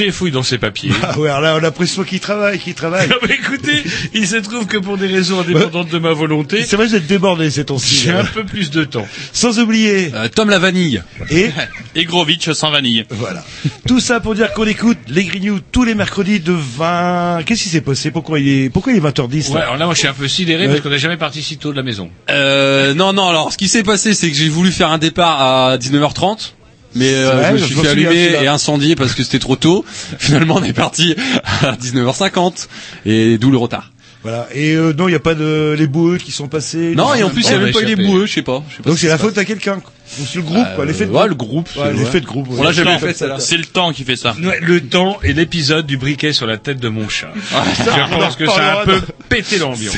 Roger 0.00 0.12
fouille 0.12 0.30
dans 0.30 0.42
ses 0.42 0.58
papiers. 0.58 0.90
Ah 1.02 1.18
ouais, 1.18 1.28
alors 1.28 1.40
là, 1.40 1.54
on 1.54 1.58
a 1.58 1.60
l'impression 1.60 2.04
qu'il 2.04 2.20
travaille, 2.20 2.58
qu'il 2.58 2.74
travaille. 2.74 3.08
Ah 3.10 3.16
bah 3.20 3.28
écoutez, 3.34 3.82
il 4.14 4.26
se 4.26 4.36
trouve 4.36 4.66
que 4.66 4.78
pour 4.78 4.96
des 4.96 5.06
raisons 5.06 5.40
indépendantes 5.40 5.88
de 5.90 5.98
ma 5.98 6.12
volonté, 6.12 6.64
C'est 6.66 6.76
vrai, 6.76 6.86
vous 6.86 6.94
êtes 6.94 7.06
débordé 7.06 7.50
ces 7.50 7.64
temps-ci. 7.64 7.94
j'ai 8.04 8.10
un 8.12 8.24
peu 8.24 8.44
plus 8.44 8.70
de 8.70 8.84
temps. 8.84 9.06
Sans 9.32 9.58
oublier, 9.58 10.10
Euh, 10.14 10.28
Tom 10.28 10.48
la 10.50 10.58
vanille. 10.58 11.02
et 11.30 11.50
Et 11.94 12.04
Grovitch 12.04 12.50
sans 12.52 12.70
vanille. 12.70 13.04
voilà. 13.10 13.44
Tout 13.86 14.00
ça 14.00 14.20
pour 14.20 14.34
dire 14.34 14.52
qu'on 14.52 14.64
écoute 14.66 14.98
les 15.08 15.24
Grignoux 15.24 15.60
tous 15.72 15.84
les 15.84 15.94
mercredis 15.94 16.40
de 16.40 16.52
20... 16.52 17.42
Qu'est-ce 17.44 17.64
qui 17.64 17.68
s'est 17.68 17.80
passé? 17.80 18.10
Pourquoi 18.10 18.38
il 18.40 18.48
est, 18.48 18.70
pourquoi 18.70 18.92
il 18.92 18.98
est 18.98 19.00
20h10 19.06 19.48
Ouais, 19.50 19.54
là? 19.58 19.62
Alors 19.64 19.76
là, 19.76 19.84
moi, 19.86 19.94
je 19.94 19.98
suis 20.00 20.08
un 20.08 20.12
peu 20.14 20.28
sidéré 20.28 20.64
Ouais. 20.66 20.68
parce 20.72 20.80
qu'on 20.82 20.90
n'a 20.90 20.98
jamais 20.98 21.16
parti 21.16 21.42
si 21.42 21.56
tôt 21.58 21.72
de 21.72 21.76
la 21.76 21.82
maison. 21.82 22.10
Euh, 22.30 22.94
non, 22.94 23.12
non, 23.12 23.28
alors 23.28 23.52
ce 23.52 23.58
qui 23.58 23.68
s'est 23.68 23.82
passé, 23.82 24.14
c'est 24.14 24.30
que 24.30 24.36
j'ai 24.36 24.48
voulu 24.48 24.70
faire 24.72 24.90
un 24.90 24.98
départ 24.98 25.40
à 25.40 25.76
19h30. 25.78 26.52
Mais 26.94 27.14
euh, 27.14 27.36
Ouais, 27.36 27.58
je 27.58 27.62
me 27.62 27.66
suis 27.66 27.74
fait 27.76 27.88
allumer 27.88 28.32
et 28.42 28.48
incendier 28.48 28.96
parce 28.96 29.14
que 29.14 29.22
c'était 29.22 29.38
trop 29.38 29.56
tôt. 29.56 29.84
Finalement, 30.18 30.56
on 30.56 30.64
est 30.64 30.72
parti 30.72 31.14
à 31.62 31.72
19h50 31.76 32.68
et 33.06 33.38
d'où 33.38 33.50
le 33.50 33.58
retard. 33.58 33.92
Voilà. 34.22 34.48
Et 34.52 34.74
euh, 34.74 34.92
non, 34.92 35.08
il 35.08 35.12
n'y 35.12 35.16
a 35.16 35.20
pas 35.20 35.34
de 35.34 35.74
les 35.78 35.86
boueux 35.86 36.18
qui 36.18 36.30
sont 36.30 36.48
passés. 36.48 36.94
Non, 36.94 37.14
et 37.14 37.22
en 37.22 37.30
plus, 37.30 37.42
il 37.42 37.52
y 37.52 37.54
on 37.54 37.56
a 37.56 37.64
même 37.64 37.72
pas 37.72 37.80
eu 37.82 37.86
les 37.86 37.96
boueux, 37.96 38.26
je 38.26 38.34
sais 38.34 38.42
pas. 38.42 38.62
Donc 38.84 38.96
ce 38.96 39.02
c'est 39.02 39.08
la 39.08 39.18
faute 39.18 39.38
à 39.38 39.44
quelqu'un. 39.44 39.80
C'est 40.26 40.36
le 40.38 40.42
groupe, 40.44 40.66
quoi, 40.74 40.84
l'effet 40.84 41.06
de 41.06 41.10
ouais, 41.10 41.16
groupe. 41.16 41.28
le 41.28 41.34
groupe, 41.34 41.68
Ouais, 41.76 41.82
c'est- 41.86 41.92
l'effet 41.92 42.14
ouais. 42.14 42.20
de 42.20 42.26
groupe. 42.26 42.48
On 42.50 42.62
l'a 42.62 42.72
jamais 42.72 42.92
Non, 42.92 42.98
fait, 42.98 43.14
celle-là. 43.14 43.40
C'est 43.40 43.56
le 43.56 43.64
temps 43.64 43.92
qui 43.92 44.04
fait 44.04 44.16
ça. 44.16 44.34
Le 44.38 44.80
temps 44.80 45.18
et 45.22 45.32
l'épisode 45.32 45.86
du 45.86 45.96
briquet 45.96 46.32
sur 46.32 46.46
la 46.46 46.56
tête 46.58 46.78
de 46.80 46.88
mon 46.88 47.08
chat. 47.08 47.32
je 47.34 48.16
pense 48.18 48.36
que 48.36 48.46
ça 48.46 48.78
a 48.78 48.82
un 48.82 48.84
peu 48.84 49.00
pété 49.28 49.58
l'ambiance. 49.58 49.96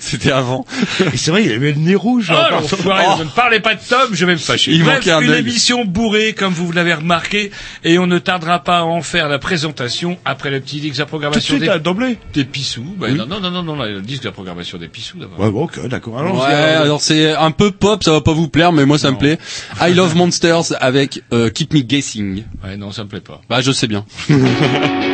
C'était 0.00 0.32
avant. 0.32 0.64
Et 1.12 1.16
c'est 1.16 1.30
vrai, 1.30 1.44
il 1.44 1.52
avait 1.52 1.72
le 1.72 1.78
nez 1.78 1.94
rouge. 1.94 2.28
Ah, 2.30 2.46
encore. 2.46 2.60
l'enfoiré, 2.62 3.04
Oh. 3.18 3.24
Ne 3.24 3.28
parlez 3.30 3.60
pas 3.60 3.74
de 3.74 3.80
Tom, 3.88 4.08
je 4.12 4.24
vais 4.26 4.32
me 4.32 4.38
fâcher. 4.38 4.72
Il 4.72 4.82
Bref, 4.84 5.06
une 5.06 5.32
émission 5.34 5.84
bourrée, 5.84 6.32
comme 6.34 6.52
vous 6.52 6.70
l'avez 6.72 6.94
remarqué, 6.94 7.50
et 7.84 7.98
on 7.98 8.06
ne 8.06 8.18
tardera 8.18 8.60
pas 8.62 8.78
à 8.78 8.82
en 8.82 9.02
faire 9.02 9.28
la 9.28 9.38
présentation 9.38 10.18
après 10.24 10.50
le 10.50 10.60
petit 10.60 10.80
disque 10.80 10.94
de 10.94 10.98
la 11.00 11.04
Tout 11.04 11.06
de 11.06 11.08
programmation 11.10 11.54
suite, 11.54 11.60
des, 11.60 11.66
là, 11.66 11.78
d'emblée. 11.78 12.18
des 12.34 12.44
pissous. 12.44 12.84
Bah, 12.98 13.08
non, 13.10 13.26
non, 13.26 13.40
non, 13.50 13.62
non, 13.62 13.76
le 13.82 14.00
disque 14.00 14.22
de 14.22 14.28
la 14.28 14.32
programmation 14.32 14.78
des 14.78 14.88
pissous 14.88 15.18
d'abord. 15.18 15.38
Ouais, 15.40 15.50
bon, 15.50 15.64
ok, 15.64 15.86
d'accord. 15.88 16.18
Alors. 16.18 16.42
alors 16.44 17.00
c'est 17.00 17.32
un 17.32 17.50
peu 17.50 17.70
pop, 17.70 18.02
ça 18.02 18.12
va 18.12 18.20
pas 18.20 18.32
vous 18.32 18.48
plaire, 18.48 18.72
mais 18.72 18.84
moi 18.86 18.98
ça 18.98 19.10
me 19.10 19.16
plaît. 19.18 19.38
I 19.80 19.92
Love 19.94 20.16
Monsters 20.16 20.74
avec 20.80 21.22
euh, 21.32 21.50
Keep 21.50 21.74
Me 21.74 21.80
Guessing. 21.80 22.44
Ouais, 22.64 22.76
non, 22.76 22.92
ça 22.92 23.04
me 23.04 23.08
plaît 23.08 23.20
pas. 23.20 23.40
Bah 23.48 23.60
je 23.60 23.72
sais 23.72 23.86
bien. 23.86 24.04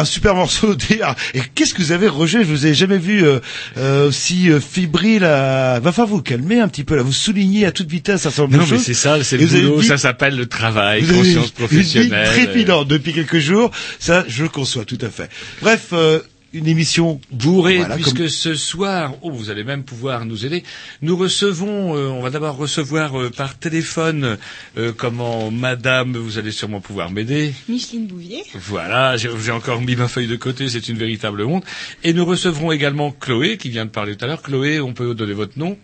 un 0.00 0.04
super 0.04 0.34
morceau. 0.34 0.74
Ah, 1.02 1.14
Et 1.34 1.40
qu'est-ce 1.54 1.74
que 1.74 1.82
vous 1.82 1.92
avez, 1.92 2.08
Roger 2.08 2.40
Je 2.44 2.48
vous 2.48 2.66
ai 2.66 2.74
jamais 2.74 2.98
vu 2.98 3.24
euh, 3.24 3.40
euh, 3.76 4.08
aussi 4.08 4.50
euh, 4.50 4.60
fébrile. 4.60 5.24
À... 5.24 5.80
Va 5.80 5.92
falloir 5.92 6.08
vous 6.08 6.22
calmer 6.22 6.60
un 6.60 6.68
petit 6.68 6.84
peu 6.84 6.96
là. 6.96 7.02
Vous 7.02 7.12
soulignez 7.12 7.66
à 7.66 7.72
toute 7.72 7.88
vitesse 7.90 8.26
un 8.26 8.30
certain 8.30 8.42
nombre 8.42 8.58
Non, 8.58 8.64
de 8.66 8.72
mais 8.72 8.78
c'est 8.78 8.94
ça, 8.94 9.22
c'est 9.24 9.36
le 9.36 9.46
boulot, 9.46 9.80
dit- 9.80 9.86
ça 9.86 9.98
s'appelle 9.98 10.36
le 10.36 10.46
travail, 10.46 11.02
Vous 11.02 11.10
avez 11.10 11.18
conscience 11.18 11.34
une 11.36 11.42
vie 11.42 11.52
professionnelle. 11.52 12.26
trépidante 12.28 12.88
depuis 12.88 13.12
quelques 13.12 13.38
jours. 13.38 13.70
Ça, 13.98 14.24
je 14.28 14.42
le 14.42 14.48
conçois 14.48 14.84
tout 14.84 14.98
à 15.00 15.08
fait. 15.10 15.28
Bref, 15.62 15.88
euh, 15.92 16.20
une 16.52 16.68
émission 16.68 17.20
Bourré, 17.32 17.78
Voilà, 17.78 17.96
puisque 17.96 18.16
comme- 18.16 18.28
ce 18.28 18.54
soir, 18.54 19.12
oh, 19.20 19.30
vous 19.30 19.50
allez 19.50 19.64
même 19.64 19.82
pouvoir 19.84 20.24
nous 20.24 20.46
aider. 20.46 20.62
Nous 21.02 21.16
recevons, 21.16 21.94
euh, 21.96 22.08
on 22.08 22.22
va 22.22 22.30
d'abord 22.30 22.56
recevoir 22.56 23.20
euh, 23.20 23.30
par 23.30 23.58
téléphone, 23.58 24.38
euh, 24.78 24.92
comment 24.96 25.50
Madame, 25.50 26.16
vous 26.16 26.38
allez 26.38 26.52
sûrement 26.52 26.80
pouvoir 26.80 27.10
m'aider. 27.10 27.52
Micheline 27.68 28.06
Bouvier. 28.06 28.25
Voilà, 28.54 29.16
j'ai 29.16 29.30
j'ai 29.42 29.52
encore 29.52 29.80
mis 29.80 29.96
ma 29.96 30.08
feuille 30.08 30.26
de 30.26 30.36
côté, 30.36 30.68
c'est 30.68 30.88
une 30.88 30.98
véritable 30.98 31.42
honte. 31.42 31.64
Et 32.04 32.12
nous 32.12 32.24
recevrons 32.24 32.72
également 32.72 33.10
Chloé, 33.12 33.56
qui 33.56 33.70
vient 33.70 33.84
de 33.84 33.90
parler 33.90 34.16
tout 34.16 34.24
à 34.24 34.28
l'heure. 34.28 34.42
Chloé, 34.42 34.80
on 34.80 34.92
peut 34.92 35.14
donner 35.14 35.32
votre 35.32 35.58
nom? 35.58 35.78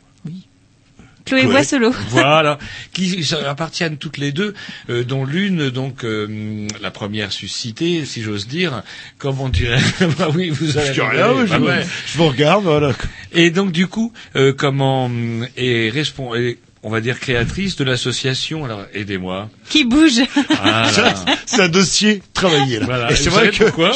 Chloé 1.25 1.43
Chloé. 1.43 1.53
Boisselot. 1.53 1.93
voilà, 2.09 2.59
qui 2.93 3.25
appartiennent 3.47 3.97
toutes 3.97 4.19
les 4.19 4.33
deux, 4.33 4.55
euh, 4.91 5.05
dont 5.05 5.25
l'une, 5.25 5.71
donc 5.71 6.05
euh, 6.05 6.67
la 6.81 6.91
première 6.91 7.33
suscitée, 7.33 8.05
si 8.05 8.23
j'ose 8.23 8.49
dire, 8.49 8.83
comme 9.19 9.41
on 9.41 9.49
dirait. 9.49 9.81
bah 10.19 10.29
oui, 10.35 10.51
vous 10.51 10.79
allez. 10.79 10.95
Je 10.95 11.01
rien, 11.01 11.47
je, 11.47 11.51
bah 11.51 11.59
vous- 11.59 11.67
ouais. 11.67 11.87
je 12.07 12.19
vous 12.19 12.29
regarde, 12.29 12.65
voilà. 12.65 12.93
Et 13.33 13.51
donc 13.51 13.73
du 13.73 13.87
coup, 13.87 14.13
euh, 14.37 14.53
comment 14.53 15.11
est 15.57 15.93
est, 15.97 16.59
on 16.83 16.91
va 16.91 17.01
dire 17.01 17.19
créatrice 17.21 17.77
de 17.77 17.85
l'association. 17.85 18.65
Alors 18.65 18.85
aidez-moi. 18.95 19.49
Qui 19.69 19.85
bouge. 19.85 20.21
Voilà. 20.49 20.91
C'est 21.47 21.61
un 21.63 21.69
dossier 21.69 22.23
travaillé 22.35 22.79
là. 22.81 22.87
Voilà. 22.87 23.11
Et 23.11 23.15
Et 23.15 23.17
c'est 23.17 23.31
vous 23.31 23.37
vrai 23.37 23.45
savez 23.47 23.57
que 23.59 23.65
pourquoi? 23.65 23.93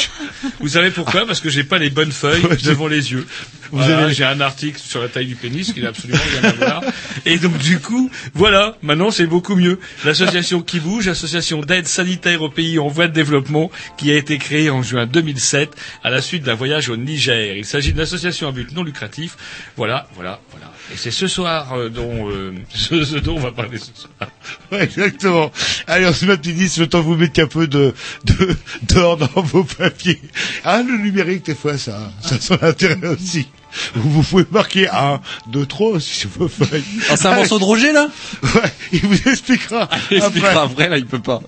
Vous 0.61 0.69
savez 0.69 0.91
pourquoi? 0.91 1.27
Parce 1.27 1.41
que 1.41 1.51
j'ai 1.51 1.65
pas 1.65 1.79
les 1.79 1.91
bonnes 1.91 2.13
feuilles 2.13 2.43
devant 2.65 2.87
les 2.89 3.13
yeux. 3.13 3.27
Voilà, 3.73 4.05
avez- 4.05 4.15
J'ai 4.15 4.25
un 4.25 4.41
article 4.41 4.79
sur 4.79 5.01
la 5.03 5.09
taille 5.09 5.27
du 5.27 5.37
pénis 5.37 5.73
qui 5.73 5.81
n'a 5.81 5.89
absolument 5.89 6.21
rien 6.41 6.51
à 6.51 6.53
voir. 6.53 6.83
Et 7.25 7.39
donc 7.39 7.57
du 7.59 7.79
coup, 7.81 8.11
voilà, 8.35 8.77
maintenant 8.83 9.11
c'est 9.11 9.27
beaucoup 9.27 9.57
mieux. 9.57 9.79
L'association 10.05 10.61
qui 10.63 10.81
bouge, 10.81 11.09
association 11.09 11.61
d'aide 11.61 11.87
sanitaire 11.87 12.43
aux 12.43 12.51
pays 12.51 12.79
en 12.79 12.89
voie 12.89 13.09
de 13.09 13.13
développement, 13.13 13.71
qui 13.97 14.11
a 14.11 14.15
été 14.17 14.39
créée 14.39 14.71
en 14.71 14.83
juin 14.83 15.07
2007 15.07 15.75
à 16.05 16.11
la 16.11 16.21
suite 16.23 16.43
d'un 16.45 16.55
voyage 16.55 16.89
au 16.89 16.97
Niger. 16.97 17.57
Il 17.57 17.65
s'agit 17.65 17.93
d'une 17.93 18.03
association 18.03 18.49
à 18.49 18.53
but 18.53 18.73
non 18.73 18.83
lucratif. 18.83 19.37
Voilà, 19.77 20.09
voilà, 20.15 20.41
voilà. 20.51 20.73
Et 20.93 20.97
c'est 20.97 21.11
ce 21.11 21.27
soir 21.27 21.73
euh, 21.75 21.89
dont 21.89 22.31
euh, 22.31 22.53
ce, 22.75 23.05
ce 23.05 23.17
dont 23.17 23.37
on 23.37 23.41
va 23.41 23.53
parler 23.53 23.79
ce 23.79 23.87
soir. 23.95 24.31
Ouais, 24.73 24.83
exactement. 24.85 25.53
Allez, 25.87 26.07
on 26.07 26.13
se 26.13 26.25
met 26.25 26.33
un 26.33 26.37
petit 26.37 26.53
disque, 26.53 26.79
le 26.79 26.89
temps 26.89 27.01
que 27.01 27.05
vous 27.07 27.17
mettez 27.17 27.43
un 27.43 27.47
peu 27.47 27.67
de, 27.69 27.95
de, 28.25 28.57
d'or 28.83 29.17
dans 29.17 29.43
vos 29.43 29.63
papiers. 29.65 30.21
Ah, 30.65 30.83
le 30.83 30.99
numérique, 30.99 31.45
des 31.47 31.55
fois, 31.55 31.79
ça, 31.79 32.13
ça 32.21 32.35
a 32.35 32.41
son 32.41 32.59
intérêt 32.63 33.07
aussi. 33.09 33.47
Vous 33.95 34.23
pouvez 34.23 34.47
marquer 34.51 34.89
un, 34.89 35.21
deux, 35.47 35.67
trois 35.67 36.01
sur 36.01 36.31
vos 36.31 36.49
feuilles. 36.49 36.85
Ah, 37.11 37.17
c'est 37.17 37.27
un 37.27 37.35
morceau 37.35 37.59
de 37.59 37.65
Roger, 37.65 37.93
là 37.93 38.09
Ouais, 38.43 38.73
il 38.93 39.01
vous 39.01 39.29
expliquera. 39.29 39.89
Il 40.11 40.19
expliquera 40.19 40.51
après. 40.51 40.65
après, 40.65 40.89
là, 40.89 40.99
il 40.99 41.07
peut 41.07 41.19
pas. 41.21 41.41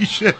Il 0.00 0.08
cherche. 0.08 0.34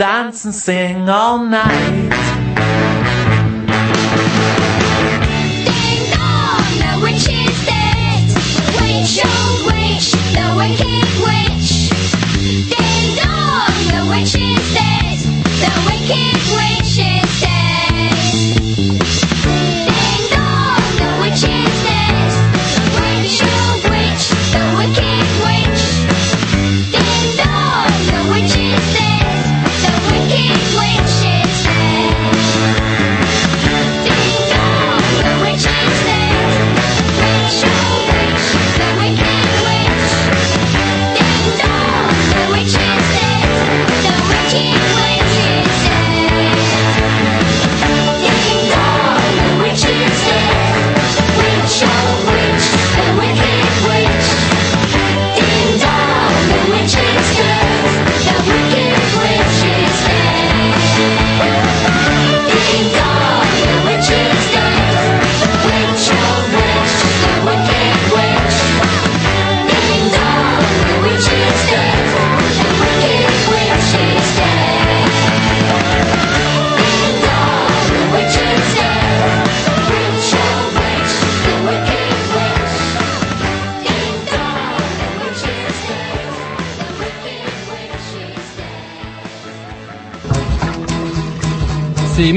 Dance 0.00 0.46
and 0.46 0.54
sing 0.54 1.10
all 1.10 1.44
night. 1.44 2.39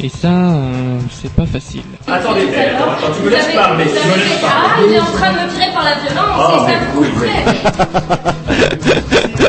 Et 0.00 0.08
ça, 0.08 0.28
euh, 0.28 0.98
c'est 1.10 1.32
pas 1.32 1.46
facile. 1.46 1.82
Attendez, 2.06 2.42
attends, 2.54 2.90
attends, 2.90 3.12
tu 3.16 3.22
me 3.24 3.30
laisses 3.30 3.54
parler, 3.54 3.84
tu 3.84 3.90
me 3.90 4.16
laisses 4.16 4.40
parler. 4.40 4.66
Ah, 4.66 4.80
il 4.86 4.92
est 4.92 5.00
en 5.00 5.04
train 5.04 5.32
de 5.32 5.38
me 5.38 5.48
tirer 5.52 5.72
par 5.72 5.84
la 5.84 5.94
violence, 5.94 6.36
Ah, 6.36 6.66
c'est 6.66 6.72
ça 6.74 6.80
oui. 6.98 7.08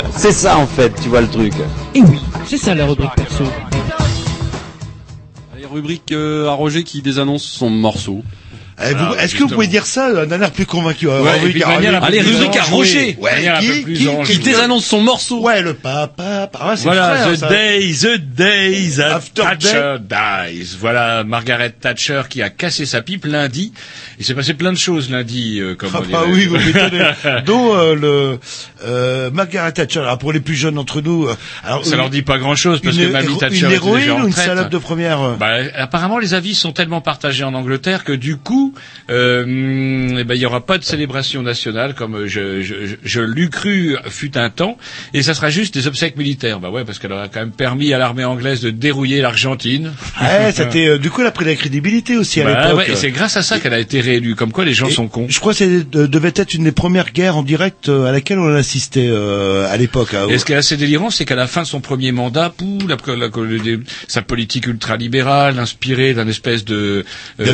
C'est 0.17 0.31
ça 0.31 0.57
en 0.57 0.65
fait, 0.65 0.93
tu 1.01 1.09
vois 1.09 1.21
le 1.21 1.27
truc. 1.27 1.53
Et 1.93 2.01
oui, 2.01 2.19
c'est 2.45 2.57
ça 2.57 2.73
la 2.73 2.85
rubrique 2.85 3.13
perso. 3.15 3.43
Allez, 5.53 5.65
rubrique 5.65 6.11
euh, 6.13 6.47
à 6.47 6.53
Roger 6.53 6.83
qui 6.83 7.01
désannonce 7.01 7.43
son 7.43 7.69
morceau. 7.69 8.23
Eh, 8.77 9.23
Est-ce 9.23 9.35
que 9.35 9.43
vous 9.43 9.47
pouvez 9.49 9.67
dire 9.67 9.85
ça 9.85 10.25
d'un 10.25 10.41
air 10.41 10.51
plus 10.51 10.65
convaincu 10.65 11.07
euh, 11.07 11.21
Ouais, 11.21 11.39
rubrique 11.39 11.63
à- 11.63 11.69
Allez, 11.69 12.21
rubrique 12.21 12.57
à. 12.57 12.65
De 12.69 12.75
Ouais, 13.21 13.53
qui, 13.61 13.93
qui, 13.93 14.09
qui 14.25 14.37
désannonce 14.39 14.85
son 14.85 15.01
morceau? 15.01 15.39
Ouais, 15.41 15.61
le 15.61 15.73
papa. 15.73 16.49
C'est 16.75 16.83
Voilà, 16.83 17.15
frère, 17.15 17.31
The 17.31 17.35
ça. 17.37 17.47
Day, 17.49 17.93
The 17.93 18.17
Day 18.35 18.89
that 18.97 19.15
After 19.15 19.41
Thatcher 19.43 19.95
dies. 20.01 20.75
Voilà, 20.79 21.23
Margaret 21.23 21.69
Thatcher 21.71 22.23
qui 22.29 22.41
a 22.41 22.49
cassé 22.49 22.85
sa 22.85 23.01
pipe 23.01 23.25
lundi. 23.25 23.71
Il 24.19 24.25
s'est 24.25 24.33
passé 24.35 24.53
plein 24.53 24.73
de 24.73 24.77
choses 24.77 25.09
lundi, 25.09 25.59
euh, 25.61 25.75
comme 25.75 25.91
Ah 25.93 26.01
bah 26.11 26.23
oui, 26.27 26.45
vous 26.45 26.57
m'étonnez. 26.57 27.11
Dont 27.45 27.75
euh, 27.75 27.95
le 27.95 28.39
euh, 28.85 29.31
Margaret 29.31 29.71
Thatcher. 29.71 29.99
Alors 30.01 30.17
pour 30.17 30.33
les 30.33 30.41
plus 30.41 30.55
jeunes 30.55 30.75
d'entre 30.75 30.99
nous, 31.01 31.27
euh, 31.27 31.35
alors 31.63 31.85
Ça 31.85 31.95
leur 31.95 32.09
dit 32.09 32.23
pas 32.23 32.37
grand 32.39 32.55
chose 32.55 32.81
parce 32.81 32.97
une, 32.97 33.07
que 33.07 33.11
Mamie 33.11 33.37
Thatcher 33.37 33.65
une 33.67 33.71
héroïne 33.71 34.11
ou 34.11 34.27
une 34.27 34.33
salope 34.33 34.69
de 34.69 34.77
première. 34.77 35.21
euh? 35.21 35.35
Bah, 35.39 35.59
apparemment, 35.75 36.19
les 36.19 36.33
avis 36.33 36.55
sont 36.55 36.73
tellement 36.73 36.99
partagés 37.01 37.43
en 37.45 37.53
Angleterre 37.53 38.03
que 38.03 38.11
du 38.11 38.35
coup, 38.35 38.64
euh, 39.09 40.17
eh 40.19 40.23
ben, 40.23 40.35
il 40.35 40.41
y 40.41 40.45
aura 40.45 40.65
pas 40.65 40.77
de 40.77 40.83
célébration 40.83 41.41
nationale 41.41 41.93
comme 41.95 42.25
je, 42.27 42.61
je, 42.61 42.73
je, 42.85 42.95
je 43.03 43.21
l'eus 43.21 43.49
cru 43.49 43.95
fut 44.09 44.37
un 44.37 44.49
temps, 44.49 44.77
et 45.13 45.21
ça 45.23 45.33
sera 45.33 45.49
juste 45.49 45.73
des 45.73 45.87
obsèques 45.87 46.17
militaires. 46.17 46.59
Bah 46.59 46.69
ouais, 46.69 46.83
parce 46.85 46.99
qu'elle 46.99 47.11
aura 47.13 47.27
quand 47.27 47.39
même 47.39 47.51
permis 47.51 47.93
à 47.93 47.97
l'armée 47.97 48.23
anglaise 48.25 48.61
de 48.61 48.69
dérouiller 48.69 49.21
l'Argentine. 49.21 49.93
Ouais, 50.21 50.51
c'était 50.53 50.87
euh, 50.87 50.97
du 50.97 51.09
coup 51.09 51.21
elle 51.21 51.27
a 51.27 51.31
pris 51.31 51.45
de 51.45 51.49
la 51.51 51.55
crédibilité 51.55 52.17
aussi 52.17 52.41
à 52.41 52.45
Bah 52.45 52.63
l'époque. 52.67 52.77
ouais, 52.87 52.91
et 52.91 52.95
c'est 52.95 53.11
grâce 53.11 53.37
à 53.37 53.41
ça 53.43 53.59
qu'elle 53.59 53.73
a 53.73 53.79
été 53.79 54.01
réélue. 54.01 54.35
Comme 54.35 54.51
quoi, 54.51 54.65
les 54.65 54.73
gens 54.73 54.89
sont 54.89 55.07
cons. 55.07 55.27
Je 55.29 55.39
crois 55.39 55.53
que 55.53 55.59
c'est 55.59 55.95
euh, 55.95 56.07
devait 56.07 56.33
être 56.35 56.53
une 56.53 56.63
des 56.63 56.71
premières 56.71 57.11
guerres 57.11 57.37
en 57.37 57.43
direct 57.43 57.89
euh, 57.89 58.05
à 58.05 58.11
laquelle 58.11 58.39
on 58.39 58.53
assistait 58.55 59.07
euh, 59.09 59.71
à 59.71 59.77
l'époque. 59.77 60.13
hein. 60.13 60.27
Et 60.29 60.37
ce 60.37 60.45
qui 60.45 60.53
est 60.53 60.55
assez 60.55 60.77
délirant, 60.77 61.09
c'est 61.09 61.25
qu'à 61.25 61.35
la 61.35 61.47
fin 61.47 61.61
de 61.63 61.67
son 61.67 61.81
premier 61.81 62.11
mandat, 62.11 62.49
pou, 62.55 62.79
la, 62.87 62.97
la- 63.15 63.27
la- 63.27 63.77
sa 64.07 64.21
politique 64.21 64.67
ultralibérale, 64.67 65.59
inspirée 65.59 66.13
d'un 66.13 66.27
espèce 66.27 66.65
de 66.65 67.05
euh, 67.39 67.45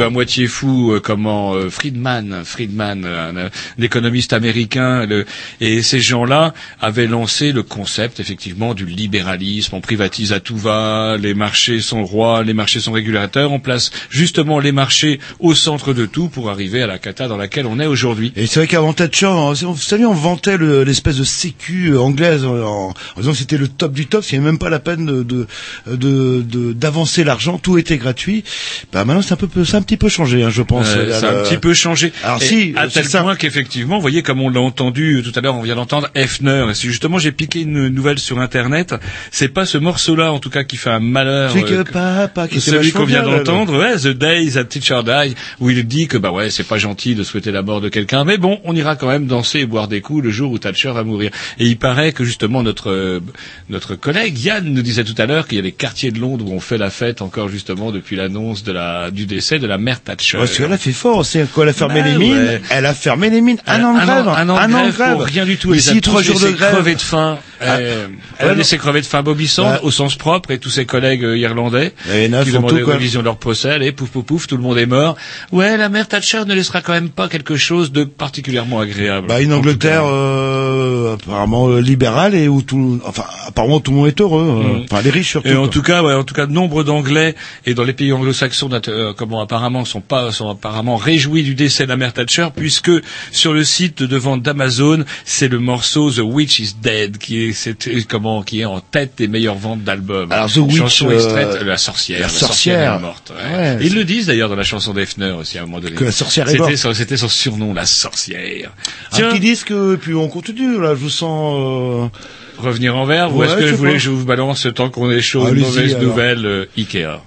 À 0.00 0.10
moitié 0.10 0.46
fou, 0.46 0.92
euh, 0.92 1.00
comment 1.00 1.54
euh, 1.54 1.68
Friedman, 1.70 2.42
Friedman, 2.44 3.04
un, 3.04 3.36
un 3.46 3.50
économiste 3.82 4.32
américain, 4.32 5.06
le- 5.06 5.24
et 5.60 5.82
ces 5.82 6.00
gens-là 6.00 6.54
avaient 6.80 7.06
lancé 7.06 7.52
le 7.52 7.62
concept 7.62 8.20
effectivement 8.20 8.74
du 8.74 8.86
libéralisme. 8.86 9.74
On 9.76 9.80
privatise 9.80 10.32
à 10.32 10.40
tout 10.40 10.56
va, 10.56 11.16
les 11.18 11.34
marchés 11.34 11.80
sont 11.80 12.04
rois, 12.04 12.42
les 12.44 12.54
marchés 12.54 12.80
sont 12.80 12.92
régulateurs. 12.92 13.52
On 13.52 13.60
place 13.60 13.90
justement 14.10 14.58
les 14.58 14.72
marchés 14.72 15.20
au 15.40 15.54
centre 15.54 15.92
de 15.92 16.06
tout 16.06 16.28
pour 16.28 16.50
arriver 16.50 16.82
à 16.82 16.86
la 16.86 16.98
cata 16.98 17.28
dans 17.28 17.36
laquelle 17.36 17.66
on 17.66 17.78
est 17.80 17.86
aujourd'hui. 17.86 18.32
Et 18.36 18.46
c'est 18.46 18.60
vrai 18.60 18.66
qu'avant 18.66 18.92
Thatcher, 18.92 19.26
vous 19.62 19.76
savez, 19.76 20.04
on 20.06 20.14
vantait 20.14 20.56
le- 20.56 20.84
l'espèce 20.84 21.16
de 21.18 21.24
sécu 21.24 21.96
anglaise 21.96 22.44
en, 22.44 22.88
en 22.90 22.94
disant 23.18 23.32
que 23.32 23.38
c'était 23.38 23.58
le 23.58 23.68
top 23.68 23.92
du 23.92 24.06
top, 24.06 24.24
c'est 24.24 24.38
même 24.38 24.58
pas 24.58 24.70
la 24.70 24.80
peine 24.80 25.06
de 25.06 25.22
de- 25.22 25.46
de- 25.86 26.42
de- 26.42 26.72
d'avancer 26.72 27.24
l'argent, 27.24 27.58
tout 27.58 27.78
était 27.78 27.98
gratuit. 27.98 28.44
Bah 28.92 29.04
maintenant 29.04 29.22
c'est 29.22 29.34
un 29.34 29.36
peu, 29.36 29.64
c'est 29.64 29.76
un 29.82 29.84
petit 29.84 29.96
peu 29.96 30.08
changé, 30.08 30.44
hein, 30.44 30.50
je 30.50 30.62
pense. 30.62 30.86
Euh, 30.96 31.10
ça 31.10 31.28
a 31.30 31.40
un 31.40 31.42
petit 31.42 31.56
peu 31.56 31.74
changé. 31.74 32.12
Alors 32.22 32.40
Et 32.40 32.46
si, 32.46 32.72
à 32.76 32.88
c'est 32.88 33.02
tel 33.02 33.04
ça. 33.10 33.22
point 33.22 33.34
qu'effectivement, 33.34 33.96
vous 33.96 34.00
voyez, 34.00 34.22
comme 34.22 34.40
on 34.40 34.48
l'a 34.48 34.60
entendu 34.60 35.16
euh, 35.16 35.22
tout 35.22 35.32
à 35.36 35.40
l'heure, 35.40 35.56
on 35.56 35.62
vient 35.62 35.74
d'entendre 35.74 36.08
Hefner. 36.14 36.66
Et 36.70 36.74
c'est 36.74 36.86
justement, 36.88 37.18
j'ai 37.18 37.32
piqué 37.32 37.62
une 37.62 37.88
nouvelle 37.88 38.18
sur 38.20 38.38
Internet. 38.38 38.94
C'est 39.32 39.48
pas 39.48 39.66
ce 39.66 39.78
morceau-là, 39.78 40.32
en 40.32 40.38
tout 40.38 40.50
cas, 40.50 40.62
qui 40.62 40.76
fait 40.76 40.90
un 40.90 41.00
malheur. 41.00 41.50
C'est 41.52 41.62
que 41.62 41.74
euh, 41.74 41.84
papa 41.84 42.46
qui 42.46 42.58
était 42.58 42.70
celui 42.70 42.92
qu'on 42.92 43.04
vient 43.04 43.22
d'entendre, 43.22 43.76
ouais, 43.78 43.96
The 43.96 44.16
Days 44.16 44.52
that 44.52 44.64
Teacher 44.64 45.00
Die, 45.04 45.34
où 45.60 45.70
il 45.70 45.84
dit 45.86 46.06
que 46.06 46.16
bah 46.16 46.30
ouais, 46.30 46.50
c'est 46.50 46.66
pas 46.66 46.78
gentil 46.78 47.14
de 47.14 47.24
souhaiter 47.24 47.50
la 47.50 47.62
mort 47.62 47.80
de 47.80 47.88
quelqu'un, 47.88 48.24
mais 48.24 48.38
bon, 48.38 48.60
on 48.64 48.76
ira 48.76 48.94
quand 48.96 49.08
même 49.08 49.26
danser 49.26 49.60
et 49.60 49.66
boire 49.66 49.88
des 49.88 50.00
coups 50.00 50.22
le 50.22 50.30
jour 50.30 50.52
où 50.52 50.58
Thatcher 50.58 50.92
va 50.92 51.02
mourir. 51.02 51.30
Et 51.58 51.66
il 51.66 51.76
paraît 51.76 52.12
que 52.12 52.24
justement 52.24 52.62
notre 52.62 52.90
euh, 52.90 53.20
notre 53.68 53.94
collègue 53.96 54.38
Yann 54.38 54.64
nous 54.64 54.82
disait 54.82 55.04
tout 55.04 55.14
à 55.18 55.26
l'heure 55.26 55.48
qu'il 55.48 55.56
y 55.56 55.58
a 55.58 55.62
des 55.62 55.72
quartiers 55.72 56.12
de 56.12 56.18
Londres 56.20 56.44
où 56.46 56.52
on 56.52 56.60
fait 56.60 56.78
la 56.78 56.90
fête 56.90 57.22
encore 57.22 57.48
justement 57.48 57.90
depuis 57.90 58.16
l'annonce 58.16 58.62
de 58.62 58.72
la 58.72 59.10
du 59.10 59.26
décès 59.26 59.58
de 59.58 59.66
la 59.66 59.71
mère 59.78 60.00
Thatcher. 60.00 60.38
Parce 60.38 60.56
qu'elle 60.56 60.72
a 60.72 60.78
fait 60.78 60.92
fort 60.92 61.18
aussi, 61.18 61.40
quand 61.54 61.62
elle 61.62 61.68
a 61.68 61.72
fermé 61.72 62.02
Bah 62.02 62.08
les 62.08 62.16
mines, 62.16 62.36
ouais. 62.36 62.60
elle 62.70 62.86
a 62.86 62.94
fermé 62.94 63.30
les 63.30 63.40
mines, 63.40 63.58
un 63.66 63.80
Un- 63.80 63.84
an 63.84 63.94
de 63.94 64.00
grève, 64.00 64.28
un 64.28 64.48
an 64.48 64.86
de 64.86 64.90
grève 64.92 65.18
rien 65.20 65.44
du 65.44 65.56
tout. 65.56 65.74
Ici, 65.74 66.00
trois 66.00 66.22
jours 66.22 66.40
de 66.40 66.50
grève. 66.50 66.84
de 66.84 67.00
faim. 67.00 67.38
Ah. 67.64 67.76
Euh, 67.76 68.06
Elle 68.38 68.46
elle 68.46 68.50
a 68.50 68.54
laissé 68.54 68.76
crever 68.78 69.00
de 69.00 69.06
faim 69.06 69.22
Bobby 69.22 69.46
Sand, 69.48 69.66
Bah. 69.74 69.80
au 69.82 69.90
sens 69.90 70.16
propre, 70.16 70.50
et 70.50 70.58
tous 70.58 70.70
ses 70.70 70.84
collègues 70.86 71.24
euh, 71.24 71.36
irlandais, 71.38 71.92
Et 72.12 72.28
qui 72.44 72.50
demandaient 72.52 72.80
une 72.80 72.84
révision 72.90 73.20
de 73.20 73.24
leur 73.26 73.36
procès, 73.36 73.70
allez, 73.70 73.92
pouf, 73.92 74.10
pouf, 74.10 74.24
pouf, 74.24 74.46
tout 74.46 74.56
le 74.56 74.62
monde 74.62 74.78
est 74.78 74.86
mort. 74.86 75.16
Ouais, 75.52 75.76
la 75.76 75.88
mère 75.88 76.08
Thatcher 76.08 76.44
ne 76.46 76.54
laissera 76.54 76.80
quand 76.80 76.92
même 76.92 77.10
pas 77.10 77.28
quelque 77.28 77.56
chose 77.56 77.92
de 77.92 78.04
particulièrement 78.04 78.80
agréable. 78.80 79.26
Bah, 79.28 79.40
une 79.40 79.52
Angleterre 79.52 80.02
euh, 80.04 81.14
apparemment 81.14 81.68
euh, 81.68 81.80
libérale 81.80 82.34
et 82.34 82.48
où 82.48 82.62
tout, 82.62 83.00
enfin 83.04 83.24
apparemment 83.46 83.80
tout 83.80 83.90
le 83.90 83.96
monde 83.98 84.08
est 84.08 84.20
heureux, 84.20 84.42
euh, 84.64 84.78
Mm. 84.78 84.84
enfin 84.90 85.02
les 85.02 85.10
riches 85.10 85.30
surtout. 85.30 85.48
Et 85.48 85.54
en 85.56 85.62
quoi. 85.62 85.68
tout 85.68 85.82
cas, 85.82 86.02
ouais, 86.02 86.14
en 86.14 86.24
tout 86.24 86.34
cas, 86.34 86.46
nombre 86.46 86.82
d'Anglais 86.84 87.34
et 87.66 87.74
dans 87.74 87.84
les 87.84 87.92
pays 87.92 88.12
anglo-saxons, 88.12 88.70
euh, 88.88 89.12
comment 89.16 89.40
apparemment 89.40 89.84
sont 89.84 90.00
pas, 90.00 90.32
sont 90.32 90.48
apparemment 90.48 90.96
réjouis 90.96 91.42
du 91.42 91.54
décès 91.54 91.84
de 91.84 91.88
la 91.88 91.96
mère 91.96 92.12
Thatcher, 92.12 92.48
puisque 92.54 92.90
sur 93.30 93.52
le 93.52 93.64
site 93.64 94.02
de 94.02 94.16
vente 94.16 94.42
d'Amazon, 94.42 95.04
c'est 95.24 95.48
le 95.48 95.58
morceau 95.58 96.10
The 96.10 96.18
Witch 96.20 96.58
is 96.60 96.74
Dead 96.82 97.18
qui 97.18 97.42
est, 97.44 97.51
c'est, 97.52 97.88
euh, 97.88 98.00
comment, 98.08 98.42
qui 98.42 98.60
est 98.60 98.64
en 98.64 98.80
tête 98.80 99.12
des 99.18 99.28
meilleures 99.28 99.56
ventes 99.56 99.82
d'albums. 99.82 100.30
Alors, 100.32 100.50
The 100.50 100.56
Witch, 100.58 100.76
chanson 100.78 101.08
euh, 101.10 101.14
extraite, 101.14 101.48
euh, 101.60 101.64
la 101.64 101.76
sorcière, 101.76 102.18
la 102.20 102.26
la 102.26 102.28
sorcière, 102.28 102.48
sorcière. 102.48 102.94
est 102.94 102.98
morte. 103.00 103.32
ouais. 103.36 103.56
Ouais, 103.58 103.84
Et 103.84 103.86
Ils 103.86 103.94
le 103.94 104.04
disent 104.04 104.26
d'ailleurs 104.26 104.48
dans 104.48 104.56
la 104.56 104.62
chanson 104.64 104.92
d'Efner 104.92 105.30
aussi 105.32 105.58
à 105.58 105.62
un 105.62 105.66
moment 105.66 105.80
donné. 105.80 105.94
Que 105.96 106.04
la 106.04 106.12
sorcière 106.12 106.46
est 106.48 106.52
C'était 106.52 106.62
morte. 106.62 106.76
son- 106.76 106.94
C'était 106.94 107.16
son 107.16 107.28
surnom, 107.28 107.74
la 107.74 107.86
sorcière. 107.86 108.70
Un 109.12 109.18
petit 109.30 109.40
disque, 109.40 109.70
et 109.70 109.96
puis 110.00 110.14
on 110.14 110.28
continue. 110.28 110.80
Là, 110.80 110.90
je 110.94 111.00
vous 111.00 111.10
sens. 111.10 111.54
euh, 111.56 112.18
revenir 112.58 112.96
en 112.96 113.04
verbe 113.06 113.34
ou 113.34 113.42
est-ce 113.42 113.56
que 113.56 113.66
je 113.66 113.74
voulais 113.74 113.94
que 113.94 113.98
je 113.98 114.10
vous 114.10 114.24
balance 114.24 114.68
tant 114.74 114.88
qu'on 114.88 115.10
est 115.10 115.20
chaud 115.20 115.48
une 115.48 115.60
mauvaise 115.62 115.94
alors. 115.94 116.02
nouvelle 116.04 116.46
euh, 116.46 116.66
Ikea? 116.78 117.20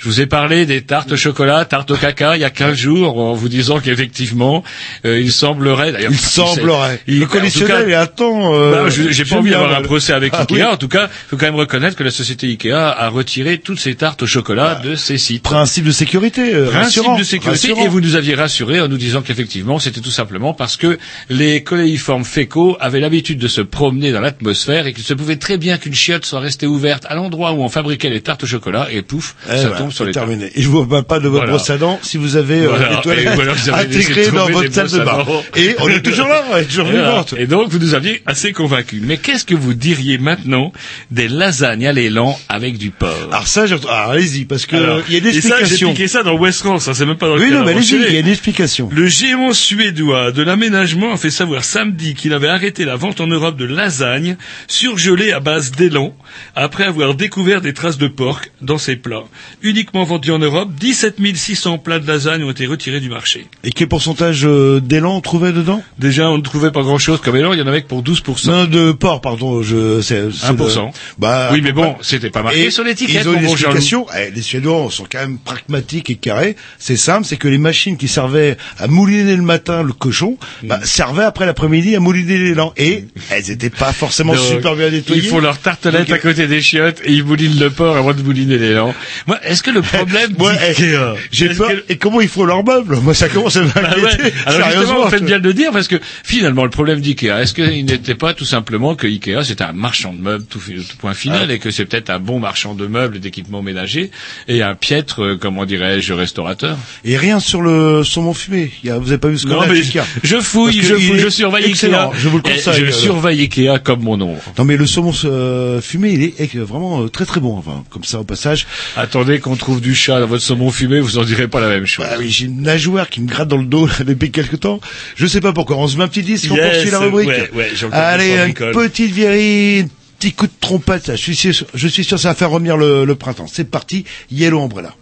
Je 0.00 0.08
vous 0.08 0.20
ai 0.20 0.26
parlé 0.26 0.64
des 0.66 0.82
tartes 0.82 1.12
au 1.12 1.16
chocolat, 1.16 1.64
tartes 1.64 1.90
au 1.90 1.96
caca, 1.96 2.36
il 2.36 2.40
y 2.40 2.44
a 2.44 2.50
15 2.50 2.76
jours, 2.76 3.18
en 3.18 3.34
vous 3.34 3.48
disant 3.48 3.80
qu'effectivement, 3.80 4.62
euh, 5.04 5.20
il 5.20 5.32
semblerait... 5.32 5.92
d'ailleurs, 5.92 6.12
Il 6.12 6.18
semblerait. 6.18 7.00
il- 7.06 7.20
le 7.20 7.26
cas, 7.26 7.38
conditionnel 7.38 7.90
est 7.90 7.94
à 7.94 8.06
temps. 8.06 8.54
euh, 8.54 8.84
bah, 8.84 8.88
j'ai 8.90 9.24
pas 9.24 9.36
envie 9.36 9.50
d'avoir 9.50 9.76
un 9.76 9.82
procès 9.82 10.12
avec 10.12 10.32
Ah, 10.34 10.42
Ikea. 10.42 10.54
oui. 10.54 10.62
En 10.64 10.76
tout 10.76 10.88
cas, 10.88 11.08
il 11.08 11.28
faut 11.30 11.36
quand 11.36 11.46
même 11.46 11.54
reconnaître 11.56 11.96
que 11.96 12.04
la 12.04 12.10
société 12.10 12.46
Ikea 12.48 12.72
a 12.74 13.08
retiré 13.08 13.58
toutes 13.58 13.80
ces 13.80 13.94
tartes 13.94 14.22
au 14.22 14.26
chocolat 14.26 14.76
de 14.76 14.94
ses 14.94 15.18
sites. 15.18 15.42
Principe 15.42 15.84
de 15.84 15.90
sécurité. 15.92 16.54
euh, 16.54 16.70
Principe 16.70 17.02
rassurant, 17.02 17.18
de 17.18 17.24
sécurité 17.24 17.68
rassurant. 17.68 17.84
et 17.84 17.88
vous 17.88 18.00
nous 18.00 18.14
aviez 18.14 18.34
rassuré 18.34 18.80
en 18.80 18.88
nous 18.88 18.96
disant 18.98 19.22
qu'effectivement 19.22 19.78
c'était 19.78 20.00
tout 20.00 20.10
simplement 20.10 20.54
parce 20.54 20.76
que 20.76 20.98
les 21.28 21.62
coléiformes 21.62 22.24
fécaux 22.24 22.76
avaient 22.80 23.00
l'habitude 23.00 23.38
de 23.38 23.48
se 23.48 23.60
promener 23.60 24.12
dans 24.12 24.20
l'atmosphère 24.20 24.86
et 24.86 24.92
qu'il 24.92 25.04
se 25.04 25.14
pouvait 25.14 25.36
très 25.36 25.56
bien 25.58 25.76
qu'une 25.78 25.94
chiotte 25.94 26.24
soit 26.24 26.40
restée 26.40 26.66
ouverte 26.66 27.04
à 27.08 27.14
l'endroit 27.14 27.52
où 27.52 27.62
on 27.62 27.68
fabriquait 27.68 28.10
les 28.10 28.20
tartes 28.20 28.44
au 28.44 28.46
chocolat 28.46 28.88
et 28.92 29.02
pouf, 29.02 29.34
Eh 29.52 29.56
ça 29.58 29.70
ben, 29.70 29.76
tombe 29.78 29.87
sur 29.90 30.04
c'est 30.04 30.08
les 30.08 30.12
terminé. 30.14 30.50
Et 30.54 30.62
je 30.62 30.68
vous 30.68 30.86
parle 30.86 31.04
pas 31.04 31.18
de 31.20 31.28
votre 31.28 31.44
Voilà. 31.44 31.52
brosse 31.58 31.70
à 31.70 31.78
dents 31.78 31.98
si 32.02 32.16
vous 32.18 32.36
avez 32.36 32.60
euh, 32.64 32.68
Voilà. 32.68 32.96
des 32.96 33.00
toilettes 33.02 33.28
intégrées 33.72 34.30
dans 34.30 34.48
votre 34.48 34.68
des 34.68 34.74
salle 34.74 34.90
de 34.90 34.98
bain. 35.00 35.24
Et 35.56 35.74
on 35.80 35.88
est 35.88 36.00
toujours 36.02 36.28
là, 36.28 36.42
on 36.52 36.56
est 36.56 36.64
toujours 36.64 36.86
vivante. 36.86 37.34
Et 37.38 37.46
donc 37.46 37.70
vous 37.70 37.78
nous 37.78 37.94
aviez 37.94 38.22
assez 38.26 38.52
convaincus. 38.52 39.00
Mais 39.04 39.16
qu'est-ce 39.16 39.44
que 39.44 39.54
vous 39.54 39.74
diriez 39.74 40.18
maintenant 40.18 40.72
des 41.10 41.28
lasagnes 41.28 41.86
à 41.86 41.92
l'élan 41.92 42.38
avec 42.48 42.78
du 42.78 42.90
porc? 42.90 43.08
Alors 43.30 43.46
ça, 43.46 43.64
allez-y, 44.10 44.44
parce 44.44 44.66
que 44.66 44.76
Alors, 44.76 45.00
il 45.08 45.14
y 45.14 45.16
a 45.16 45.18
une 45.20 45.26
et 45.26 45.32
ça, 45.32 45.40
j'ai 45.40 45.60
explication. 45.62 45.90
piqué 45.92 46.08
ça 46.08 46.22
dans 46.22 46.34
West 46.36 46.60
France, 46.60 46.88
hein, 46.88 46.94
c'est 46.94 47.06
même 47.06 47.16
pas 47.16 47.28
dans 47.28 47.36
le 47.36 47.42
Oui, 47.42 47.50
non, 47.50 47.64
mais 47.64 47.72
allez-y, 47.72 47.94
il 47.96 48.12
y 48.12 48.16
a 48.16 48.20
une 48.20 48.28
explication. 48.28 48.88
Le 48.92 49.06
géant 49.06 49.52
suédois 49.52 50.32
de 50.32 50.42
l'aménagement 50.42 51.12
a 51.12 51.16
fait 51.16 51.30
savoir 51.30 51.64
samedi 51.64 52.14
qu'il 52.14 52.32
avait 52.32 52.48
arrêté 52.48 52.84
la 52.84 52.96
vente 52.96 53.20
en 53.20 53.26
Europe 53.26 53.56
de 53.56 53.64
lasagnes 53.64 54.36
surgelées 54.66 55.32
à 55.32 55.40
base 55.40 55.70
d'élan 55.70 56.14
après 56.54 56.84
avoir 56.84 57.14
découvert 57.14 57.60
des 57.60 57.72
traces 57.72 57.98
de 57.98 58.08
porc 58.08 58.42
dans 58.60 58.78
ses 58.78 58.96
plats. 58.96 59.24
Une 59.62 59.76
uniquement 59.78 60.04
vendu 60.04 60.30
en 60.32 60.38
Europe. 60.38 60.70
17 60.78 61.16
600 61.36 61.78
plats 61.78 61.98
de 62.00 62.06
lasagne 62.06 62.42
ont 62.42 62.50
été 62.50 62.66
retirés 62.66 63.00
du 63.00 63.08
marché. 63.08 63.46
Et 63.64 63.70
quel 63.70 63.86
pourcentage 63.88 64.44
euh, 64.44 64.80
d'élan 64.80 65.16
on 65.16 65.20
trouvait 65.20 65.52
dedans? 65.52 65.82
Déjà, 65.98 66.28
on 66.30 66.36
ne 66.38 66.42
trouvait 66.42 66.70
pas 66.72 66.82
grand-chose 66.82 67.20
comme 67.20 67.36
élan. 67.36 67.52
Il 67.52 67.58
y 67.58 67.62
en 67.62 67.66
avait 67.66 67.82
que 67.82 67.86
pour 67.86 68.02
12%. 68.02 68.46
Non, 68.50 68.64
de 68.64 68.92
porc, 68.92 69.20
pardon. 69.20 69.62
Je, 69.62 70.00
c'est, 70.00 70.30
c'est 70.32 70.52
1%. 70.52 70.56
de- 70.56 70.92
Bah, 71.18 71.50
oui, 71.52 71.60
mais 71.62 71.72
bon, 71.72 71.96
c'était 72.02 72.30
pas 72.30 72.42
marqué 72.42 72.64
et 72.66 72.70
sur 72.70 72.82
l'étiquette. 72.84 73.22
Ils 73.24 73.28
ont 73.28 73.34
une 73.34 73.46
bon 73.46 73.52
explication. 73.52 74.06
Eh, 74.18 74.30
les 74.30 74.42
Suédois 74.42 74.88
sont 74.90 75.06
quand 75.10 75.20
même 75.20 75.38
pragmatiques 75.38 76.10
et 76.10 76.16
carrés. 76.16 76.56
C'est 76.78 76.96
simple, 76.96 77.24
c'est 77.24 77.36
que 77.36 77.48
les 77.48 77.58
machines 77.58 77.96
qui 77.96 78.08
servaient 78.08 78.56
à 78.78 78.88
mouliner 78.88 79.36
le 79.36 79.42
matin 79.42 79.82
le 79.82 79.92
cochon, 79.92 80.36
Mm. 80.62 80.66
bah, 80.68 80.80
servaient 80.82 81.24
après 81.24 81.46
l'après-midi 81.46 81.94
à 81.94 82.00
mouliner 82.00 82.36
l'élan. 82.38 82.72
Et 82.76 83.04
elles 83.30 83.50
étaient 83.50 83.70
pas 83.70 83.92
forcément 83.92 84.34
Donc, 84.34 84.42
super 84.44 84.74
bien 84.76 84.90
nettoyées. 84.90 85.22
Ils 85.22 85.28
font 85.28 85.38
leur 85.38 85.58
tartelette 85.58 86.08
Donc, 86.08 86.16
à 86.16 86.18
côté 86.18 86.46
des 86.48 86.60
chiottes 86.60 87.00
et 87.04 87.12
ils 87.12 87.24
moulinent 87.24 87.58
le 87.60 87.70
porc 87.70 87.96
avant 87.96 88.12
de 88.14 88.22
mouliner 88.22 88.58
l'élan. 88.58 88.94
Moi, 89.26 89.38
est-ce 89.44 89.62
que 89.70 89.74
le 89.74 89.82
problème 89.82 90.32
Ouais, 90.38 90.54
d'Ikea- 90.72 91.14
eh, 91.16 91.20
j'ai 91.30 91.48
peur. 91.50 91.68
que- 91.68 91.84
Et 91.92 91.96
comment 91.96 92.20
ils 92.20 92.28
font 92.28 92.44
leurs 92.44 92.64
meubles 92.64 92.96
Moi, 93.02 93.14
ça 93.14 93.28
commence 93.28 93.56
à 93.56 93.62
Bah 93.62 93.82
m'inquiéter. 93.82 94.22
ouais. 94.24 94.32
Alors 94.46 94.70
justement, 94.70 95.04
vous 95.04 95.10
faites 95.10 95.24
bien 95.24 95.38
de 95.38 95.44
le 95.44 95.54
dire 95.54 95.70
parce 95.72 95.88
que 95.88 95.96
finalement, 96.24 96.64
le 96.64 96.70
problème 96.70 97.00
d'Ikea, 97.00 97.40
est-ce 97.42 97.54
qu'il 97.54 97.84
n'était 97.84 98.14
pas 98.14 98.34
tout 98.34 98.44
simplement 98.44 98.94
que 98.94 99.06
Ikea 99.06 99.42
c'était 99.44 99.64
un 99.64 99.72
marchand 99.72 100.12
de 100.12 100.20
meubles 100.20 100.44
tout, 100.48 100.58
tout 100.60 100.96
point 100.98 101.14
final 101.14 101.46
Ah. 101.50 101.52
et 101.52 101.58
que 101.58 101.70
c'est 101.70 101.84
peut-être 101.84 102.10
un 102.10 102.18
bon 102.18 102.38
marchand 102.38 102.74
de 102.74 102.86
meubles 102.86 103.16
et 103.16 103.20
d'équipements 103.20 103.62
ménagers 103.62 104.10
et 104.48 104.62
un 104.62 104.74
piètre, 104.74 105.22
euh, 105.22 105.36
comment 105.40 105.64
dirais-je, 105.64 106.12
restaurateur? 106.12 106.76
Et 107.04 107.16
rien 107.16 107.40
sur 107.40 107.60
le 107.62 108.04
saumon 108.04 108.34
fumé. 108.34 108.70
Il 108.82 108.88
y 108.88 108.90
a- 108.92 108.98
vous 108.98 109.08
avez 109.10 109.18
pas 109.18 109.28
vu 109.28 109.38
ce 109.38 109.46
qu'on 109.46 109.60
a 109.60 109.66
mais 109.66 109.78
Ikea? 109.78 110.00
je 110.22 110.36
fouille, 110.40 110.80
je 110.82 110.94
il 110.94 111.02
fouille, 111.06 111.18
je 111.20 111.28
surveille 111.28 111.66
excellent, 111.66 112.10
Ikea. 112.10 112.18
Je 112.20 112.28
vous 112.28 112.38
le 112.38 112.46
Et 112.50 112.54
conseille. 112.54 112.74
Je 112.80 112.84
euh, 112.86 112.92
surveille 112.92 113.40
Ikea 113.42 113.78
comme 113.82 114.02
mon 114.02 114.20
ombre. 114.20 114.40
Non 114.58 114.64
mais 114.64 114.76
le 114.76 114.86
saumon 114.86 115.12
euh, 115.24 115.80
fumé, 115.80 116.12
il 116.12 116.22
est 116.22 116.56
euh, 116.56 116.64
vraiment 116.64 117.02
euh, 117.02 117.08
très 117.08 117.24
très 117.24 117.40
bon. 117.40 117.56
Enfin, 117.58 117.84
comme 117.90 118.04
ça 118.04 118.20
au 118.20 118.24
passage. 118.24 118.66
Attendez 118.96 119.38
qu'on 119.40 119.56
trouve 119.58 119.80
du 119.80 119.94
chat 119.94 120.20
dans 120.20 120.26
votre 120.26 120.42
saumon 120.42 120.70
fumé, 120.70 121.00
vous 121.00 121.18
en 121.18 121.24
direz 121.24 121.48
pas 121.48 121.60
la 121.60 121.68
même 121.68 121.86
chose. 121.86 122.06
Bah 122.06 122.16
oui, 122.18 122.30
j'ai 122.30 122.46
une 122.46 122.62
nageoire 122.62 123.08
qui 123.10 123.20
me 123.20 123.26
gratte 123.28 123.48
dans 123.48 123.56
le 123.58 123.66
dos 123.66 123.88
depuis 124.06 124.30
quelque 124.30 124.56
temps. 124.56 124.80
Je 125.16 125.26
sais 125.26 125.40
pas 125.40 125.52
pourquoi. 125.52 125.76
On 125.76 125.86
se 125.88 125.96
met 125.96 126.04
un 126.04 126.08
petit 126.08 126.22
disque, 126.22 126.48
on 126.50 126.56
Yes, 126.56 126.72
poursuit 126.72 126.90
la 126.90 126.98
rubrique. 127.00 127.28
ouais, 127.28 127.50
ouais, 127.54 127.70
Allez, 127.92 128.36
une 128.46 128.54
petite 128.72 129.12
vieille, 129.12 129.80
un 129.80 129.88
petit 130.18 130.32
coup 130.32 130.46
de 130.46 130.52
trompette. 130.60 131.10
Je 131.12 131.16
suis 131.16 131.36
sûr, 131.36 131.52
je 131.74 131.88
suis 131.88 132.04
sûr 132.04 132.16
que 132.16 132.22
ça 132.22 132.28
va 132.30 132.34
faire 132.34 132.50
revenir 132.50 132.76
le, 132.76 133.04
le 133.04 133.14
printemps. 133.14 133.46
C'est 133.52 133.70
parti, 133.70 134.04
Yellow 134.30 134.60
Umbrella. 134.62 134.94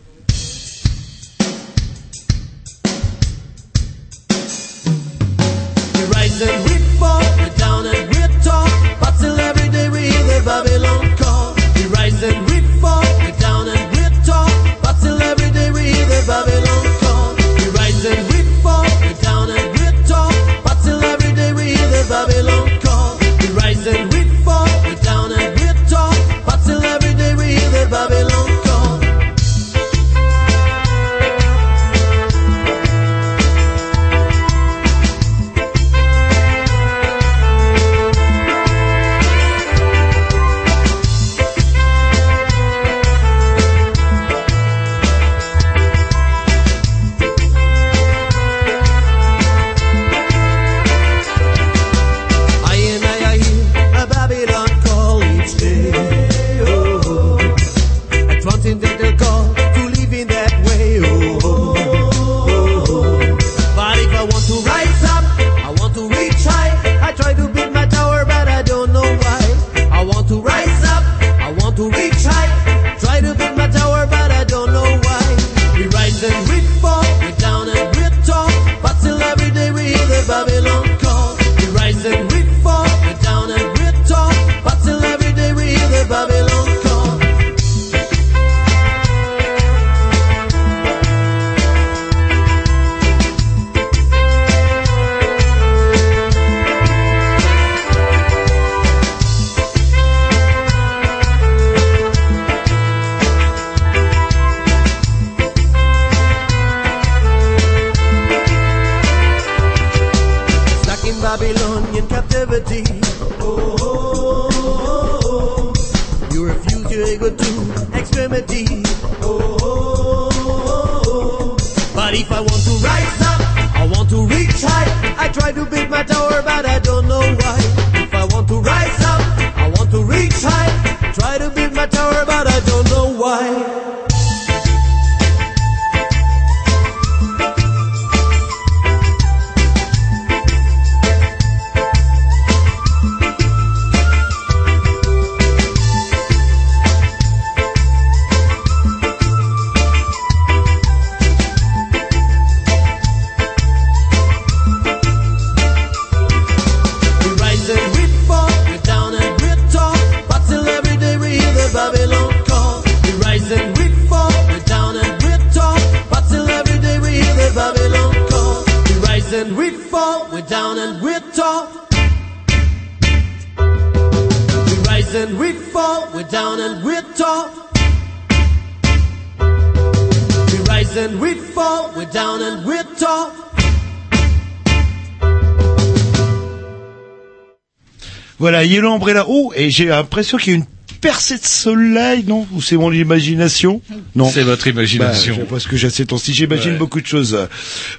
Oh, 189.29 189.53
et 189.57 189.71
j'ai 189.71 189.87
l'impression 189.87 190.39
qu'il 190.39 190.53
y 190.53 190.57
a 190.57 190.59
une 190.59 190.67
percée 191.01 191.37
de 191.39 191.45
soleil, 191.45 192.25
non? 192.27 192.47
Ou 192.53 192.63
c'est 192.63 192.77
mon 192.77 192.91
imagination? 192.91 193.81
Non. 194.15 194.29
C'est 194.31 194.43
votre 194.43 194.67
imagination. 194.67 195.35
Bah, 195.35 195.39
je 195.41 195.45
sais 195.47 195.55
pas 195.55 195.61
ce 195.61 195.69
que 195.69 195.77
j'ai 195.77 195.91
ces 195.91 196.07
temps-ci. 196.07 196.33
J'imagine 196.35 196.73
Ouais. 196.73 196.79
beaucoup 196.79 197.01
de 197.01 197.07
choses. 197.07 197.37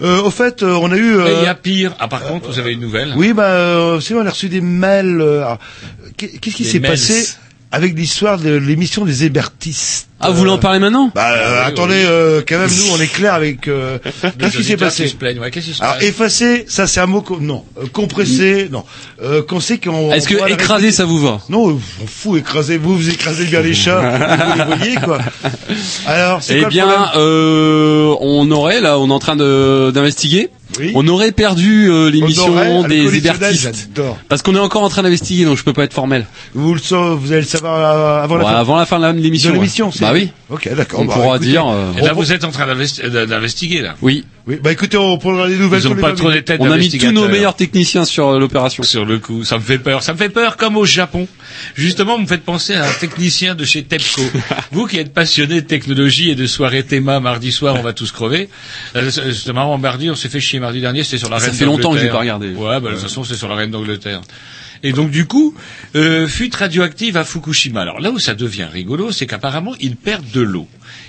Euh, 0.02 0.22
au 0.22 0.32
fait, 0.32 0.64
euh, 0.64 0.74
on 0.82 0.92
a 0.92 0.98
eu. 0.98 1.16
Mais 1.16 1.24
euh, 1.24 1.38
il 1.42 1.44
y 1.46 1.48
a 1.48 1.56
pire. 1.56 1.96
Ah, 2.00 2.08
par 2.08 2.24
contre, 2.24 2.50
vous 2.50 2.60
avez 2.60 2.74
une 2.74 2.82
nouvelle 2.82 3.14
Oui, 3.16 3.34
bah, 3.34 3.44
euh, 3.46 4.00
c'est 4.00 4.14
vrai, 4.14 4.24
on 4.24 4.28
a 4.28 4.32
reçu 4.32 4.50
des 4.50 4.62
mails. 4.62 5.22
euh, 5.22 5.46
qu'est- 6.18 6.40
Qu'est-ce 6.40 6.56
qui 6.56 6.66
s'est 6.66 6.80
passé 6.80 7.28
avec 7.72 7.96
l'histoire 7.96 8.40
de 8.40 8.50
l'émission 8.56 9.06
des 9.06 9.24
hébertistes? 9.26 9.97
Ah, 10.28 10.32
vous 10.32 10.38
voulez 10.38 10.52
en 10.52 10.58
parler 10.58 10.80
maintenant 10.80 11.12
Bah, 11.16 11.30
euh, 11.32 11.62
oui, 11.62 11.68
attendez, 11.68 11.94
oui. 11.96 12.06
euh, 12.08 12.42
quand 12.48 12.58
même, 12.60 12.70
nous, 12.70 12.94
on 12.94 13.00
est 13.02 13.08
clair 13.12 13.34
avec... 13.34 13.68
euh, 13.68 13.98
Qu'est-ce 14.40 14.58
qui 14.58 14.64
s'est 14.64 14.78
passé 14.78 15.08
se 15.08 15.16
plaignent. 15.16 15.40
Ouais, 15.40 15.52
qu'est-ce 15.52 15.68
qui 15.68 15.74
se 15.74 15.82
Alors, 15.82 15.96
passe 15.96 16.04
effacer, 16.04 16.66
ça 16.68 16.88
c'est 16.88 17.00
un 17.00 17.06
mot... 17.06 17.22
co- 17.22 17.40
Non. 17.40 17.64
Euh, 17.82 17.86
compressé, 17.92 18.68
non. 18.72 18.84
Euh, 19.22 19.42
qu'on 19.42 19.60
sait 19.60 19.78
qu'on... 19.78 20.12
Est-ce 20.12 20.34
on 20.36 20.46
que 20.46 20.52
écraser, 20.52 20.92
ça 20.92 21.06
vous 21.06 21.20
va 21.20 21.40
Non, 21.50 21.80
on 22.02 22.08
fout 22.08 22.40
écraser. 22.40 22.78
Vous, 22.78 22.96
vous 22.98 23.10
écrasez 23.10 23.46
bien 23.46 23.62
les 23.62 23.74
chats. 23.74 24.02
vous 24.02 24.58
les 24.70 24.76
voyez, 24.78 24.96
quoi. 24.98 25.20
Alors, 26.06 26.42
c'est 26.44 26.56
Eh 26.56 26.60
quoi 26.60 26.68
le 26.70 26.72
bien, 26.74 26.86
problème 26.88 27.10
euh, 27.16 28.16
on 28.22 28.50
aurait, 28.52 28.82
là, 28.82 29.00
on 29.00 29.10
est 29.10 29.14
en 29.14 29.20
train 29.20 29.36
de- 29.36 29.92
d'investiguer. 29.94 30.50
Oui. 30.80 30.92
On 30.96 31.08
aurait 31.08 31.32
perdu 31.32 31.90
euh, 31.90 32.08
On 32.08 32.10
l'émission 32.10 32.84
des 32.88 33.18
hébertistes. 33.18 33.90
Parce 34.30 34.42
qu'on 34.42 34.56
est 34.56 34.60
encore 34.60 34.84
en 34.84 34.90
train 34.90 35.04
d'investiguer, 35.04 35.46
donc 35.46 35.58
je 35.58 35.64
peux 35.64 35.74
pas 35.74 35.84
être 35.84 35.94
formel. 35.94 36.26
Vous 36.54 36.74
le 36.74 36.80
savez, 36.80 37.16
vous 37.16 37.32
allez 37.32 37.42
le 37.42 37.48
savoir 37.48 37.80
euh, 37.80 38.24
avant 38.24 38.36
Ouais, 38.38 38.44
la 38.44 38.48
fin 38.50 38.56
avant 38.58 38.78
la 38.78 38.86
fin 38.86 39.00
de 39.14 39.20
l'émission. 39.20 39.50
de 39.50 39.56
l'émission. 39.56 39.88
ouais. 39.88 39.92
c'est- 39.96 40.02
Bah 40.02 40.12
oui. 40.14 40.30
Ok, 40.50 40.70
d'accord. 40.76 41.00
On 41.02 41.06
Bah, 41.06 41.14
pourra 41.16 41.36
écoutez, 41.38 41.50
dire. 41.52 41.68
euh, 41.68 41.92
Et 41.98 42.02
là, 42.02 42.14
vous 42.14 42.32
êtes 42.32 42.44
en 42.44 42.52
train 42.52 42.68
d'investi- 42.68 43.02
euh, 43.04 43.26
d'investiguer, 43.26 43.82
là. 43.82 43.96
Oui. 44.02 44.26
Oui, 44.48 44.60
bah 44.64 44.72
écoutez, 44.72 44.96
on 44.96 45.18
prendra 45.18 45.46
les 45.46 45.58
nouvelles. 45.58 45.82
Ils 45.82 45.88
ont 45.88 45.90
sur 45.90 45.96
les 45.96 46.02
pas 46.02 46.08
familles. 46.08 46.22
trop 46.22 46.32
des 46.32 46.42
têtes 46.42 46.62
On 46.62 46.72
a 46.72 46.78
mis 46.78 46.90
tous 46.90 47.12
nos 47.12 47.28
meilleurs 47.28 47.56
techniciens 47.56 48.06
sur 48.06 48.30
euh, 48.30 48.40
l'opération. 48.40 48.82
Sur 48.82 49.04
le 49.04 49.20
coup, 49.20 49.44
ça 49.44 49.58
me 49.58 49.62
fait 49.62 49.78
peur. 49.78 50.04
Ça 50.04 50.14
me 50.14 50.18
fait 50.18 50.30
peur 50.30 50.56
comme 50.56 50.78
au 50.78 50.86
Japon. 50.86 51.28
Justement, 51.76 52.16
vous 52.16 52.22
me 52.22 52.28
faites 52.28 52.44
penser 52.46 52.74
à 52.74 52.88
un 52.88 52.94
technicien 52.94 53.56
de 53.56 53.66
chez 53.66 53.84
TEPCO. 53.84 54.22
vous 54.72 54.88
qui 54.88 55.00
êtes 55.00 55.14
passionné 55.14 55.62
de 55.62 55.68
technologie 55.68 56.30
et 56.30 56.36
de 56.36 56.48
soirée 56.48 56.84
théma 56.84 57.20
mardi 57.20 57.52
soir, 57.52 57.76
on 57.78 57.82
va 57.82 57.92
tous 57.92 58.12
crever. 58.14 58.48
Euh, 58.96 59.12
c'est 59.12 59.34
c'est 59.34 59.52
marrant, 59.52 59.78
mardi, 59.78 60.10
on 60.10 60.16
s'est 60.16 60.30
fait 60.30 60.40
chier 60.40 60.60
mardi 60.60 60.80
dernier, 60.80 61.04
c'était 61.04 61.18
sur 61.18 61.30
la 61.30 61.40
Ça 61.40 61.48
reine 61.48 61.56
fait 61.56 61.66
longtemps 61.66 61.92
que 61.92 61.98
j'ai 62.00 62.08
d'Angleterre. 62.08 62.14
pas 62.14 62.20
regardé. 62.20 62.50
Ouais, 62.54 62.80
bah, 62.80 62.90
de 62.90 62.94
toute 62.96 63.04
façon, 63.04 63.26
c'est 63.26 63.36
sur 63.36 63.50
la 63.50 63.56
reine 63.56 63.72
d'Angleterre. 63.72 64.22
Et 64.84 64.92
donc 64.94 65.10
du 65.10 65.26
coup, 65.26 65.56
euh, 65.96 66.28
fuite 66.28 66.56
radioactive 66.56 67.18
à 67.18 67.24
Fukushima. 67.26 67.82
Alors 67.82 68.00
là 68.00 68.12
où 68.12 68.20
ça 68.20 68.36
devient 68.36 68.68
rigolo, 68.72 69.12
c'est 69.12 69.26
qu'apparemment 69.26 69.74
ils 69.80 69.96
perdent 69.96 70.30
de 70.32 70.42
l'eau. 70.42 70.68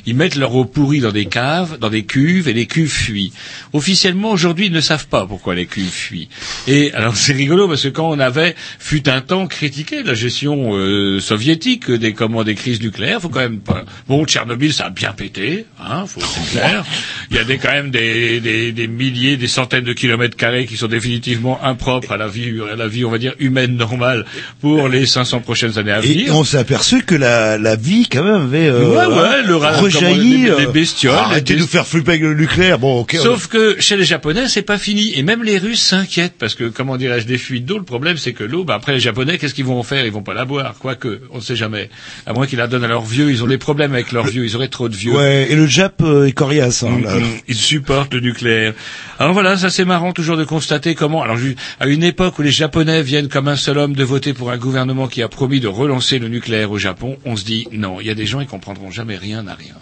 Ils 0.09 0.17
mettent 0.17 0.37
leur 0.37 0.55
eau 0.55 0.65
pourrie 0.65 1.01
dans 1.01 1.13
des 1.13 1.27
caves, 1.27 1.79
dans 1.79 1.91
des 1.91 2.05
cuves, 2.05 2.49
et 2.49 2.55
les 2.55 2.65
cuves 2.65 2.91
fuient. 2.91 3.31
Officiellement, 3.75 4.31
aujourd'hui, 4.31 4.67
ils 4.67 4.73
ne 4.73 4.81
savent 4.81 5.07
pas 5.07 5.27
pourquoi 5.27 5.55
les 5.55 5.67
cuves 5.67 5.91
fuient. 5.91 6.31
Et 6.67 6.93
alors 6.95 7.15
c'est 7.15 7.35
rigolo 7.35 7.69
parce 7.69 7.83
que 7.83 7.89
quand 7.89 8.09
on 8.09 8.19
avait, 8.19 8.55
fut 8.79 9.07
un 9.11 9.21
temps, 9.21 9.47
critiqué 9.47 10.03
la 10.03 10.15
gestion 10.15 10.75
euh, 10.77 11.21
soviétique 11.21 11.91
des 11.91 12.15
comment 12.15 12.43
des 12.43 12.55
crises 12.55 12.81
nucléaires, 12.81 13.21
faut 13.21 13.29
quand 13.29 13.41
même 13.41 13.59
pas. 13.61 13.85
Bon, 14.09 14.25
Tchernobyl, 14.25 14.73
ça 14.73 14.87
a 14.87 14.91
bien 14.91 15.13
pété, 15.13 15.67
hein, 15.79 16.07
faut 16.07 16.21
c'est 16.23 16.51
clair. 16.59 16.85
Il 17.31 17.37
y 17.37 17.41
a 17.41 17.45
des 17.45 17.59
quand 17.59 17.73
même 17.73 17.91
des, 17.91 18.41
des, 18.41 18.73
des 18.73 18.89
milliers, 18.89 19.37
des 19.37 19.47
centaines 19.49 19.85
de 19.85 19.93
kilomètres 19.93 20.37
carrés 20.39 20.65
qui 20.65 20.79
sont 20.79 20.87
définitivement 20.89 21.63
impropres 21.63 22.13
à 22.13 22.17
la 22.17 22.29
vie, 22.29 22.55
à 22.73 22.77
la 22.77 22.89
vie, 22.89 23.05
on 23.05 23.11
va 23.11 23.19
dire 23.19 23.35
humaine 23.41 23.77
normale 23.77 24.25
pour 24.63 24.89
les 24.89 25.05
500 25.05 25.41
prochaines 25.41 25.79
années 25.79 25.93
à 25.93 25.99
Et 25.99 26.09
venir. 26.09 26.35
on 26.35 26.45
s'est 26.45 26.57
aperçu 26.59 27.03
que 27.03 27.15
la, 27.15 27.59
la 27.59 27.77
vie, 27.77 28.07
quand 28.11 28.25
même, 28.25 28.43
avait 28.47 28.69
euh, 28.69 28.89
Ouais, 28.89 29.15
ouais, 29.15 29.43
le 29.45 29.57
comment, 30.01 30.15
les- 30.17 30.37
les 30.39 30.51
euh, 30.51 30.71
bestioles, 30.71 31.15
Arrêtez 31.15 31.55
de 31.55 31.61
nous 31.61 31.67
faire 31.67 31.87
flipper 31.87 32.11
avec 32.13 32.23
le 32.23 32.35
nucléaire. 32.35 32.79
Bon, 32.79 33.01
ok. 33.01 33.17
on- 33.19 33.23
Sauf 33.23 33.47
que 33.49 33.81
chez 33.81 33.97
les 33.97 34.05
Japonais, 34.05 34.49
c'est 34.49 34.63
pas 34.63 34.79
fini. 34.79 35.13
Et 35.17 35.23
même 35.23 35.43
les 35.45 35.59
Russes 35.59 35.81
s'inquiètent 35.83 36.35
parce 36.39 36.55
que, 36.55 36.65
comment 36.65 36.97
dirais-je, 36.97 37.27
des 37.27 37.39
fuites 37.39 37.65
d'eau, 37.65 37.79
le 37.79 37.85
problème 37.85 38.17
c'est 38.17 38.33
que 38.33 38.45
l'eau, 38.45 38.65
bah, 38.65 38.75
après 38.75 38.93
les 38.93 39.01
Japonais, 39.01 39.39
qu'est-ce 39.39 39.55
qu'ils 39.55 39.65
vont 39.65 39.79
en 39.79 39.83
faire? 39.83 40.05
Ils 40.07 40.13
vont 40.13 40.23
pas 40.23 40.35
la 40.35 40.45
boire. 40.45 40.75
Quoique, 40.79 41.21
on 41.31 41.37
ne 41.37 41.43
sait 41.43 41.57
jamais. 41.57 41.91
À 42.27 42.33
moins 42.33 42.47
qu'ils 42.47 42.59
la 42.59 42.67
donnent 42.67 42.85
à 42.85 42.89
leurs 42.89 43.05
vieux, 43.05 43.31
ils 43.31 43.43
ont 43.43 43.47
des 43.47 43.59
problèmes 43.59 43.93
avec 43.95 44.13
leurs 44.13 44.27
vieux, 44.27 44.45
ils 44.45 44.57
auraient 44.57 44.69
trop 44.69 44.89
de 44.89 44.97
vieux. 44.97 45.13
Ouais, 45.13 45.47
et 45.51 45.57
le 45.57 45.67
Jap 45.67 46.01
euh, 46.03 46.27
est 46.27 46.33
coriace. 46.33 46.83
Hein, 46.83 47.01
là. 47.03 47.15
Mm, 47.17 47.21
mm, 47.23 47.27
Ils 47.49 47.55
supportent 47.57 48.15
le 48.15 48.21
nucléaire. 48.21 48.75
Alors 49.19 49.33
voilà, 49.33 49.57
ça 49.57 49.71
c'est 49.71 49.85
marrant 49.85 50.13
toujours 50.13 50.37
de 50.37 50.45
constater 50.45 50.95
comment, 50.95 51.23
alors 51.23 51.37
à 51.81 51.87
une 51.87 52.05
époque 52.05 52.39
où 52.39 52.43
les 52.43 52.51
Japonais 52.51 53.03
viennent 53.03 53.29
comme 53.29 53.49
un 53.49 53.57
seul 53.57 53.79
homme 53.79 53.95
de 53.95 54.05
voter 54.05 54.33
pour 54.33 54.51
un 54.51 54.57
gouvernement 54.59 55.09
qui 55.09 55.23
a 55.23 55.29
promis 55.29 55.61
de 55.61 55.69
relancer 55.69 56.19
le 56.19 56.29
nucléaire 56.29 56.71
au 56.71 56.79
Japon, 56.79 57.17
on 57.25 57.37
se 57.37 57.45
dit 57.45 57.67
non, 57.73 58.01
il 58.01 58.07
y 58.07 58.11
a 58.11 58.15
des 58.15 58.27
gens 58.27 58.41
ils 58.41 58.47
comprendront 58.47 58.91
jamais 58.91 59.17
rien 59.17 59.47
à 59.47 59.55
rien. 59.55 59.75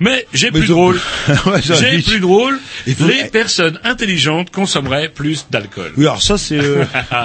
Mais 0.00 0.26
j'ai 0.34 0.50
plus 0.50 0.70
ont- 0.70 0.74
drôle. 0.74 1.00
Ouais, 1.46 1.60
j'ai 1.62 1.74
j'ai 1.76 2.02
plus 2.02 2.20
drôle. 2.20 2.58
Faut- 2.98 3.06
Les 3.06 3.24
personnes 3.24 3.78
intelligentes 3.84 4.50
consommeraient 4.50 5.08
plus 5.08 5.46
d'alcool. 5.50 5.92
Oui, 5.96 6.04
alors 6.04 6.22
ça, 6.22 6.36
c'est... 6.38 6.58
euh. 6.58 6.84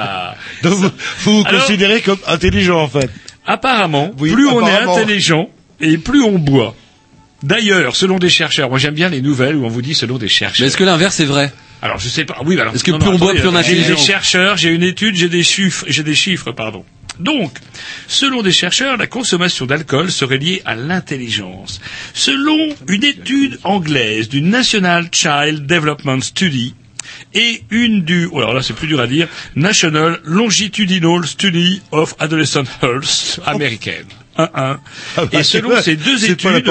Donc, 0.64 0.74
vous 0.74 0.90
vous, 1.24 1.42
vous 1.42 1.44
Alors- 1.48 1.62
considérez 1.62 2.02
comme 2.02 2.20
intelligent, 2.28 2.80
en 2.82 2.88
fait. 2.88 3.10
Apparemment, 3.46 4.12
Oui, 4.20 4.32
plus 4.32 4.48
on 4.48 4.66
est 4.66 4.72
intelligent 4.72 5.50
et 5.80 5.98
plus 5.98 6.22
on 6.24 6.38
boit. 6.38 6.76
D'ailleurs, 7.44 7.96
selon 7.96 8.20
des 8.20 8.30
chercheurs, 8.30 8.70
moi 8.70 8.78
j'aime 8.78 8.94
bien 8.94 9.10
les 9.10 9.20
nouvelles 9.22 9.56
où 9.56 9.66
on 9.66 9.70
vous 9.70 9.82
dit 9.82 9.96
selon 9.96 10.20
des 10.20 10.28
chercheurs. 10.28 10.62
Mais 10.62 10.68
est-ce 10.68 10.78
que 10.78 10.84
l'inverse 10.84 11.20
est 11.20 11.26
vrai? 11.26 11.52
Alors 11.82 11.98
je 11.98 12.08
sais 12.08 12.24
pas. 12.24 12.38
Oui, 12.46 12.56
bah 12.56 12.62
alors. 12.62 12.76
Est-ce 12.76 12.84
que 12.84 12.92
non, 12.92 13.00
plus 13.00 13.08
non, 13.10 13.16
on 13.16 13.18
boit, 13.18 13.34
plus 13.34 13.48
on 13.48 13.58
est 13.58 13.64
J'ai 13.64 13.72
intelligent? 13.72 13.96
des 13.96 13.98
chercheurs, 14.00 14.58
j'ai 14.58 14.70
une 14.70 14.84
étude, 14.84 15.16
j'ai 15.16 15.28
des 15.30 15.42
chiffres, 15.42 15.84
j'ai 15.88 16.04
des 16.04 16.14
chiffres, 16.14 16.52
pardon. 16.52 16.86
Donc, 17.22 17.52
selon 18.08 18.42
des 18.42 18.52
chercheurs, 18.52 18.98
la 18.98 19.08
consommation 19.08 19.66
d'alcool 19.66 20.12
serait 20.12 20.38
liée 20.38 20.62
à 20.66 20.76
l'intelligence. 20.76 21.80
Selon 22.14 22.76
une 22.88 23.04
étude 23.04 23.60
anglaise 23.64 24.28
du 24.28 24.42
National 24.42 25.08
Child 25.12 25.66
Development 25.66 26.22
Study 26.22 26.74
et 27.34 27.64
une 27.70 28.04
du, 28.04 28.28
oh 28.32 28.40
alors 28.40 28.54
là 28.54 28.62
c'est 28.62 28.74
plus 28.74 28.88
dur 28.88 29.00
à 29.00 29.08
dire, 29.08 29.28
National 29.56 30.20
Longitudinal 30.24 31.26
Study 31.26 31.82
of 31.92 32.16
Adolescent 32.20 32.66
Health 32.82 33.40
américaine. 33.46 34.08
1-1. 34.38 34.48
Ah 34.48 34.80
bah, 35.18 35.28
Et 35.32 35.44
selon 35.44 35.80
ces 35.82 35.96
deux 35.96 36.30
études, 36.30 36.64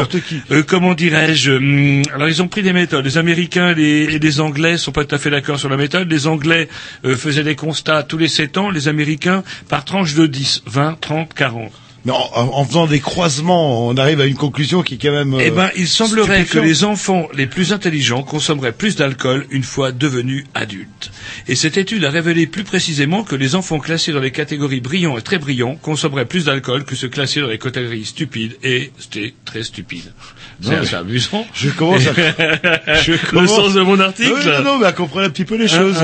euh, 0.50 0.62
comment 0.66 0.94
dirais-je 0.94 1.52
hum, 1.52 2.02
Alors 2.14 2.28
ils 2.28 2.42
ont 2.42 2.48
pris 2.48 2.62
des 2.62 2.72
méthodes. 2.72 3.04
Les 3.04 3.18
Américains 3.18 3.70
et 3.70 3.74
les, 3.74 4.14
et 4.14 4.18
les 4.18 4.40
Anglais 4.40 4.78
sont 4.78 4.92
pas 4.92 5.04
tout 5.04 5.14
à 5.14 5.18
fait 5.18 5.30
d'accord 5.30 5.58
sur 5.58 5.68
la 5.68 5.76
méthode. 5.76 6.10
Les 6.10 6.26
Anglais 6.26 6.68
euh, 7.04 7.16
faisaient 7.16 7.44
des 7.44 7.56
constats 7.56 8.02
tous 8.02 8.18
les 8.18 8.28
7 8.28 8.58
ans. 8.58 8.70
Les 8.70 8.88
Américains 8.88 9.42
par 9.68 9.84
tranche 9.84 10.14
de 10.14 10.26
10, 10.26 10.62
20, 10.66 11.00
30, 11.00 11.34
40. 11.34 11.72
Mais 12.04 12.12
en, 12.12 12.64
faisant 12.64 12.86
des 12.86 13.00
croisements, 13.00 13.86
on 13.88 13.94
arrive 13.96 14.20
à 14.20 14.26
une 14.26 14.36
conclusion 14.36 14.82
qui 14.82 14.94
est 14.94 14.98
quand 14.98 15.12
même... 15.12 15.34
euh, 15.34 15.42
eh 15.44 15.50
ben, 15.50 15.70
il 15.76 15.86
semblerait 15.86 16.44
que 16.44 16.58
les 16.58 16.84
enfants 16.84 17.28
les 17.34 17.46
plus 17.46 17.72
intelligents 17.72 18.22
consommeraient 18.22 18.72
plus 18.72 18.96
d'alcool 18.96 19.46
une 19.50 19.62
fois 19.62 19.92
devenus 19.92 20.44
adultes. 20.54 21.10
Et 21.46 21.54
cette 21.54 21.76
étude 21.76 22.04
a 22.04 22.10
révélé 22.10 22.46
plus 22.46 22.64
précisément 22.64 23.22
que 23.22 23.34
les 23.36 23.54
enfants 23.54 23.78
classés 23.78 24.12
dans 24.12 24.20
les 24.20 24.30
catégories 24.32 24.80
brillants 24.80 25.18
et 25.18 25.22
très 25.22 25.38
brillants 25.38 25.76
consommeraient 25.76 26.24
plus 26.24 26.46
d'alcool 26.46 26.84
que 26.84 26.94
ceux 26.94 27.08
classés 27.08 27.40
dans 27.40 27.48
les 27.48 27.58
catégories 27.58 28.04
stupides 28.06 28.56
et 28.62 28.92
c'était 28.98 29.34
très 29.44 29.62
stupide. 29.62 30.12
C'est 30.62 30.94
amusant. 30.94 31.46
Je 31.54 31.70
commence 31.70 32.02
à... 32.06 32.12
je 33.02 33.12
Le 33.12 33.18
commence- 33.30 33.48
sens 33.50 33.74
de 33.74 33.80
mon 33.80 33.98
article. 34.00 34.32
Oui, 34.36 34.44
non, 34.46 34.62
non, 34.72 34.78
mais 34.78 34.86
à 34.86 34.92
comprendre 34.92 35.26
un 35.26 35.30
petit 35.30 35.44
peu 35.44 35.56
les 35.56 35.68
choses. 35.68 35.96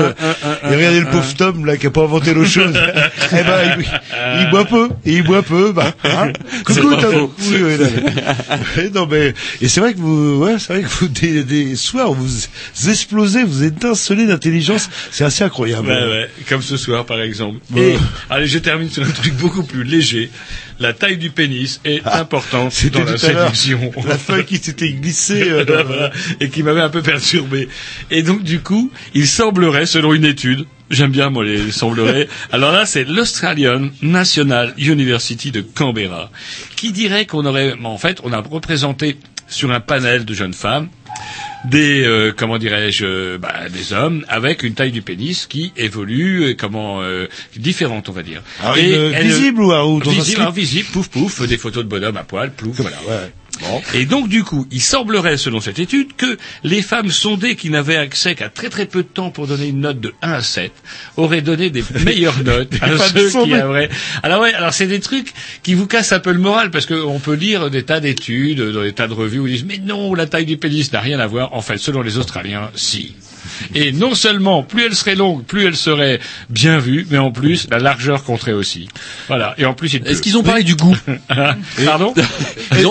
et 0.63 0.67
regardez 0.75 0.99
le 0.99 1.05
pauvre 1.07 1.33
Tom, 1.35 1.65
là, 1.65 1.77
qui 1.77 1.87
a 1.87 1.91
pas 1.91 2.01
inventé 2.03 2.33
l'autre 2.33 2.49
chose. 2.49 2.73
eh 3.31 3.35
ben, 3.35 3.77
il, 3.79 4.41
il 4.41 4.49
boit 4.49 4.65
peu, 4.65 4.89
et 5.05 5.13
il 5.13 5.23
boit 5.23 5.43
peu, 5.43 5.71
bah, 5.71 5.93
hein. 6.03 6.31
Coucou, 6.65 6.95
Tom. 6.95 7.29
Oui, 7.39 7.57
oui, 7.61 7.77
non, 8.93 9.01
non, 9.01 9.07
mais, 9.09 9.33
et 9.61 9.67
c'est 9.67 9.79
vrai 9.79 9.93
que 9.93 9.99
vous, 9.99 10.37
ouais, 10.43 10.55
c'est 10.59 10.73
vrai 10.73 10.83
que 10.83 10.87
vous, 10.89 11.07
des, 11.07 11.43
des 11.43 11.75
soirs, 11.75 12.11
vous 12.13 12.27
explosez, 12.89 13.43
vous 13.43 13.63
étincelez 13.63 14.25
d'intelligence. 14.25 14.89
C'est 15.11 15.23
assez 15.23 15.43
incroyable. 15.43 15.87
Ouais, 15.87 15.93
ouais, 16.09 16.29
comme 16.49 16.61
ce 16.61 16.77
soir 16.77 17.05
par 17.05 17.21
exemple. 17.21 17.59
Bon. 17.69 17.79
Et 17.79 17.97
allez, 18.29 18.47
je 18.47 18.57
termine 18.57 18.89
sur 18.89 19.03
un 19.03 19.09
truc 19.11 19.33
beaucoup 19.35 19.63
plus 19.63 19.83
léger. 19.83 20.29
La 20.79 20.93
taille 20.93 21.17
du 21.17 21.31
pénis 21.31 21.81
est 21.85 22.05
importante 22.05 22.67
Ah, 22.71 22.75
C'était 22.75 22.99
dans 22.99 23.05
la 23.05 23.17
tout 23.17 23.25
à 23.25 23.31
l'heure. 23.31 23.55
séduction. 23.55 23.91
La 24.07 24.17
feuille 24.17 24.45
qui 24.45 24.57
s'était 24.57 24.91
glissée, 24.91 25.49
euh, 25.49 25.65
dans- 25.65 25.83
Voilà, 25.83 26.11
et 26.39 26.49
qui 26.49 26.61
m'avait 26.63 26.81
un 26.81 26.89
peu 26.89 27.01
perturbé. 27.01 27.67
Et 28.11 28.21
donc 28.23 28.43
du 28.43 28.59
coup, 28.61 28.91
il 29.15 29.27
semblerait, 29.27 29.85
selon 29.87 30.13
une 30.13 30.25
étude, 30.25 30.65
j'aime 30.91 31.11
bien 31.11 31.29
moi 31.31 31.43
les 31.43 31.71
semblerait, 31.71 32.27
alors 32.51 32.71
là 32.71 32.85
c'est 32.85 33.03
l'Australian 33.05 33.89
National 34.03 34.73
University 34.77 35.51
de 35.51 35.61
Canberra, 35.61 36.29
qui 36.75 36.91
dirait 36.91 37.25
qu'on 37.25 37.45
aurait, 37.45 37.73
en 37.83 37.97
fait, 37.97 38.19
on 38.23 38.31
a 38.31 38.39
représenté 38.39 39.17
sur 39.47 39.71
un 39.71 39.79
panel 39.79 40.25
de 40.25 40.33
jeunes 40.33 40.53
femmes 40.53 40.89
des 41.65 42.03
euh, 42.05 42.31
comment 42.35 42.57
dirais-je 42.57 43.05
euh, 43.05 43.37
bah, 43.37 43.67
des 43.69 43.93
hommes 43.93 44.23
avec 44.27 44.63
une 44.63 44.73
taille 44.73 44.91
du 44.91 45.01
pénis 45.01 45.45
qui 45.47 45.73
évolue 45.75 46.43
euh, 46.51 46.55
comment 46.57 47.01
euh, 47.01 47.27
différente 47.55 48.09
on 48.09 48.11
va 48.11 48.23
dire 48.23 48.41
Alors, 48.61 48.77
Et 48.77 48.93
une, 48.93 49.13
elle- 49.13 49.27
visible 49.27 49.61
ou, 49.61 49.73
ou 49.73 49.99
dans 49.99 50.09
un 50.09 50.13
visible, 50.13 50.23
slip 50.25 50.39
alors 50.39 50.51
visible, 50.53 50.87
pouf 50.93 51.07
pouf, 51.09 51.41
des 51.47 51.57
photos 51.57 51.83
de 51.83 51.89
bonhomme 51.89 52.17
à 52.17 52.23
poil, 52.23 52.51
plouf, 52.53 52.79
voilà. 52.81 52.97
Ouais. 53.07 53.31
Bon. 53.61 53.81
Et 53.93 54.05
donc 54.05 54.29
du 54.29 54.43
coup, 54.43 54.67
il 54.71 54.81
semblerait, 54.81 55.37
selon 55.37 55.59
cette 55.59 55.79
étude, 55.79 56.15
que 56.15 56.37
les 56.63 56.81
femmes 56.81 57.11
sondées 57.11 57.55
qui 57.55 57.69
n'avaient 57.69 57.97
accès 57.97 58.35
qu'à 58.35 58.49
très 58.49 58.69
très 58.69 58.85
peu 58.85 59.03
de 59.03 59.07
temps 59.07 59.31
pour 59.31 59.47
donner 59.47 59.67
une 59.67 59.81
note 59.81 59.99
de 59.99 60.13
1 60.21 60.31
à 60.31 60.41
7 60.41 60.71
auraient 61.17 61.41
donné 61.41 61.69
des 61.69 61.83
meilleures 62.05 62.43
notes 62.43 62.73
à 62.81 62.97
ceux 62.97 63.29
qui 63.29 63.53
auraient. 63.55 63.89
Alors 64.23 64.41
ouais, 64.41 64.53
alors 64.53 64.73
c'est 64.73 64.87
des 64.87 64.99
trucs 64.99 65.33
qui 65.63 65.73
vous 65.73 65.87
cassent 65.87 66.11
un 66.13 66.19
peu 66.19 66.31
le 66.31 66.39
moral 66.39 66.71
parce 66.71 66.85
qu'on 66.85 67.19
peut 67.19 67.35
lire 67.35 67.69
des 67.69 67.83
tas 67.83 67.99
d'études, 67.99 68.61
dans 68.61 68.81
des 68.81 68.93
tas 68.93 69.07
de 69.07 69.13
revues 69.13 69.39
où 69.39 69.47
ils 69.47 69.53
disent 69.53 69.65
mais 69.65 69.79
non, 69.79 70.13
la 70.13 70.25
taille 70.25 70.45
du 70.45 70.57
pénis 70.57 70.91
n'a 70.91 70.99
rien 70.99 71.19
à 71.19 71.27
voir. 71.27 71.53
En 71.53 71.61
fait, 71.61 71.77
selon 71.77 72.01
les 72.01 72.17
Australiens, 72.17 72.69
si. 72.75 73.15
Et 73.75 73.91
non 73.91 74.15
seulement 74.15 74.63
plus 74.63 74.85
elle 74.85 74.95
serait 74.95 75.15
longue, 75.15 75.43
plus 75.43 75.65
elle 75.65 75.75
serait 75.75 76.19
bien 76.49 76.77
vue, 76.79 77.05
mais 77.09 77.17
en 77.17 77.31
plus 77.31 77.67
la 77.69 77.79
largeur 77.79 78.23
compterait 78.23 78.53
aussi. 78.53 78.87
Voilà. 79.27 79.53
Et 79.57 79.65
en 79.65 79.73
plus, 79.73 79.93
il 79.93 80.01
Est-ce 80.07 80.21
qu'ils 80.21 80.37
ont 80.37 80.43
parlé 80.43 80.63
du 80.63 80.75
goût 80.75 80.95
Pardon 81.85 82.13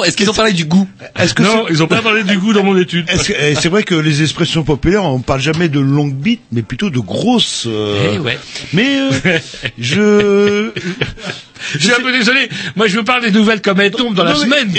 Est-ce 0.04 0.16
qu'ils 0.16 0.30
ont 0.30 0.34
parlé 0.34 0.52
du 0.52 0.64
goût 0.64 0.88
que 1.34 1.42
Non, 1.42 1.66
ils 1.68 1.82
ont 1.82 1.86
pas 1.86 2.02
parlé 2.02 2.22
du 2.24 2.38
goût 2.38 2.52
dans 2.52 2.62
mon 2.64 2.76
étude. 2.76 3.06
Eh, 3.38 3.54
c'est 3.54 3.68
vrai 3.68 3.82
que 3.82 3.94
les 3.94 4.22
expressions 4.22 4.62
populaires, 4.64 5.04
on 5.04 5.20
parle 5.20 5.40
jamais 5.40 5.68
de 5.68 5.80
longue 5.80 6.14
bite, 6.14 6.40
mais 6.52 6.62
plutôt 6.62 6.90
de 6.90 6.98
grosse. 6.98 7.64
euh, 7.66 8.12
Eh 8.14 8.18
ouais. 8.18 8.38
Mais 8.72 8.98
euh, 8.98 9.38
je, 9.78 10.70
Je 11.74 11.78
suis 11.78 11.92
un 11.92 12.00
peu 12.00 12.12
désolé. 12.12 12.48
Moi, 12.76 12.86
je 12.86 12.98
vous 12.98 13.04
parle 13.04 13.22
des 13.22 13.30
nouvelles 13.30 13.60
comme 13.62 13.80
elles 13.80 13.90
tombent 13.90 14.14
dans 14.14 14.24
la 14.24 14.32
Non, 14.34 14.38
semaine. 14.40 14.70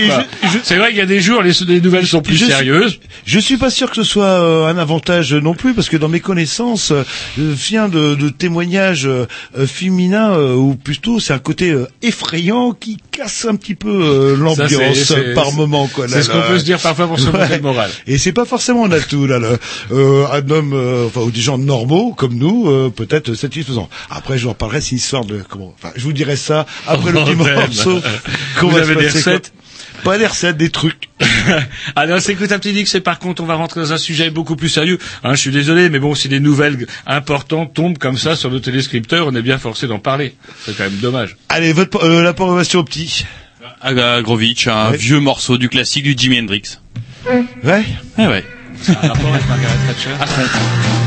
C'est 0.63 0.75
vrai 0.77 0.89
qu'il 0.89 0.97
y 0.97 1.01
a 1.01 1.05
des 1.05 1.19
jours, 1.21 1.41
les, 1.41 1.51
les 1.67 1.81
nouvelles 1.81 2.07
sont 2.07 2.21
plus 2.21 2.35
je 2.35 2.45
suis- 2.45 2.53
sérieuses. 2.53 2.99
Je 3.25 3.39
suis 3.39 3.57
pas 3.57 3.69
sûr 3.69 3.89
que 3.89 3.95
ce 3.95 4.03
soit 4.03 4.25
euh, 4.25 4.67
un 4.67 4.77
avantage 4.77 5.33
non 5.33 5.53
plus, 5.53 5.66
parce 5.73 5.89
que 5.89 5.97
dans 5.97 6.09
mes 6.09 6.19
connaissances, 6.19 6.91
euh, 6.91 7.03
je 7.37 7.43
viens 7.43 7.87
de, 7.89 8.15
de 8.15 8.29
témoignages 8.29 9.05
euh, 9.07 9.25
euh, 9.57 9.67
féminins, 9.67 10.31
euh, 10.33 10.53
ou 10.55 10.75
plutôt 10.75 11.19
c'est 11.19 11.33
un 11.33 11.39
côté 11.39 11.69
euh, 11.71 11.87
effrayant 12.01 12.71
qui 12.73 12.97
casse 13.11 13.45
un 13.45 13.55
petit 13.55 13.75
peu 13.75 13.89
euh, 13.89 14.35
l'ambiance 14.35 15.13
par 15.35 15.51
moment. 15.53 15.87
quoi. 15.87 16.07
C'est 16.07 16.23
ce 16.23 16.29
qu'on 16.29 16.41
peut 16.47 16.59
se 16.59 16.63
dire 16.63 16.79
parfois 16.79 17.07
pour 17.07 17.19
se 17.19 17.25
monter 17.29 17.55
le 17.57 17.61
moral. 17.61 17.89
Et 18.07 18.17
c'est 18.17 18.33
pas 18.33 18.45
forcément 18.45 18.85
un 18.85 18.91
atout 18.91 19.25
là. 19.27 19.39
là. 19.39 19.49
Euh, 19.91 20.25
un 20.31 20.49
homme, 20.49 20.73
euh, 20.73 21.07
enfin 21.07 21.21
ou 21.21 21.31
des 21.31 21.41
gens 21.41 21.57
normaux 21.57 22.13
comme 22.13 22.35
nous, 22.35 22.69
euh, 22.69 22.89
peut-être 22.95 23.33
satisfaisant. 23.33 23.89
Après, 24.09 24.37
je 24.37 24.43
vous 24.45 24.51
en 24.51 24.53
parlerai 24.53 24.81
c'est 24.81 24.91
une 24.91 24.97
histoire 24.97 25.25
de 25.25 25.43
comment. 25.47 25.73
Enfin, 25.77 25.93
je 25.95 26.03
vous 26.03 26.13
dirai 26.13 26.35
ça 26.35 26.65
après 26.87 27.11
le 27.11 27.19
Oh, 27.19 27.25
petit 27.25 27.35
ben. 27.35 27.55
morceau. 27.55 27.99
Vous 28.61 28.77
avez 28.77 28.95
des 28.95 29.09
recettes? 29.09 29.51
Pas 30.07 30.17
des 30.17 30.27
recettes, 30.27 30.57
des 30.57 30.69
trucs. 30.69 31.09
Alors, 31.95 32.21
c'est 32.21 32.31
écoute 32.33 32.51
un 32.51 32.59
petit 32.59 32.71
Dix, 32.71 32.85
c'est 32.85 33.01
par 33.01 33.19
contre, 33.19 33.43
on 33.43 33.45
va 33.45 33.55
rentrer 33.55 33.81
dans 33.81 33.91
un 33.93 33.97
sujet 33.97 34.29
beaucoup 34.29 34.55
plus 34.55 34.69
sérieux. 34.69 34.97
Hein, 35.23 35.31
je 35.35 35.39
suis 35.41 35.51
désolé, 35.51 35.89
mais 35.89 35.99
bon, 35.99 36.15
si 36.15 36.29
des 36.29 36.39
nouvelles 36.39 36.87
importantes 37.05 37.73
tombent 37.73 37.97
comme 37.97 38.17
ça 38.17 38.35
sur 38.35 38.49
nos 38.49 38.59
téléscripteurs, 38.59 39.27
on 39.27 39.35
est 39.35 39.41
bien 39.41 39.57
forcé 39.57 39.85
d'en 39.87 39.99
parler. 39.99 40.35
C'est 40.65 40.77
quand 40.77 40.85
même 40.85 40.97
dommage. 40.99 41.35
Allez, 41.49 41.73
votre 41.73 42.03
euh, 42.03 42.23
la 42.23 42.33
programmation 42.33 42.79
au 42.79 42.83
petit. 42.83 43.25
Agrovitch, 43.81 44.67
un 44.67 44.91
Ouais. 44.91 44.97
vieux 44.97 45.19
morceau 45.19 45.57
du 45.57 45.67
classique 45.69 46.03
du 46.03 46.15
Jimi 46.17 46.39
Hendrix. 46.39 46.77
Ouais. 47.63 47.83
Ah 48.17 48.29
ouais. 48.29 48.45
Un 48.89 48.93
rapport 49.07 49.33
avec 49.33 49.47
Margaret 49.47 49.75
Thatcher. 49.87 51.06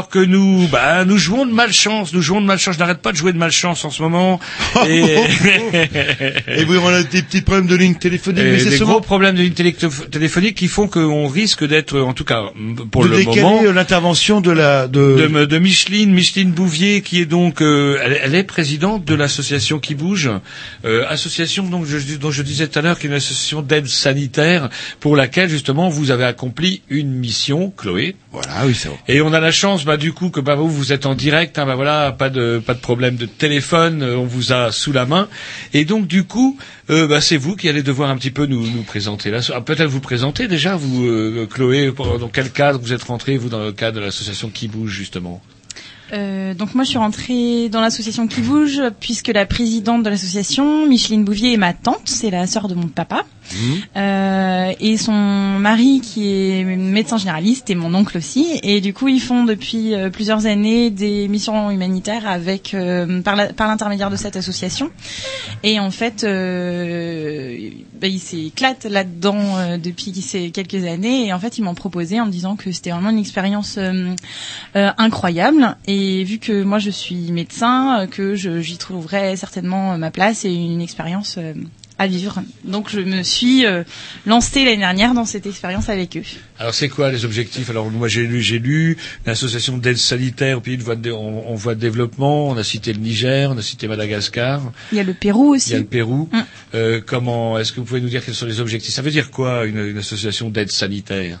alors 0.00 0.08
que 0.08 0.18
nous, 0.18 0.66
bah, 0.68 1.04
nous 1.04 1.18
jouons 1.18 1.44
de 1.44 1.52
malchance, 1.52 2.14
nous 2.14 2.22
jouons 2.22 2.40
de 2.40 2.46
malchance. 2.46 2.74
Je 2.76 2.78
n'arrête 2.78 3.02
pas 3.02 3.12
de 3.12 3.18
jouer 3.18 3.34
de 3.34 3.38
malchance 3.38 3.84
en 3.84 3.90
ce 3.90 4.00
moment. 4.00 4.40
Et, 4.88 5.02
Et 6.48 6.64
oui, 6.64 6.78
on 6.82 6.88
a 6.88 7.02
des 7.02 7.20
petits 7.22 7.42
problèmes 7.42 7.66
de 7.66 7.76
ligne 7.76 7.94
téléphonique, 7.96 8.42
mais 8.44 8.58
c'est 8.58 8.70
des 8.70 8.78
gros 8.78 9.00
problèmes 9.02 9.34
de 9.34 9.42
ligne 9.42 9.52
télé- 9.52 9.74
téléphonique 10.10 10.54
qui 10.56 10.68
font 10.68 10.88
qu'on 10.88 11.26
risque 11.28 11.66
d'être, 11.66 12.00
en 12.00 12.14
tout 12.14 12.24
cas, 12.24 12.44
pour 12.90 13.04
de 13.04 13.10
le 13.10 13.22
moment, 13.24 13.60
euh, 13.62 13.72
l'intervention 13.74 14.40
de 14.40 14.50
la 14.50 14.88
de, 14.88 15.28
de, 15.28 15.44
de 15.44 15.58
Micheline, 15.58 16.10
Micheline 16.12 16.50
Bouvier, 16.50 17.02
qui 17.02 17.20
est 17.20 17.26
donc, 17.26 17.60
euh, 17.60 17.98
elle, 18.02 18.18
elle 18.22 18.34
est 18.34 18.44
présidente 18.44 19.04
de 19.04 19.14
l'association 19.14 19.80
qui 19.80 19.94
bouge, 19.94 20.30
euh, 20.86 21.04
association 21.10 21.64
donc 21.64 21.84
je, 21.84 21.98
dont 22.16 22.30
je 22.30 22.42
disais 22.42 22.68
tout 22.68 22.78
à 22.78 22.82
l'heure 22.82 22.98
qui 22.98 23.06
est 23.06 23.10
une 23.10 23.16
association 23.16 23.60
d'aide 23.60 23.86
sanitaire 23.86 24.70
pour 24.98 25.14
laquelle 25.14 25.50
justement 25.50 25.90
vous 25.90 26.10
avez 26.10 26.24
accompli 26.24 26.80
une 26.88 27.10
mission, 27.12 27.70
Chloé. 27.76 28.16
Voilà, 28.32 28.64
oui, 28.64 28.74
c'est 28.74 28.88
vrai. 28.88 28.98
Et 29.08 29.20
on 29.20 29.32
a 29.32 29.40
la 29.40 29.50
chance, 29.50 29.84
du 29.96 30.12
coup 30.12 30.30
que 30.30 30.40
bah 30.40 30.54
vous 30.54 30.68
vous 30.68 30.92
êtes 30.92 31.06
en 31.06 31.14
direct, 31.14 31.58
hein, 31.58 31.66
bah 31.66 31.74
voilà, 31.74 32.12
pas 32.12 32.30
de 32.30 32.60
problème 32.80 33.16
de 33.16 33.26
téléphone, 33.26 34.02
euh, 34.02 34.16
on 34.16 34.24
vous 34.24 34.52
a 34.52 34.72
sous 34.72 34.92
la 34.92 35.06
main. 35.06 35.28
Et 35.72 35.84
donc 35.84 36.06
du 36.06 36.24
coup, 36.24 36.58
euh, 36.90 37.06
bah 37.06 37.20
c'est 37.20 37.36
vous 37.36 37.56
qui 37.56 37.68
allez 37.68 37.82
devoir 37.82 38.10
un 38.10 38.16
petit 38.16 38.30
peu 38.30 38.46
nous 38.46 38.82
présenter. 38.82 39.32
Ah, 39.54 39.60
Peut-être 39.60 39.88
vous 39.88 40.00
présenter 40.00 40.48
déjà, 40.48 40.76
vous 40.76 41.06
euh, 41.06 41.46
Chloé, 41.46 41.92
dans 42.18 42.28
quel 42.28 42.50
cadre 42.50 42.80
vous 42.80 42.92
êtes 42.92 43.02
rentrée 43.02 43.36
vous 43.36 43.48
dans 43.48 43.64
le 43.64 43.72
cadre 43.72 43.96
de 43.96 44.04
l'association 44.04 44.50
qui 44.50 44.68
bouge 44.68 44.90
justement? 44.90 45.40
Donc 46.12 46.74
moi 46.74 46.82
je 46.82 46.88
suis 46.88 46.98
rentrée 46.98 47.68
dans 47.68 47.80
l'association 47.80 48.26
qui 48.26 48.40
bouge 48.40 48.82
puisque 48.98 49.28
la 49.28 49.46
présidente 49.46 50.02
de 50.02 50.10
l'association, 50.10 50.88
Micheline 50.88 51.24
Bouvier, 51.24 51.52
est 51.52 51.56
ma 51.56 51.72
tante, 51.72 52.02
c'est 52.06 52.30
la 52.30 52.48
sœur 52.48 52.66
de 52.66 52.74
mon 52.74 52.88
papa. 52.88 53.24
Euh, 53.96 54.72
et 54.78 54.96
son 54.96 55.12
mari 55.12 56.00
qui 56.00 56.32
est 56.32 56.64
médecin 56.64 57.18
généraliste 57.18 57.70
et 57.70 57.74
mon 57.74 57.94
oncle 57.94 58.18
aussi. 58.18 58.60
Et 58.62 58.80
du 58.80 58.94
coup 58.94 59.08
ils 59.08 59.20
font 59.20 59.44
depuis 59.44 59.94
euh, 59.94 60.10
plusieurs 60.10 60.46
années 60.46 60.90
des 60.90 61.28
missions 61.28 61.70
humanitaires 61.70 62.28
avec 62.28 62.74
euh, 62.74 63.22
par 63.22 63.36
l'intermédiaire 63.36 64.10
de 64.10 64.16
cette 64.16 64.36
association. 64.36 64.90
Et 65.62 65.80
en 65.80 65.90
fait 65.90 66.24
bah, 66.24 68.06
ils 68.06 68.20
s'éclatent 68.20 68.86
là-dedans 68.86 69.78
depuis 69.78 70.12
ces 70.14 70.50
quelques 70.50 70.84
années. 70.84 71.26
Et 71.26 71.32
en 71.32 71.38
fait 71.38 71.58
ils 71.58 71.62
m'ont 71.62 71.74
proposé 71.74 72.20
en 72.20 72.26
me 72.26 72.30
disant 72.30 72.56
que 72.56 72.72
c'était 72.72 72.90
vraiment 72.90 73.10
une 73.10 73.18
expérience 73.18 73.78
incroyable. 74.74 75.76
Et 75.86 76.24
vu 76.24 76.38
que 76.38 76.62
moi 76.62 76.78
je 76.78 76.90
suis 76.90 77.32
médecin 77.32 78.06
que 78.10 78.34
j'y 78.34 78.78
trouverais 78.78 79.36
certainement 79.36 79.98
ma 79.98 80.10
place 80.10 80.44
et 80.44 80.52
une 80.52 80.80
expérience 80.80 81.38
à 82.00 82.06
vivre. 82.06 82.42
Donc 82.64 82.88
je 82.88 82.98
me 83.00 83.22
suis 83.22 83.66
euh, 83.66 83.84
lancée 84.24 84.64
l'année 84.64 84.78
dernière 84.78 85.12
dans 85.12 85.26
cette 85.26 85.44
expérience 85.44 85.90
avec 85.90 86.16
eux. 86.16 86.22
Alors 86.58 86.72
c'est 86.72 86.88
quoi 86.88 87.12
les 87.12 87.26
objectifs? 87.26 87.68
Alors 87.68 87.90
moi 87.90 88.08
j'ai 88.08 88.26
lu, 88.26 88.40
j'ai 88.40 88.58
lu 88.58 88.96
l'association 89.26 89.76
d'aide 89.76 89.98
sanitaire 89.98 90.56
au 90.56 90.60
pays 90.62 90.78
de 90.78 90.82
voie 90.82 90.96
de, 90.96 91.12
en, 91.12 91.44
en 91.46 91.54
voie 91.54 91.74
de 91.74 91.80
développement. 91.80 92.48
On 92.48 92.56
a 92.56 92.64
cité 92.64 92.94
le 92.94 93.00
Niger, 93.00 93.50
on 93.50 93.58
a 93.58 93.62
cité 93.62 93.86
Madagascar. 93.86 94.62
Il 94.92 94.96
y 94.96 95.00
a 95.00 95.04
le 95.04 95.12
Pérou 95.12 95.54
aussi. 95.54 95.70
Il 95.70 95.72
y 95.74 95.76
a 95.76 95.80
le 95.80 95.84
Pérou. 95.84 96.30
Mm. 96.32 96.38
Euh, 96.74 97.00
comment 97.04 97.58
est-ce 97.58 97.72
que 97.72 97.80
vous 97.80 97.86
pouvez 97.86 98.00
nous 98.00 98.08
dire 98.08 98.24
quels 98.24 98.34
sont 98.34 98.46
les 98.46 98.60
objectifs? 98.60 98.94
Ça 98.94 99.02
veut 99.02 99.10
dire 99.10 99.30
quoi 99.30 99.66
une, 99.66 99.84
une 99.84 99.98
association 99.98 100.48
d'aide 100.48 100.70
sanitaire? 100.70 101.38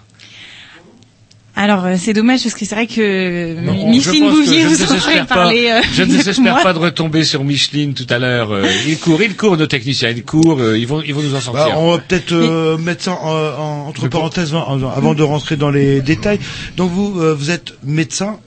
Alors 1.62 1.84
euh, 1.84 1.96
c'est 1.98 2.14
dommage 2.14 2.42
parce 2.42 2.54
que 2.54 2.64
c'est 2.64 2.74
vrai 2.74 2.86
que 2.86 3.52
Non, 3.60 3.72
Mi- 3.74 3.84
Micheline 3.98 4.24
que 4.24 4.30
Bouvier 4.30 4.64
ne 4.64 4.68
vous 4.70 4.92
aurait 4.96 5.26
parlé 5.26 5.68
euh, 5.70 5.82
Je 5.92 6.02
ne 6.02 6.06
que 6.06 6.12
désespère 6.16 6.62
pas 6.62 6.72
de 6.72 6.78
retomber 6.78 7.22
sur 7.22 7.44
Micheline 7.44 7.92
tout 7.92 8.06
à 8.08 8.18
l'heure. 8.18 8.50
Euh, 8.50 8.64
il 8.88 8.98
court, 8.98 9.20
il 9.20 9.36
court 9.36 9.58
nos 9.58 9.66
techniciens, 9.66 10.08
il 10.08 10.22
court. 10.24 10.58
euh, 10.58 10.78
ils 10.78 10.86
vont, 10.86 11.02
ils 11.02 11.12
vont 11.14 11.20
nous 11.20 11.34
en 11.34 11.40
sortir. 11.40 11.66
Bah, 11.66 11.74
on 11.76 11.90
va 11.90 11.98
peut-être 11.98 12.32
euh, 12.32 12.78
mettre 12.78 13.02
ça 13.02 13.12
en, 13.12 13.34
en- 13.34 13.88
entre 13.88 14.04
Mais 14.04 14.08
parenthèses 14.08 14.54
avant, 14.54 14.90
avant 14.90 15.14
de 15.14 15.22
rentrer 15.22 15.56
dans 15.56 15.70
les 15.70 16.00
détails. 16.00 16.38
Donc 16.78 16.90
vous, 16.92 17.20
euh, 17.20 17.34
vous 17.38 17.50
êtes 17.50 17.74
médecin. 17.84 18.38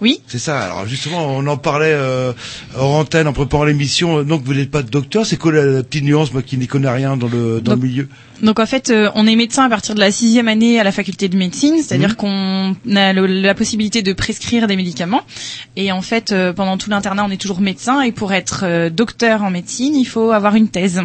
Oui. 0.00 0.20
C'est 0.26 0.38
ça. 0.38 0.60
Alors 0.60 0.86
justement, 0.86 1.26
on 1.26 1.46
en 1.46 1.56
parlait 1.56 1.92
euh, 1.92 2.32
hors 2.76 2.94
antenne 2.94 3.26
en 3.28 3.32
préparant 3.32 3.64
l'émission. 3.64 4.22
Donc 4.24 4.42
vous 4.44 4.52
n'êtes 4.54 4.70
pas 4.70 4.82
docteur. 4.82 5.24
C'est 5.24 5.36
quoi 5.38 5.52
la, 5.52 5.64
la 5.64 5.82
petite 5.82 6.04
nuance, 6.04 6.32
moi 6.32 6.42
qui 6.42 6.58
n'y 6.58 6.66
connais 6.66 6.90
rien 6.90 7.16
dans 7.16 7.28
le 7.28 7.60
dans 7.60 7.72
Donc- 7.72 7.82
le 7.82 7.88
milieu? 7.88 8.08
Donc 8.42 8.60
en 8.60 8.66
fait, 8.66 8.90
euh, 8.90 9.10
on 9.14 9.26
est 9.26 9.34
médecin 9.36 9.64
à 9.64 9.68
partir 9.70 9.94
de 9.94 10.00
la 10.00 10.10
sixième 10.10 10.48
année 10.48 10.78
à 10.78 10.84
la 10.84 10.92
faculté 10.92 11.28
de 11.30 11.36
médecine, 11.38 11.76
c'est-à-dire 11.82 12.10
Mhm. 12.10 12.14
qu'on 12.16 12.76
a 12.94 13.12
le- 13.14 13.26
la 13.26 13.54
possibilité 13.54 14.02
de 14.02 14.12
prescrire 14.12 14.66
des 14.66 14.76
médicaments. 14.76 15.22
Et 15.76 15.90
en 15.92 16.02
fait, 16.02 16.32
euh, 16.32 16.52
pendant 16.52 16.76
tout 16.76 16.90
l'internat, 16.90 17.24
on 17.24 17.30
est 17.30 17.40
toujours 17.40 17.60
médecin. 17.62 18.02
Et 18.02 18.12
pour 18.12 18.34
être 18.34 18.60
euh, 18.64 18.90
docteur 18.90 19.42
en 19.42 19.50
médecine, 19.50 19.94
il 19.94 20.04
faut 20.04 20.32
avoir 20.32 20.54
une 20.56 20.68
thèse. 20.68 21.00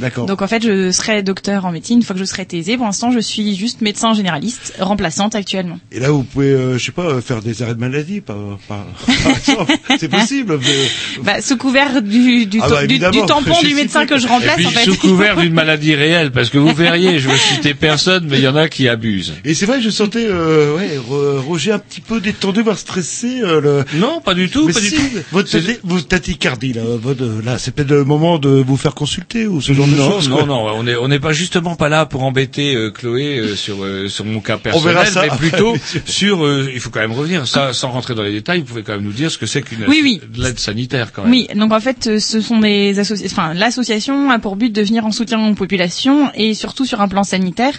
D'accord. 0.00 0.26
Donc 0.26 0.42
en 0.42 0.46
fait, 0.48 0.62
je 0.62 0.90
serai 0.90 1.22
docteur 1.22 1.64
en 1.66 1.72
médecine 1.72 1.98
une 1.98 2.02
fois 2.02 2.14
que 2.14 2.20
je 2.20 2.24
serai 2.24 2.46
thésée. 2.46 2.76
Pour 2.76 2.86
l'instant, 2.86 3.12
je 3.12 3.18
suis 3.20 3.54
juste 3.56 3.80
médecin 3.82 4.14
généraliste, 4.14 4.74
remplaçante 4.78 5.34
actuellement. 5.34 5.78
Et 5.92 6.00
là, 6.00 6.10
vous 6.10 6.22
pouvez, 6.24 6.48
euh, 6.50 6.78
je 6.78 6.84
sais 6.86 6.92
pas, 6.92 7.02
euh, 7.06 7.20
faire 7.20 7.42
des 7.42 7.62
arrêts 7.62 7.74
de 7.74 7.80
maladie, 7.80 8.20
par, 8.20 8.36
par, 8.68 8.84
par 9.24 9.36
exemple. 9.36 9.72
C'est 9.98 10.08
possible. 10.08 10.58
mais- 10.60 11.22
Bah, 11.22 11.40
sous 11.42 11.56
couvert 11.56 12.02
du, 12.02 12.46
du, 12.46 12.58
Ah 12.62 12.68
bah, 12.68 12.78
du- 12.86 12.94
évidemment, 12.94 13.20
du 13.20 13.26
tampon 13.26 13.60
du 13.62 13.74
médecin 13.74 14.06
que 14.06 14.18
je 14.18 14.26
Et 14.26 14.28
remplace, 14.30 14.56
puis 14.56 14.66
en 14.66 14.70
fait. 14.70 14.84
sous 14.84 14.96
couvert 14.96 15.36
d'une 15.36 15.52
maladie 15.62 15.94
réelle, 15.94 16.30
parce 16.32 16.48
que 16.50 16.58
vous 16.58 16.74
verriez, 16.74 17.18
je 17.18 17.28
veux 17.28 17.36
citer 17.36 17.74
personne, 17.74 18.26
mais 18.28 18.38
il 18.38 18.44
y 18.44 18.48
en 18.48 18.56
a 18.56 18.68
qui 18.68 18.88
abusent. 18.88 19.34
Et 19.44 19.54
c'est 19.54 19.66
vrai, 19.66 19.78
que 19.78 19.84
je 19.84 19.90
sentais, 19.90 20.26
euh, 20.26 20.74
ouais, 20.76 20.98
Ro- 20.98 21.40
Roger 21.42 21.72
un 21.72 21.78
petit 21.78 22.00
peu 22.00 22.20
détendu, 22.20 22.62
voire 22.62 22.78
stressé. 22.78 23.40
euh, 23.42 23.60
le... 23.60 23.98
Non, 23.98 24.20
pas 24.20 24.34
du 24.34 24.48
tout, 24.48 24.66
Mais 24.66 24.72
pas 24.72 24.80
si, 24.80 24.90
du 24.90 24.96
tout. 24.96 25.02
Votre, 25.32 25.48
C'est- 25.48 25.60
tati- 25.60 25.78
votre 25.84 26.08
tachycardie, 26.08 26.72
là, 26.72 26.82
votre, 27.00 27.24
là, 27.44 27.58
c'est 27.58 27.72
peut-être 27.74 27.90
le 27.90 28.04
moment 28.04 28.38
de 28.38 28.48
vous 28.48 28.76
faire 28.76 28.94
consulter 28.94 29.46
ou 29.46 29.60
ce 29.60 29.72
genre 29.72 29.86
de 29.90 29.96
non, 29.96 30.10
choses. 30.12 30.28
non, 30.28 30.36
quoi. 30.36 30.46
non, 30.46 30.66
on 30.76 30.86
est 30.86 30.96
on 30.96 31.08
n'est 31.08 31.20
pas 31.20 31.32
justement 31.32 31.76
pas 31.76 31.88
là 31.88 32.06
pour 32.06 32.22
embêter 32.24 32.74
euh, 32.74 32.90
Chloé 32.90 33.38
euh, 33.38 33.56
sur 33.56 33.84
euh, 33.84 34.08
sur 34.08 34.24
mon 34.24 34.40
cas 34.40 34.58
On 34.72 34.78
verra 34.80 35.02
personnel, 35.02 35.06
ça 35.12 35.22
mais 35.22 35.28
après, 35.30 35.48
plutôt 35.48 35.74
sur. 36.06 36.44
euh, 36.44 36.70
il 36.72 36.80
faut 36.80 36.90
quand 36.90 37.00
même 37.00 37.12
revenir. 37.12 37.46
Ça, 37.46 37.72
sans 37.72 37.90
rentrer 37.90 38.14
dans 38.14 38.22
les 38.22 38.32
détails, 38.32 38.60
vous 38.60 38.66
pouvez 38.66 38.82
quand 38.82 38.92
même 38.92 39.02
nous 39.04 39.12
dire 39.12 39.30
ce 39.30 39.38
que 39.38 39.46
c'est 39.46 39.62
qu'une 39.62 39.84
Oui, 39.88 40.00
oui. 40.02 40.20
de 40.32 40.42
l'aide 40.42 40.58
sanitaire 40.58 41.12
quand 41.12 41.22
même. 41.22 41.30
Oui, 41.30 41.46
donc 41.54 41.72
en 41.72 41.80
fait, 41.80 42.06
euh, 42.06 42.18
ce 42.18 42.40
sont 42.40 42.58
des 42.60 42.98
associations. 42.98 43.36
Enfin, 43.36 43.54
l'association 43.54 44.30
a 44.30 44.38
pour 44.38 44.56
but 44.56 44.70
de 44.70 44.82
venir 44.82 45.04
en 45.06 45.12
soutien 45.12 45.44
aux 45.48 45.54
populations 45.54 46.30
et 46.34 46.54
surtout 46.54 46.84
sur 46.84 47.00
un 47.00 47.08
plan 47.08 47.24
sanitaire. 47.24 47.74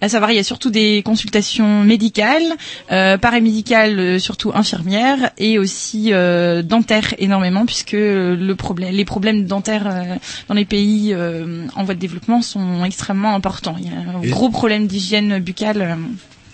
À 0.00 0.08
savoir, 0.08 0.30
il 0.30 0.36
y 0.36 0.40
a 0.40 0.44
surtout 0.44 0.70
des 0.70 1.02
consultations 1.04 1.82
médicales, 1.84 2.42
euh, 2.90 3.18
paramédicales, 3.18 3.98
euh, 3.98 4.18
surtout 4.18 4.52
infirmières, 4.54 5.30
et 5.38 5.58
aussi 5.58 6.12
euh, 6.12 6.62
dentaires 6.62 7.14
énormément, 7.18 7.66
puisque 7.66 7.92
le 7.92 8.52
problème, 8.54 8.94
les 8.94 9.04
problèmes 9.04 9.44
dentaires 9.46 9.86
euh, 9.86 10.14
dans 10.48 10.54
les 10.54 10.64
pays 10.64 11.12
euh, 11.12 11.51
en 11.76 11.84
voie 11.84 11.94
de 11.94 12.00
développement 12.00 12.42
sont 12.42 12.84
extrêmement 12.84 13.34
importants. 13.34 13.76
Il 13.78 13.86
y 13.86 13.88
a 13.88 13.98
un 14.18 14.22
Et- 14.22 14.28
gros 14.30 14.50
problème 14.50 14.86
d'hygiène 14.86 15.38
buccale. 15.38 15.82
euh, 15.82 15.94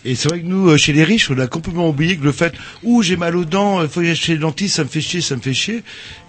Et 0.05 0.15
c'est 0.15 0.29
vrai 0.29 0.41
que 0.41 0.47
nous, 0.47 0.69
euh, 0.71 0.77
chez 0.77 0.93
les 0.93 1.03
riches, 1.05 1.29
on 1.31 1.39
a 1.39 1.49
complètement 1.49 1.89
oublié 1.89 2.17
que 2.17 2.25
le 2.25 2.33
fait, 2.33 2.55
ouh, 2.85 3.03
j'ai 3.03 3.17
mal 3.17 3.35
aux 3.37 3.45
dents, 3.45 3.83
il 3.83 3.89
faut 3.89 4.01
y 4.01 4.07
aller 4.07 4.15
chez 4.15 4.35
le 4.35 4.39
dentiste, 4.39 4.77
ça 4.77 4.85
me 4.85 4.89
fait 4.89 5.01
chier, 5.01 5.21
ça 5.21 5.35
me 5.37 5.41
fait 5.41 5.53
chier. 5.55 5.83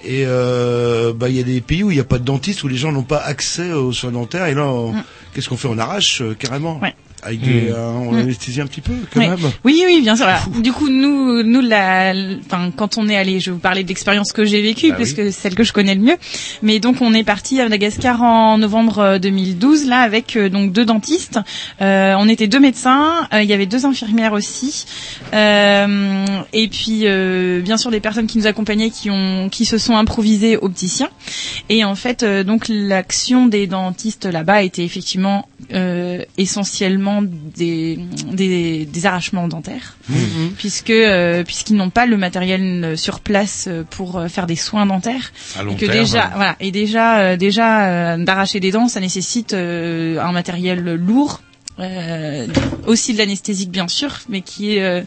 Et 0.04 0.24
euh, 0.26 1.14
bah, 1.14 1.30
il 1.30 1.36
y 1.36 1.40
a 1.40 1.44
des 1.44 1.62
pays 1.62 1.84
où 1.84 1.92
il 1.92 1.94
n'y 1.94 2.00
a 2.00 2.04
pas 2.04 2.18
de 2.18 2.26
dentiste, 2.26 2.64
où 2.64 2.68
les 2.68 2.78
gens 2.78 2.92
n'ont 2.92 3.04
pas 3.04 3.20
accès 3.20 3.72
aux 3.72 3.94
soins 3.94 4.12
dentaires. 4.12 4.48
Et 4.48 4.56
là, 4.56 4.66
Mm. 4.66 5.04
qu'est-ce 5.34 5.50
qu'on 5.50 5.58
fait? 5.58 5.68
On 5.68 5.78
arrache 5.78 6.22
euh, 6.22 6.34
carrément. 6.34 6.80
Ouais. 6.80 6.96
Avec 7.24 7.42
des, 7.42 7.70
Mm. 7.70 7.74
euh, 7.74 7.90
on 7.92 8.12
Mm. 8.14 8.18
anesthésie 8.20 8.62
un 8.62 8.68
petit 8.68 8.82
peu, 8.82 8.94
quand 9.14 9.20
Oui. 9.20 9.28
même. 9.28 9.38
Oui, 9.64 9.84
oui, 9.86 10.02
bien 10.02 10.16
sûr. 10.16 10.28
Du 10.62 10.72
coup, 10.72 10.90
nous, 10.90 11.44
nous, 11.44 11.62
la, 11.62 12.14
enfin, 12.46 12.72
quand 12.76 12.98
on 12.98 13.08
est 13.10 13.16
allé, 13.18 13.40
je 13.40 13.50
vais 13.50 13.54
vous 13.54 13.60
parler 13.60 13.84
de 13.84 13.90
l'expérience 13.90 14.32
que 14.32 14.46
j'ai 14.46 14.62
vécue, 14.62 14.90
Bah 14.90 14.96
parce 14.98 15.10
oui. 15.10 15.16
que 15.16 15.24
c'est 15.32 15.42
celle 15.42 15.56
que 15.56 15.64
je 15.64 15.74
connais 15.74 15.96
le 15.96 16.02
mieux. 16.02 16.18
Mais 16.62 16.80
donc, 16.80 17.02
on 17.02 17.14
est 17.14 17.24
parti 17.24 17.60
à 17.60 17.64
Madagascar 17.64 18.22
en 18.22 18.58
novembre 18.58 19.00
euh, 19.00 19.20
2012, 19.20 19.86
là, 19.88 20.00
avec 20.02 20.36
euh, 20.36 20.50
donc 20.50 20.72
deux 20.72 20.86
dentistes. 20.86 21.40
Euh, 21.82 22.16
on 22.18 22.28
était 22.30 22.48
deux 22.48 22.60
médecins. 22.60 23.28
euh, 23.34 23.42
Il 23.44 23.50
y 23.50 23.54
avait 23.54 23.66
deux 23.66 23.86
infirmières 23.86 24.34
aussi. 24.34 24.86
Euh, 25.34 26.26
et 26.54 26.68
puis, 26.68 27.02
euh, 27.04 27.62
bien 27.62 27.78
sûr, 27.78 27.92
des 27.92 28.00
personnes 28.00 28.28
qui 28.28 28.38
nous 28.38 28.48
accompagnaient, 28.48 28.90
qui 28.90 29.10
ont, 29.10 29.50
qui 29.50 29.66
se 29.66 29.78
sont 29.78 29.96
improvisés 29.96 30.58
opticiens. 30.58 31.10
Et 31.70 31.84
en 31.84 31.96
fait, 31.96 32.24
euh, 32.24 32.44
donc, 32.44 32.66
l'action 32.70 33.48
des 33.48 33.68
dentistes 33.68 34.26
là-bas 34.26 34.64
était 34.64 34.84
effectivement 34.84 35.48
euh, 35.74 36.24
essentiellement 36.38 37.22
des, 37.22 38.00
des, 38.32 38.86
des 38.86 39.06
arrachements 39.06 39.48
dentaires, 39.48 39.96
Mhm. 40.10 40.52
puisque 40.58 40.90
euh, 40.90 41.44
puisqu'ils 41.44 41.76
n'ont 41.76 41.90
pas 41.92 42.06
le 42.06 42.18
matériel 42.18 42.84
euh, 42.84 42.96
sur 42.96 43.20
place 43.20 43.68
pour 43.90 44.24
faire 44.30 44.48
des 44.48 44.56
soins 44.56 44.86
dentaires. 44.86 45.32
À 45.58 45.64
long 45.64 45.74
et 45.74 45.76
que 45.76 45.86
terme. 45.86 46.00
déjà, 46.00 46.32
voilà, 46.36 46.56
et 46.60 46.72
déjà, 46.72 47.20
euh, 47.20 47.38
déjà 47.38 48.14
euh, 48.14 48.24
d'arracher 48.24 48.60
des 48.60 48.72
dents, 48.72 48.88
ça 48.88 49.00
nécessite 49.00 49.54
euh, 49.54 50.20
un 50.20 50.32
matériel 50.32 50.80
lourd. 50.96 51.42
euh, 51.80 52.46
aussi 52.88 53.14
de 53.14 53.20
l'anesthésique 53.20 53.72
bien 53.72 53.88
sûr, 53.88 54.20
mais 54.28 54.42
qui 54.42 54.76
est 54.76 54.82
euh, 54.84 55.02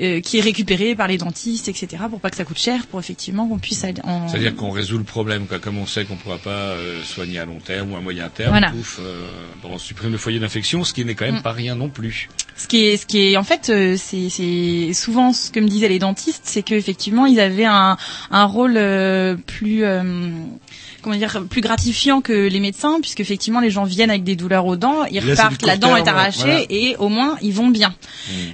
euh, 0.00 0.20
qui 0.20 0.38
est 0.38 0.40
récupéré 0.40 0.94
par 0.96 1.06
les 1.08 1.18
dentistes, 1.18 1.68
etc. 1.68 2.02
pour 2.10 2.20
pas 2.20 2.30
que 2.30 2.36
ça 2.36 2.44
coûte 2.44 2.58
cher, 2.58 2.86
pour 2.86 2.98
effectivement 3.00 3.46
qu'on 3.48 3.58
puisse 3.58 3.84
aller 3.84 4.00
en... 4.04 4.28
C'est-à-dire 4.28 4.54
qu'on 4.56 4.70
résout 4.70 4.98
le 4.98 5.04
problème, 5.04 5.46
quoi. 5.46 5.58
Comme 5.58 5.78
on 5.78 5.86
sait 5.86 6.04
qu'on 6.04 6.14
ne 6.14 6.18
pourra 6.18 6.38
pas 6.38 6.50
euh, 6.50 7.02
soigner 7.04 7.38
à 7.38 7.44
long 7.44 7.60
terme 7.60 7.92
ou 7.92 7.96
à 7.96 8.00
moyen 8.00 8.28
terme, 8.28 8.50
Voilà. 8.50 8.70
pouf, 8.70 8.98
euh, 9.00 9.24
bon, 9.62 9.70
on 9.72 9.78
supprime 9.78 10.12
le 10.12 10.18
foyer 10.18 10.38
d'infection, 10.40 10.82
ce 10.84 10.92
qui 10.92 11.04
n'est 11.04 11.14
quand 11.14 11.26
même 11.26 11.36
Mm. 11.38 11.42
pas 11.42 11.52
rien 11.52 11.74
non 11.76 11.88
plus. 11.88 12.28
Ce 12.56 12.68
qui 12.68 12.84
est, 12.86 12.96
ce 12.96 13.04
qui 13.06 13.18
est, 13.32 13.36
en 13.36 13.42
fait, 13.42 13.68
euh, 13.70 13.96
c'est, 13.98 14.28
c'est 14.30 14.92
souvent 14.94 15.32
ce 15.32 15.50
que 15.50 15.58
me 15.60 15.66
disaient 15.68 15.88
les 15.88 15.98
dentistes, 15.98 16.42
c'est 16.44 16.62
qu'effectivement, 16.62 17.26
ils 17.26 17.40
avaient 17.40 17.64
un, 17.64 17.96
un 18.30 18.44
rôle 18.44 18.74
euh, 18.76 19.34
plus, 19.34 19.84
euh, 19.84 20.02
comment 21.02 21.16
dire, 21.16 21.42
plus 21.50 21.60
gratifiant 21.62 22.20
que 22.20 22.32
les 22.48 22.60
médecins, 22.60 22.98
puisque 23.00 23.18
effectivement, 23.20 23.58
les 23.58 23.70
gens 23.70 23.82
viennent 23.84 24.10
avec 24.10 24.22
des 24.22 24.36
douleurs 24.36 24.66
aux 24.66 24.76
dents, 24.76 25.04
ils 25.10 25.16
là, 25.16 25.32
repartent, 25.32 25.62
la 25.62 25.76
dent 25.76 25.96
est 25.96 26.06
arrachée 26.06 26.40
voilà. 26.42 26.64
et 26.70 26.94
au 26.98 27.08
moins 27.08 27.36
ils 27.42 27.52
vont 27.52 27.68
bien. 27.68 27.92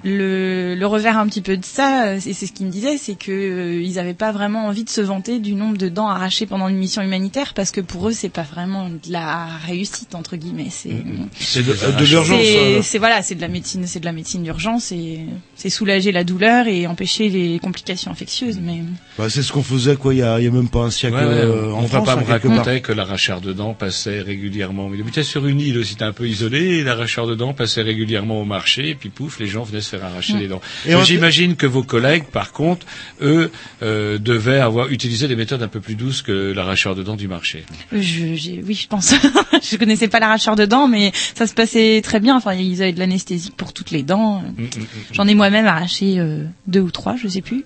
Le, 0.03 0.75
le 0.75 0.87
revers 0.87 1.19
un 1.19 1.27
petit 1.27 1.43
peu 1.43 1.57
de 1.57 1.65
ça, 1.65 2.15
et 2.17 2.21
c'est 2.21 2.33
ce 2.47 2.53
qu'il 2.53 2.67
me 2.67 2.71
disait, 2.73 2.97
c'est 2.97 3.15
que 3.17 3.31
euh, 3.31 3.83
ils 3.83 3.99
avaient 3.99 4.15
pas 4.15 4.33
vraiment 4.33 4.67
envie 4.67 4.85
de 4.85 4.91
se 4.91 5.01
vanter 5.01 5.39
du 5.39 5.55
nombre 5.55 5.77
de 5.77 5.89
dents 5.89 6.09
arrachées 6.09 6.47
pendant 6.47 6.69
une 6.69 6.77
mission 6.77 7.03
humanitaire, 7.03 7.53
parce 7.55 7.71
que 7.71 7.81
pour 7.81 8.09
eux, 8.09 8.13
c'est 8.13 8.29
pas 8.29 8.43
vraiment 8.51 8.89
de 8.89 8.99
la 9.13 9.47
réussite 9.67 10.15
entre 10.15 10.37
guillemets. 10.37 10.69
C'est 10.71 10.91
C'est 11.39 11.63
de, 11.63 11.73
de 11.73 12.05
l'urgence. 12.05 12.39
c'est 12.41 12.57
euh, 12.59 12.83
c'est- 12.83 12.99
voilà, 12.99 13.23
c'est 13.23 13.35
de 13.35 13.41
la 13.41 13.49
médecine, 13.49 13.87
c'est 13.91 14.01
de 14.01 14.05
la 14.05 14.12
médecine 14.12 14.43
d'urgence 14.43 14.93
et 14.93 15.20
c'est 15.57 15.70
soulager 15.70 16.12
la 16.12 16.24
douleur 16.24 16.66
et 16.66 16.86
empêcher 16.86 17.28
les 17.28 17.59
complications 17.59 18.11
infectieuses. 18.11 18.59
Mais 18.62 18.80
bah, 19.18 19.28
c'est 19.28 19.43
ce 19.43 19.53
qu'on 19.53 19.62
faisait 19.62 19.97
quoi. 19.97 20.14
Il 20.14 20.18
y 20.18 20.22
a, 20.22 20.38
il 20.38 20.45
y 20.45 20.49
a 20.49 20.51
même 20.51 20.68
pas 20.68 20.80
un 20.80 20.91
siècle 20.91 21.16
Ouais, 21.16 21.24
ouais, 21.24 21.34
euh, 21.34 21.72
on 21.72 21.78
en 21.78 21.86
va 21.86 22.01
pas 22.03 22.12
hein, 22.12 22.16
me 22.16 22.20
part. 22.22 22.28
raconter 22.41 22.80
que 22.80 22.93
l'arracheur 22.93 23.41
de 23.41 23.53
dents 23.53 23.74
passait 23.74 24.20
régulièrement. 24.20 24.91
Il 24.95 25.01
habitait 25.01 25.22
sur 25.22 25.47
une 25.47 25.61
île 25.61 25.78
aussi, 25.78 25.91
c'était 25.93 26.05
un 26.05 26.12
peu 26.12 26.28
isolé, 26.28 26.78
et 26.78 26.84
l'arracheur 26.84 27.26
de 27.26 27.34
dents 27.34 27.53
passait 27.53 27.82
régulièrement 27.82 28.41
au 28.41 28.45
marché, 28.45 28.91
et 28.91 28.95
puis 28.95 29.09
pouf, 29.11 29.38
les 29.41 29.47
gens 29.47 29.64
venaient 29.64 29.80
se 29.80 29.91
faire 29.91 30.05
arracher 30.05 30.34
les 30.34 30.49
dents. 30.49 30.61
Et 30.86 30.95
Mais 30.95 31.05
J'imagine 31.05 31.57
que 31.57 31.66
vos 31.66 31.82
collègues, 31.82 32.24
par 32.24 32.53
contre, 32.53 32.86
eux, 33.20 33.51
euh, 33.82 34.18
devaient 34.18 34.61
avoir 34.61 34.88
utilisé 34.91 35.26
des 35.28 35.36
méthodes 35.36 35.62
un 35.62 35.68
peu 35.68 35.80
plus 35.80 35.97
douces 35.97 36.22
que 36.22 36.53
l'arracheur 36.53 36.95
de 36.95 37.03
dents 37.03 37.16
du 37.16 37.28
marché. 37.28 37.64
je, 37.93 38.34
j'ai, 38.34 38.62
oui, 38.64 38.74
je 38.74 38.86
pense. 38.86 39.14
je 39.62 39.76
connaissais 39.76 40.09
pas 40.09 40.20
l'arracheur 40.20 40.57
de 40.57 40.66
dents, 40.66 40.88
mais 40.88 41.12
ça 41.34 41.47
se 41.47 41.55
passait 41.55 42.01
très 42.03 42.20
bien. 42.20 42.36
Enfin, 42.36 42.55
ils 42.55 42.82
avaient 42.82 42.93
de 42.93 42.99
l'anesthésie 42.99 43.51
pour 43.57 43.72
toutes 43.81 43.93
les 43.93 44.03
dents. 44.03 44.43
Mm, 44.43 44.62
mm, 44.62 44.64
mm. 44.64 44.87
J'en 45.12 45.26
ai 45.26 45.35
moi-même 45.35 45.66
arraché 45.66 46.18
euh, 46.18 46.45
deux 46.66 46.81
ou 46.81 46.91
trois, 46.91 47.16
je 47.16 47.28
sais 47.28 47.41
plus. 47.41 47.64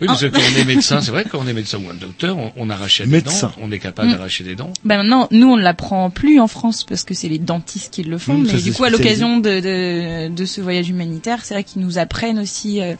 Oui, 0.00 0.06
parce 0.06 0.20
que 0.20 0.26
Ah. 0.26 0.30
quand 0.32 0.40
on 0.54 0.60
est 0.60 0.64
médecin, 0.64 1.00
c'est 1.00 1.10
vrai 1.10 1.24
que 1.24 1.30
quand 1.30 1.40
on 1.44 1.46
est 1.48 1.52
médecin 1.52 1.78
ou 1.84 1.90
un 1.90 1.94
docteur, 1.94 2.36
on, 2.38 2.52
on 2.56 2.70
arrachait 2.70 3.04
des 3.04 3.10
Médecin. 3.10 3.48
dents, 3.48 3.62
on 3.62 3.72
est 3.72 3.78
capable 3.78 4.08
Mm. 4.08 4.12
d'arracher 4.12 4.44
des 4.44 4.54
dents. 4.54 4.72
Ben 4.84 4.98
maintenant, 4.98 5.28
nous 5.30 5.48
on 5.48 5.56
ne 5.56 5.62
l'apprend 5.62 6.10
plus 6.10 6.38
en 6.40 6.46
France 6.48 6.84
parce 6.84 7.04
que 7.04 7.14
c'est 7.14 7.28
les 7.28 7.38
dentistes 7.38 7.92
qui 7.92 8.02
le 8.04 8.16
font. 8.18 8.34
Mmh, 8.34 8.46
ça, 8.46 8.52
mais 8.54 8.62
du 8.62 8.72
coup, 8.72 8.84
à 8.84 8.90
l'occasion 8.90 9.38
de, 9.38 9.60
de, 9.60 10.28
de 10.34 10.44
ce 10.44 10.60
voyage 10.60 10.88
humanitaire, 10.88 11.44
c'est 11.44 11.54
vrai 11.54 11.64
qu'ils 11.64 11.82
nous 11.82 11.98
apprennent 11.98 12.38
aussi 12.38 12.80
euh, 12.80 12.94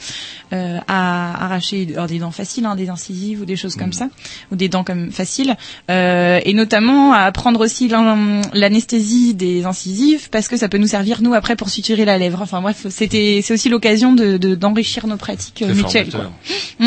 euh, 0.52 0.78
à 0.88 1.44
arracher 1.44 1.86
alors, 1.92 2.06
des 2.06 2.18
dents 2.18 2.30
faciles, 2.30 2.64
hein, 2.66 2.74
des 2.76 2.88
incisives 2.88 3.42
ou 3.42 3.44
des 3.44 3.56
choses 3.56 3.76
Mmh. 3.76 3.80
comme 3.80 3.92
ça, 3.92 4.08
ou 4.50 4.56
des 4.56 4.68
dents 4.68 4.84
comme 4.84 5.12
faciles, 5.12 5.56
euh, 5.90 6.40
et 6.44 6.52
notamment 6.54 7.12
à 7.12 7.20
apprendre 7.20 7.60
aussi 7.60 7.88
l'an- 7.88 8.40
l'anesthésie 8.54 9.34
des 9.34 9.64
incisives 9.66 10.30
parce 10.30 10.48
que 10.48 10.56
ça 10.56 10.68
peut 10.68 10.78
nous 10.78 10.86
servir 10.86 11.22
nous 11.22 11.34
après 11.34 11.54
pour 11.56 11.68
suturer 11.68 12.04
la 12.04 12.18
lèvre. 12.18 12.40
Enfin 12.42 12.60
bref, 12.60 12.86
c'était 12.90 13.40
c'est 13.44 13.54
aussi 13.54 13.68
l'occasion 13.68 14.12
de 14.14 14.36
de- 14.36 14.54
d'enrichir 14.54 15.06
nos 15.06 15.16
pratiques 15.16 15.62
euh, 15.62 15.74
mutuelles. 15.74 16.08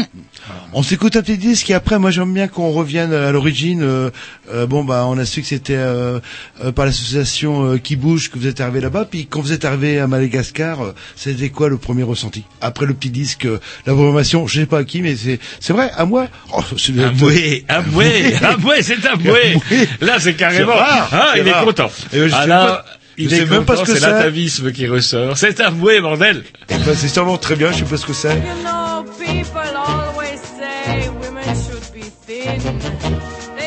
Quoi. 0.03 0.55
On 0.73 0.83
s'écoute 0.83 1.15
un 1.15 1.21
petit 1.21 1.37
disque 1.37 1.69
et 1.69 1.73
après, 1.73 1.99
moi 1.99 2.11
j'aime 2.11 2.33
bien 2.33 2.47
qu'on 2.47 2.71
revienne 2.71 3.13
à 3.13 3.31
l'origine. 3.31 3.81
Euh, 3.83 4.09
euh, 4.53 4.65
bon, 4.65 4.83
bah, 4.83 5.05
on 5.07 5.17
a 5.17 5.25
su 5.25 5.41
que 5.41 5.47
c'était 5.47 5.75
euh, 5.75 6.19
euh, 6.63 6.71
par 6.71 6.85
l'association 6.85 7.65
euh, 7.73 7.77
qui 7.77 7.95
bouge 7.95 8.29
que 8.31 8.37
vous 8.39 8.47
êtes 8.47 8.61
arrivé 8.61 8.81
là-bas. 8.81 9.05
Puis 9.09 9.27
quand 9.27 9.41
vous 9.41 9.51
êtes 9.53 9.65
arrivé 9.65 9.99
à 9.99 10.07
Madagascar, 10.07 10.81
euh, 10.83 10.95
c'était 11.15 11.49
quoi 11.49 11.69
le 11.69 11.77
premier 11.77 12.03
ressenti? 12.03 12.43
Après 12.61 12.85
le 12.85 12.93
petit 12.93 13.09
disque, 13.09 13.45
euh, 13.45 13.59
la 13.85 13.93
programmation, 13.93 14.47
je 14.47 14.61
sais 14.61 14.65
pas 14.65 14.79
à 14.79 14.83
qui, 14.83 15.01
mais 15.01 15.15
c'est 15.15 15.39
c'est 15.59 15.73
vrai, 15.73 15.91
à 15.95 16.05
moi? 16.05 16.27
Oh, 16.53 16.61
c'est 16.77 16.91
Amoué, 17.01 17.65
amoué, 17.67 18.35
amoué, 18.43 18.81
c'est 18.81 19.05
amoué. 19.05 19.53
Amoué. 19.53 19.87
Là, 20.01 20.19
c'est 20.19 20.33
carrément. 20.35 20.73
Rare, 20.75 21.09
ah, 21.11 21.29
c'est 21.33 21.39
il 21.41 21.47
est 21.47 21.51
rare. 21.51 21.65
content. 21.65 21.91
Et 22.13 22.19
ben, 22.19 22.27
je 22.29 22.35
ah 22.35 22.41
sais 22.43 22.47
là, 22.47 22.65
pas- 22.65 22.85
il 23.17 23.29
je 23.29 23.35
est 23.35 23.39
sais 23.39 23.45
même 23.45 23.65
pas 23.65 23.75
ce 23.75 23.83
que 23.83 23.93
c'est 23.93 23.99
c'est. 23.99 24.07
l'atavisme 24.07 24.71
qui 24.71 24.87
ressort. 24.87 25.37
C'est 25.37 25.59
amoué, 25.59 25.99
bordel. 26.01 26.43
Eh 26.69 26.73
ben, 26.77 26.95
c'est 26.95 27.07
sûrement 27.09 27.37
très 27.37 27.55
bien, 27.55 27.71
je 27.71 27.79
sais 27.79 27.83
pas 27.83 27.97
ce 27.97 28.05
que 28.05 28.13
c'est. 28.13 28.41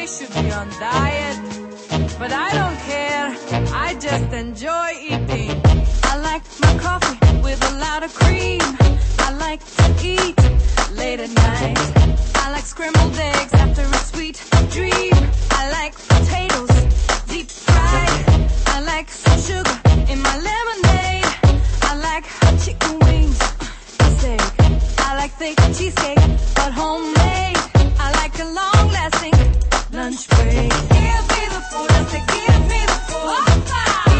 They 0.05 0.11
should 0.11 0.35
be 0.35 0.51
on 0.51 0.69
diet. 0.69 1.39
But 2.19 2.31
I 2.33 2.51
don't 2.61 2.79
care, 2.91 3.27
I 3.73 3.95
just 3.95 4.33
enjoy 4.33 4.91
eating. 5.01 5.51
I 6.03 6.17
like 6.29 6.43
my 6.61 6.77
coffee 6.79 7.19
with 7.43 7.61
a 7.71 7.79
lot 7.79 8.03
of 8.03 8.15
cream. 8.15 8.61
I 9.19 9.31
like 9.47 9.63
to 9.77 9.87
eat 10.05 10.37
late 10.93 11.21
at 11.21 11.31
night. 11.31 11.79
I 12.35 12.51
like 12.53 12.67
scrambled 12.67 13.17
eggs 13.17 13.55
after 13.55 13.83
a 13.83 14.01
sweet 14.11 14.37
dream. 14.71 15.15
I 15.51 15.71
like 15.79 15.95
potatoes 16.13 16.75
deep 17.33 17.49
fried. 17.49 18.25
I 18.77 18.81
like 18.85 19.09
some 19.09 19.41
sugar 19.41 19.79
in 20.13 20.21
my 20.21 20.37
lemonade. 20.49 21.33
I 21.91 21.93
like 22.09 22.25
hot 22.27 22.57
chicken 22.65 22.99
wings. 23.07 23.41
Uh, 23.41 24.11
Steak. 24.19 24.43
I 24.99 25.17
like 25.17 25.33
thick 25.33 25.57
cheesecake, 25.77 26.19
but 26.57 26.73
homemade. 26.73 27.57
I 28.05 28.13
like 28.21 28.39
a 28.39 28.45
long 28.45 28.93
lasting 28.93 29.44
lunch 30.05 30.29
break. 30.29 30.71
Give 30.97 31.25
me 31.33 31.43
the 31.55 31.61
food, 31.71 31.91
I 31.91 32.05
say 32.13 32.23
give 32.33 32.63
me 32.73 32.81
the 32.93 32.99
food. 33.09 33.57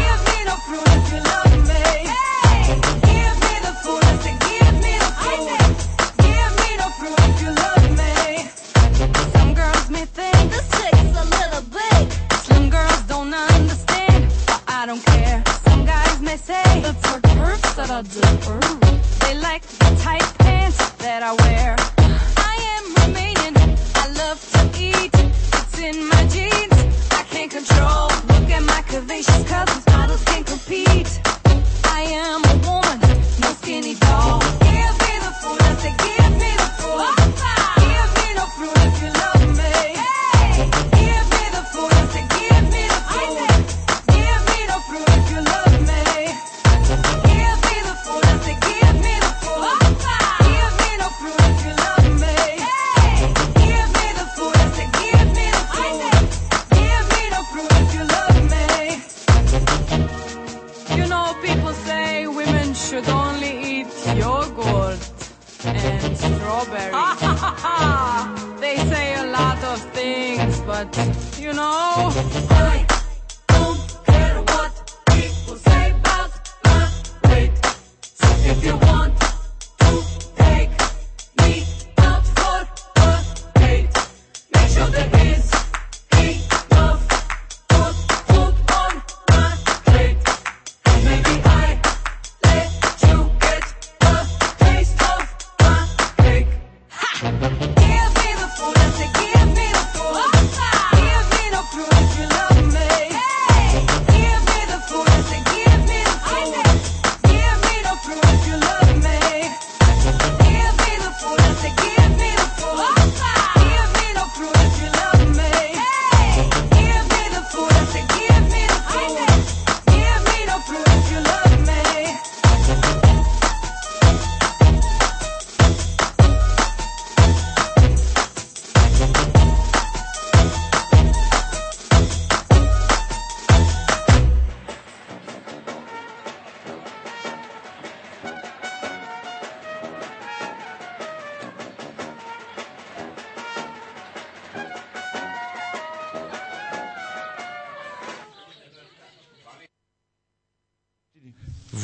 Give 0.01 0.19
me 0.29 0.37
no 0.49 0.55
fruit 0.65 0.89
if 0.97 1.05
you 1.13 1.21
love 1.31 1.55
me. 1.69 1.85
Give 3.09 3.35
me 3.45 3.53
the 3.65 3.73
food, 3.83 4.03
I 4.09 4.13
say 4.23 4.35
give 4.47 4.75
me 4.85 4.93
the 5.03 5.11
food. 5.21 5.45
Give 6.25 6.51
me 6.61 6.69
no 6.81 6.87
fruit 6.97 7.19
if 7.29 7.35
you 7.43 7.51
love 7.63 7.87
me. 8.01 8.15
Some 9.35 9.51
girls 9.53 9.87
may 9.95 10.05
think 10.19 10.43
this 10.53 10.67
chick's 10.75 11.13
a 11.23 11.25
little 11.37 11.65
big. 11.79 12.03
Slim 12.45 12.65
girls 12.71 13.01
don't 13.13 13.33
understand, 13.33 14.21
but 14.47 14.61
I 14.67 14.87
don't 14.87 15.03
care. 15.05 15.43
Some 15.67 15.85
guys 15.85 16.19
may 16.19 16.37
say 16.37 16.63
it's 16.89 17.05
her 17.09 17.19
curves 17.21 17.75
that 17.77 17.91
I 17.91 18.01
do. 18.15 18.25
They 19.21 19.35
like 19.39 19.61
the 19.81 19.91
tight 20.03 20.27
pants 20.39 20.79
that 21.03 21.21
I 21.21 21.33
wear. 21.43 21.94
In 25.85 26.09
my 26.09 26.23
jeans. 26.33 26.73
I 27.11 27.23
can't 27.29 27.51
control. 27.51 28.07
Look 28.31 28.49
at 28.57 28.63
my 28.63 28.81
curvaceous 28.89 29.45
cousins. 29.47 29.85
Models 29.87 30.23
can't 30.25 30.45
compete. 30.45 31.11
I 31.83 32.01
am 32.25 32.41
a 32.53 32.55
woman, 32.65 32.99
no 33.41 33.49
skinny 33.61 33.95
doll. 33.95 34.39
Give 34.67 34.93
me 35.03 35.13
the 35.25 35.31
food. 35.41 35.61
I 35.69 35.75
say, 35.83 35.93
give 36.03 36.24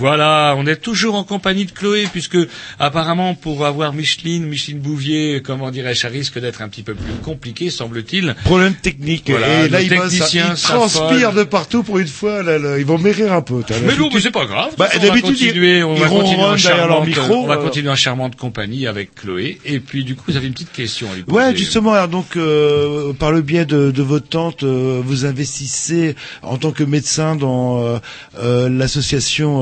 Voilà, 0.01 0.40
on 0.61 0.67
est 0.67 0.75
toujours 0.75 1.15
en 1.15 1.23
compagnie 1.23 1.65
de 1.65 1.71
Chloé 1.71 2.07
puisque 2.11 2.37
apparemment 2.79 3.33
pour 3.33 3.65
avoir 3.65 3.93
Micheline, 3.93 4.45
Micheline 4.45 4.79
Bouvier, 4.79 5.41
comment 5.43 5.71
dirais-je, 5.71 6.01
ça 6.01 6.07
risque 6.07 6.39
d'être 6.39 6.61
un 6.61 6.69
petit 6.69 6.83
peu 6.83 6.93
plus 6.93 7.13
compliqué, 7.23 7.69
semble-t-il. 7.69 8.35
Problème 8.43 8.73
technique. 8.75 9.29
Voilà, 9.29 9.65
et 9.65 9.69
là, 9.69 9.81
ils 9.81 9.89
transpirent 9.89 10.57
s'affolent. 10.57 11.35
de 11.35 11.43
partout 11.43 11.83
pour 11.83 11.97
une 11.99 12.07
fois. 12.07 12.43
Là, 12.43 12.57
là, 12.59 12.77
ils 12.77 12.85
vont 12.85 12.97
mérir 12.97 13.33
un 13.33 13.41
peu. 13.41 13.61
Mais 13.85 13.95
non, 13.95 14.09
mais 14.13 14.21
c'est 14.21 14.31
pas 14.31 14.45
grave. 14.45 14.73
Bah, 14.77 14.87
on 14.93 14.99
va 14.99 15.07
d'habitude, 15.07 15.39
ils- 15.39 15.83
on 15.83 15.95
ils 15.95 16.01
va 16.01 16.07
continuer 16.07 16.43
en 16.43 16.57
charmante, 16.57 17.07
micro, 17.07 17.35
on 17.35 17.47
va 17.47 17.55
euh. 17.55 17.63
continuer 17.63 17.89
en 17.89 17.95
charmante 17.95 18.35
compagnie 18.35 18.87
avec 18.87 19.15
Chloé. 19.15 19.59
Et 19.65 19.79
puis, 19.79 20.03
du 20.03 20.15
coup, 20.15 20.23
vous 20.27 20.37
avez 20.37 20.47
une 20.47 20.53
petite 20.53 20.71
question 20.71 21.09
à 21.11 21.15
lui 21.15 21.23
poser. 21.23 21.37
Ouais, 21.37 21.55
justement. 21.55 21.93
Alors 21.93 22.07
donc, 22.07 22.35
euh, 22.37 23.13
par 23.13 23.31
le 23.31 23.41
biais 23.41 23.65
de, 23.65 23.91
de 23.91 24.03
votre 24.03 24.27
tante, 24.27 24.63
euh, 24.63 25.01
vous 25.03 25.25
investissez 25.25 26.15
en 26.43 26.57
tant 26.57 26.71
que 26.71 26.83
médecin 26.83 27.35
dans 27.35 27.83
euh, 27.83 27.97
euh, 28.39 28.69
l'association 28.69 29.61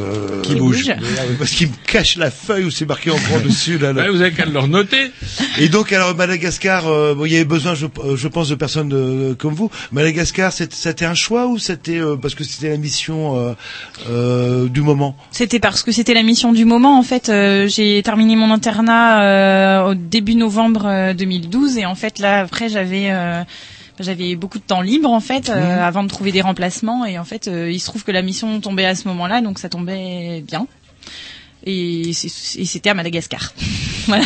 euh, 0.00 0.40
Qui 0.42 0.54
bouge. 0.54 0.90
Parce 1.38 1.50
qu'il 1.50 1.68
me 1.68 1.74
cache 1.86 2.16
la 2.16 2.30
feuille 2.30 2.64
où 2.64 2.70
c'est 2.70 2.86
marqué 2.86 3.10
en 3.10 3.16
grand 3.16 3.40
dessus. 3.40 3.78
Là, 3.78 3.92
là. 3.92 4.02
Ouais, 4.02 4.10
vous 4.10 4.20
avez 4.20 4.32
qu'à 4.32 4.44
le 4.44 4.66
noter. 4.66 5.10
Et 5.58 5.68
donc, 5.68 5.92
alors 5.92 6.14
Madagascar, 6.14 6.86
euh, 6.88 7.14
bon, 7.14 7.24
il 7.26 7.32
y 7.32 7.36
avait 7.36 7.44
besoin, 7.44 7.74
je, 7.74 7.86
je 8.14 8.28
pense, 8.28 8.48
de 8.48 8.54
personnes 8.54 8.92
euh, 8.92 9.34
comme 9.34 9.54
vous. 9.54 9.70
Madagascar, 9.92 10.52
c'était 10.52 11.04
un 11.04 11.14
choix 11.14 11.46
ou 11.46 11.58
c'était 11.58 11.98
euh, 11.98 12.16
parce 12.16 12.34
que 12.34 12.44
c'était 12.44 12.70
la 12.70 12.76
mission 12.76 13.38
euh, 13.38 13.52
euh, 14.08 14.68
du 14.68 14.82
moment? 14.82 15.16
C'était 15.30 15.60
parce 15.60 15.82
que 15.82 15.92
c'était 15.92 16.14
la 16.14 16.22
mission 16.22 16.52
du 16.52 16.64
moment. 16.64 16.98
En 16.98 17.02
fait, 17.02 17.28
euh, 17.28 17.68
j'ai 17.68 18.02
terminé 18.02 18.36
mon 18.36 18.50
internat 18.50 19.22
euh, 19.22 19.90
au 19.90 19.94
début 19.94 20.34
novembre 20.34 20.86
euh, 20.86 21.14
2012 21.14 21.78
et 21.78 21.86
en 21.86 21.94
fait 21.94 22.18
là 22.18 22.40
après 22.40 22.68
j'avais 22.68 23.08
euh, 23.10 23.42
j'avais 24.00 24.34
beaucoup 24.34 24.58
de 24.58 24.64
temps 24.64 24.80
libre 24.80 25.10
en 25.10 25.20
fait 25.20 25.48
euh, 25.48 25.82
avant 25.82 26.02
de 26.02 26.08
trouver 26.08 26.32
des 26.32 26.40
remplacements 26.40 27.04
et 27.04 27.18
en 27.18 27.24
fait 27.24 27.48
euh, 27.48 27.70
il 27.70 27.78
se 27.78 27.86
trouve 27.86 28.02
que 28.02 28.12
la 28.12 28.22
mission 28.22 28.60
tombait 28.60 28.86
à 28.86 28.94
ce 28.94 29.06
moment-là 29.08 29.40
donc 29.40 29.58
ça 29.58 29.68
tombait 29.68 30.42
bien 30.46 30.66
et 31.64 32.12
c'était 32.14 32.90
à 32.90 32.94
Madagascar. 32.94 33.52
voilà. 34.06 34.24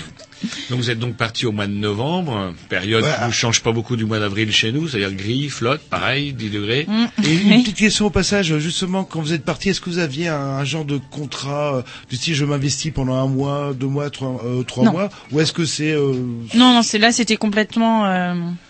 Donc 0.70 0.78
vous 0.78 0.90
êtes 0.90 0.98
donc 0.98 1.16
parti 1.16 1.46
au 1.46 1.52
mois 1.52 1.66
de 1.66 1.72
novembre, 1.72 2.54
période 2.68 3.04
Ouais. 3.04 3.10
qui 3.20 3.26
ne 3.26 3.32
change 3.32 3.62
pas 3.62 3.72
beaucoup 3.72 3.96
du 3.96 4.04
mois 4.04 4.18
d'avril 4.20 4.50
chez 4.52 4.72
nous, 4.72 4.88
c'est-à-dire 4.88 5.12
gris, 5.12 5.48
flotte, 5.48 5.80
pareil, 5.82 6.32
10 6.32 6.50
degrés. 6.50 6.86
Mm. 6.88 7.04
Et 7.24 7.34
une 7.34 7.62
petite 7.62 7.76
question 7.76 8.06
au 8.06 8.10
passage, 8.10 8.56
justement, 8.58 9.04
quand 9.04 9.20
vous 9.20 9.32
êtes 9.32 9.44
parti, 9.44 9.68
est-ce 9.70 9.80
que 9.80 9.90
vous 9.90 9.98
aviez 9.98 10.28
un, 10.28 10.36
un 10.36 10.64
genre 10.64 10.84
de 10.84 10.98
contrat 11.10 11.76
euh, 11.76 11.82
du 12.10 12.16
style 12.16 12.34
je 12.34 12.44
m'investis 12.44 12.92
pendant 12.92 13.14
un 13.14 13.26
mois, 13.26 13.72
deux 13.74 13.86
mois, 13.86 14.10
trois, 14.10 14.40
euh, 14.44 14.62
trois 14.62 14.90
mois, 14.90 15.10
ou 15.32 15.40
est-ce 15.40 15.52
que 15.52 15.64
c'est 15.64 15.92
euh, 15.92 16.12
Non 16.54 16.74
non 16.74 16.82
c'est 16.82 16.98
là 16.98 17.12
c'était 17.12 17.36
complètement 17.36 18.04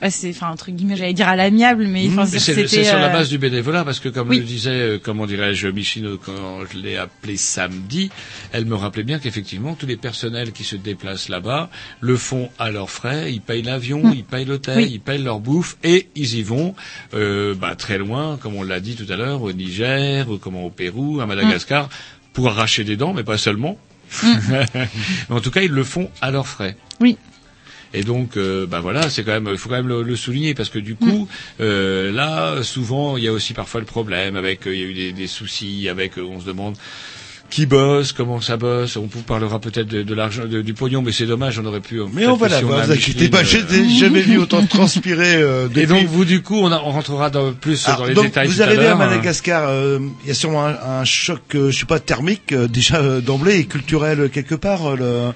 c'est 0.08 0.30
enfin 0.30 0.48
entre 0.50 0.70
guillemets 0.70 0.96
j'allais 0.96 1.12
dire 1.14 1.28
à 1.28 1.36
l'amiable 1.36 1.86
mais 1.86 2.08
C'est 2.26 2.38
c'était 2.38 2.66
c'est 2.66 2.84
sur 2.84 2.98
la 2.98 3.08
base 3.08 3.28
du 3.28 3.38
bénévolat 3.38 3.84
parce 3.84 4.00
que 4.00 4.08
comme 4.08 4.28
oui. 4.28 4.38
le 4.38 4.44
disait, 4.44 5.00
comment 5.02 5.26
dirais-je, 5.26 5.68
Michino 5.68 6.18
quand 6.18 6.60
je 6.72 6.78
l'ai 6.78 6.96
appelé 6.96 7.36
samedi, 7.36 8.10
elle 8.52 8.64
me 8.66 8.74
rappelait 8.74 9.02
bien 9.02 9.18
qu'effectivement 9.18 9.74
tous 9.74 9.86
les 9.86 9.96
personnels 9.96 10.52
qui 10.52 10.64
se 10.64 10.76
déplacent 10.76 11.28
là-bas 11.28 11.63
le 12.00 12.16
font 12.16 12.50
à 12.58 12.70
leurs 12.70 12.90
frais, 12.90 13.32
ils 13.32 13.40
payent 13.40 13.62
l'avion, 13.62 14.02
Mm. 14.04 14.12
ils 14.14 14.24
payent 14.24 14.44
l'hôtel, 14.44 14.76
Oui. 14.78 14.90
ils 14.94 15.00
payent 15.00 15.22
leur 15.22 15.40
bouffe 15.40 15.76
et 15.84 16.08
ils 16.14 16.34
y 16.36 16.42
vont 16.42 16.74
euh, 17.14 17.54
bah, 17.54 17.74
très 17.76 17.98
loin, 17.98 18.36
comme 18.40 18.54
on 18.56 18.62
l'a 18.62 18.80
dit 18.80 18.94
tout 18.96 19.10
à 19.12 19.16
l'heure, 19.16 19.42
au 19.42 19.52
Niger, 19.52 20.28
ou 20.30 20.38
comment 20.38 20.64
au 20.64 20.70
Pérou, 20.70 21.20
à 21.20 21.26
Madagascar, 21.26 21.88
pour 22.32 22.48
arracher 22.48 22.84
des 22.84 22.96
dents, 22.96 23.12
mais 23.14 23.24
pas 23.24 23.38
seulement. 23.38 23.78
Mais 24.50 24.66
en 25.30 25.40
tout 25.40 25.50
cas, 25.50 25.62
ils 25.62 25.70
le 25.70 25.82
font 25.84 26.10
à 26.20 26.30
leurs 26.30 26.46
frais. 26.46 26.76
Oui. 27.00 27.16
Et 27.96 28.02
donc, 28.02 28.36
euh, 28.36 28.66
bah 28.66 28.80
voilà, 28.80 29.08
c'est 29.08 29.22
quand 29.22 29.30
même, 29.30 29.48
il 29.52 29.56
faut 29.56 29.68
quand 29.68 29.76
même 29.76 29.86
le, 29.88 30.02
le 30.02 30.16
souligner 30.16 30.52
parce 30.54 30.68
que 30.68 30.80
du 30.80 30.96
coup, 30.96 31.28
euh, 31.60 32.10
là, 32.10 32.62
souvent, 32.64 33.16
il 33.16 33.22
y 33.22 33.28
a 33.28 33.32
aussi 33.32 33.54
parfois 33.54 33.78
le 33.80 33.86
problème 33.86 34.34
avec, 34.34 34.66
euh, 34.66 34.74
il 34.74 34.80
y 34.80 34.82
a 34.82 34.86
eu 34.86 34.94
des, 34.94 35.12
des 35.12 35.26
soucis 35.28 35.88
avec, 35.88 36.18
on 36.18 36.40
se 36.40 36.44
demande 36.46 36.76
qui 37.54 37.66
bosse, 37.66 38.10
comment 38.12 38.40
ça 38.40 38.56
bosse. 38.56 38.96
On 38.96 39.06
vous 39.08 39.22
parlera 39.22 39.60
peut-être 39.60 39.86
de, 39.86 40.02
de 40.02 40.14
l'argent, 40.14 40.42
du 40.44 40.74
pognon, 40.74 41.02
mais 41.02 41.12
c'est 41.12 41.24
dommage, 41.26 41.56
on 41.60 41.64
aurait 41.66 41.78
pu. 41.78 42.00
Mais 42.12 42.26
on 42.26 42.34
va 42.34 42.48
que 42.48 42.56
si 42.56 42.64
vous 42.64 42.72
inquiétez 42.72 43.28
pas, 43.28 43.44
j'ai 43.44 43.58
euh, 43.60 43.88
jamais 43.96 44.22
vu 44.22 44.38
autant 44.38 44.60
de 44.60 44.66
transpirer. 44.66 45.36
Euh, 45.36 45.68
Et 45.76 45.86
donc 45.86 46.04
vous, 46.06 46.24
du 46.24 46.42
coup, 46.42 46.56
on, 46.56 46.72
a- 46.72 46.80
on 46.84 46.90
rentrera 46.90 47.30
dans, 47.30 47.52
plus 47.52 47.86
Alors, 47.86 48.00
dans 48.00 48.06
les 48.06 48.14
donc, 48.14 48.24
détails. 48.24 48.48
vous 48.48 48.54
tout 48.54 48.62
à 48.62 48.64
arrivez 48.64 48.80
à, 48.80 48.88
l'heure, 48.88 49.00
hein. 49.00 49.06
Madagascar, 49.06 49.68
euh, 49.68 50.00
il 50.24 50.28
y 50.28 50.30
a 50.32 50.34
sûrement 50.34 50.66
un, 50.66 50.74
un 51.00 51.04
choc, 51.04 51.42
euh, 51.54 51.70
je 51.70 51.78
sais 51.78 51.86
pas, 51.86 52.00
thermique 52.00 52.50
euh, 52.52 52.66
déjà 52.66 52.96
euh, 52.96 53.20
d'emblée 53.20 53.60
et 53.60 53.66
culturel 53.66 54.30
quelque 54.30 54.56
part. 54.56 54.86
euh, 54.86 54.96
le... 54.96 55.32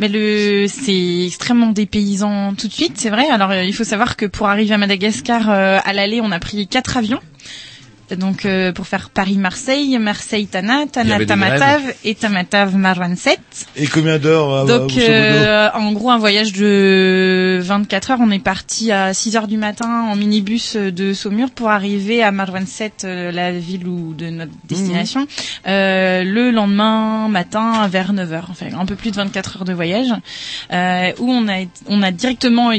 Mais 0.00 0.08
le, 0.08 0.66
c'est 0.66 1.26
extrêmement 1.26 1.70
dépaysant 1.72 2.54
tout 2.54 2.66
de 2.68 2.72
suite, 2.72 2.94
c'est 2.96 3.10
vrai. 3.10 3.26
Alors 3.30 3.50
euh, 3.50 3.62
il 3.64 3.74
faut 3.74 3.84
savoir 3.84 4.16
que 4.16 4.24
pour 4.26 4.48
arriver 4.48 4.74
à 4.74 4.78
Madagascar, 4.78 5.48
euh, 5.50 5.78
à 5.84 5.92
l'aller, 5.92 6.20
on 6.20 6.32
a 6.32 6.38
pris 6.40 6.66
quatre 6.66 6.96
avions. 6.96 7.20
Donc 8.16 8.44
euh, 8.44 8.72
pour 8.72 8.86
faire 8.86 9.10
Paris-Marseille, 9.10 9.98
Marseille-Tana, 9.98 10.86
Tana-Tamatave 10.86 11.94
et 12.04 12.14
Tamatave-Marwanset. 12.14 13.38
Et 13.76 13.86
combien 13.86 14.18
d'heures 14.18 14.52
euh, 14.52 14.78
Donc 14.78 14.96
euh, 14.96 15.68
en 15.74 15.92
gros 15.92 16.10
un 16.10 16.18
voyage 16.18 16.52
de 16.52 17.58
24 17.62 18.10
heures, 18.12 18.18
on 18.20 18.30
est 18.30 18.38
parti 18.38 18.92
à 18.92 19.14
6 19.14 19.36
heures 19.36 19.48
du 19.48 19.56
matin 19.56 20.02
en 20.10 20.16
minibus 20.16 20.76
de 20.76 21.12
Saumur 21.12 21.50
pour 21.50 21.70
arriver 21.70 22.22
à 22.22 22.32
Marwanset, 22.32 22.92
euh, 23.04 23.30
la 23.30 23.52
ville 23.52 23.86
où 23.86 24.14
de 24.14 24.26
notre 24.26 24.52
destination, 24.64 25.26
euh, 25.66 26.24
le 26.24 26.50
lendemain 26.50 27.28
matin 27.28 27.86
vers 27.88 28.12
9 28.12 28.32
heures, 28.32 28.48
enfin 28.50 28.66
un 28.78 28.86
peu 28.86 28.96
plus 28.96 29.10
de 29.10 29.16
24 29.16 29.58
heures 29.58 29.64
de 29.64 29.72
voyage, 29.72 30.12
euh, 30.72 31.12
où 31.18 31.30
on 31.30 31.48
a 31.48 31.64
on 31.88 32.02
a 32.02 32.10
directement 32.10 32.72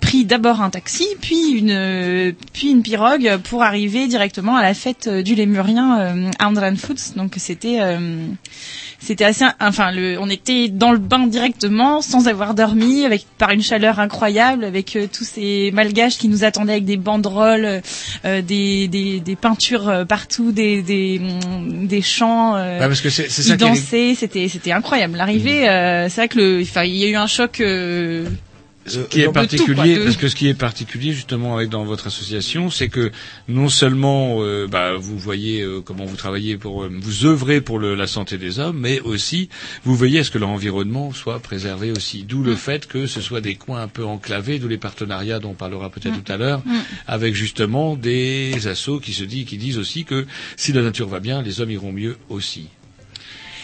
pris 0.00 0.24
d'abord 0.24 0.60
un 0.60 0.70
taxi, 0.70 1.06
puis 1.20 1.52
une 1.52 2.34
puis 2.52 2.70
une 2.70 2.82
pirogue 2.82 3.38
pour 3.44 3.62
arriver 3.62 4.06
directement 4.06 4.56
à 4.56 4.62
la 4.62 4.71
fête 4.74 5.06
euh, 5.06 5.22
du 5.22 5.34
lémurien 5.34 6.00
euh, 6.00 6.30
à 6.38 6.48
Andran 6.48 6.74
Foods. 6.76 7.14
Donc 7.16 7.34
c'était 7.36 7.78
euh, 7.80 8.26
c'était 9.00 9.24
assez 9.24 9.44
enfin 9.60 9.90
le 9.92 10.18
on 10.20 10.28
était 10.30 10.68
dans 10.68 10.92
le 10.92 10.98
bain 10.98 11.26
directement 11.26 12.02
sans 12.02 12.28
avoir 12.28 12.54
dormi 12.54 13.04
avec 13.04 13.26
par 13.38 13.50
une 13.50 13.62
chaleur 13.62 13.98
incroyable 13.98 14.64
avec 14.64 14.94
euh, 14.96 15.06
tous 15.12 15.24
ces 15.24 15.70
malgaches 15.72 16.18
qui 16.18 16.28
nous 16.28 16.44
attendaient 16.44 16.72
avec 16.72 16.84
des 16.84 16.96
banderoles 16.96 17.80
euh, 18.24 18.42
des, 18.42 18.86
des 18.88 19.20
des 19.20 19.36
peintures 19.36 20.04
partout 20.08 20.52
des 20.52 20.82
des 20.82 21.18
mm, 21.18 21.86
des 21.86 22.02
chants 22.02 22.56
euh, 22.56 22.78
Ouais, 22.80 22.86
parce 22.88 23.00
que 23.00 23.10
c'est- 23.10 23.28
c'est 23.28 23.42
ils 23.42 23.48
ça 23.48 23.56
qui 23.56 23.64
est- 23.64 23.68
dansaient. 23.68 24.14
C'était 24.16 24.48
c'était 24.48 24.72
incroyable. 24.72 25.16
L'arrivée 25.16 25.68
euh, 25.68 26.08
c'est 26.08 26.20
vrai 26.22 26.28
que 26.28 26.38
le 26.38 26.62
enfin 26.62 26.84
il 26.84 26.96
y 26.96 27.04
a 27.04 27.08
eu 27.08 27.16
un 27.16 27.26
choc 27.26 27.60
Ce 28.84 28.98
qui 28.98 29.20
est 29.20 29.26
tout, 29.26 29.32
particulier, 29.32 29.96
parce 30.02 30.16
que 30.16 30.28
ce 30.28 30.34
qui 30.34 30.48
est 30.48 30.54
particulier 30.54 31.12
justement 31.12 31.54
avec 31.56 31.68
dans 31.68 31.84
votre 31.84 32.08
association, 32.08 32.68
c'est 32.68 32.88
que 32.88 33.12
non 33.48 33.68
seulement 33.68 34.38
euh, 34.42 34.66
bah, 34.66 34.94
vous 34.98 35.16
voyez 35.18 35.60
euh, 35.62 35.80
comment 35.80 36.04
vous 36.04 36.16
travaillez 36.16 36.56
pour, 36.56 36.82
euh, 36.82 36.90
vous 37.00 37.24
œuvrez 37.26 37.60
pour 37.60 37.78
le- 37.78 37.94
la 37.94 38.08
santé 38.08 38.38
des 38.38 38.58
hommes, 38.58 38.78
mais 38.80 38.98
aussi 39.00 39.48
vous 39.84 39.94
veillez 39.94 40.18
à 40.20 40.24
ce 40.24 40.30
que 40.32 40.38
leur 40.38 40.48
environnement 40.48 41.12
soit 41.12 41.38
préservé 41.38 41.92
aussi. 41.92 42.24
D'où 42.24 42.40
Mm. 42.40 42.44
le 42.46 42.56
fait 42.56 42.86
que 42.88 43.06
ce 43.06 43.20
soit 43.20 43.40
des 43.40 43.54
coins 43.54 43.82
un 43.82 43.88
peu 43.88 44.04
enclavés, 44.04 44.58
d'où 44.58 44.66
les 44.68 44.78
partenariats 44.78 45.38
dont 45.38 45.50
on 45.50 45.54
parlera 45.54 45.88
peut-être 45.88 46.16
Mm. 46.18 46.22
tout 46.22 46.32
à 46.32 46.36
l'heure, 46.36 46.62
Mm. 46.66 46.72
avec 47.06 47.34
justement 47.34 47.94
des 47.96 48.66
assos 48.66 48.98
qui 48.98 49.12
se 49.12 49.22
disent, 49.24 49.46
qui 49.46 49.58
disent 49.58 49.78
aussi 49.78 50.04
que 50.04 50.26
si 50.56 50.72
la 50.72 50.82
nature 50.82 51.08
va 51.08 51.20
bien, 51.20 51.40
les 51.42 51.60
hommes 51.60 51.70
iront 51.70 51.92
mieux 51.92 52.16
aussi. 52.28 52.68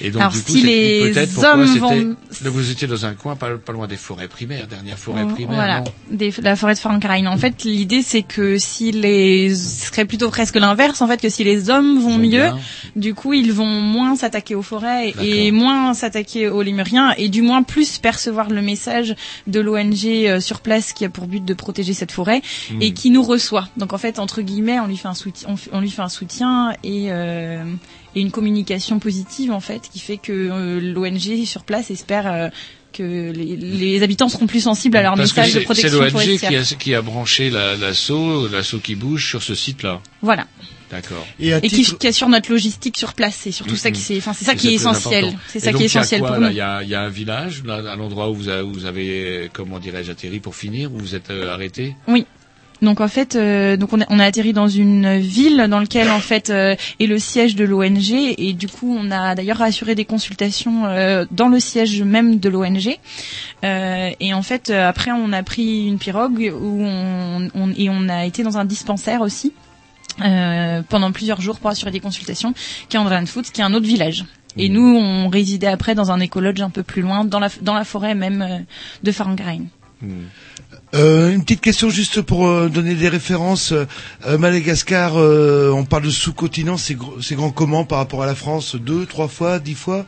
Et 0.01 0.11
donc, 0.11 0.21
Alors, 0.23 0.33
du 0.33 0.43
coup, 0.43 0.53
si 0.53 0.63
les 0.63 1.13
hommes 1.45 1.65
vont- 1.79 2.17
vous 2.45 2.71
étiez 2.71 2.87
dans 2.87 3.05
un 3.07 3.15
coin 3.15 3.37
pas, 3.37 3.57
pas 3.57 3.73
loin 3.73 3.87
des 3.87 3.97
forêts 3.97 4.29
primaires, 4.29 4.67
dernière 4.67 4.99
forêt 4.99 5.23
Oh, 5.25 5.33
primaire, 5.33 5.55
voilà, 5.57 5.85
des, 6.11 6.33
la 6.43 6.55
forêt 6.57 6.75
de 6.75 6.79
Frankenstein. 6.79 7.27
En 7.29 7.37
fait, 7.37 7.65
l'idée 7.65 8.03
c'est 8.03 8.23
que 8.23 8.59
si 8.59 8.93
les, 8.93 9.55
ce 9.55 9.87
serait 9.87 10.05
plutôt 10.05 10.31
presque 10.31 10.57
l'inverse, 10.57 11.01
en 11.03 11.09
fait, 11.09 11.21
que 11.21 11.29
si 11.29 11.43
les 11.45 11.71
hommes 11.71 11.99
vont 12.01 12.17
mieux, 12.19 12.29
bien. 12.29 12.59
du 12.97 13.15
coup, 13.15 13.33
ils 13.33 13.53
vont 13.53 13.67
moins 13.67 14.15
s'attaquer 14.17 14.55
aux 14.55 14.63
forêts 14.63 15.15
et 15.21 15.51
moins 15.51 15.95
s'attaquer 15.95 16.49
aux 16.49 16.63
lémuriens 16.63 17.13
et 17.17 17.29
du 17.29 17.43
moins 17.43 17.63
plus 17.63 17.99
percevoir 17.99 18.51
le 18.51 18.63
message 18.63 19.15
de 19.47 19.61
l'ONG 19.61 20.05
euh, 20.07 20.41
sur 20.41 20.61
place 20.61 20.93
qui 20.93 21.05
a 21.05 21.09
pour 21.09 21.27
but 21.27 21.45
de 21.45 21.55
protéger 21.55 21.93
cette 21.95 22.13
forêt 22.13 22.41
Hmm. 22.71 22.81
et 22.83 22.93
qui 22.93 23.11
nous 23.11 23.23
reçoit. 23.23 23.69
Donc 23.77 23.93
en 23.93 23.99
fait, 23.99 24.19
entre 24.19 24.43
guillemets, 24.43 24.79
on 24.81 24.87
lui 24.87 24.97
fait 24.97 25.09
un 25.09 25.15
soutien, 25.15 25.49
on, 25.51 25.77
on 25.77 25.81
lui 25.81 25.91
fait 25.91 26.03
un 26.03 26.09
soutien 26.09 26.73
et 26.85 27.07
euh, 27.11 27.65
et 28.17 28.21
une 28.21 28.31
communication 28.31 28.99
positive 28.99 29.51
en 29.53 29.61
fait 29.61 29.83
qui 29.93 29.99
fait 29.99 30.17
que 30.17 30.33
euh, 30.33 30.81
l'ONG 30.81 31.45
sur 31.45 31.65
place 31.65 31.91
espère 31.91 32.27
euh, 32.33 32.49
que 32.93 33.03
les, 33.33 33.57
les 33.57 34.03
habitants 34.03 34.29
seront 34.31 34.47
plus 34.47 34.63
sensibles 34.63 34.97
à 34.97 35.03
leur 35.03 35.15
Parce 35.15 35.31
message 35.37 35.53
de 35.55 35.59
c'est- 35.59 35.65
protection 35.65 35.91
C'est 35.91 35.99
l'ONG 36.05 36.11
forestière. 36.11 36.51
qui 36.51 36.57
a, 36.57 36.77
qui 36.79 36.95
a 36.95 37.03
branché 37.03 37.51
la- 37.51 37.77
l'assaut, 37.77 38.49
l'assaut 38.49 38.79
qui 38.79 38.95
bouge 38.95 39.29
sur 39.29 39.43
ce 39.43 39.55
site-là. 39.55 40.01
Voilà. 40.23 40.47
D'accord. 40.91 41.27
Et, 41.39 41.61
qui, 41.69 41.85
qui 41.85 42.07
assure 42.07 42.31
notre 42.31 42.51
logistique 42.51 42.97
sur 42.97 43.13
place. 43.13 43.37
C'est 43.43 43.53
surtout 43.53 43.77
ça 43.77 43.91
qui 43.91 44.01
c'est, 44.01 44.17
enfin 44.17 44.33
c'est 44.33 44.47
ça 44.47 44.55
Et 44.55 44.57
qui 44.57 44.69
est 44.71 44.73
essentiel. 44.73 45.37
C'est 45.47 45.61
ça 45.61 45.71
donc, 45.71 45.81
qui 45.81 45.85
est 45.85 45.87
il 45.89 45.95
y 45.95 45.99
a 45.99 46.01
essentiel 46.01 46.21
quoi, 46.23 46.31
pour 46.31 46.41
là? 46.41 46.47
Nous. 46.47 46.55
Il 46.55 46.57
y 46.57 46.61
a, 46.63 46.83
il 46.83 46.89
y 46.89 46.95
a 46.95 47.03
un 47.03 47.11
village, 47.11 47.63
là, 47.67 47.75
à 47.93 47.95
l'endroit 47.95 48.31
où 48.31 48.35
vous, 48.35 48.49
a- 48.49 48.63
vous 48.63 48.87
avez, 48.87 49.51
comment 49.53 49.79
dirais-je, 49.81 50.11
atterri 50.11 50.41
pour 50.41 50.57
finir, 50.57 50.91
où 50.91 50.99
vous 50.99 51.15
êtes 51.15 51.29
euh, 51.29 51.53
arrêté? 51.53 51.95
Oui. 52.09 52.25
Donc 52.81 53.01
en 53.01 53.09
fait, 53.09 53.35
euh, 53.35 53.77
donc 53.77 53.93
on 53.93 54.01
a, 54.01 54.05
on 54.09 54.19
a 54.21 54.25
atterri 54.25 54.53
dans 54.53 54.69
une 54.69 55.19
ville 55.19 55.67
dans 55.69 55.81
laquelle 55.81 56.09
en 56.11 56.21
fait 56.21 56.49
euh, 56.51 56.77
est 57.01 57.07
le 57.07 57.19
siège 57.19 57.57
de 57.57 57.65
l'ONG 57.65 58.11
et 58.13 58.53
du 58.53 58.69
coup 58.69 58.97
on 58.97 59.11
a 59.11 59.35
d'ailleurs 59.35 59.61
assuré 59.63 59.95
des 59.97 60.05
consultations 60.05 60.87
euh, 60.87 61.25
dans 61.33 61.49
le 61.49 61.59
siège 61.61 62.03
même 62.03 62.39
de 62.39 62.49
l'ONG 62.49 62.97
Euh, 63.65 64.11
et 64.21 64.33
en 64.35 64.43
fait 64.43 64.71
euh, 64.71 64.89
après 64.89 65.11
on 65.11 65.33
a 65.33 65.43
pris 65.43 65.87
une 65.89 65.99
pirogue 65.99 66.53
où 66.55 66.83
on, 66.85 67.49
on- 67.55 67.73
et 67.77 67.91
on 67.91 68.09
a 68.09 68.25
été 68.25 68.45
dans 68.45 68.57
un 68.59 68.65
dispensaire 68.65 69.21
aussi 69.23 69.53
euh, 70.25 70.83
pendant 70.89 71.11
plusieurs 71.11 71.41
jours 71.41 71.59
pour 71.59 71.71
assurer 71.71 71.91
des 71.91 72.01
consultations, 72.01 72.53
qui 72.89 72.97
est 72.97 73.01
Andréan 73.01 73.27
Foot, 73.27 73.51
qui 73.53 73.61
est 73.61 73.65
un 73.65 73.73
autre 73.75 73.87
village. 73.87 74.25
Et 74.57 74.69
nous, 74.69 74.97
on 74.97 75.29
résidait 75.29 75.69
après 75.69 75.95
dans 75.95 76.11
un 76.11 76.19
écologe 76.21 76.61
un 76.61 76.71
peu 76.71 76.83
plus 76.83 77.03
loin, 77.03 77.25
dans 77.25 77.39
la, 77.39 77.49
dans 77.63 77.75
la 77.75 77.85
forêt 77.85 78.15
même 78.17 78.65
de 79.05 79.13
Farangarain. 79.13 79.65
Euh, 80.95 81.33
une 81.35 81.43
petite 81.43 81.61
question 81.61 81.91
juste 81.91 82.23
pour 82.23 82.47
euh, 82.49 82.69
donner 82.69 82.95
des 82.95 83.09
références. 83.09 83.73
Euh, 83.73 84.39
Madagascar, 84.39 85.13
euh, 85.19 85.71
on 85.71 85.85
parle 85.85 86.05
de 86.05 86.11
sous-continent, 86.11 86.77
c'est 86.79 86.95
gr- 86.95 87.21
c'est 87.23 87.35
grand 87.35 87.51
comment 87.51 87.85
par 87.85 87.99
rapport 87.99 88.23
à 88.23 88.27
la 88.27 88.35
France? 88.35 88.75
Deux, 88.77 89.05
trois 89.05 89.29
fois, 89.29 89.59
dix 89.59 89.75
fois? 89.75 90.07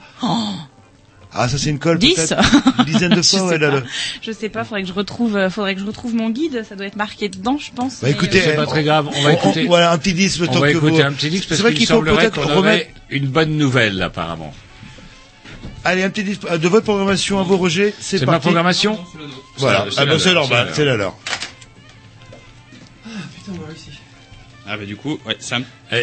Ah, 1.33 1.49
ça 1.49 1.59
c'est 1.59 1.70
une 1.70 1.78
colle 1.78 1.99
Dix 1.99 2.14
peut-être? 2.14 2.35
Une 2.81 2.85
dizaine 2.87 3.11
de 3.11 3.22
Je 3.22 3.28
fois, 3.28 3.39
sais 3.39 3.45
ouais. 3.45 3.59
là, 3.59 3.68
pas. 3.70 3.76
là. 3.76 3.83
Je 4.20 4.33
sais 4.33 4.49
pas, 4.49 4.64
faudrait 4.64 4.83
que 4.83 4.89
je 4.89 4.93
retrouve, 4.95 5.37
euh, 5.37 5.49
faudrait 5.49 5.74
que 5.76 5.81
je 5.81 5.87
retrouve 5.87 6.12
mon 6.14 6.31
guide, 6.31 6.64
ça 6.68 6.74
doit 6.74 6.87
être 6.87 6.97
marqué 6.97 7.28
dedans, 7.28 7.57
je 7.57 7.70
pense. 7.72 8.01
Bah 8.01 8.09
mais, 8.09 8.11
écoutez, 8.11 8.41
euh, 8.41 8.45
C'est 8.47 8.57
pas 8.57 8.66
très 8.66 8.83
grave, 8.83 9.09
on 9.14 9.22
va 9.22 9.35
écouter. 9.35 9.64
voilà, 9.66 9.93
un 9.93 9.99
petit 9.99 10.12
disque 10.14 10.41
le 10.41 10.49
On 10.49 10.59
va 10.59 10.72
que 10.72 10.76
écouter 10.78 10.91
vous- 10.91 11.01
un 11.03 11.12
petit 11.12 11.31
disque 11.31 11.49
parce 11.49 11.59
C'est 11.59 11.62
vrai 11.62 11.70
qu'il 11.72 11.81
qu'il 11.81 11.87
faut 11.87 11.95
semblerait 11.95 12.31
peut-être 12.31 12.53
remettre. 12.53 12.87
une 13.11 13.26
bonne 13.28 13.57
nouvelle 13.57 14.03
apparemment. 14.03 14.53
Allez, 15.85 16.03
un 16.03 16.11
petit 16.11 16.24
disque 16.24 16.43
euh, 16.51 16.59
de 16.59 16.68
votre 16.68 16.85
programmation 16.85 17.41
à 17.41 17.43
vous, 17.43 17.57
Roger. 17.57 17.95
C'est 17.99 18.18
C'est 18.18 18.26
parti. 18.26 18.37
ma 18.37 18.41
programmation 18.41 18.99
Voilà, 19.57 19.87
C'est 19.91 19.99
ah 20.01 20.05
la 20.05 20.12
bah, 20.12 20.18
c'est 20.18 20.33
leur, 20.35 20.43
normal, 20.49 20.66
c'est 20.70 20.74
c'est 20.76 20.85
la 20.85 20.93
la 20.93 20.97
leur. 20.99 21.14
leur. 23.07 23.14
Putain, 23.35 23.53
moi 23.53 23.66
aussi. 23.72 23.91
Ah 24.66 24.76
bah 24.76 24.85
du 24.85 24.97
coup, 24.97 25.18
ouais, 25.26 25.37
Sam. 25.41 25.64
Eh, 25.91 26.03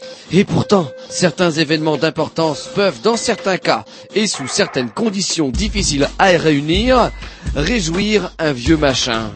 et 0.33 0.45
pourtant, 0.45 0.89
certains 1.09 1.51
événements 1.51 1.97
d'importance 1.97 2.69
peuvent, 2.73 3.01
dans 3.01 3.17
certains 3.17 3.57
cas, 3.57 3.85
et 4.15 4.27
sous 4.27 4.47
certaines 4.47 4.89
conditions 4.89 5.49
difficiles 5.49 6.07
à 6.19 6.27
réunir, 6.27 7.11
réjouir 7.55 8.31
un 8.39 8.53
vieux 8.53 8.77
machin. 8.77 9.31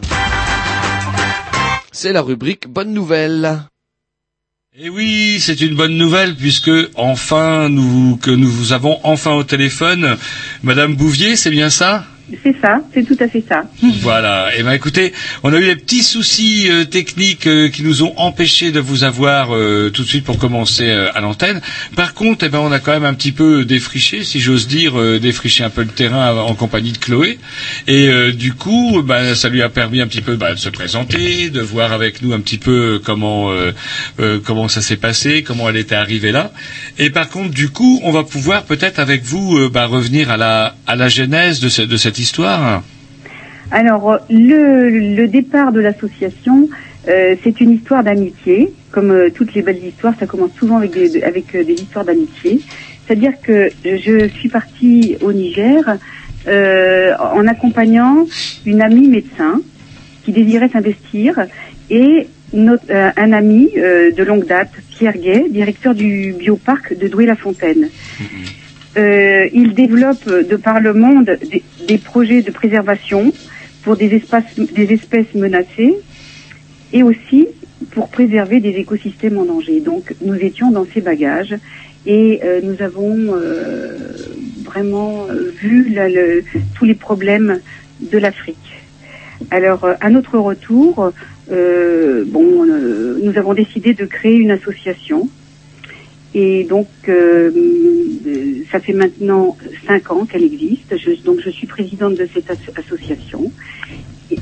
C'est 1.92 2.12
la 2.12 2.22
rubrique 2.22 2.68
Bonne 2.68 2.92
Nouvelle. 2.92 3.60
Et 4.78 4.90
oui, 4.90 5.38
c'est 5.40 5.62
une 5.62 5.74
bonne 5.74 5.96
nouvelle 5.96 6.34
puisque 6.34 6.70
enfin 6.96 7.70
nous 7.70 8.18
que 8.20 8.30
nous 8.30 8.50
vous 8.50 8.74
avons 8.74 9.00
enfin 9.04 9.32
au 9.32 9.42
téléphone 9.42 10.18
Madame 10.62 10.94
Bouvier, 10.94 11.36
c'est 11.36 11.50
bien 11.50 11.70
ça? 11.70 12.04
C'est 12.42 12.56
ça, 12.60 12.80
c'est 12.92 13.04
tout 13.04 13.16
à 13.20 13.28
fait 13.28 13.44
ça. 13.48 13.64
Voilà. 14.00 14.48
Eh 14.58 14.64
ben 14.64 14.72
écoutez, 14.72 15.12
on 15.44 15.52
a 15.52 15.60
eu 15.60 15.64
des 15.66 15.76
petits 15.76 16.02
soucis 16.02 16.68
euh, 16.68 16.84
techniques 16.84 17.46
euh, 17.46 17.68
qui 17.68 17.84
nous 17.84 18.02
ont 18.02 18.14
empêchés 18.16 18.72
de 18.72 18.80
vous 18.80 19.04
avoir 19.04 19.54
euh, 19.54 19.90
tout 19.90 20.02
de 20.02 20.08
suite 20.08 20.24
pour 20.24 20.36
commencer 20.36 20.90
à 20.90 21.20
l'antenne. 21.20 21.60
Par 21.94 22.14
contre, 22.14 22.44
eh 22.44 22.48
ben 22.48 22.58
on 22.58 22.72
a 22.72 22.80
quand 22.80 22.90
même 22.90 23.04
un 23.04 23.14
petit 23.14 23.30
peu 23.30 23.64
défriché, 23.64 24.24
si 24.24 24.40
j'ose 24.40 24.66
dire, 24.66 25.20
défriché 25.20 25.62
un 25.62 25.70
peu 25.70 25.82
le 25.82 25.88
terrain 25.88 26.36
en 26.36 26.54
compagnie 26.54 26.90
de 26.90 26.98
Chloé. 26.98 27.38
Et 27.86 28.32
du 28.32 28.54
coup, 28.54 29.02
ben, 29.02 29.34
ça 29.34 29.48
lui 29.48 29.62
a 29.62 29.68
permis 29.68 30.00
un 30.00 30.06
petit 30.08 30.20
peu 30.20 30.34
bah, 30.36 30.54
de 30.54 30.58
se 30.58 30.68
présenter, 30.68 31.50
de 31.50 31.60
voir 31.60 31.92
avec 31.92 32.22
nous 32.22 32.32
un 32.32 32.40
petit 32.40 32.58
peu 32.58 33.00
comment 33.04 33.52
comment 34.44 34.68
ça 34.68 34.80
s'est 34.80 34.96
passé, 34.96 35.42
comment 35.42 35.68
elle 35.68 35.76
était 35.76 35.94
arrivée 35.94 36.32
là. 36.32 36.52
Et 36.98 37.10
par 37.10 37.28
contre, 37.28 37.50
du 37.50 37.68
coup, 37.68 38.00
on 38.02 38.10
va 38.10 38.24
pouvoir 38.24 38.64
peut-être 38.64 38.98
avec 38.98 39.22
vous 39.22 39.70
bah, 39.70 39.86
revenir 39.86 40.30
à 40.30 40.36
la 40.36 40.74
à 40.86 40.96
la 40.96 41.08
genèse 41.08 41.60
de 41.60 41.68
cette 41.68 42.15
histoire. 42.18 42.82
Alors, 43.70 44.18
le, 44.30 44.88
le 44.88 45.26
départ 45.28 45.72
de 45.72 45.80
l'association, 45.80 46.68
euh, 47.08 47.34
c'est 47.42 47.60
une 47.60 47.70
histoire 47.72 48.04
d'amitié. 48.04 48.72
Comme 48.92 49.10
euh, 49.10 49.30
toutes 49.34 49.54
les 49.54 49.62
belles 49.62 49.84
histoires, 49.84 50.14
ça 50.18 50.26
commence 50.26 50.52
souvent 50.58 50.76
avec 50.78 50.92
des, 50.92 51.22
avec, 51.22 51.54
euh, 51.54 51.64
des 51.64 51.74
histoires 51.74 52.04
d'amitié. 52.04 52.60
C'est-à-dire 53.06 53.32
que 53.42 53.70
je 53.84 54.28
suis 54.28 54.48
partie 54.48 55.16
au 55.20 55.32
Niger 55.32 55.82
en 56.48 57.46
accompagnant 57.48 58.24
une 58.64 58.80
amie 58.82 59.08
médecin 59.08 59.60
qui 60.24 60.30
désirait 60.32 60.68
s'investir 60.68 61.34
et 61.90 62.28
notre- 62.52 62.84
un 63.16 63.32
ami 63.32 63.70
de 63.74 64.22
longue 64.22 64.46
date, 64.46 64.70
Pierre 64.90 65.18
Gay, 65.18 65.46
directeur 65.50 65.94
du 65.94 66.34
bioparc 66.38 66.96
de 66.96 67.08
Douai-la-Fontaine. 67.08 67.88
Euh, 68.96 69.46
il 69.52 69.74
développe 69.74 70.26
de 70.28 70.56
par 70.56 70.80
le 70.80 70.94
monde 70.94 71.30
des, 71.50 71.62
des 71.86 71.98
projets 71.98 72.42
de 72.42 72.50
préservation 72.50 73.34
pour 73.82 73.96
des, 73.96 74.06
espaces, 74.06 74.44
des 74.56 74.84
espèces 74.94 75.32
menacées 75.34 75.94
et 76.92 77.02
aussi 77.02 77.48
pour 77.92 78.08
préserver 78.08 78.60
des 78.60 78.70
écosystèmes 78.70 79.36
en 79.38 79.44
danger. 79.44 79.80
Donc 79.80 80.14
nous 80.24 80.34
étions 80.36 80.70
dans 80.70 80.86
ces 80.94 81.02
bagages 81.02 81.54
et 82.06 82.40
euh, 82.42 82.60
nous 82.62 82.80
avons 82.82 83.34
euh, 83.34 84.34
vraiment 84.64 85.26
euh, 85.28 85.50
vu 85.60 85.90
la- 85.92 86.08
le- 86.08 86.44
tous 86.74 86.84
les 86.86 86.94
problèmes 86.94 87.60
de 88.00 88.18
l'Afrique. 88.18 88.72
Alors 89.50 89.84
euh, 89.84 89.94
à 90.00 90.08
notre 90.08 90.38
retour, 90.38 91.12
euh, 91.50 92.24
bon, 92.26 92.64
euh, 92.66 93.18
nous 93.22 93.36
avons 93.36 93.52
décidé 93.52 93.92
de 93.94 94.06
créer 94.06 94.36
une 94.36 94.52
association 94.52 95.28
et 96.38 96.64
donc, 96.64 96.88
euh, 97.08 97.50
euh, 98.26 98.64
ça 98.70 98.78
fait 98.80 98.92
maintenant 98.92 99.56
cinq 99.86 100.10
ans 100.10 100.26
qu'elle 100.26 100.44
existe. 100.44 100.94
Je, 100.94 101.22
donc, 101.24 101.40
je 101.42 101.48
suis 101.48 101.66
présidente 101.66 102.14
de 102.14 102.28
cette 102.34 102.50
asso- 102.50 102.72
association. 102.76 103.50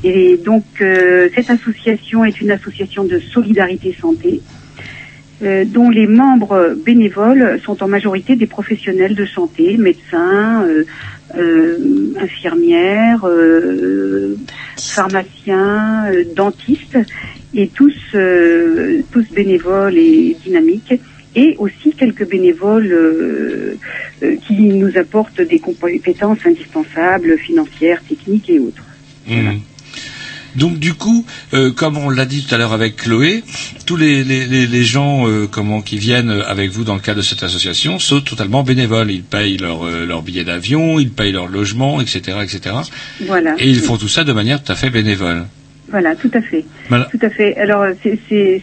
Et, 0.03 0.35
donc, 0.43 0.65
euh, 0.81 1.29
cette 1.33 1.49
association 1.49 2.25
est 2.25 2.41
une 2.41 2.51
association 2.51 3.05
de 3.05 3.17
solidarité 3.19 3.95
santé, 4.01 4.41
euh, 5.41 5.63
dont 5.63 5.89
les 5.89 6.05
membres 6.05 6.75
bénévoles 6.85 7.61
sont 7.63 7.81
en 7.81 7.87
majorité 7.87 8.35
des 8.35 8.47
professionnels 8.47 9.15
de 9.15 9.25
santé, 9.27 9.77
médecins, 9.77 10.67
euh, 10.67 10.83
euh, 11.37 11.77
infirmières, 12.19 13.25
pharmaciens, 14.93 16.11
dentistes, 16.35 16.97
et 17.53 17.69
tous, 17.69 17.95
tous 19.11 19.25
bénévoles 19.33 19.97
et 19.97 20.35
dynamiques 20.43 20.93
et 21.35 21.55
aussi 21.57 21.91
quelques 21.91 22.27
bénévoles 22.27 22.91
euh, 22.91 23.77
euh, 24.23 24.35
qui 24.47 24.53
nous 24.53 24.97
apportent 24.97 25.41
des 25.41 25.59
compétences 25.59 26.39
indispensables, 26.45 27.37
financières, 27.37 28.01
techniques 28.07 28.49
et 28.49 28.59
autres. 28.59 28.85
Mhm. 29.27 29.59
Donc 30.55 30.79
du 30.79 30.93
coup, 30.93 31.25
euh, 31.53 31.71
comme 31.71 31.97
on 31.97 32.09
l'a 32.09 32.25
dit 32.25 32.45
tout 32.45 32.55
à 32.55 32.57
l'heure 32.57 32.73
avec 32.73 32.95
Chloé, 32.95 33.43
tous 33.85 33.97
les, 33.97 34.23
les, 34.23 34.45
les, 34.45 34.67
les 34.67 34.83
gens 34.83 35.27
euh, 35.27 35.47
comment 35.47 35.81
qui 35.81 35.97
viennent 35.97 36.29
avec 36.29 36.71
vous 36.71 36.83
dans 36.83 36.95
le 36.95 37.01
cadre 37.01 37.17
de 37.17 37.25
cette 37.25 37.43
association 37.43 37.99
sont 37.99 38.21
totalement 38.21 38.63
bénévoles. 38.63 39.11
Ils 39.11 39.23
payent 39.23 39.57
leur, 39.57 39.85
euh, 39.85 40.05
leur 40.05 40.21
billet 40.21 40.45
d'avion, 40.45 40.99
ils 40.99 41.11
payent 41.11 41.33
leur 41.33 41.47
logement, 41.47 41.99
etc., 41.99 42.37
etc. 42.41 42.75
Voilà. 43.25 43.55
Et 43.59 43.69
ils 43.69 43.81
font 43.81 43.97
tout 43.97 44.07
ça 44.07 44.23
de 44.23 44.31
manière 44.31 44.63
tout 44.63 44.71
à 44.71 44.75
fait 44.75 44.89
bénévole. 44.89 45.45
Voilà, 45.89 46.15
tout 46.15 46.31
à 46.33 46.41
fait. 46.41 46.65
Voilà. 46.89 47.05
Tout 47.11 47.19
à 47.21 47.29
fait. 47.29 47.55
Alors, 47.57 47.85
c'est, 48.01 48.61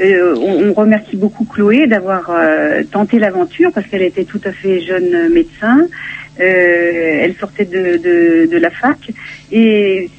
euh, 0.00 0.34
on, 0.36 0.68
on 0.70 0.72
remercie 0.74 1.16
beaucoup 1.16 1.44
Chloé 1.44 1.86
d'avoir 1.86 2.28
euh, 2.30 2.82
tenté 2.90 3.18
l'aventure 3.18 3.70
parce 3.72 3.86
qu'elle 3.88 4.02
était 4.02 4.24
tout 4.24 4.40
à 4.44 4.52
fait 4.52 4.80
jeune 4.80 5.14
euh, 5.14 5.28
médecin. 5.28 5.86
Elle 6.38 7.34
sortait 7.36 7.64
de, 7.64 7.96
de, 7.96 8.46
de 8.52 8.58
la 8.58 8.70
fac 8.70 8.98
et 9.50 10.10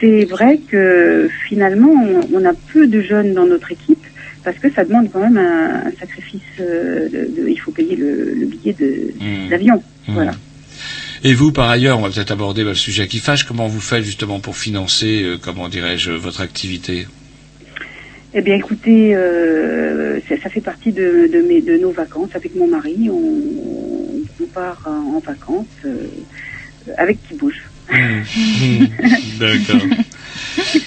c'est 0.00 0.24
vrai 0.24 0.60
que 0.70 1.28
finalement 1.46 1.90
on, 1.92 2.20
on 2.40 2.44
a 2.46 2.54
peu 2.72 2.86
de 2.86 3.02
jeunes 3.02 3.34
dans 3.34 3.44
notre 3.46 3.70
équipe 3.72 4.02
parce 4.44 4.56
que 4.58 4.72
ça 4.72 4.84
demande 4.84 5.10
quand 5.12 5.20
même 5.20 5.36
un, 5.36 5.88
un 5.88 5.92
sacrifice. 6.00 6.40
de, 6.58 7.48
il 7.48 7.56
faut 7.60 7.70
payer 7.70 7.96
le, 7.96 8.32
le 8.34 8.46
billet 8.46 8.74
de, 8.78 9.12
Mhm. 9.20 9.48
d'avion. 9.50 9.82
Voilà. 10.06 10.30
Et 11.24 11.34
vous, 11.34 11.50
par 11.52 11.68
ailleurs, 11.68 11.98
on 11.98 12.02
va 12.02 12.10
peut-être 12.10 12.30
aborder 12.30 12.62
bah, 12.62 12.70
le 12.70 12.74
sujet 12.76 13.08
qui 13.08 13.18
fâche. 13.18 13.42
Comment 13.44 13.66
vous 13.66 13.80
faites 13.80 14.04
justement 14.04 14.38
pour 14.38 14.56
financer, 14.56 15.22
euh, 15.24 15.36
comment 15.42 15.68
dirais-je, 15.68 16.12
votre 16.12 16.40
activité? 16.40 17.06
Eh 18.34 18.42
bien, 18.42 18.56
écoutez, 18.56 19.14
euh, 19.14 20.20
ça, 20.28 20.34
ça 20.42 20.50
fait 20.50 20.60
partie 20.60 20.92
de, 20.92 21.30
de, 21.32 21.40
mes, 21.48 21.62
de 21.62 21.78
nos 21.78 21.92
vacances 21.92 22.30
avec 22.34 22.54
mon 22.54 22.68
mari. 22.68 23.08
On, 23.10 23.22
on 24.40 24.46
part 24.46 24.82
en 24.86 25.18
vacances 25.20 25.66
euh, 25.84 26.06
avec 26.98 27.18
qui 27.26 27.34
bouge. 27.34 27.62
D'accord. 29.40 29.80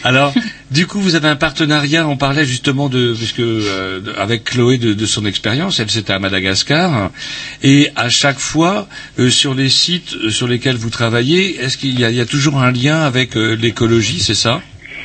Alors, 0.04 0.34
du 0.70 0.86
coup, 0.86 1.00
vous 1.00 1.16
avez 1.16 1.30
un 1.30 1.36
partenariat. 1.36 2.08
On 2.08 2.16
parlait 2.16 2.46
justement 2.46 2.90
de, 2.90 3.14
puisque 3.14 3.40
euh, 3.40 4.02
avec 4.18 4.44
Chloé 4.44 4.78
de, 4.78 4.94
de 4.94 5.06
son 5.08 5.26
expérience, 5.26 5.80
elle 5.80 5.90
c'était 5.90 6.14
à 6.14 6.20
Madagascar, 6.20 7.12
et 7.64 7.90
à 7.96 8.10
chaque 8.10 8.40
fois 8.40 8.88
euh, 9.18 9.32
sur 9.32 9.56
les 9.56 9.70
sites 9.70 10.16
euh, 10.16 10.30
sur 10.30 10.48
lesquels 10.48 10.76
vous 10.76 10.92
travaillez, 10.92 11.60
est-ce 11.60 11.78
qu'il 11.78 12.00
y 12.00 12.04
y 12.04 12.22
a 12.22 12.26
toujours 12.26 12.62
un 12.62 12.72
lien 12.72 13.02
avec 13.02 13.36
euh, 13.36 13.56
l'écologie, 13.56 14.20
c'est 14.20 14.36
ça? 14.36 14.62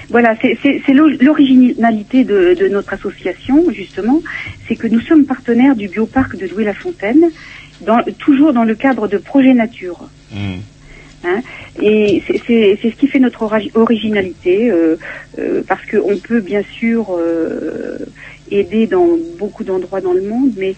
Voilà, 0.09 0.37
c'est- 0.41 0.57
c'est 0.63 0.81
c'est 0.87 0.93
l'o- 0.93 1.11
l'originalité 1.21 2.25
de, 2.25 2.55
de 2.55 2.69
notre 2.69 2.93
association, 2.95 3.71
justement, 3.71 4.23
c'est 4.69 4.77
que 4.77 4.87
nous 4.87 5.01
sommes 5.01 5.27
partenaires 5.27 5.75
du 5.77 5.89
bioparc 5.89 6.37
de 6.37 6.47
Douai-la-Fontaine, 6.47 7.25
dans, 7.81 7.99
toujours 8.19 8.53
dans 8.53 8.65
le 8.65 8.75
cadre 8.77 9.09
de 9.09 9.19
projets 9.19 9.55
nature. 9.55 10.11
Hein, 11.25 11.43
et 11.83 12.23
c'est- 12.29 12.79
ce 12.83 12.95
qui 12.97 13.09
fait 13.09 13.19
notre 13.19 13.43
ori- 13.43 13.73
originalité, 13.75 14.71
euh, 14.71 14.97
euh, 15.39 15.63
parce 15.67 15.85
qu'on 15.87 16.19
peut 16.19 16.41
bien 16.41 16.63
sûr 16.79 17.17
euh, 17.19 17.99
aider 18.49 18.87
dans 18.87 19.09
beaucoup 19.39 19.65
d'endroits 19.65 20.01
dans 20.01 20.13
le 20.13 20.23
monde, 20.23 20.53
mais 20.57 20.77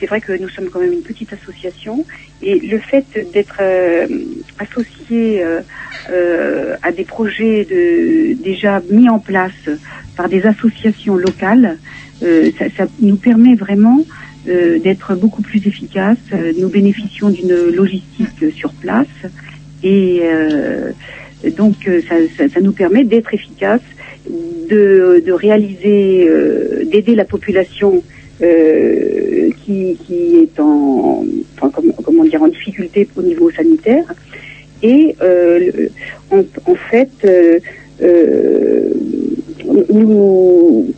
c'est 0.00 0.06
vrai 0.06 0.20
que 0.20 0.32
nous 0.32 0.48
sommes 0.48 0.70
quand 0.70 0.80
même 0.80 0.92
une 0.92 1.02
petite 1.02 1.32
association, 1.32 2.06
et 2.40 2.58
le 2.58 2.78
fait 2.80 3.06
d'être 3.32 3.58
euh, 3.60 4.06
associé 4.58 5.42
euh, 5.42 5.60
euh, 6.10 6.76
à 6.82 6.92
des 6.92 7.04
projets 7.04 7.64
de, 7.64 8.34
déjà 8.42 8.80
mis 8.90 9.08
en 9.08 9.18
place 9.20 9.52
par 10.16 10.28
des 10.28 10.42
associations 10.42 11.16
locales, 11.16 11.78
euh, 12.22 12.50
ça, 12.58 12.66
ça 12.76 12.84
nous 13.00 13.16
permet 13.18 13.54
vraiment 13.56 14.04
euh, 14.46 14.78
d'être 14.80 15.14
beaucoup 15.16 15.42
plus 15.42 15.66
efficaces. 15.66 16.18
Euh, 16.32 16.52
Nous 16.58 16.68
bénéficions 16.68 17.30
d'une 17.30 17.54
logistique 17.70 18.44
sur 18.56 18.74
place 18.74 19.06
et 19.82 20.20
euh, 20.22 20.92
donc 21.56 21.76
ça, 22.08 22.14
ça- 22.38 22.48
ça 22.54 22.60
nous 22.60 22.72
permet 22.72 23.04
d'être 23.04 23.32
efficaces, 23.34 23.80
de, 24.26 25.22
de 25.26 25.32
réaliser, 25.32 26.26
d'aider 26.90 27.14
la 27.14 27.24
population 27.26 28.02
euh, 28.42 29.50
qui, 29.64 29.96
qui 30.06 30.36
est 30.42 30.60
en, 30.60 31.24
enfin, 31.56 31.70
comme- 31.70 31.92
comment 32.04 32.24
dire, 32.24 32.42
en 32.42 32.48
difficulté 32.48 33.08
au 33.16 33.22
niveau 33.22 33.50
sanitaire. 33.50 34.04
Et 34.82 35.14
euh, 35.22 35.70
en, 36.30 36.40
en 36.70 36.74
fait, 36.90 37.10
euh, 37.24 37.58
euh, 38.02 38.90
nous, 39.92 40.92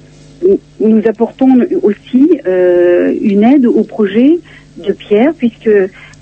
nous 0.80 1.02
apportons 1.06 1.48
aussi 1.82 2.40
euh, 2.46 3.14
une 3.20 3.44
aide 3.44 3.66
au 3.66 3.82
projet 3.82 4.38
de 4.86 4.92
pierre, 4.92 5.32
puisque 5.36 5.70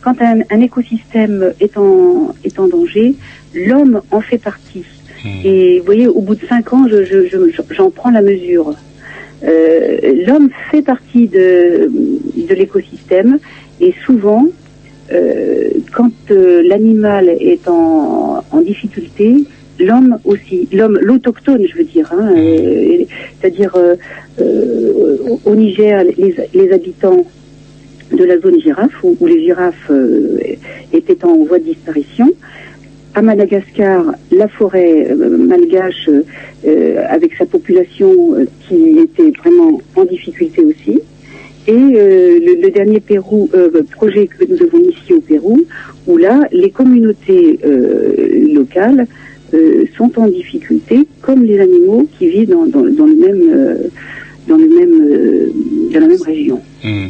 quand 0.03 0.21
un, 0.21 0.41
un 0.51 0.61
écosystème 0.61 1.53
est 1.61 1.77
en, 1.79 2.35
est 2.45 2.59
en 2.59 2.67
danger, 2.69 3.15
l'homme 3.55 4.03
en 4.11 4.21
fait 4.21 4.39
partie. 4.39 4.85
Et 5.45 5.79
vous 5.79 5.87
voyez, 5.87 6.07
au 6.07 6.21
bout 6.21 6.35
de 6.35 6.45
cinq 6.47 6.73
ans, 6.75 6.87
je- 6.89 7.05
je- 7.05 7.29
je- 7.29 7.63
j'en 7.71 7.91
prends 7.91 8.11
la 8.11 8.21
mesure. 8.21 8.75
Euh, 9.47 9.99
l'homme 10.27 10.49
fait 10.71 10.83
partie 10.83 11.27
de, 11.29 11.91
de 12.49 12.55
l'écosystème 12.55 13.39
et 13.81 13.93
souvent, 14.05 14.47
euh, 15.13 15.69
quand 15.95 16.13
euh, 16.31 16.63
l'animal 16.67 17.29
est 17.29 17.69
en, 17.69 18.43
en 18.51 18.61
difficulté, 18.63 19.35
l'homme 19.79 20.19
aussi, 20.25 20.69
l'homme, 20.73 20.99
l'autochtone, 21.03 21.67
je 21.71 21.77
veux 21.77 21.85
dire, 21.85 22.11
hein, 22.13 22.33
euh, 22.37 23.05
c'est-à-dire 23.41 23.77
au- 25.45 25.55
Niger, 25.55 26.05
les, 26.05 26.35
les 26.55 26.73
habitants 26.73 27.25
de 28.13 28.25
la 28.25 28.39
zone 28.39 28.61
girafe, 28.61 28.93
où, 29.03 29.17
où 29.21 29.27
les 29.27 29.45
girafes 29.45 29.91
étaient 30.93 31.25
en 31.25 31.37
voie 31.45 31.59
de 31.59 31.65
disparition, 31.65 32.31
à 33.15 33.23
Madagascar, 33.23 34.05
la 34.33 34.49
forêt 34.49 35.07
euh, 35.11 35.37
malgache, 35.39 36.11
euh, 36.67 37.05
avec 37.09 37.35
sa 37.37 37.47
population 37.47 38.35
euh, 38.35 38.45
qui 38.67 38.99
était 38.99 39.31
vraiment 39.39 39.81
en 39.95 40.05
difficulté 40.05 40.63
aussi. 40.63 41.01
Et 41.67 41.73
euh, 41.73 42.39
le, 42.63 42.71
dernier 42.71 43.01
Pérou, 43.01 43.49
euh, 43.55 43.71
projet 43.93 44.27
que 44.27 44.45
nous 44.45 44.61
avons 44.63 44.81
ici 44.81 45.15
au 45.15 45.21
Pérou, 45.21 45.63
où 46.07 46.17
là, 46.17 46.41
les 46.53 46.71
communautés 46.71 47.59
euh, 47.65 48.53
locales 48.53 49.07
euh, 49.55 49.85
sont 49.97 50.11
en 50.19 50.27
difficulté, 50.27 51.07
comme 51.23 51.45
les 51.45 51.61
animaux 51.61 52.07
qui 52.19 52.29
vivent 52.29 52.51
dans, 52.51 52.83
le 52.83 53.17
même, 53.17 53.43
euh, 53.51 53.77
dans 54.49 54.57
le 54.57 54.69
même, 54.69 55.09
euh, 55.11 55.47
dans 55.93 56.01
la 56.01 56.09
même 56.09 56.23
région. 56.23 56.61
Hmm. 56.83 57.09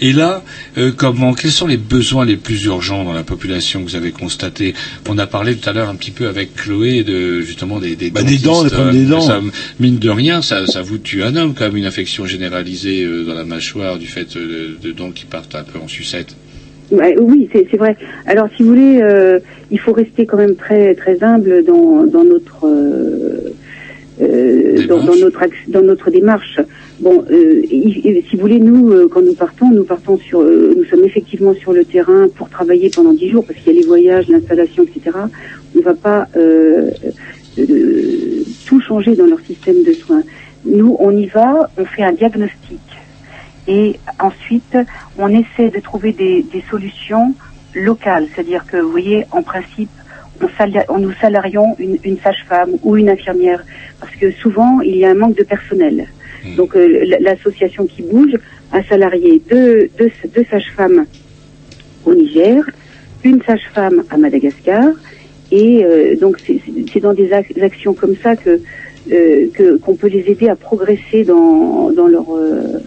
Et 0.00 0.12
là, 0.12 0.42
euh, 0.76 0.92
comment, 0.96 1.34
quels 1.34 1.50
sont 1.50 1.66
les 1.66 1.76
besoins 1.76 2.24
les 2.24 2.36
plus 2.36 2.64
urgents 2.64 3.04
dans 3.04 3.12
la 3.12 3.24
population 3.24 3.80
que 3.80 3.90
vous 3.90 3.96
avez 3.96 4.12
constaté 4.12 4.74
On 5.08 5.18
a 5.18 5.26
parlé 5.26 5.56
tout 5.56 5.68
à 5.68 5.72
l'heure 5.72 5.88
un 5.88 5.96
petit 5.96 6.12
peu 6.12 6.28
avec 6.28 6.54
Chloé 6.54 7.02
de 7.02 7.40
justement 7.40 7.80
des 7.80 7.96
des, 7.96 8.10
Bah, 8.10 8.22
des 8.22 8.38
dents, 8.38 8.62
des 8.62 8.70
problèmes 8.70 8.94
des 8.94 9.06
euh, 9.06 9.10
dents. 9.10 9.20
Ça, 9.20 9.40
mine 9.80 9.98
de 9.98 10.10
rien, 10.10 10.40
ça, 10.42 10.66
ça 10.66 10.82
vous 10.82 10.98
tue 10.98 11.22
un 11.22 11.34
homme 11.36 11.54
quand 11.54 11.64
même 11.64 11.76
une 11.76 11.86
infection 11.86 12.26
généralisée 12.26 13.04
euh, 13.04 13.24
dans 13.24 13.34
la 13.34 13.44
mâchoire 13.44 13.98
du 13.98 14.06
fait 14.06 14.36
euh, 14.36 14.76
de, 14.80 14.88
de 14.88 14.92
dents 14.92 15.10
qui 15.10 15.24
partent 15.24 15.54
un 15.54 15.64
peu 15.64 15.78
en 15.78 15.88
sucette. 15.88 16.36
Oui, 16.90 17.48
c'est 17.52 17.76
vrai. 17.76 17.96
Alors, 18.24 18.48
si 18.56 18.62
vous 18.62 18.70
voulez, 18.70 19.00
euh, 19.02 19.40
il 19.70 19.78
faut 19.78 19.92
rester 19.92 20.24
quand 20.24 20.38
même 20.38 20.56
très 20.56 20.94
très 20.94 21.22
humble 21.22 21.62
dans, 21.64 22.06
dans 22.06 22.24
notre 22.24 22.66
euh, 22.66 23.52
euh, 24.22 24.86
dans, 24.86 25.04
dans 25.04 25.16
notre 25.16 25.44
dans 25.68 25.82
notre 25.82 26.10
démarche. 26.10 26.58
Bon, 27.00 27.24
euh, 27.30 27.62
si 27.68 28.36
vous 28.36 28.40
voulez, 28.40 28.58
nous, 28.60 28.90
euh, 28.90 29.08
quand 29.08 29.22
nous 29.22 29.34
partons, 29.34 29.70
nous 29.70 29.84
partons 29.84 30.16
sur, 30.18 30.40
euh, 30.40 30.74
nous 30.76 30.84
sommes 30.86 31.04
effectivement 31.04 31.54
sur 31.54 31.72
le 31.72 31.84
terrain 31.84 32.28
pour 32.36 32.48
travailler 32.50 32.90
pendant 32.90 33.12
dix 33.12 33.30
jours 33.30 33.44
parce 33.46 33.58
qu'il 33.60 33.72
y 33.72 33.76
a 33.76 33.80
les 33.80 33.86
voyages, 33.86 34.26
l'installation, 34.28 34.84
etc. 34.84 35.16
On 35.74 35.78
ne 35.78 35.84
va 35.84 35.94
pas 35.94 36.26
euh, 36.36 36.90
euh, 37.58 38.44
tout 38.66 38.80
changer 38.80 39.14
dans 39.16 39.26
leur 39.26 39.40
système 39.42 39.82
de 39.84 39.94
soins. 40.06 40.22
Nous, 40.64 40.96
on 41.00 41.12
y 41.16 41.26
va, 41.28 41.70
on 41.76 41.84
fait 41.86 42.02
un 42.02 42.12
diagnostic 42.12 42.82
et 43.66 44.00
ensuite 44.20 44.76
on 45.16 45.28
essaie 45.28 45.70
de 45.70 45.80
trouver 45.80 46.12
des, 46.14 46.44
des 46.44 46.64
solutions 46.70 47.36
locales, 47.74 48.28
c'est-à-dire 48.34 48.64
que 48.66 48.78
vous 48.78 48.90
voyez, 48.90 49.24
en 49.30 49.42
principe, 49.42 49.92
on, 50.40 50.48
sali- 50.58 50.84
on 50.88 50.98
nous 50.98 51.12
salarions 51.20 51.76
une, 51.78 51.98
une 52.04 52.18
sage-femme 52.20 52.72
ou 52.82 52.96
une 52.96 53.10
infirmière 53.10 53.62
parce 54.00 54.14
que 54.16 54.32
souvent 54.32 54.80
il 54.82 54.96
y 54.96 55.04
a 55.04 55.10
un 55.10 55.14
manque 55.14 55.36
de 55.36 55.44
personnel. 55.44 56.08
Donc 56.56 56.76
euh, 56.76 57.04
l'association 57.20 57.86
qui 57.86 58.02
bouge 58.02 58.34
a 58.72 58.82
salarié 58.84 59.40
deux, 59.50 59.88
deux, 59.98 60.10
deux 60.34 60.44
sages-femmes 60.50 61.06
au 62.04 62.14
Niger, 62.14 62.62
une 63.24 63.42
sage-femme 63.42 64.04
à 64.10 64.16
Madagascar, 64.16 64.88
et 65.50 65.84
euh, 65.84 66.16
donc 66.16 66.36
c'est- 66.46 67.00
dans 67.00 67.14
des 67.14 67.28
ac- 67.30 67.62
actions 67.62 67.94
comme 67.94 68.16
ça 68.22 68.36
que 68.36 68.60
euh, 69.12 69.46
qu'on 69.82 69.94
peut 69.96 70.08
les 70.08 70.24
aider 70.30 70.48
à 70.48 70.56
progresser 70.56 71.24
dans, 71.24 71.90
dans 71.92 72.06
leur 72.08 72.26
euh, 72.36 72.78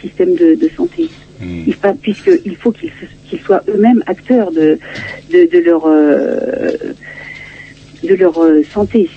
système 0.00 0.34
de, 0.34 0.54
de 0.54 0.68
santé. 0.76 1.08
Il 1.68 1.74
fa- 1.74 1.94
puisqu'il 1.94 2.56
faut 2.56 2.72
qu'ils 2.72 3.38
soient 3.44 3.62
eux-mêmes 3.68 4.02
acteurs 4.06 4.50
de, 4.52 4.78
de, 5.32 5.48
de 5.52 5.58
leur 5.60 5.86
de 8.04 8.14
leur 8.14 8.38
euh, 8.42 8.62
santé, 8.74 9.08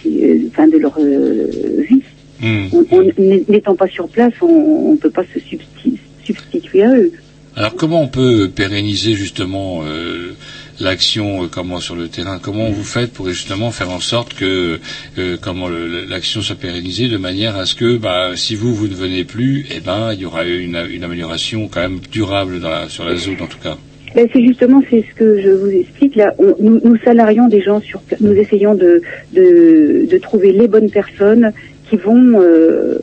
enfin 0.50 0.68
de 0.68 0.78
leur 0.78 1.00
vie. 1.00 2.04
On- 2.44 3.04
N'étant 3.50 3.76
pas 3.76 3.88
sur 3.88 4.08
place, 4.08 4.34
on 4.42 4.94
ne 4.94 4.98
peut 4.98 5.10
pas 5.10 5.24
se 5.34 5.40
substi- 5.40 5.98
substituer 6.24 6.84
à 6.84 6.94
eux. 6.96 7.12
Alors 7.56 7.76
comment 7.76 8.02
on 8.02 8.08
peut 8.08 8.50
pérenniser 8.50 9.14
justement 9.14 9.82
euh, 9.86 10.32
l'action 10.80 11.44
euh, 11.44 11.48
comment 11.52 11.80
sur 11.82 11.96
le 11.96 12.08
terrain? 12.08 12.40
Comment 12.42 12.70
vous 12.70 12.84
faites 12.84 13.12
pour 13.12 13.28
justement 13.30 13.72
faire 13.72 13.90
en 13.92 14.00
sorte 14.00 14.34
que 14.34 14.80
euh, 15.18 15.38
comment 15.42 15.68
l'action 15.68 16.42
soit 16.42 16.56
pérennisée 16.56 17.10
de 17.10 17.18
manière 17.18 17.58
à 17.58 17.66
ce 17.66 17.76
que 17.76 17.98
bah, 17.98 18.32
si 18.36 18.56
vous 18.56 18.74
vous 18.74 18.88
ne 18.88 18.96
venez 18.96 19.26
plus, 19.26 19.66
eh 19.76 19.82
ben 19.82 20.14
il 20.14 20.22
y 20.22 20.26
aura 20.26 20.46
une, 20.46 20.78
une 20.92 21.04
amélioration 21.04 21.68
quand 21.68 21.82
même 21.82 22.00
durable 22.12 22.60
dans 22.62 22.70
la- 22.70 22.88
sur 22.90 23.04
la 23.04 23.16
zone 23.18 23.36
en 23.42 23.48
tout 23.48 23.60
cas. 23.62 23.78
Ben, 24.16 24.28
c'est 24.34 24.46
justement 24.46 24.82
c'est 24.90 25.06
ce 25.10 25.16
que 25.16 25.42
je 25.42 25.50
vous 25.50 25.70
explique 25.70 26.16
là. 26.16 26.34
On- 26.38 26.56
nous, 26.60 26.80
nous 26.84 26.98
salarions 27.04 27.48
des 27.48 27.62
gens 27.62 27.80
sur, 27.82 28.02
nous 28.22 28.34
essayons 28.34 28.76
de, 28.76 29.02
de, 29.34 30.06
de 30.10 30.18
trouver 30.18 30.52
les 30.54 30.68
bonnes 30.68 30.90
personnes 30.90 31.52
qui 31.92 31.98
vont 31.98 32.40
euh, 32.40 33.00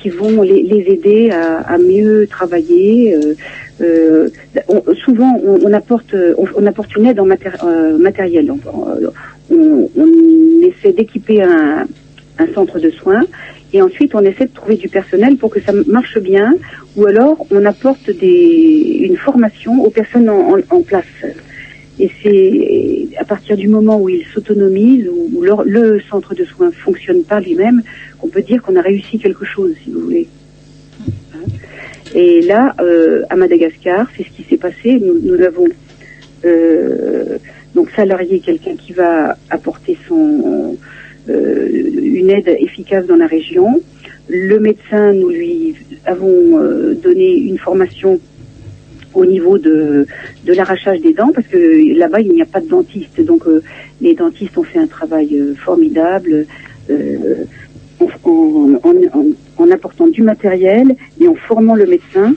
qui 0.00 0.08
vont 0.08 0.42
les, 0.42 0.84
aider 0.88 1.30
à, 1.30 1.78
mieux 1.78 2.26
travailler. 2.28 3.14
euh, 3.14 3.34
euh, 3.80 4.28
souvent, 5.04 5.40
on, 5.44 5.72
apporte 5.72 6.14
on, 6.56 6.66
apporte 6.66 6.94
une 6.96 7.06
aide 7.06 7.20
en 7.20 7.26
matéri- 7.26 7.98
matériel. 7.98 8.52
On, 9.50 9.88
essaie 10.62 10.92
d'équiper 10.92 11.42
un, 11.42 11.86
centre 12.54 12.78
de 12.80 12.90
soins 12.90 13.24
et 13.72 13.80
ensuite 13.82 14.14
on 14.14 14.20
essaie 14.20 14.46
de 14.46 14.54
trouver 14.54 14.76
du 14.76 14.88
personnel 14.88 15.36
pour 15.36 15.50
que 15.50 15.60
ça 15.60 15.72
marche 15.86 16.18
bien 16.18 16.54
ou 16.96 17.06
alors 17.06 17.46
on 17.50 17.64
apporte 17.64 18.10
des, 18.10 18.98
une 19.08 19.16
formation 19.16 19.72
aux 19.84 19.90
personnes 19.90 20.28
en 20.30 20.82
place. 20.82 21.14
Et 21.98 22.10
c'est 22.22 23.16
à 23.18 23.24
partir 23.24 23.56
du 23.56 23.68
moment 23.68 24.00
où 24.00 24.08
ils 24.08 24.26
s'autonomisent, 24.26 25.08
où, 25.08 25.42
le 25.64 26.00
centre 26.10 26.34
de 26.34 26.44
soins 26.44 26.72
fonctionne 26.72 27.22
par 27.22 27.40
lui-même, 27.40 27.82
qu'on 28.18 28.28
peut 28.28 28.42
dire 28.42 28.62
qu'on 28.62 28.76
a 28.76 28.80
réussi 28.80 29.18
quelque 29.18 29.44
chose, 29.44 29.74
si 29.84 29.90
vous 29.90 30.00
voulez. 30.00 30.28
Hein. 31.34 31.46
Et 32.14 32.42
là, 32.42 32.74
euh, 32.80 33.22
à 33.30 33.36
Madagascar, 33.36 34.08
c'est 34.16 34.24
ce 34.24 34.30
qui 34.30 34.44
s'est 34.48 34.56
passé. 34.56 35.00
Nous, 35.00 35.20
nous 35.22 35.40
avons 35.42 35.66
euh, 36.44 37.38
donc 37.74 37.90
salarié 37.90 38.40
quelqu'un 38.40 38.76
qui 38.76 38.92
va 38.92 39.36
apporter 39.50 39.96
son 40.08 40.76
euh, 41.28 41.68
une 42.02 42.30
aide 42.30 42.48
efficace 42.58 43.06
dans 43.06 43.16
la 43.16 43.26
région. 43.26 43.80
Le 44.28 44.58
médecin, 44.58 45.12
nous 45.12 45.30
lui 45.30 45.74
avons 46.04 46.58
euh, 46.58 46.94
donné 46.94 47.34
une 47.34 47.58
formation 47.58 48.20
au 49.14 49.24
niveau 49.24 49.58
de, 49.58 50.06
de 50.44 50.52
l'arrachage 50.52 51.00
des 51.00 51.12
dents, 51.14 51.30
parce 51.34 51.46
que 51.46 51.96
là-bas, 51.98 52.20
il 52.20 52.32
n'y 52.32 52.42
a 52.42 52.46
pas 52.46 52.60
de 52.60 52.68
dentiste. 52.68 53.20
Donc, 53.24 53.46
euh, 53.46 53.62
les 54.00 54.14
dentistes 54.14 54.56
ont 54.58 54.64
fait 54.64 54.78
un 54.80 54.86
travail 54.86 55.28
euh, 55.38 55.54
formidable 55.64 56.46
euh, 56.90 57.44
en, 58.00 58.08
en- 58.82 58.90
en- 59.12 59.26
en- 59.58 59.70
apportant 59.70 60.08
du 60.08 60.22
matériel 60.22 60.96
et 61.20 61.28
en 61.28 61.34
formant 61.34 61.74
le 61.74 61.86
médecin, 61.86 62.34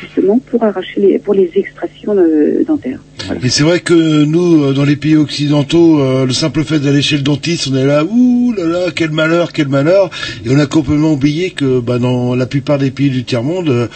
justement, 0.00 0.38
pour 0.50 0.62
arracher 0.62 1.00
les, 1.00 1.18
pour 1.18 1.34
les 1.34 1.50
extractions 1.56 2.16
euh, 2.16 2.62
dentaires. 2.66 3.00
Et 3.42 3.48
c'est 3.48 3.64
vrai 3.64 3.80
que 3.80 4.24
nous, 4.24 4.62
euh, 4.62 4.72
dans 4.72 4.84
les 4.84 4.94
pays 4.96 5.16
occidentaux, 5.16 5.98
euh, 6.00 6.26
le 6.26 6.32
simple 6.32 6.62
fait 6.62 6.78
d'aller 6.78 7.02
chez 7.02 7.16
le 7.16 7.22
dentiste, 7.22 7.68
on 7.72 7.74
est 7.76 7.84
là, 7.84 8.04
ouh 8.04 8.52
là 8.56 8.64
là, 8.64 8.78
quel 8.94 9.10
malheur, 9.10 9.52
quel 9.52 9.68
malheur. 9.68 10.10
Et 10.44 10.50
on 10.50 10.58
a 10.58 10.66
complètement 10.66 11.12
oublié 11.14 11.50
que 11.50 11.80
bah, 11.80 11.98
dans 11.98 12.34
la 12.36 12.46
plupart 12.46 12.78
des 12.78 12.90
pays 12.92 13.10
du 13.10 13.24
tiers-monde, 13.24 13.68
euh, 13.68 13.86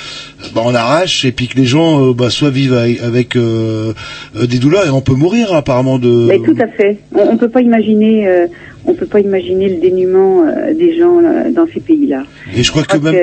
bah, 0.55 0.63
on 0.65 0.75
arrache 0.75 1.25
et 1.25 1.33
puis 1.33 1.49
que 1.49 1.57
les 1.57 1.67
gens 1.67 2.09
euh, 2.11 2.13
bah, 2.15 2.31
soit 2.31 2.51
vivent 2.51 2.75
avec, 2.75 3.37
euh, 3.37 3.93
euh, 4.37 4.47
des 4.47 4.59
douleurs 4.59 4.87
et 4.87 4.91
on 4.91 5.01
peut 5.01 5.15
mourir 5.15 5.53
apparemment 5.55 5.99
de... 5.99 6.09
Mais 6.29 6.39
tout 6.39 6.57
à 6.61 6.69
fait. 6.69 6.99
On 7.15 7.33
ne 7.35 7.39
peut 7.39 7.49
pas 7.49 7.61
imaginer, 7.63 8.27
euh, 8.27 8.47
on 8.87 8.95
peut 8.95 9.07
pas 9.07 9.21
imaginer 9.21 9.69
le 9.69 9.77
dénuement 9.81 10.43
euh, 10.47 10.73
des 10.75 10.97
gens 10.99 11.21
dans 11.55 11.67
ces 11.73 11.81
pays-là. 11.81 12.25
Et 12.57 12.63
je 12.63 12.71
crois 12.71 12.85
que 12.85 12.97
même... 12.97 13.15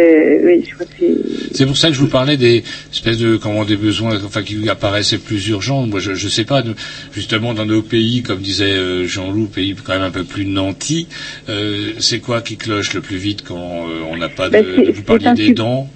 oui, 0.46 0.64
je 0.68 0.74
crois 0.76 0.86
que 0.86 0.92
c'est. 1.00 1.56
C'est 1.58 1.66
pour 1.66 1.76
ça 1.78 1.88
que 1.88 1.96
je 1.96 2.00
vous 2.00 2.08
parlais 2.08 2.38
des 2.38 2.64
espèces 2.92 3.18
de 3.18 3.36
comment 3.38 3.66
des 3.66 3.78
besoins 3.78 4.20
enfin 4.24 4.44
qui 4.44 4.70
apparaissaient 4.70 5.18
plus 5.18 5.48
urgents. 5.48 5.88
Moi 5.88 6.00
je 6.00 6.14
je 6.14 6.28
sais 6.28 6.44
pas 6.46 6.64
justement 7.14 7.54
dans 7.56 7.66
nos 7.66 7.82
pays 7.82 8.22
comme 8.22 8.40
disait 8.40 8.74
euh, 8.74 9.06
Jean-Loup 9.08 9.48
pays 9.48 9.76
quand 9.84 9.94
même 9.94 10.04
un 10.04 10.12
peu 10.12 10.24
plus 10.24 10.46
nantis, 10.46 11.08
euh, 11.50 11.94
c'est 12.00 12.20
quoi 12.20 12.42
qui 12.42 12.58
cloche 12.58 12.94
le 12.94 13.02
plus 13.02 13.18
vite 13.18 13.44
quand 13.48 13.56
euh, 13.90 14.02
on 14.12 14.18
n'a 14.18 14.30
pas 14.30 14.48
de, 14.50 14.54
Ben, 14.54 14.66
c'est- 14.76 14.84
de- 14.84 14.92
vous 14.92 15.02
parliez 15.02 15.34
des 15.34 15.54
dents 15.54 15.90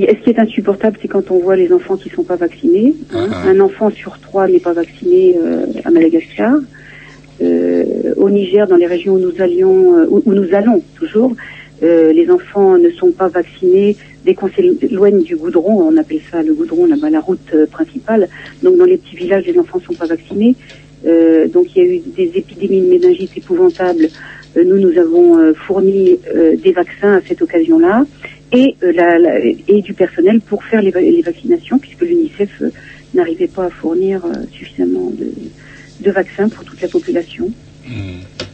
ce 0.00 0.22
qui 0.24 0.30
est 0.30 0.38
insupportable, 0.38 0.98
c'est 1.00 1.08
quand 1.08 1.30
on 1.30 1.38
voit 1.38 1.56
les 1.56 1.72
enfants 1.72 1.96
qui 1.96 2.08
sont 2.10 2.24
pas 2.24 2.36
vaccinés. 2.36 2.94
hein. 3.12 3.28
Ah. 3.32 3.48
Un 3.48 3.60
enfant 3.60 3.90
sur 3.90 4.18
trois 4.20 4.48
n'est 4.48 4.60
pas 4.60 4.72
vacciné 4.72 5.36
euh, 5.38 5.66
à 5.84 5.90
Madagascar. 5.90 6.54
Euh, 7.42 8.14
au 8.16 8.30
Niger, 8.30 8.66
dans 8.66 8.76
les 8.76 8.86
régions 8.86 9.14
où 9.14 9.18
nous 9.18 9.40
allions, 9.40 9.94
euh, 9.98 10.06
où, 10.08 10.22
où 10.24 10.32
nous 10.32 10.54
allons 10.54 10.82
toujours, 10.96 11.32
euh, 11.82 12.12
les 12.12 12.30
enfants 12.30 12.78
ne 12.78 12.90
sont 12.90 13.10
pas 13.10 13.28
vaccinés 13.28 13.96
dès 14.24 14.34
qu'on 14.34 14.48
s'éloigne 14.48 15.22
du 15.22 15.36
goudron, 15.36 15.82
on 15.90 15.96
appelle 15.98 16.20
ça 16.30 16.42
le 16.42 16.54
goudron, 16.54 16.86
là-bas 16.86 17.10
la 17.10 17.20
route 17.20 17.38
euh, 17.54 17.66
principale. 17.66 18.28
Donc 18.62 18.76
dans 18.78 18.86
les 18.86 18.96
petits 18.96 19.16
villages, 19.16 19.44
les 19.46 19.58
enfants 19.58 19.80
sont 19.86 19.92
pas 19.94 20.06
vaccinés. 20.06 20.54
Euh, 21.06 21.46
donc 21.48 21.66
il 21.76 21.82
y 21.82 21.86
a 21.86 21.92
eu 21.94 21.98
des 22.16 22.32
épidémies 22.34 22.80
de 22.80 22.86
méningite 22.88 23.36
épouvantables. 23.36 24.08
Euh, 24.56 24.64
nous, 24.64 24.78
nous 24.78 24.98
avons 24.98 25.38
euh, 25.38 25.52
fourni 25.52 26.18
euh, 26.34 26.56
des 26.56 26.72
vaccins 26.72 27.12
à 27.16 27.20
cette 27.28 27.42
occasion-là 27.42 28.06
et, 28.52 28.76
euh, 28.82 28.92
la- 28.92 29.18
la- 29.18 29.40
et 29.44 29.82
du 29.82 29.94
personnel 29.94 30.40
pour 30.42 30.62
faire 30.64 30.82
les, 30.82 30.92
les 30.92 31.22
vaccinations, 31.22 31.78
puisque 31.78 32.02
l'UNICEF 32.02 32.50
euh, 32.62 32.70
n'arrivait 33.14 33.48
pas 33.48 33.66
à 33.66 33.70
fournir 33.70 34.24
euh, 34.24 34.46
suffisamment 34.50 35.10
de 36.00 36.10
vaccins 36.12 36.48
pour 36.50 36.64
toute 36.64 36.80
la 36.82 36.88
population. 36.88 37.54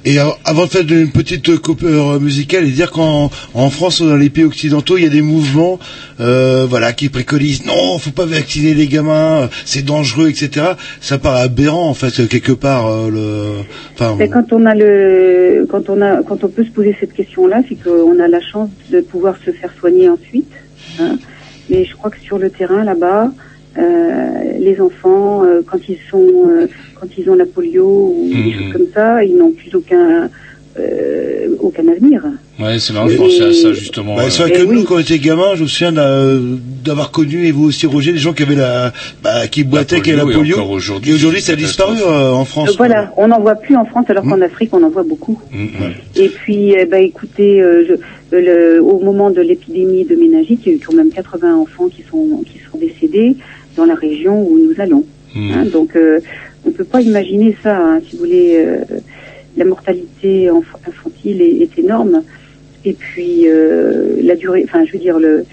Et 0.04 0.18
alors, 0.18 0.38
avant 0.44 0.64
de 0.64 0.70
faire 0.70 0.82
une 0.90 1.12
petite 1.12 1.58
coupure 1.58 2.20
musicale 2.20 2.64
et 2.64 2.70
dire 2.70 2.90
qu'en 2.90 3.30
en 3.54 3.70
France 3.70 4.00
ou 4.00 4.08
dans 4.08 4.16
les 4.16 4.30
pays 4.30 4.44
occidentaux, 4.44 4.96
il 4.98 5.04
y 5.04 5.06
a 5.06 5.10
des 5.10 5.22
mouvements, 5.22 5.78
euh, 6.20 6.66
voilà, 6.68 6.92
qui 6.92 7.08
préconisent 7.08 7.64
non, 7.64 7.98
faut 7.98 8.10
pas 8.10 8.26
vacciner 8.26 8.74
les 8.74 8.88
gamins, 8.88 9.48
c'est 9.64 9.84
dangereux, 9.84 10.28
etc. 10.28 10.72
Ça 11.00 11.18
paraît 11.18 11.42
aberrant 11.42 11.88
en 11.88 11.94
fait 11.94 12.26
quelque 12.28 12.52
part. 12.52 12.86
euh, 12.88 13.10
le, 13.10 13.64
enfin, 13.94 14.16
Mais 14.18 14.28
quand 14.28 14.52
on 14.52 14.66
a 14.66 14.74
le, 14.74 15.66
quand 15.70 15.88
on 15.88 16.00
a, 16.02 16.22
quand 16.24 16.42
on 16.42 16.48
peut 16.48 16.64
se 16.64 16.70
poser 16.70 16.96
cette 16.98 17.12
question-là, 17.14 17.62
c'est 17.68 17.76
qu'on 17.82 18.18
a 18.18 18.26
la 18.26 18.40
chance 18.40 18.70
de 18.90 19.00
pouvoir 19.02 19.36
se 19.46 19.52
faire 19.52 19.70
soigner 19.78 20.08
ensuite. 20.08 20.50
hein. 20.98 21.16
Mais 21.70 21.84
je 21.84 21.94
crois 21.94 22.10
que 22.10 22.18
sur 22.20 22.38
le 22.38 22.50
terrain 22.50 22.82
là-bas, 22.82 23.30
les 23.76 24.80
enfants, 24.80 25.44
euh, 25.44 25.60
quand 25.66 25.78
ils 25.88 25.98
sont, 26.10 26.26
euh, 26.48 26.66
quand 27.00 27.06
ils 27.18 27.28
ont 27.30 27.34
la 27.34 27.46
polio 27.46 28.14
ou 28.16 28.28
des 28.28 28.34
Mhm. 28.34 28.52
choses 28.52 28.72
comme 28.72 28.86
ça, 28.94 29.24
ils 29.24 29.36
n'ont 29.36 29.50
plus 29.52 29.74
aucun, 29.74 30.28
euh, 30.78 31.48
aucun 31.60 31.86
avenir. 31.88 32.22
Ouais, 32.60 32.78
c'est 32.78 32.92
marrant, 32.92 33.08
je 33.08 33.16
pensais 33.16 33.42
à 33.42 33.52
ça 33.52 33.72
justement. 33.72 34.16
Bah, 34.16 34.22
euh, 34.24 34.30
c'est 34.30 34.42
vrai 34.42 34.52
que 34.52 34.62
nous, 34.62 34.84
quand 34.84 34.96
on 34.96 34.98
était 35.00 35.18
gamins, 35.18 35.54
je 35.54 35.62
me 35.62 35.68
souviens 35.68 35.92
d'a- 35.92 36.36
d'avoir 36.84 37.10
connu, 37.10 37.46
et 37.46 37.50
vous 37.52 37.64
aussi 37.64 37.86
Roger, 37.86 38.12
des 38.12 38.18
gens 38.18 38.32
qui 38.32 38.42
avaient 38.42 38.54
la, 38.54 38.92
bah, 39.22 39.46
qui 39.48 39.64
boitaient, 39.64 40.00
qui 40.00 40.10
avaient 40.12 40.24
la 40.24 40.32
polio, 40.32 40.56
et 40.58 40.60
aujourd'hui, 40.60 41.10
et 41.10 41.14
aujourd'hui, 41.14 41.40
c'est 41.40 41.46
ça 41.48 41.52
a 41.52 41.56
disparu 41.56 41.96
euh, 42.00 42.30
en 42.32 42.44
France. 42.44 42.68
Donc 42.68 42.76
voilà, 42.78 43.12
on 43.16 43.28
n'en 43.28 43.40
voit 43.40 43.54
plus 43.56 43.76
en 43.76 43.84
France, 43.84 44.06
alors 44.08 44.24
qu'en 44.24 44.40
Afrique, 44.40 44.70
on 44.72 44.82
en 44.82 44.90
voit 44.90 45.02
beaucoup. 45.02 45.38
Mm, 45.52 45.66
Et 46.16 46.28
puis, 46.28 46.74
eh 46.78 46.84
ben, 46.86 47.02
écoutez, 47.02 47.60
euh, 47.60 47.84
je- 47.88 47.94
euh, 48.36 48.76
le- 48.76 48.82
au 48.82 48.98
moment 49.00 49.30
de 49.30 49.40
l'épidémie 49.40 50.04
de 50.04 50.14
méningite, 50.14 50.60
il 50.64 50.68
y 50.68 50.74
a 50.74 50.76
eu 50.76 50.80
quand 50.86 50.94
même 50.94 51.10
80 51.10 51.54
enfants 51.56 51.88
qui 51.88 52.02
sont 52.10 52.42
qui 52.46 52.58
sont 52.70 52.78
décédés 52.78 53.36
dans 53.76 53.84
la 53.84 53.94
région 53.94 54.42
où 54.48 54.58
nous 54.58 54.80
allons. 54.80 55.04
hein. 55.36 55.64
donc, 55.64 55.96
euh, 55.96 56.20
on 56.66 56.70
peut 56.70 56.84
pas 56.84 57.00
imaginer 57.00 57.56
ça. 57.62 57.76
hein, 57.76 58.00
si 58.08 58.16
vous 58.16 58.24
voulez, 58.24 58.56
euh, 58.64 58.78
la 59.56 59.64
mortalité 59.64 60.48
enf- 60.48 60.78
infantile 60.88 61.40
est, 61.42 61.62
est 61.62 61.78
énorme. 61.78 62.22
Et 62.84 62.92
puis, 62.94 63.42
euh, 63.46 64.16
la 64.22 64.34
durée, 64.36 64.64
enfin, 64.68 64.84
je 64.84 64.92
veux 64.92 64.98
dire, 64.98 65.18
le 65.18 65.44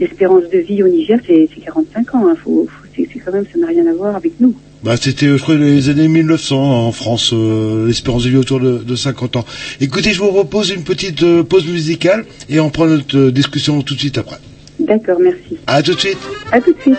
l'espérance 0.00 0.44
de 0.52 0.58
vie 0.58 0.82
au 0.84 0.88
Niger, 0.88 1.18
c'est 1.26 1.48
c'est 1.54 1.60
45 1.64 2.14
ans. 2.14 2.28
Hein, 2.28 2.36
faut, 2.42 2.66
faut- 2.68 2.84
c'est 2.96 3.18
quand 3.20 3.32
même, 3.32 3.44
ça 3.52 3.58
n'a 3.58 3.66
rien 3.68 3.86
à 3.86 3.92
voir 3.94 4.16
avec 4.16 4.32
nous. 4.40 4.54
Bah, 4.82 4.96
c'était, 4.96 5.26
je 5.26 5.42
crois, 5.42 5.56
les 5.56 5.88
années 5.88 6.06
1900 6.08 6.86
en 6.86 6.92
France, 6.92 7.32
euh, 7.32 7.86
l'espérance 7.88 8.24
de 8.24 8.30
vie 8.30 8.36
autour 8.36 8.60
de, 8.60 8.78
de 8.78 8.94
50 8.96 9.36
ans. 9.36 9.44
Écoutez, 9.80 10.12
je 10.12 10.20
vous 10.20 10.28
propose 10.32 10.70
une 10.70 10.82
petite 10.84 11.22
euh, 11.24 11.42
pause 11.42 11.66
musicale 11.66 12.24
et 12.48 12.58
on 12.60 12.70
prend 12.70 12.86
notre 12.86 13.16
euh, 13.18 13.30
discussion 13.32 13.82
tout 13.82 13.94
de 13.94 14.00
suite 14.00 14.18
après. 14.18 14.36
D'accord, 14.80 15.18
merci. 15.20 15.58
À 15.66 15.82
tout 15.82 15.94
de 15.94 15.98
suite. 16.00 16.18
À 16.52 16.60
tout 16.60 16.72
de 16.72 16.80
suite. 16.80 16.96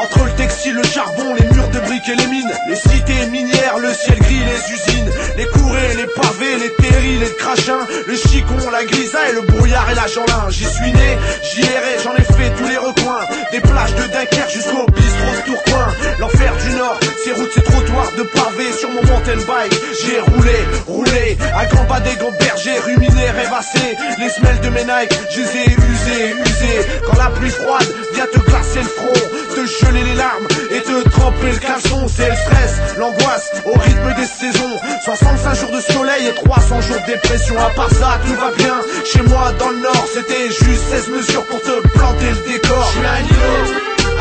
Entre 0.00 0.24
le 0.24 0.30
textile, 0.32 0.74
le 0.74 0.82
charbon, 0.82 1.34
les 1.34 1.44
murs 1.54 1.68
de 1.68 1.80
briques 1.80 2.08
et 2.08 2.16
les 2.16 2.26
mines, 2.26 2.50
les 2.68 2.76
cités 2.76 3.26
minières, 3.30 3.78
le 3.78 3.92
ciel 3.92 4.18
gris, 4.18 4.40
les 4.40 4.74
usines, 4.74 5.10
les 5.36 5.44
courées, 5.46 5.94
les 5.96 6.06
pavés, 6.06 6.56
les 6.58 6.72
terris, 6.72 7.18
les 7.18 7.34
crachins, 7.34 7.84
le 8.06 8.16
chicon, 8.16 8.70
la 8.72 8.84
grisaille, 8.84 9.34
le 9.34 9.42
brouillard 9.42 9.90
et 9.90 9.94
la 9.94 10.06
janlin. 10.06 10.48
J'y 10.48 10.64
suis 10.64 10.92
né, 10.92 11.18
j'y 11.42 11.60
erré, 11.60 11.98
j'en 12.02 12.14
ai 12.14 12.24
fait 12.24 12.50
tous 12.56 12.66
les 12.66 12.78
recoins, 12.78 13.26
des 13.52 13.60
plages 13.60 13.94
de 13.94 14.02
Dunkerque 14.04 14.50
jusqu'au 14.50 14.86
bistrot 14.90 15.42
Tourcoing. 15.44 15.92
L'enfer 16.18 16.52
du 16.64 16.74
Nord, 16.76 16.98
ces 17.22 17.32
routes, 17.32 17.52
ces 17.52 17.62
trottoirs 17.62 18.12
de 18.16 18.22
pavés 18.22 18.72
sur 18.72 18.88
mon 18.90 19.02
mountain 19.02 19.36
bike. 19.46 19.74
J'ai 20.02 20.20
roulé, 20.20 20.58
roulé, 20.86 21.38
à 21.54 21.66
grands 21.66 21.84
bas 21.84 22.00
des 22.00 22.16
grands 22.16 22.32
bergers, 22.32 22.78
ruminé, 22.86 23.30
rêvassé, 23.30 23.96
les 24.18 24.30
semelles 24.30 24.60
de 24.60 24.68
mes 24.70 24.84
Nike, 24.84 25.12
je 25.30 25.40
les 25.40 25.46
ai 25.46 25.66
usées, 25.66 26.34
usées. 26.40 26.86
Quand 27.06 27.18
la 27.18 27.30
pluie 27.30 27.50
froide 27.50 27.86
vient 28.14 28.26
te 28.26 28.38
glacer 28.38 28.80
le 28.80 28.88
front, 28.88 29.20
te 29.54 29.66
les 29.92 30.14
larmes 30.14 30.46
et 30.70 30.82
te 30.82 31.08
tremper 31.08 31.50
le 31.52 31.58
caleçon, 31.58 32.06
c'est 32.08 32.28
le 32.28 32.36
stress, 32.36 32.96
l'angoisse 32.98 33.50
au 33.64 33.72
rythme 33.72 34.14
des 34.16 34.26
saisons. 34.26 34.76
65 35.04 35.54
jours 35.54 35.70
de 35.72 35.80
soleil 35.80 36.26
et 36.28 36.34
300 36.34 36.80
jours 36.80 36.96
de 37.00 37.12
dépression. 37.12 37.58
À 37.58 37.70
part 37.70 37.90
ça, 37.90 38.20
tout 38.24 38.34
va 38.34 38.50
bien. 38.56 38.76
Chez 39.04 39.22
moi, 39.22 39.52
dans 39.58 39.70
le 39.70 39.80
nord, 39.80 40.04
c'était 40.14 40.48
juste 40.48 40.84
16 40.90 41.08
mesures 41.08 41.44
pour 41.46 41.60
te 41.60 41.88
planter 41.88 42.30
le 42.30 42.52
décor. 42.52 42.84
Je 42.86 42.98
suis 42.98 43.06
un 43.06 43.20
îlot, 43.30 43.62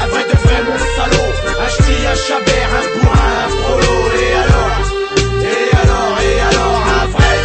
un 0.02 0.08
vrai 0.08 0.24
de 0.24 0.38
vrai, 0.38 0.60
mon 0.66 0.78
salaud. 0.96 1.32
Un 1.62 1.70
ch'ti, 1.70 1.96
un 2.06 2.16
chabert, 2.16 2.72
un 2.80 2.86
bourrin, 3.00 3.34
un 3.46 3.50
frollo. 3.60 3.96
Et 4.20 4.34
alors, 4.44 4.76
et 5.42 5.68
alors, 5.82 6.16
et 6.22 6.38
alors, 6.50 6.80
un 7.02 7.08
vrai, 7.16 7.38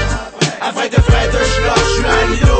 un 0.63 0.71
vrai 0.73 0.89
de 0.89 1.01
vrai 1.09 1.25
de. 1.33 1.39
Je 1.39 1.91
suis 1.95 2.07
un 2.07 2.27
îlot, 2.35 2.54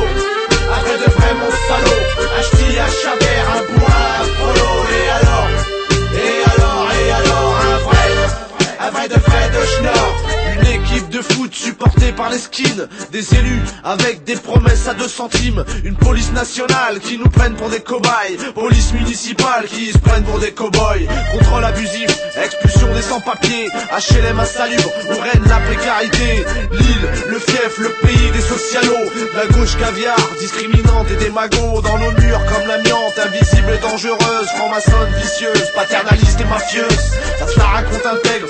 par 12.17 12.31
les 12.31 12.39
skins, 12.39 12.89
des 13.13 13.35
élus 13.35 13.63
avec 13.83 14.25
des 14.25 14.37
promesses 14.37 14.89
à 14.89 14.95
deux 14.95 15.09
centimes, 15.09 15.65
une 15.85 15.97
police 15.97 16.33
nationale 16.33 17.01
qui 17.01 17.19
nous 17.19 17.29
prennent 17.29 17.55
pour 17.57 17.69
des 17.71 17.81
cobayes, 17.81 18.37
police 18.55 18.93
municipale 18.93 19.67
qui 19.67 19.93
se 19.93 19.99
prennent 19.99 20.25
pour 20.25 20.39
des 20.39 20.53
cow-boys, 20.53 21.07
contrôle 21.33 21.65
abusif, 21.65 22.11
expulsion 22.43 22.93
des 22.95 23.03
sans-papiers, 23.03 23.69
HLM 23.93 24.39
insalubre 24.39 24.91
où 25.11 25.21
règne 25.21 25.49
la 25.49 25.59
précarité, 25.61 26.45
l'île, 26.73 27.09
le 27.29 27.39
fief, 27.39 27.79
le 27.79 27.91
pays 28.07 28.31
des 28.33 28.41
socialos, 28.41 29.11
la 29.35 29.47
gauche 29.47 29.77
caviar, 29.79 30.17
discriminante 30.39 31.11
et 31.11 31.17
démago. 31.17 31.81
Dans 31.83 31.99
nos 31.99 32.13
murs 32.13 32.41
comme 32.47 32.69
l'amiante, 32.69 33.19
invisible 33.19 33.73
et 33.75 33.79
dangereuse, 33.79 34.49
franc-maçonne 34.57 35.13
vicieuse, 35.21 35.71
paternaliste 35.75 36.41
et 36.41 36.45
mafieuse, 36.45 37.11
ça 37.39 37.47
se 37.49 37.59
la 37.59 37.65
raconte 37.65 38.07
intègre, 38.07 38.49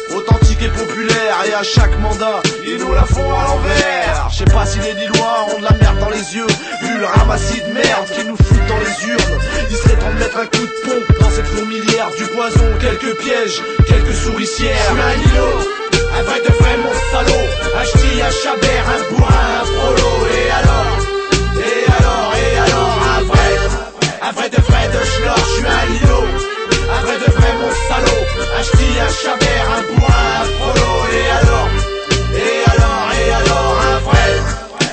et 0.60 0.68
populaire, 0.68 1.36
et 1.48 1.54
à 1.54 1.62
chaque 1.62 1.98
mandat, 2.00 2.40
ils 2.64 2.76
nous 2.76 2.92
la 2.92 3.04
font 3.04 3.34
à 3.34 3.44
l'envers. 3.44 4.28
Je 4.30 4.36
sais 4.38 4.44
pas 4.44 4.66
si 4.66 4.78
les 4.78 4.92
Lillois 4.92 5.46
ont 5.54 5.58
de 5.58 5.64
la 5.64 5.72
merde 5.72 5.98
dans 5.98 6.10
les 6.10 6.34
yeux, 6.34 6.46
vu 6.82 6.98
le 6.98 7.06
de 7.06 7.72
merde 7.72 8.06
qu'ils 8.12 8.28
nous 8.28 8.36
foutent 8.36 8.68
dans 8.68 8.78
les 8.78 9.08
urnes. 9.08 9.38
Il 9.70 9.76
serait 9.76 9.96
temps 9.96 10.12
de 10.12 10.18
mettre 10.18 10.38
un 10.38 10.46
coup 10.46 10.66
de 10.66 10.76
pompe 10.84 11.20
dans 11.20 11.30
cette 11.30 11.46
fourmilière, 11.46 12.10
du 12.16 12.24
poison, 12.24 12.66
quelques 12.80 13.16
pièges, 13.18 13.62
quelques 13.86 14.14
souricières. 14.14 14.76
Je 14.88 15.00
un 15.00 15.16
îlot, 15.32 15.58
un 16.18 16.22
vrai 16.22 16.40
de 16.40 16.52
vrai 16.52 16.76
mon 16.82 16.94
salaud, 17.10 17.46
un 17.80 17.84
ch'ti, 17.84 18.22
un 18.22 18.30
chabert, 18.30 18.86
un 18.94 19.14
bourrin, 19.14 19.48
un 19.60 19.64
frollo, 19.64 20.10
et 20.34 20.50
alors, 20.50 20.92
et 21.56 21.84
alors, 21.98 22.32
et 22.36 22.58
alors, 22.58 22.98
un 23.16 23.22
vrai, 23.24 23.50
un 24.22 24.32
vrai 24.32 24.48
de 24.50 24.60
vrai 24.60 24.88
de 24.88 25.00
schnorr, 25.04 25.38
je 25.38 25.52
suis 25.54 25.66
un 25.66 25.86
îlot, 25.94 26.26
un 26.92 27.00
vrai 27.04 27.16
de 27.26 27.33
ch'ti, 28.62 28.88
un 29.00 29.08
chabert, 29.08 29.68
un 29.76 29.82
bourrin, 29.82 30.26
un 30.40 30.44
frollo, 30.54 30.90
et 31.12 31.28
alors, 31.38 31.68
et 32.44 32.58
alors, 32.72 33.06
et 33.20 33.32
alors, 33.40 33.74
un 33.92 33.98
vrai, 34.06 34.28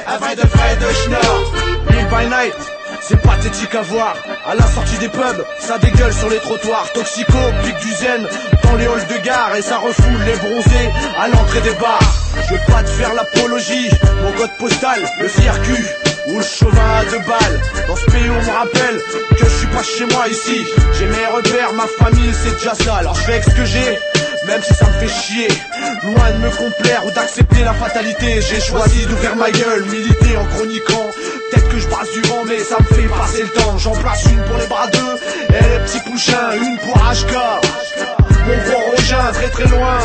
un 0.07 0.17
vrai 0.17 0.35
de 0.35 0.47
vrai 0.53 0.75
de 0.77 0.89
schnorr, 0.93 1.51
Live 1.89 2.09
by 2.09 2.25
night. 2.27 2.80
C'est 3.11 3.21
pathétique 3.23 3.75
à 3.75 3.81
voir, 3.81 4.15
à 4.47 4.55
la 4.55 4.65
sortie 4.67 4.97
des 4.99 5.09
pubs, 5.09 5.45
ça 5.59 5.77
dégueule 5.79 6.13
sur 6.13 6.29
les 6.29 6.37
trottoirs, 6.37 6.89
toxico, 6.93 7.37
pique 7.61 7.77
du 7.79 7.91
zen, 7.93 8.25
dans 8.63 8.75
les 8.77 8.85
halls 8.85 9.05
de 9.07 9.17
gare, 9.17 9.53
et 9.57 9.61
ça 9.61 9.79
refoule 9.79 10.21
les 10.25 10.37
bronzés 10.37 10.89
à 11.19 11.27
l'entrée 11.27 11.59
des 11.59 11.73
bars. 11.73 11.99
Je 12.47 12.53
veux 12.53 12.61
pas 12.67 12.81
te 12.83 12.89
faire 12.89 13.13
l'apologie, 13.13 13.89
mon 14.23 14.31
code 14.31 14.55
postal, 14.57 15.01
le 15.19 15.27
CRQ, 15.27 15.85
ou 16.27 16.37
le 16.37 16.43
chauvin 16.43 16.99
à 16.99 17.03
deux. 17.03 17.19
Dans 17.85 17.95
ce 17.97 18.05
pays 18.05 18.29
on 18.29 18.45
me 18.45 18.57
rappelle 18.57 19.01
que 19.31 19.43
je 19.43 19.57
suis 19.57 19.67
pas 19.67 19.83
chez 19.83 20.05
moi 20.05 20.29
ici, 20.29 20.65
j'ai 20.97 21.07
mes 21.07 21.25
repères, 21.35 21.73
ma 21.73 21.87
famille, 21.99 22.33
c'est 22.33 22.53
déjà 22.53 22.75
ça, 22.75 22.95
alors 22.95 23.15
je 23.15 23.23
fais 23.23 23.41
ce 23.41 23.49
que 23.49 23.65
j'ai. 23.65 23.99
Même 24.47 24.61
si 24.63 24.73
ça 24.73 24.87
me 24.87 24.93
fait 24.93 25.07
chier, 25.07 25.47
loin 26.03 26.31
de 26.31 26.37
me 26.37 26.49
complaire 26.49 27.05
ou 27.05 27.11
d'accepter 27.11 27.63
la 27.63 27.73
fatalité, 27.73 28.41
j'ai 28.41 28.59
choisi 28.59 29.05
d'ouvrir 29.05 29.35
ma 29.35 29.51
gueule, 29.51 29.85
militer 29.85 30.37
en 30.37 30.45
chroniquant. 30.45 31.09
Peut-être 31.49 31.69
que 31.69 31.79
je 31.79 31.87
brasse 31.87 32.11
du 32.11 32.21
vent, 32.21 32.43
mais 32.47 32.59
ça 32.59 32.77
me 32.79 32.95
fait 32.95 33.07
passer 33.07 33.43
le 33.43 33.49
temps. 33.49 33.77
J'en 33.77 33.95
place 33.95 34.25
une 34.25 34.43
pour 34.43 34.57
les 34.57 34.67
bras 34.67 34.87
d'eux, 34.87 35.17
et 35.49 35.61
les 35.61 35.79
petits 35.85 35.99
pouchins, 36.09 36.51
une 36.55 36.77
pour 36.79 36.97
HK. 36.97 37.33
Mon 38.47 38.57
gros 38.71 38.91
rogin, 38.91 39.31
très 39.33 39.49
très 39.49 39.67
loin. 39.67 39.99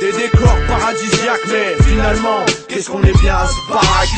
Des 0.00 0.12
décors 0.12 0.58
paradisiaques, 0.68 1.46
mais 1.48 1.84
finalement, 1.84 2.44
qu'est-ce 2.68 2.90
qu'on 2.90 3.02
est 3.02 3.18
bien 3.20 3.36
à 3.36 3.46
ce 3.46 3.72
baraque 3.72 4.08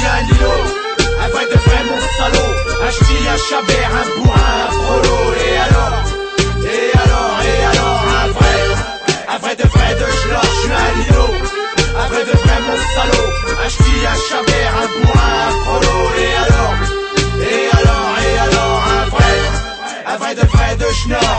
un 1.20 1.28
vrai 1.31 1.45
de 1.47 1.59
vrai 1.59 1.85
mon 1.89 1.99
salaud. 2.16 2.53
Un 2.82 2.90
ch'ti, 2.90 3.19
un 3.28 3.36
chabert, 3.49 3.90
un 4.01 4.23
bourrin, 4.23 4.39
un 4.39 4.73
frollo. 4.73 5.19
Et 5.35 5.57
alors, 5.57 6.08
Après 9.31 9.55
de 9.57 9.63
vrai 9.63 9.95
de 9.95 10.07
chlore, 10.23 10.43
je 10.43 10.49
suis 10.61 10.73
un 10.73 10.91
lino. 10.99 11.25
Après 12.03 12.25
de 12.25 12.31
vrai 12.31 12.59
mon 12.67 12.79
salaud, 12.95 13.29
un 13.63 13.69
ch'ti, 13.69 14.07
un 14.07 14.19
chabert, 14.29 14.75
un 14.83 14.89
bourrin, 14.95 15.37
un 15.47 15.53
frollo. 15.65 15.97
Et 16.17 16.35
alors, 16.45 16.75
et 17.43 17.63
alors, 17.79 18.13
et 18.25 18.37
alors, 18.47 18.79
un 18.97 19.05
vrai, 19.11 19.35
un 20.07 20.17
vrai 20.17 20.35
de 20.35 20.45
vrai 20.47 20.71
de 20.77 20.89
schnorr. 20.95 21.39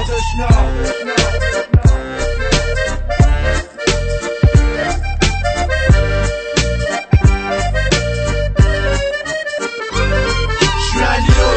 Je 10.77 10.83
suis 10.85 11.01
un 11.01 11.17
lino, 11.25 11.49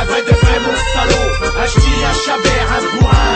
un 0.00 0.04
vrai 0.04 0.20
de 0.22 0.34
vrai 0.40 0.56
mon 0.64 0.76
salaud, 0.94 1.28
un 1.62 1.66
ch'ti, 1.66 1.92
un 2.10 2.14
chabert, 2.24 2.68
un 2.72 2.82
bourrin. 2.96 3.27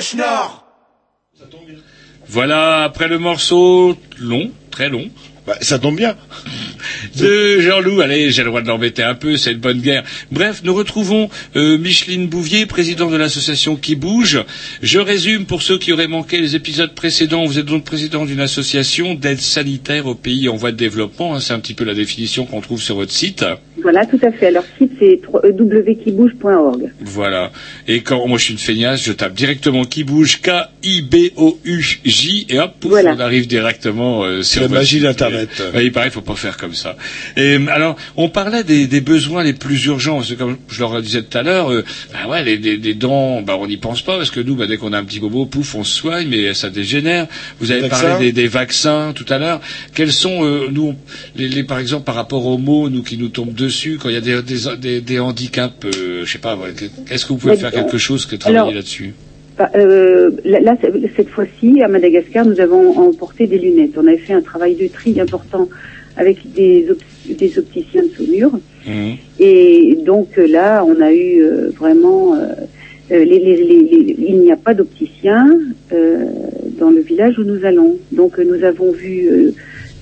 Schnorr. 0.00 0.64
Voilà, 2.26 2.84
après 2.84 3.08
le 3.08 3.18
morceau 3.18 3.96
long, 4.18 4.50
très 4.70 4.88
long. 4.88 5.10
Bah, 5.46 5.56
ça 5.62 5.78
tombe 5.78 5.96
bien. 5.96 6.16
De 7.16 7.60
Jean-Loup, 7.60 8.00
allez, 8.02 8.30
j'ai 8.30 8.42
le 8.42 8.48
droit 8.48 8.60
de 8.60 8.68
l'embêter 8.68 9.02
un 9.02 9.14
peu, 9.14 9.36
c'est 9.36 9.52
une 9.52 9.58
bonne 9.58 9.80
guerre. 9.80 10.04
Bref, 10.30 10.60
nous 10.64 10.74
retrouvons 10.74 11.28
euh, 11.56 11.78
Micheline 11.78 12.28
Bouvier, 12.28 12.66
président 12.66 13.10
de 13.10 13.16
l'association 13.16 13.76
Qui 13.76 13.96
Bouge. 13.96 14.44
Je 14.82 14.98
résume 14.98 15.46
pour 15.46 15.62
ceux 15.62 15.78
qui 15.78 15.92
auraient 15.92 16.08
manqué 16.08 16.40
les 16.40 16.56
épisodes 16.56 16.94
précédents. 16.94 17.46
Vous 17.46 17.58
êtes 17.58 17.66
donc 17.66 17.84
président 17.84 18.26
d'une 18.26 18.40
association 18.40 19.14
d'aide 19.14 19.40
sanitaire 19.40 20.06
aux 20.06 20.14
pays 20.14 20.48
en 20.48 20.56
voie 20.56 20.72
de 20.72 20.76
développement. 20.76 21.34
hein, 21.34 21.40
c'est 21.40 21.52
un 21.54 21.60
petit 21.60 21.74
peu 21.74 21.84
la 21.84 21.94
définition 21.94 22.44
qu'on 22.44 22.60
trouve 22.60 22.82
sur 22.82 22.96
votre 22.96 23.12
site. 23.12 23.44
Voilà, 23.82 24.06
tout 24.06 24.18
à 24.22 24.30
fait. 24.32 24.50
Leur 24.50 24.64
site, 24.78 24.92
c'est 24.98 25.20
www.quibouge.org. 25.32 26.90
Voilà. 27.00 27.50
Et 27.88 28.02
quand 28.02 28.26
moi 28.26 28.38
je 28.38 28.44
suis 28.44 28.52
une 28.54 28.58
feignasse, 28.58 29.04
je 29.04 29.12
tape 29.12 29.34
directement 29.34 29.84
qui 29.84 30.04
bouge, 30.04 30.40
K-I-B-O-U-J, 30.42 32.46
et 32.48 32.58
hop, 32.58 32.74
pouf, 32.80 32.90
on 33.16 33.20
arrive 33.20 33.46
directement 33.46 34.24
euh, 34.24 34.42
sur 34.42 34.62
la 34.62 34.68
magie 34.68 35.00
d'Internet. 35.00 35.48
Ouais, 35.74 35.84
il 35.86 35.92
paraît 35.92 36.06
qu'il 36.06 36.14
faut 36.14 36.20
pas 36.20 36.34
faire 36.34 36.56
comme 36.56 36.74
ça. 36.74 36.96
Et 37.36 37.56
euh, 37.56 37.66
alors, 37.70 37.96
on 38.16 38.28
parlait 38.28 38.64
des, 38.64 38.86
des 38.86 39.00
besoins 39.00 39.42
les 39.42 39.52
plus 39.52 39.84
urgents, 39.86 40.16
parce 40.16 40.30
que 40.30 40.34
comme 40.34 40.56
je 40.68 40.80
leur 40.80 41.00
disais 41.02 41.22
tout 41.22 41.36
à 41.38 41.42
l'heure, 41.42 41.70
euh, 41.72 41.84
bah 42.12 42.28
ouais, 42.30 42.44
les, 42.44 42.56
les- 42.56 42.76
les 42.76 42.94
dents, 42.94 43.42
bah 43.42 43.56
on 43.58 43.66
n'y 43.66 43.76
pense 43.76 44.02
pas, 44.02 44.16
parce 44.16 44.30
que 44.30 44.40
nous, 44.40 44.54
bah, 44.54 44.66
dès 44.66 44.76
qu'on 44.76 44.92
a 44.92 44.98
un 44.98 45.04
petit 45.04 45.20
bobo, 45.20 45.46
pouf, 45.46 45.74
on 45.74 45.84
se 45.84 45.94
soigne, 45.96 46.28
mais 46.28 46.54
ça 46.54 46.70
dégénère. 46.70 47.26
Vous 47.60 47.70
avez 47.70 47.88
parlé 47.88 48.26
des, 48.26 48.32
des 48.32 48.48
vaccins 48.48 49.12
tout 49.14 49.26
à 49.28 49.38
l'heure. 49.38 49.60
Quels 49.94 50.12
sont, 50.12 50.44
euh, 50.44 50.68
nous, 50.70 50.94
les, 51.36 51.48
les- 51.48 51.64
par 51.64 51.78
exemple, 51.78 52.04
par 52.04 52.14
rapport 52.14 52.46
aux 52.46 52.58
mots, 52.58 52.88
nous 52.90 53.02
qui 53.02 53.16
nous 53.16 53.28
tombent 53.28 53.54
dessus, 53.54 53.69
quand 54.00 54.08
il 54.08 54.14
y 54.14 54.18
a 54.18 54.20
des, 54.20 54.42
des, 54.42 54.76
des, 54.78 55.00
des 55.00 55.18
handicaps, 55.18 55.84
euh, 55.84 56.22
je 56.24 56.30
sais 56.32 56.38
pas, 56.38 56.58
est-ce 57.10 57.24
que 57.26 57.32
vous 57.32 57.38
pouvez 57.38 57.54
Mais, 57.54 57.58
faire 57.58 57.72
euh, 57.74 57.82
quelque 57.82 57.98
chose 57.98 58.26
que 58.26 58.36
travailler 58.36 58.74
là-dessus 58.74 59.12
Bah, 59.58 59.70
euh, 59.74 60.30
là, 60.44 60.76
cette 61.16 61.28
fois-ci, 61.28 61.82
à 61.82 61.88
Madagascar, 61.88 62.44
nous 62.46 62.60
avons 62.60 62.98
emporté 62.98 63.46
des 63.46 63.58
lunettes. 63.58 63.92
On 63.96 64.06
avait 64.06 64.18
fait 64.18 64.32
un 64.32 64.40
travail 64.42 64.74
de 64.74 64.86
tri 64.88 65.20
important 65.20 65.68
avec 66.16 66.38
des, 66.54 66.86
op- 66.90 67.02
des 67.38 67.58
opticiens 67.58 68.02
de 68.02 68.10
Saumur. 68.16 68.52
Mhm. 68.86 69.16
Et 69.38 69.98
donc 70.04 70.28
euh, 70.38 70.46
là, 70.46 70.84
on 70.84 71.00
a 71.00 71.12
eu 71.12 71.42
euh, 71.42 71.70
vraiment... 71.78 72.34
euh, 72.34 72.46
euh, 73.12 73.24
les- 73.24 73.40
les- 73.40 73.56
les- 73.56 73.82
les- 74.04 74.16
il 74.28 74.38
n'y 74.40 74.52
a 74.52 74.56
pas 74.56 74.72
d'opticien 74.72 75.44
euh, 75.92 76.24
dans 76.78 76.90
le 76.90 77.00
village 77.00 77.36
où 77.40 77.42
nous 77.42 77.64
allons. 77.64 77.98
Donc 78.12 78.38
euh, 78.38 78.44
nous 78.44 78.62
avons 78.64 78.92
vu 78.92 79.26
euh, 79.28 79.52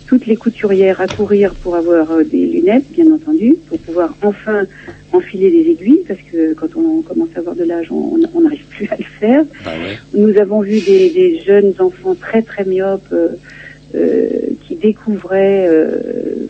toutes 0.09 0.27
les 0.27 0.37
couturières 0.37 1.01
accourir 1.01 1.55
pour 1.63 1.77
avoir 1.77 2.11
euh, 2.13 2.25
des 2.25 2.47
lunettes, 2.47 2.87
bien 2.91 3.13
entendu, 3.13 3.57
pour 3.69 3.79
pouvoir 3.81 4.17
enfin 4.23 4.67
enfiler 5.13 5.51
des 5.51 5.71
aiguilles, 5.73 6.03
parce 6.09 6.21
que 6.33 6.55
quand 6.55 6.75
on 6.77 7.03
commence 7.03 7.29
à 7.37 7.41
avoir 7.41 7.55
de 7.55 7.65
l'âge, 7.65 7.89
on 7.91 8.17
n'arrive 8.41 8.67
plus 8.71 8.89
à 8.91 8.97
le 8.97 9.05
faire. 9.21 9.45
Bah 9.65 9.73
ouais. 9.83 9.97
Nous 10.15 10.37
avons 10.39 10.61
vu 10.61 10.81
des, 10.81 11.11
des 11.11 11.41
jeunes 11.47 11.75
enfants 11.79 12.15
très 12.15 12.43
très 12.43 12.65
myopes 12.65 13.13
euh, 13.13 13.29
euh, 13.95 14.29
qui 14.67 14.77
découvraient 14.77 15.67
euh, 15.69 16.47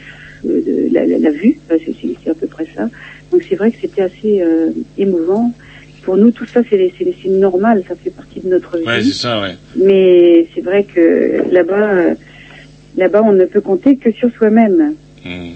la, 0.93 1.05
la- 1.07 1.19
la 1.19 1.31
vue, 1.31 1.59
c'est 1.69 2.31
à 2.31 2.35
peu 2.35 2.47
près 2.47 2.67
ça. 2.77 2.89
Donc 3.33 3.43
c'est 3.49 3.57
vrai 3.57 3.71
que 3.73 3.79
c'était 3.81 4.03
assez 4.03 4.41
euh, 4.41 4.71
émouvant. 4.97 5.53
Pour 6.03 6.17
nous, 6.17 6.31
tout 6.31 6.47
ça, 6.47 6.61
c'est 6.71 7.29
normal, 7.29 7.83
ça 7.89 7.95
fait 7.97 8.11
partie 8.11 8.41
de 8.41 8.49
notre 8.49 8.79
vie. 8.79 8.85
Ouais, 8.87 9.03
c'est 9.03 9.13
ça, 9.13 9.41
ouais. 9.43 9.55
Mais 9.77 10.47
c'est 10.55 10.63
vrai 10.63 10.85
que 10.85 11.53
là-bas, 11.53 11.91
euh, 11.93 12.15
là-bas, 12.99 13.23
on 13.25 13.33
ne 13.33 13.45
peut 13.47 13.61
compter 13.63 13.97
que 13.97 14.11
sur 14.13 14.29
soi-même. 14.37 14.95
Mhm. 15.25 15.53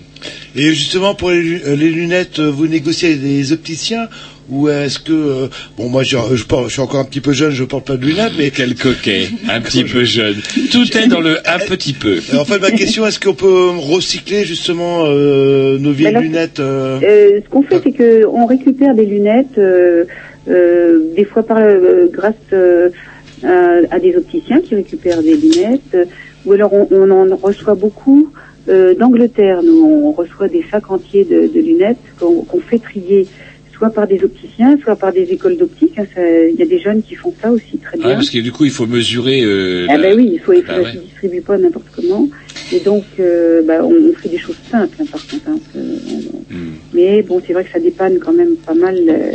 Et 0.56 0.69
justement, 0.69 1.14
pour 1.14 1.31
les, 1.31 1.62
euh, 1.66 1.77
les 1.77 1.90
lunettes, 1.90 2.39
euh, 2.39 2.51
vous 2.51 2.66
négociez 2.66 3.10
avec 3.10 3.23
des 3.23 3.52
opticiens 3.52 4.09
ou 4.51 4.69
est-ce 4.69 4.98
que 4.98 5.12
euh, 5.12 5.47
bon 5.78 5.89
moi 5.89 6.02
je, 6.02 6.16
je, 6.35 6.44
porte- 6.44 6.66
je 6.69 6.73
suis 6.73 6.81
encore 6.82 6.98
un 7.01 7.05
petit 7.05 7.20
peu 7.23 7.32
jeune, 7.32 7.52
je 7.52 7.62
porte 7.64 7.86
pas 7.86 7.97
de 7.97 8.05
lunettes, 8.05 8.32
mais 8.36 8.51
quel 8.55 8.74
coquet, 8.74 9.28
un 9.48 9.60
petit 9.66 9.85
peu 9.85 10.05
jeune. 10.05 10.35
Tout 10.73 10.98
est 10.98 11.06
dans 11.06 11.20
le 11.20 11.39
un 11.48 11.59
petit 11.60 11.93
peu. 11.94 12.16
En 12.39 12.44
fait, 12.44 12.59
ma 12.59 12.70
question 12.73 13.06
est-ce 13.06 13.19
qu'on 13.20 13.35
peut 13.35 13.69
recycler 13.78 14.44
justement 14.44 15.05
euh, 15.06 15.78
nos 15.78 15.93
vieilles 15.93 16.09
Alors, 16.09 16.23
lunettes 16.23 16.60
euh, 16.60 16.98
Euh, 17.02 17.40
ce 17.43 17.48
qu'on 17.48 17.62
fait, 17.62 17.81
c'est 17.82 17.93
que 17.93 18.27
on 18.27 18.44
récupère 18.47 18.94
des 18.94 19.06
lunettes, 19.06 19.56
euh, 19.59 20.05
euh, 20.48 20.98
des 21.16 21.24
fois 21.24 21.44
par 21.47 21.59
euh, 21.59 22.09
grâce 22.12 22.35
euh, 22.52 22.90
à, 23.44 23.94
à 23.94 23.98
des 24.01 24.16
opticiens 24.16 24.60
qui 24.60 24.74
récupèrent 24.74 25.23
des 25.23 25.36
lunettes, 25.36 25.81
euh, 25.94 26.05
ou 26.44 26.52
alors 26.52 26.73
on, 26.73 26.86
on 26.90 27.10
en 27.10 27.36
reçoit 27.36 27.74
beaucoup 27.74 28.32
euh, 28.69 28.94
d'Angleterre. 28.94 29.62
Nous, 29.62 29.82
on 30.05 30.12
reçoit 30.12 30.48
des 30.48 30.64
sacs 30.70 30.90
entiers 30.90 31.24
de, 31.24 31.47
de 31.52 31.60
lunettes 31.60 31.98
qu'on 32.19 32.60
fait 32.60 32.78
trier 32.78 33.27
soit 33.77 33.90
par 33.90 34.06
des 34.06 34.23
opticiens, 34.23 34.78
soit 34.81 34.94
par 34.94 35.12
des 35.12 35.23
écoles 35.32 35.56
d'optique. 35.56 35.98
hein, 35.98 36.05
Il 36.16 36.55
y 36.56 36.62
a 36.62 36.66
des 36.66 36.78
jeunes 36.78 37.02
qui 37.02 37.16
font 37.16 37.35
ça 37.43 37.51
aussi 37.51 37.78
très 37.78 37.98
bien. 37.98 38.14
parce 38.14 38.31
que 38.31 38.39
du 38.39 38.52
coup, 38.52 38.64
il 38.64 38.70
faut 38.70 38.86
mesurer. 38.86 39.43
Euh, 39.43 39.86
Ah 39.89 39.97
la- 39.97 40.10
ben 40.10 40.16
oui, 40.19 40.31
il 40.35 40.39
faut, 40.39 40.52
il 40.52 40.62
Bah 40.64 40.78
ouais. 40.81 40.93
se 40.93 40.98
distribue 40.98 41.40
pas 41.40 41.59
n'importe 41.59 41.86
comment. 41.97 42.28
Et 42.73 42.78
donc, 42.78 43.02
euh, 43.19 43.62
bah, 43.66 43.85
on, 43.85 43.93
on 43.93 44.12
fait 44.12 44.28
des 44.28 44.39
choses 44.39 44.55
simples, 44.70 44.97
hein, 45.01 45.05
par 45.10 45.20
contre. 45.27 45.48
hein, 45.48 45.56
on- 45.74 46.43
Hmm. 46.55 46.73
Mais 46.93 47.23
bon, 47.23 47.40
c'est 47.47 47.55
vrai 47.55 47.64
que 47.64 47.70
ça 47.73 47.81
dépanne 47.81 48.19
quand 48.19 48.35
même 48.35 48.56
pas 48.56 48.74
mal 48.74 48.94
euh, 49.09 49.32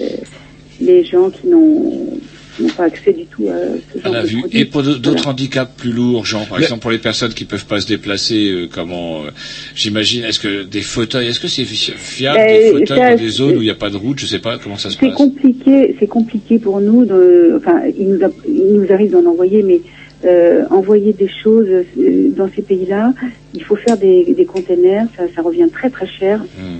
les 0.79 1.03
gens 1.03 1.31
qui 1.31 1.47
n'ont 1.47 2.11
n'ont 2.59 2.69
pas 2.69 2.83
accès 2.85 3.13
du 3.13 3.25
tout 3.25 3.47
à 3.49 3.57
ce 3.93 3.99
à 3.99 4.03
genre 4.03 4.13
la 4.13 4.21
de 4.23 4.27
vue. 4.27 4.39
produits. 4.39 4.59
Et 4.59 4.65
pour 4.65 4.83
d'autres 4.83 4.99
Voilà. 5.03 5.29
handicaps 5.29 5.71
plus 5.77 5.91
lourds, 5.91 6.25
genre 6.25 6.45
par 6.47 6.57
Mais- 6.59 6.63
exemple 6.65 6.81
pour 6.81 6.91
les 6.91 6.97
personnes 6.97 7.33
qui 7.33 7.45
peuvent 7.45 7.65
pas 7.65 7.79
se 7.81 7.87
déplacer, 7.87 8.49
euh, 8.51 8.67
comment 8.71 9.23
euh, 9.25 9.29
J'imagine, 9.75 10.23
est-ce 10.23 10.39
que 10.39 10.63
des 10.63 10.81
fauteuils, 10.81 11.27
est-ce 11.27 11.39
que 11.39 11.47
c'est 11.47 11.65
fi- 11.65 11.93
fiable 11.95 12.37
Ben, 12.39 12.47
des 12.61 12.71
fauteuils 12.79 12.99
dans 13.17 13.23
des 13.23 13.29
zones 13.29 13.49
c'est- 13.51 13.57
où 13.57 13.61
il 13.61 13.65
n'y 13.65 13.69
a 13.69 13.75
pas 13.75 13.89
de 13.89 13.97
route 13.97 14.19
Je 14.19 14.25
sais 14.25 14.39
pas 14.39 14.57
comment 14.57 14.77
ça 14.77 14.89
se 14.89 14.97
C'est 14.99 15.07
passe? 15.07 15.15
compliqué, 15.15 15.95
c'est 15.99 16.07
compliqué 16.07 16.59
pour 16.59 16.79
nous. 16.81 17.05
De, 17.05 17.53
enfin, 17.57 17.81
il 17.97 18.07
nous, 18.09 18.23
a- 18.25 18.31
il 18.47 18.73
nous 18.79 18.91
arrive 18.91 19.11
d'en 19.11 19.25
envoyer, 19.25 19.63
mais 19.63 19.81
euh, 20.25 20.63
envoyer 20.71 21.13
des 21.13 21.29
choses 21.43 21.67
euh, 21.69 22.29
dans 22.35 22.49
ces 22.55 22.63
pays-là, 22.63 23.13
il 23.53 23.61
faut 23.63 23.75
faire 23.75 23.97
des, 23.97 24.33
des 24.35 24.45
containers, 24.45 25.05
ça, 25.15 25.23
ça 25.35 25.41
revient 25.43 25.67
très 25.71 25.89
très 25.91 26.07
cher. 26.07 26.39
Hmm. 26.57 26.79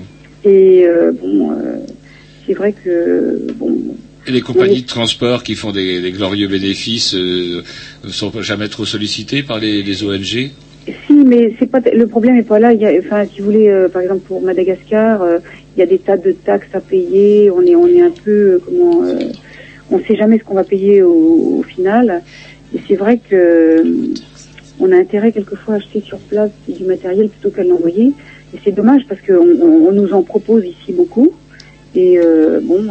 Et 0.49 0.85
euh, 0.87 1.11
bon, 1.11 1.51
euh, 1.51 1.77
c'est 2.45 2.53
vrai 2.53 2.73
que 2.73 3.39
bon, 3.55 3.77
Et 4.27 4.31
les 4.31 4.41
compagnies 4.41 4.81
de 4.81 4.87
transport 4.87 5.41
qui 5.41 5.55
font 5.55 5.71
des, 5.71 6.11
glorieux 6.11 6.47
bénéfices 6.47 7.15
euh, 7.15 7.63
ne 8.03 8.09
sont 8.09 8.29
pas 8.29 8.41
jamais 8.41 8.67
trop 8.67 8.85
sollicitées 8.85 9.41
par 9.41 9.59
les, 9.59 10.03
ONG 10.03 10.51
Si, 10.85 11.13
mais 11.13 11.53
le 11.93 12.07
problème 12.07 12.35
n'est 12.35 12.43
pas 12.43 12.59
là. 12.59 12.73
Enfin, 12.99 13.25
si 13.25 13.39
vous 13.39 13.45
voulez, 13.45 13.69
euh, 13.69 13.87
par 13.87 14.01
exemple 14.01 14.21
pour 14.27 14.41
Madagascar, 14.41 15.21
euh, 15.21 15.39
il 15.77 15.79
y 15.79 15.83
a 15.83 15.85
des 15.85 15.99
tas 15.99 16.17
de 16.17 16.31
taxes 16.31 16.73
à 16.73 16.81
payer. 16.81 17.51
On 17.51 17.61
est, 17.61 17.75
on 17.75 17.87
est 17.87 18.01
un 18.01 18.11
peu, 18.11 18.31
euh, 18.31 18.61
comment, 18.65 19.03
euh, 19.03 19.19
on 19.91 19.99
sait 19.99 20.15
jamais 20.15 20.39
ce 20.39 20.43
qu'on 20.43 20.55
va 20.55 20.63
payer 20.63 21.03
au, 21.03 21.63
final. 21.63 22.23
Et 22.75 22.79
c'est 22.87 22.95
vrai 22.95 23.19
que 23.19 23.35
euh, 23.35 23.83
on 24.79 24.91
a 24.91 24.97
intérêt 24.97 25.31
quelquefois 25.31 25.75
à 25.75 25.77
acheter 25.77 26.01
sur 26.01 26.17
place 26.17 26.49
du 26.67 26.83
matériel 26.83 27.29
plutôt 27.29 27.51
qu'à 27.51 27.63
l'envoyer. 27.63 28.11
Et 28.53 28.59
c'est 28.63 28.71
dommage 28.71 29.03
parce 29.07 29.21
qu'on 29.21 29.35
on, 29.35 29.87
on 29.87 29.91
nous 29.91 30.13
en 30.13 30.23
propose 30.23 30.65
ici 30.65 30.93
beaucoup. 30.93 31.31
Et 31.95 32.17
euh, 32.17 32.59
bon, 32.61 32.83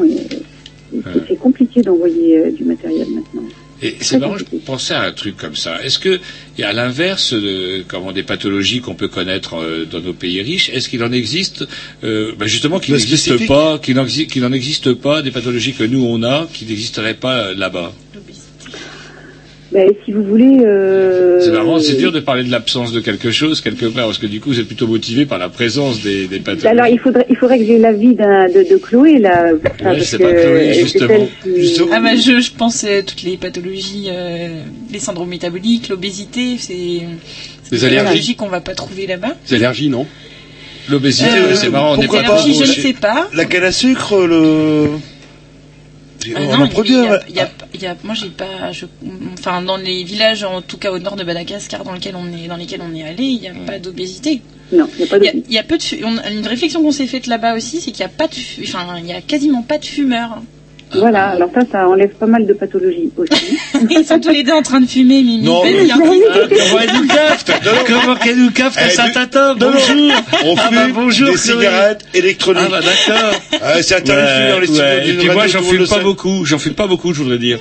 c'est- 0.93 1.21
c'est 1.29 1.37
compliqué 1.37 1.83
d'envoyer 1.83 2.39
euh, 2.39 2.51
du 2.51 2.65
matériel 2.65 3.07
maintenant. 3.11 3.43
Et 3.83 3.97
c'est 4.01 4.19
marrant, 4.19 4.39
je 4.39 4.45
pensais 4.65 4.95
à 4.95 5.03
un 5.03 5.13
truc 5.13 5.37
comme 5.37 5.55
ça. 5.55 5.85
Est-ce 5.85 5.99
que, 5.99 6.19
et 6.57 6.65
à 6.65 6.73
l'inverse, 6.73 7.35
de, 7.35 7.85
comment 7.87 8.13
des 8.13 8.23
pathologies 8.23 8.81
qu'on 8.81 8.95
peut 8.95 9.09
connaître 9.09 9.57
euh, 9.57 9.85
dans 9.85 10.01
nos 10.01 10.15
pays 10.15 10.41
riches, 10.41 10.71
est-ce 10.71 10.89
qu'il 10.89 11.05
en 11.05 11.13
existe, 11.13 11.67
euh, 12.03 12.33
ben 12.39 12.47
justement, 12.47 12.81
qui 12.81 12.93
De 12.93 12.97
n'existent 12.97 13.33
spécifique 13.35 13.49
pas, 13.49 13.79
qui 13.79 14.41
n'en 14.41 14.53
existe 14.53 14.95
pas 14.95 15.21
des 15.21 15.31
pathologies 15.31 15.75
que 15.75 15.85
nous 15.85 16.03
on 16.07 16.23
a, 16.23 16.49
qui 16.55 16.65
n'existeraient 16.65 17.15
pas 17.15 17.49
euh, 17.49 17.55
là-bas? 17.55 17.93
Ben, 19.77 19.90
si 20.07 20.12
vous 20.12 20.23
voulez. 20.23 20.61
Euh, 20.65 21.39
C'est 21.43 21.51
marrant, 21.51 21.78
c'est 21.78 21.97
dur 21.98 22.11
de 22.11 22.20
parler 22.20 22.44
de 22.44 22.51
l'absence 22.51 22.93
de 22.93 23.01
quelque 23.01 23.31
chose 23.31 23.61
quelque 23.61 23.85
part, 23.86 24.07
parce 24.07 24.16
que 24.16 24.27
du 24.27 24.40
coup, 24.40 24.48
vous 24.48 24.59
êtes 24.59 24.66
plutôt 24.66 24.86
motivé 24.86 25.27
par 25.27 25.36
la 25.39 25.51
présence 25.51 26.01
des, 26.03 26.27
des 26.28 26.39
pathologies. 26.39 26.66
Alors 26.69 26.86
il 26.86 26.98
faudrait, 26.98 27.27
il 27.28 27.36
faudrait 27.36 27.59
que 27.59 27.66
j'ai 27.66 27.77
l'avis 27.78 28.15
d'un- 28.15 28.48
de, 28.48 28.62
de 28.69 28.77
Chloé 28.78 29.19
là. 29.19 29.51
parce 29.82 29.98
je 29.98 30.05
sais 30.05 30.16
que 30.16 30.23
pas, 30.23 30.32
Chloé, 30.32 30.70
c'est 30.73 30.81
justement. 30.81 31.28
Ah 31.93 32.01
bah 32.01 32.16
je, 32.16 32.40
je 32.40 32.53
pense 32.57 32.85
à 32.85 33.03
toutes 33.03 33.23
les 33.23 33.36
pathologies, 33.36 34.07
euh, 34.09 34.48
les 34.90 34.98
syndromes 34.98 35.28
métaboliques, 35.28 35.90
l'obésité, 35.90 36.57
c'est 36.59 36.73
Des 36.74 37.07
des 37.70 37.85
allergies 37.85 38.35
qu'on 38.35 38.48
va 38.48 38.61
pas 38.62 38.74
trouver 38.74 39.07
là-bas. 39.07 39.36
Des 39.47 39.57
allergies, 39.57 39.90
non 39.90 40.07
L'obésité, 40.89 41.28
Euh, 41.28 41.48
oui, 41.51 41.57
c'est 41.57 41.69
marrant, 41.69 41.93
on 41.93 41.97
n'est 41.98 42.05
pourquoi 42.07 42.23
pas 42.23 42.28
pas 42.31 42.36
trop- 42.39 42.53
je 42.53 42.61
ne 42.61 42.65
sais 42.66 42.93
pas. 42.94 43.28
La 43.35 43.44
canne 43.44 43.65
à 43.65 43.73
sucre, 43.73 44.27
le. 44.27 44.86
Ah 46.35 46.40
on 46.40 46.57
non, 46.59 46.65
en 46.65 46.69
produit. 46.69 46.94
il 46.94 47.03
y 47.03 47.07
a- 47.07 47.11
ouais. 47.12 47.19
il 47.28 47.35
y 47.36 47.40
a- 47.40 47.51
il 47.74 47.82
y 47.82 47.86
a- 47.86 47.97
moi 48.05 48.15
j'ai 48.15 48.28
pas, 48.31 48.73
je- 48.73 48.86
enfin 49.39 49.62
dans 49.62 49.77
les 49.77 50.03
villages, 50.05 50.43
en 50.44 50.62
tout 50.62 50.78
cas 50.78 50.90
au 50.90 50.98
nord 50.98 51.16
de 51.16 51.24
Madagascar, 51.24 51.85
dans 51.85 51.93
lesquels 51.93 52.16
on 52.16 52.27
est, 52.36 52.48
dans 52.48 52.57
lesquels 52.57 52.81
on 52.82 52.94
est 52.94 53.03
allé, 53.05 53.24
il 53.24 53.40
n'y 53.40 53.48
a 53.48 53.55
pas 53.66 53.78
d'obésité. 53.78 54.43
Non, 54.73 54.89
il 54.98 54.98
n'y 54.98 55.05
a 55.05 55.07
pas 55.07 55.16
Il 55.19 55.24
y 55.24 55.28
a, 55.28 55.32
il 55.48 55.53
y 55.55 55.59
a 55.59 55.62
peu 55.62 55.78
de, 55.78 55.82
fu- 55.82 56.05
on- 56.05 56.31
une 56.31 56.47
réflexion 56.47 56.82
qu'on 56.82 56.90
s'est 56.90 57.07
faite 57.07 57.27
là-bas 57.27 57.55
aussi, 57.55 57.81
c'est 57.81 57.93
qu'il 57.93 58.05
n'y 58.05 58.11
a 58.11 58.15
pas 58.16 58.27
de, 58.27 58.35
enfin 58.65 58.97
il 58.98 59.07
y 59.07 59.12
a 59.12 59.20
quasiment 59.20 59.62
pas 59.62 59.78
de 59.78 59.85
fumeurs. 59.85 60.43
Voilà, 60.95 61.31
alors 61.31 61.51
ça, 61.53 61.61
ça 61.71 61.89
enlève 61.89 62.11
pas 62.11 62.27
mal 62.27 62.47
de 62.47 62.53
pathologies 62.53 63.11
aussi. 63.17 63.59
Ils 63.91 64.05
sont 64.05 64.21
tous 64.21 64.31
les 64.31 64.45
deux 64.45 64.53
en 64.53 64.63
train 64.63 64.81
de 64.81 64.87
fumer, 64.87 65.23
Mimi. 65.23 65.43
Non, 65.43 65.63
mais- 65.65 65.91
hein. 65.91 65.99
Ah, 66.01 66.39
comment 66.49 66.81
elle 66.81 67.01
nous 67.03 67.09
capte 67.09 67.53
Comment 67.87 68.15
qu'elle 68.17 68.39
nous 68.39 68.51
capte 68.53 68.79
Eh, 68.87 68.91
ça 68.91 69.09
t'attend. 69.13 69.57
Bonjour. 69.57 70.13
On 70.45 70.55
Ah 70.57 70.69
fume 70.69 70.77
bah, 70.77 70.87
bonjour, 70.95 71.29
des 71.31 71.35
Chloé. 71.35 71.55
cigarettes 71.57 72.05
électroniques. 72.15 72.63
Ah 72.67 72.71
bah 72.71 72.81
d'accord. 72.81 73.41
Ah, 73.61 73.83
c'est 73.83 73.97
interdit 73.97 74.23
de 74.47 74.53
dans 74.53 74.61
les 74.61 74.69
Ouais, 74.69 74.75
studios 74.75 74.83
ouais. 74.85 75.09
Et 75.09 75.15
puis 75.17 75.29
moi, 75.31 75.47
j'en 75.49 75.63
fume 75.63 75.87
pas 75.89 75.99
beaucoup. 75.99 76.45
J'en 76.45 76.59
fume 76.59 76.75
pas 76.75 76.87
beaucoup, 76.87 77.13
je 77.13 77.23
voudrais 77.23 77.39
dire. 77.39 77.59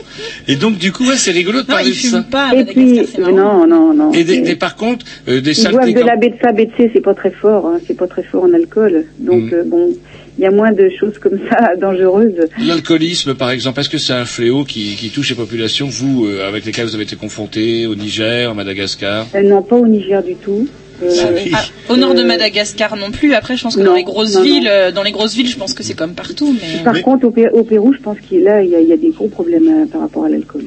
Et 0.47 0.55
donc, 0.55 0.77
du 0.77 0.91
coup, 0.91 1.05
ouais, 1.07 1.17
c'est 1.17 1.31
rigolo 1.31 1.61
de 1.63 1.67
Non, 1.67 1.73
parler 1.73 1.89
ils 1.91 2.03
de 2.03 2.15
ça. 2.17 2.23
pas 2.29 2.51
Et 2.55 2.63
puis, 2.65 3.01
non, 3.19 3.65
non, 3.65 3.93
non. 3.93 4.11
Et, 4.13 4.23
des, 4.23 4.35
c'est- 4.35 4.41
des- 4.41 4.55
par 4.55 4.75
contre, 4.75 5.03
euh, 5.27 5.41
des 5.41 5.57
Ils 5.59 5.63
boivent 5.63 5.73
saletés 5.81 5.93
de 5.93 5.99
comme... 5.99 6.07
la 6.07 6.15
BTSA, 6.15 6.51
BTC, 6.51 6.91
c'est 6.93 7.01
pas 7.01 7.15
très 7.15 7.31
fort, 7.31 7.65
hein, 7.67 7.79
c'est 7.87 7.97
pas 7.97 8.07
très 8.07 8.23
fort 8.23 8.43
en 8.43 8.53
alcool. 8.53 9.05
Donc 9.19 9.51
Mm. 9.51 9.53
euh, 9.53 9.63
bon, 9.65 9.89
il 10.37 10.43
y 10.43 10.47
a 10.47 10.51
moins 10.51 10.71
de 10.71 10.89
choses 10.99 11.17
comme 11.19 11.39
ça 11.49 11.75
dangereuses. 11.81 12.33
L'alcoolisme, 12.59 13.33
par 13.35 13.51
exemple, 13.51 13.79
est-ce 13.79 13.89
que 13.89 13.97
c'est 13.97 14.13
un 14.13 14.25
fléau 14.25 14.63
qui, 14.63 14.95
qui 14.95 15.09
touche 15.09 15.29
les 15.29 15.35
populations, 15.35 15.87
vous, 15.87 16.25
euh, 16.27 16.47
avec 16.47 16.65
lesquelles 16.65 16.85
vous 16.85 16.95
avez 16.95 17.03
été 17.03 17.15
confrontés, 17.15 17.87
au 17.87 17.95
Niger, 17.95 18.49
à 18.49 18.53
Madagascar? 18.53 19.27
Elles 19.33 19.47
n'ont 19.47 19.61
pas 19.63 19.75
au 19.77 19.87
Niger 19.87 20.21
du 20.23 20.35
tout. 20.35 20.67
Euh, 21.03 21.09
Ah, 21.53 21.65
au 21.89 21.97
nord 21.97 22.13
de 22.13 22.21
euh, 22.21 22.25
Madagascar 22.25 22.95
non 22.95 23.11
plus. 23.11 23.33
Après, 23.33 23.57
je 23.57 23.63
pense 23.63 23.75
que 23.75 23.81
non, 23.81 23.87
dans 23.87 23.95
les 23.95 24.03
grosses 24.05 24.33
non, 24.35 24.39
non. 24.39 24.45
villes, 24.45 24.67
euh, 24.69 24.91
dans 24.93 25.03
les 25.03 25.11
grosses 25.11 25.35
villes, 25.35 25.49
je 25.49 25.57
pense 25.57 25.73
que 25.73 25.83
c'est 25.83 25.93
comme 25.93 26.13
partout. 26.13 26.55
Mais 26.61 26.83
Par 26.85 27.01
contre, 27.01 27.25
au, 27.27 27.31
Pé- 27.31 27.49
au 27.51 27.63
Pérou, 27.65 27.93
je 27.93 27.99
pense 28.01 28.17
qu'il 28.27 28.43
là, 28.43 28.61
il 28.63 28.69
y, 28.69 28.75
a- 28.75 28.79
il 28.79 28.87
y 28.87 28.93
a 28.93 28.97
des 28.97 29.09
gros 29.09 29.27
problèmes 29.27 29.67
euh, 29.67 29.85
par 29.91 29.99
rapport 30.01 30.23
à 30.23 30.29
l'alcool. 30.29 30.63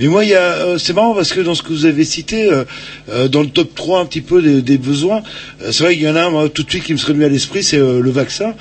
Mais 0.00 0.08
moi, 0.08 0.24
il 0.24 0.30
y 0.30 0.34
a, 0.34 0.40
euh, 0.40 0.78
c'est 0.78 0.92
marrant 0.92 1.14
parce 1.14 1.32
que 1.32 1.40
dans 1.40 1.54
ce 1.54 1.62
que 1.62 1.68
vous 1.68 1.84
avez 1.86 2.02
cité, 2.04 2.50
euh, 2.50 2.64
euh, 3.10 3.28
dans 3.28 3.42
le 3.42 3.48
top 3.48 3.72
3 3.76 4.00
un 4.00 4.06
petit 4.06 4.22
peu 4.22 4.42
des, 4.42 4.60
des 4.60 4.78
besoins, 4.78 5.22
euh, 5.62 5.68
c'est 5.70 5.84
vrai 5.84 5.94
qu'il 5.94 6.02
y 6.04 6.08
en 6.08 6.16
a 6.16 6.22
un 6.22 6.30
moi, 6.30 6.48
tout 6.48 6.64
de 6.64 6.70
suite 6.70 6.82
qui 6.82 6.92
me 6.92 6.98
serait 6.98 7.12
venu 7.12 7.24
à 7.24 7.28
l'esprit, 7.28 7.62
c'est 7.62 7.78
euh, 7.78 8.00
le 8.00 8.10
vaccin. 8.10 8.54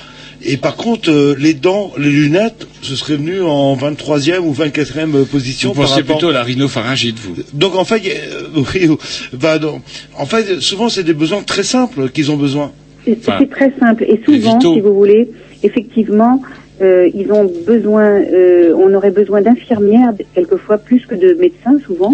Et 0.46 0.58
par 0.58 0.76
contre, 0.78 1.10
euh, 1.12 1.36
les 1.38 1.54
dents, 1.54 1.92
les 1.98 2.10
lunettes, 2.10 2.66
ce 2.82 2.96
serait 2.96 3.18
venu 3.18 3.42
en 3.42 3.76
23e 3.76 4.40
ou 4.40 4.54
24e 4.54 5.26
position. 5.26 5.70
Vous 5.70 5.76
par 5.82 5.86
pensez 5.90 6.02
rapport- 6.02 6.18
plutôt 6.18 6.30
à 6.30 6.34
la 6.34 6.44
rhinopharyngite, 6.44 7.18
vous 7.20 7.36
Donc 7.54 7.76
en 7.76 7.84
fait, 7.84 8.02
euh, 8.08 8.62
oui, 8.74 8.90
bah, 9.34 9.60
non. 9.60 9.82
en 10.18 10.26
fait, 10.26 10.60
souvent 10.62 10.88
c'est 10.90 11.04
des 11.04 11.14
besoins 11.14 11.42
très 11.44 11.64
simples 11.64 12.10
qu'ils 12.10 12.32
ont 12.32 12.38
besoin. 12.38 12.72
C'est 13.06 13.18
Enfin, 13.20 13.46
très 13.46 13.74
simple. 13.80 14.04
Et 14.04 14.22
souvent, 14.26 14.60
si 14.60 14.80
vous 14.82 14.94
voulez, 14.94 15.30
effectivement, 15.64 16.42
euh, 16.82 17.10
ils 17.14 17.32
ont 17.32 17.52
besoin, 17.68 18.06
euh, 18.22 18.74
on 18.78 18.94
aurait 18.94 19.12
besoin 19.12 19.42
d'infirmières, 19.42 20.14
quelquefois 20.36 20.78
plus 20.78 21.06
que 21.06 21.16
de 21.16 21.34
médecins, 21.34 21.78
souvent, 21.86 22.14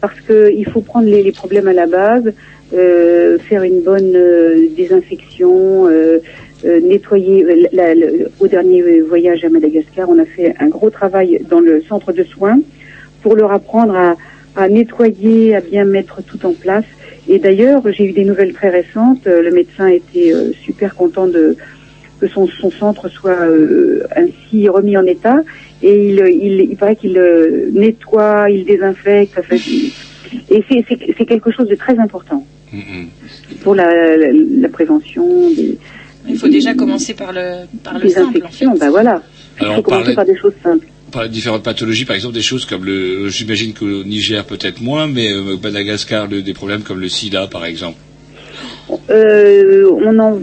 parce 0.00 0.18
qu'il 0.20 0.64
faut 0.66 0.80
prendre 0.80 1.06
les, 1.08 1.22
les 1.22 1.32
problèmes 1.32 1.66
à 1.68 1.72
la 1.72 1.86
base, 1.86 2.32
euh, 2.74 3.38
faire 3.48 3.62
une 3.62 3.80
bonne 3.82 4.12
euh, 4.14 4.66
désinfection, 4.76 5.86
euh, 5.88 6.18
euh, 6.64 6.80
nettoyer. 6.80 7.44
euh, 7.44 7.66
la- 7.72 7.94
au 8.40 8.46
dernier 8.48 9.00
voyage 9.00 9.44
à 9.44 9.48
Madagascar, 9.48 10.08
on 10.08 10.18
a 10.18 10.24
fait 10.24 10.54
un 10.60 10.68
gros 10.68 10.90
travail 10.90 11.40
dans 11.48 11.60
le 11.60 11.82
centre 11.82 12.12
de 12.12 12.24
soins 12.24 12.58
pour 13.22 13.36
leur 13.36 13.52
apprendre 13.52 13.94
à, 13.94 14.16
à 14.56 14.68
nettoyer, 14.68 15.54
à 15.54 15.60
bien 15.60 15.84
mettre 15.84 16.22
tout 16.22 16.44
en 16.46 16.52
place. 16.52 16.84
Et 17.28 17.38
d'ailleurs, 17.38 17.82
j'ai 17.92 18.04
eu 18.06 18.12
des 18.12 18.24
nouvelles 18.24 18.52
très 18.54 18.70
récentes. 18.70 19.26
Euh, 19.26 19.42
Le 19.42 19.50
médecin 19.50 19.86
était 19.88 20.32
euh, 20.32 20.52
super 20.64 20.94
content 20.94 21.26
de 21.26 21.56
que 22.20 22.26
son, 22.26 22.48
son 22.48 22.70
centre 22.72 23.08
soit 23.08 23.40
euh, 23.42 24.02
ainsi 24.16 24.68
remis 24.68 24.96
en 24.96 25.06
état. 25.06 25.40
Et 25.84 26.08
il, 26.08 26.18
il, 26.42 26.60
il 26.72 26.76
paraît 26.76 26.96
qu'il 26.96 27.16
euh, 27.16 27.68
nettoie, 27.72 28.50
il 28.50 28.64
désinfecte. 28.64 29.34
Enfin, 29.38 29.56
et 30.50 30.64
c'est- 30.68 31.24
quelque 31.26 31.50
chose 31.52 31.68
de 31.68 31.76
très 31.76 31.96
important 31.98 32.44
pour 33.62 33.74
la, 33.76 34.16
la, 34.16 34.28
la 34.32 34.68
prévention 34.68 35.50
des, 35.50 35.78
il 36.28 36.36
faut 36.38 36.48
déjà 36.48 36.74
commencer 36.74 37.14
par 37.14 37.32
le 37.32 37.66
par 37.82 37.98
le 37.98 38.08
simple. 38.08 38.42
En 38.44 38.50
fait. 38.50 38.66
Ben 38.78 38.90
voilà. 38.90 39.22
Il 39.60 39.64
Alors, 39.64 39.74
faut 39.76 39.80
on 39.80 39.82
commencer 39.82 40.02
parlait- 40.02 40.14
par 40.14 40.24
des 40.26 40.36
choses 40.38 40.52
simples. 40.62 40.86
par 41.10 41.22
les 41.24 41.28
différentes 41.28 41.62
pathologies, 41.64 42.04
par 42.04 42.16
exemple 42.16 42.34
des 42.34 42.42
choses 42.42 42.64
comme 42.66 42.84
le, 42.84 43.28
j'imagine 43.28 43.72
qu'au 43.74 44.04
Niger 44.04 44.44
peut-être 44.44 44.80
moins, 44.80 45.06
mais 45.06 45.32
euh, 45.32 45.54
au 45.54 45.58
Madagascar 45.58 46.26
le- 46.28 46.42
des 46.42 46.52
problèmes 46.54 46.82
comme 46.82 47.00
le 47.00 47.08
SIDA 47.08 47.46
par 47.48 47.64
exemple. 47.64 47.98
Euh, 49.10 49.90
on 50.04 50.18
en 50.18 50.40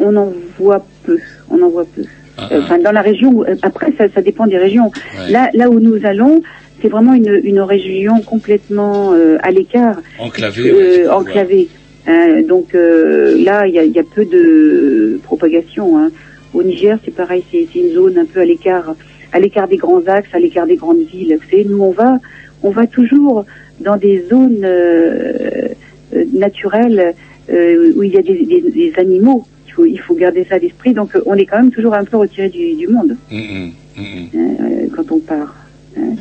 on 0.00 0.16
en 0.16 0.32
voit 0.58 0.84
peu. 1.04 1.18
On 1.50 1.60
en 1.62 1.68
voit 1.70 1.86
peu. 1.94 2.02
Ah, 2.36 2.48
Euh, 2.52 2.60
Enfin, 2.62 2.78
dans 2.78 2.92
la 2.92 3.00
région. 3.00 3.42
euh, 3.44 3.54
Après, 3.62 3.92
ça, 3.96 4.04
ça 4.14 4.20
dépend 4.20 4.46
des 4.46 4.58
régions. 4.58 4.90
Ouais. 5.18 5.30
Là, 5.30 5.48
là 5.54 5.70
où 5.70 5.80
nous 5.80 6.04
allons, 6.04 6.42
c'est 6.82 6.88
vraiment 6.88 7.14
une, 7.14 7.40
une 7.44 7.60
région 7.60 8.20
complètement 8.20 9.14
euh, 9.14 9.38
à 9.42 9.50
l'écart, 9.50 9.96
Enclavé. 10.18 10.70
euh, 10.70 10.74
ouais, 11.04 11.08
enclavée. 11.08 11.68
Hein, 12.06 12.42
donc 12.42 12.74
euh, 12.74 13.36
là, 13.42 13.66
il 13.66 13.74
y 13.74 13.78
a, 13.78 13.84
y 13.84 13.98
a 13.98 14.02
peu 14.04 14.24
de 14.24 15.18
propagation. 15.24 15.98
Hein. 15.98 16.10
Au 16.54 16.62
Niger, 16.62 16.98
c'est 17.04 17.14
pareil, 17.14 17.42
c'est 17.50 17.66
une 17.74 17.92
zone 17.92 18.16
un 18.18 18.24
peu 18.24 18.40
à 18.40 18.44
l'écart, 18.44 18.94
à 19.32 19.40
l'écart 19.40 19.66
des 19.68 19.76
grands 19.76 20.02
axes, 20.06 20.28
à 20.32 20.38
l'écart 20.38 20.66
des 20.66 20.76
grandes 20.76 21.00
villes. 21.12 21.36
Vous 21.42 21.50
savez, 21.50 21.64
nous, 21.68 21.82
on 21.82 21.90
va, 21.90 22.18
on 22.62 22.70
va 22.70 22.86
toujours 22.86 23.44
dans 23.80 23.96
des 23.96 24.24
zones 24.30 24.60
euh, 24.64 25.68
euh, 26.14 26.24
naturelles 26.32 27.14
euh, 27.50 27.92
où 27.96 28.02
il 28.04 28.12
y 28.14 28.18
a 28.18 28.22
des, 28.22 28.44
des- 28.44 28.70
des 28.70 28.92
animaux. 28.96 29.44
Il 29.66 29.72
faut, 29.72 29.84
il 29.84 30.00
faut 30.00 30.14
garder 30.14 30.46
ça 30.48 30.54
à 30.54 30.58
l'esprit. 30.58 30.94
Donc, 30.94 31.14
euh, 31.16 31.20
on 31.26 31.34
est 31.34 31.44
quand 31.44 31.58
même 31.58 31.70
toujours 31.72 31.94
un 31.94 32.04
peu 32.04 32.16
retiré 32.16 32.48
du, 32.48 32.74
du 32.74 32.86
monde 32.88 33.16
voir. 33.30 33.40
Mm, 33.42 33.70
mm, 33.96 34.02
mm, 34.02 34.28
euh, 34.36 34.86
quand 34.94 35.10
on 35.12 35.18
part. 35.18 35.54
hein. 35.98 36.14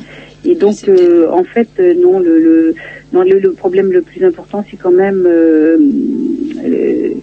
Et 0.45 0.55
donc, 0.55 0.77
euh, 0.87 1.27
en 1.31 1.43
fait, 1.43 1.67
euh, 1.79 1.93
non, 1.95 2.19
le, 2.19 2.39
le, 2.39 2.75
non, 3.13 3.21
le, 3.23 3.39
le 3.39 3.51
problème 3.53 3.91
le 3.91 4.01
plus 4.01 4.23
important, 4.23 4.63
c'est 4.69 4.77
quand 4.77 4.91
même 4.91 5.23
euh, 5.25 5.77
le, 5.77 7.15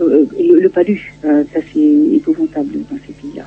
euh, 0.00 0.24
le, 0.38 0.60
le 0.60 0.68
palu. 0.68 1.12
Euh, 1.24 1.42
ça, 1.52 1.60
c'est 1.72 2.16
épouvantable 2.16 2.70
dans 2.90 2.98
ces 3.06 3.12
pays-là. 3.14 3.44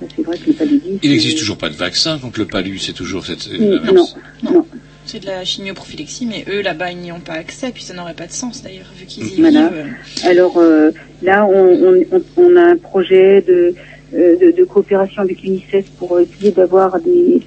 Ça, 0.00 0.06
c'est 0.16 0.22
vrai 0.22 0.36
que 0.38 0.46
le 0.48 0.52
paludisme... 0.54 0.98
Il 1.02 1.10
n'existe 1.10 1.38
toujours 1.38 1.58
pas 1.58 1.68
de 1.68 1.74
vaccin 1.76 2.18
contre 2.18 2.40
le 2.40 2.46
palu, 2.46 2.78
c'est 2.78 2.92
toujours 2.94 3.24
cette. 3.26 3.46
La- 3.52 3.92
Non, 3.92 4.06
non. 4.42 4.64
C'est 5.04 5.18
de 5.20 5.26
la 5.26 5.44
chimioprophylaxie, 5.44 6.26
mais 6.26 6.44
eux 6.48 6.62
là-bas 6.62 6.92
ils 6.92 6.98
n'y 6.98 7.10
ont 7.10 7.18
pas 7.20 7.32
accès, 7.32 7.72
puis 7.74 7.82
ça 7.82 7.92
n'aurait 7.92 8.14
pas 8.14 8.28
de 8.28 8.32
sens 8.32 8.62
d'ailleurs 8.62 8.90
vu 8.96 9.04
qu'ils 9.06 9.26
y 9.36 9.40
Voilà. 9.40 9.68
vivent. 9.68 9.94
Alors 10.24 10.56
euh, 10.58 10.92
là, 11.22 11.44
on, 11.44 11.52
on, 11.52 12.04
on- 12.12 12.22
on 12.36 12.56
a 12.56 12.62
un 12.62 12.76
projet 12.76 13.42
de, 13.42 13.74
euh, 14.14 14.36
de, 14.38 14.52
de 14.56 14.64
coopération 14.64 15.22
avec 15.22 15.42
l'UNICEF 15.42 15.86
pour 15.98 16.20
essayer 16.20 16.52
d'avoir 16.52 17.00
des, 17.00 17.40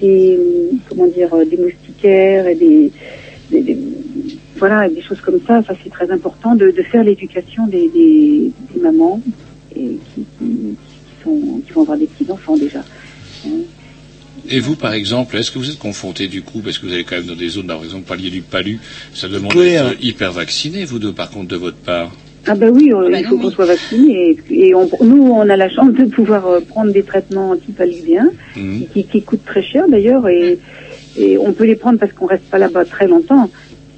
des 0.00 0.38
comment 0.88 1.06
dire 1.06 1.30
des 1.50 1.56
moustiquaires 1.56 2.46
et 2.46 2.54
des, 2.54 2.90
des- 3.50 3.60
des- 3.62 3.78
voilà 4.56 4.88
des 4.88 5.02
choses 5.02 5.20
comme 5.20 5.40
ça. 5.46 5.62
Ça 5.62 5.74
c'est 5.82 5.90
très 5.90 6.10
important 6.10 6.54
de, 6.54 6.70
de 6.70 6.82
faire 6.82 7.04
l'éducation 7.04 7.66
des, 7.66 7.88
des, 7.88 8.50
des 8.74 8.80
mamans 8.80 9.20
et 9.76 9.80
qui, 10.14 10.24
qui, 10.38 10.44
qui 10.46 11.22
sont 11.24 11.60
qui 11.66 11.72
vont 11.72 11.82
avoir 11.82 11.98
des 11.98 12.06
petits 12.06 12.30
enfants 12.30 12.56
déjà. 12.56 12.80
Hein. 13.46 13.50
Et 14.50 14.60
vous, 14.60 14.76
par 14.76 14.94
exemple, 14.94 15.36
est-ce 15.36 15.50
que 15.50 15.58
vous 15.58 15.68
êtes 15.68 15.78
confronté 15.78 16.26
du 16.26 16.40
coup, 16.42 16.60
parce 16.60 16.78
que 16.78 16.86
vous 16.86 16.92
allez 16.92 17.04
quand 17.04 17.16
même 17.16 17.26
dans 17.26 17.34
des 17.34 17.48
zones, 17.48 17.66
par 17.66 17.82
exemple, 17.84 18.04
palier 18.06 18.30
du 18.30 18.40
palu, 18.40 18.78
ça 19.12 19.28
demande 19.28 19.52
d'être 19.92 20.02
hyper 20.02 20.32
vacciné, 20.32 20.84
vous 20.86 20.98
deux, 20.98 21.12
par 21.12 21.28
contre, 21.28 21.48
de 21.48 21.56
votre 21.56 21.76
part? 21.76 22.10
Ah 22.46 22.54
ben 22.54 22.70
oui, 22.70 22.90
euh, 22.92 23.10
il 23.12 23.24
faut 23.26 23.36
qu'on 23.36 23.50
soit 23.50 23.66
vacciné. 23.66 24.36
Et, 24.50 24.68
et 24.68 24.74
on- 24.74 24.88
nous, 25.02 25.22
on 25.32 25.48
a 25.48 25.56
la 25.56 25.68
chance 25.68 25.92
de 25.92 26.04
pouvoir 26.04 26.46
euh, 26.46 26.60
prendre 26.60 26.92
des 26.92 27.02
traitements 27.02 27.50
antipaludiens 27.50 28.30
Mhm. 28.56 28.86
qui, 28.92 29.04
qui 29.04 29.22
coûtent 29.22 29.44
très 29.44 29.62
cher 29.62 29.86
d'ailleurs. 29.88 30.26
Et, 30.28 30.58
et 31.16 31.36
on 31.38 31.52
peut 31.52 31.64
les 31.64 31.76
prendre 31.76 31.98
parce 31.98 32.12
qu'on 32.12 32.26
reste 32.26 32.44
pas 32.44 32.58
là-bas 32.58 32.84
très 32.84 33.06
longtemps. 33.06 33.50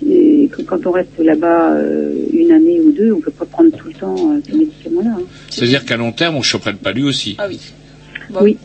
Et 0.09 0.49
quand 0.67 0.85
on 0.87 0.91
reste 0.91 1.19
là-bas 1.19 1.75
euh, 1.75 2.13
une 2.33 2.51
année 2.53 2.81
ou 2.81 2.91
deux, 2.93 3.13
on 3.13 3.21
peut 3.21 3.31
pas 3.31 3.45
prendre 3.45 3.71
tout 3.77 3.87
le 3.89 3.95
temps 3.95 4.17
ces 4.47 4.57
médicaments-là. 4.57 5.17
hein. 5.19 5.23
C'est-à-dire 5.51 5.85
qu'à 5.85 5.97
long 5.97 6.11
terme, 6.13 6.37
on 6.37 6.43
choperait 6.43 6.73
le 6.73 6.79
palu 6.79 7.03
aussi. 7.05 7.37
Ah 7.39 7.47
oui. 7.49 7.61
Oui. 8.41 8.57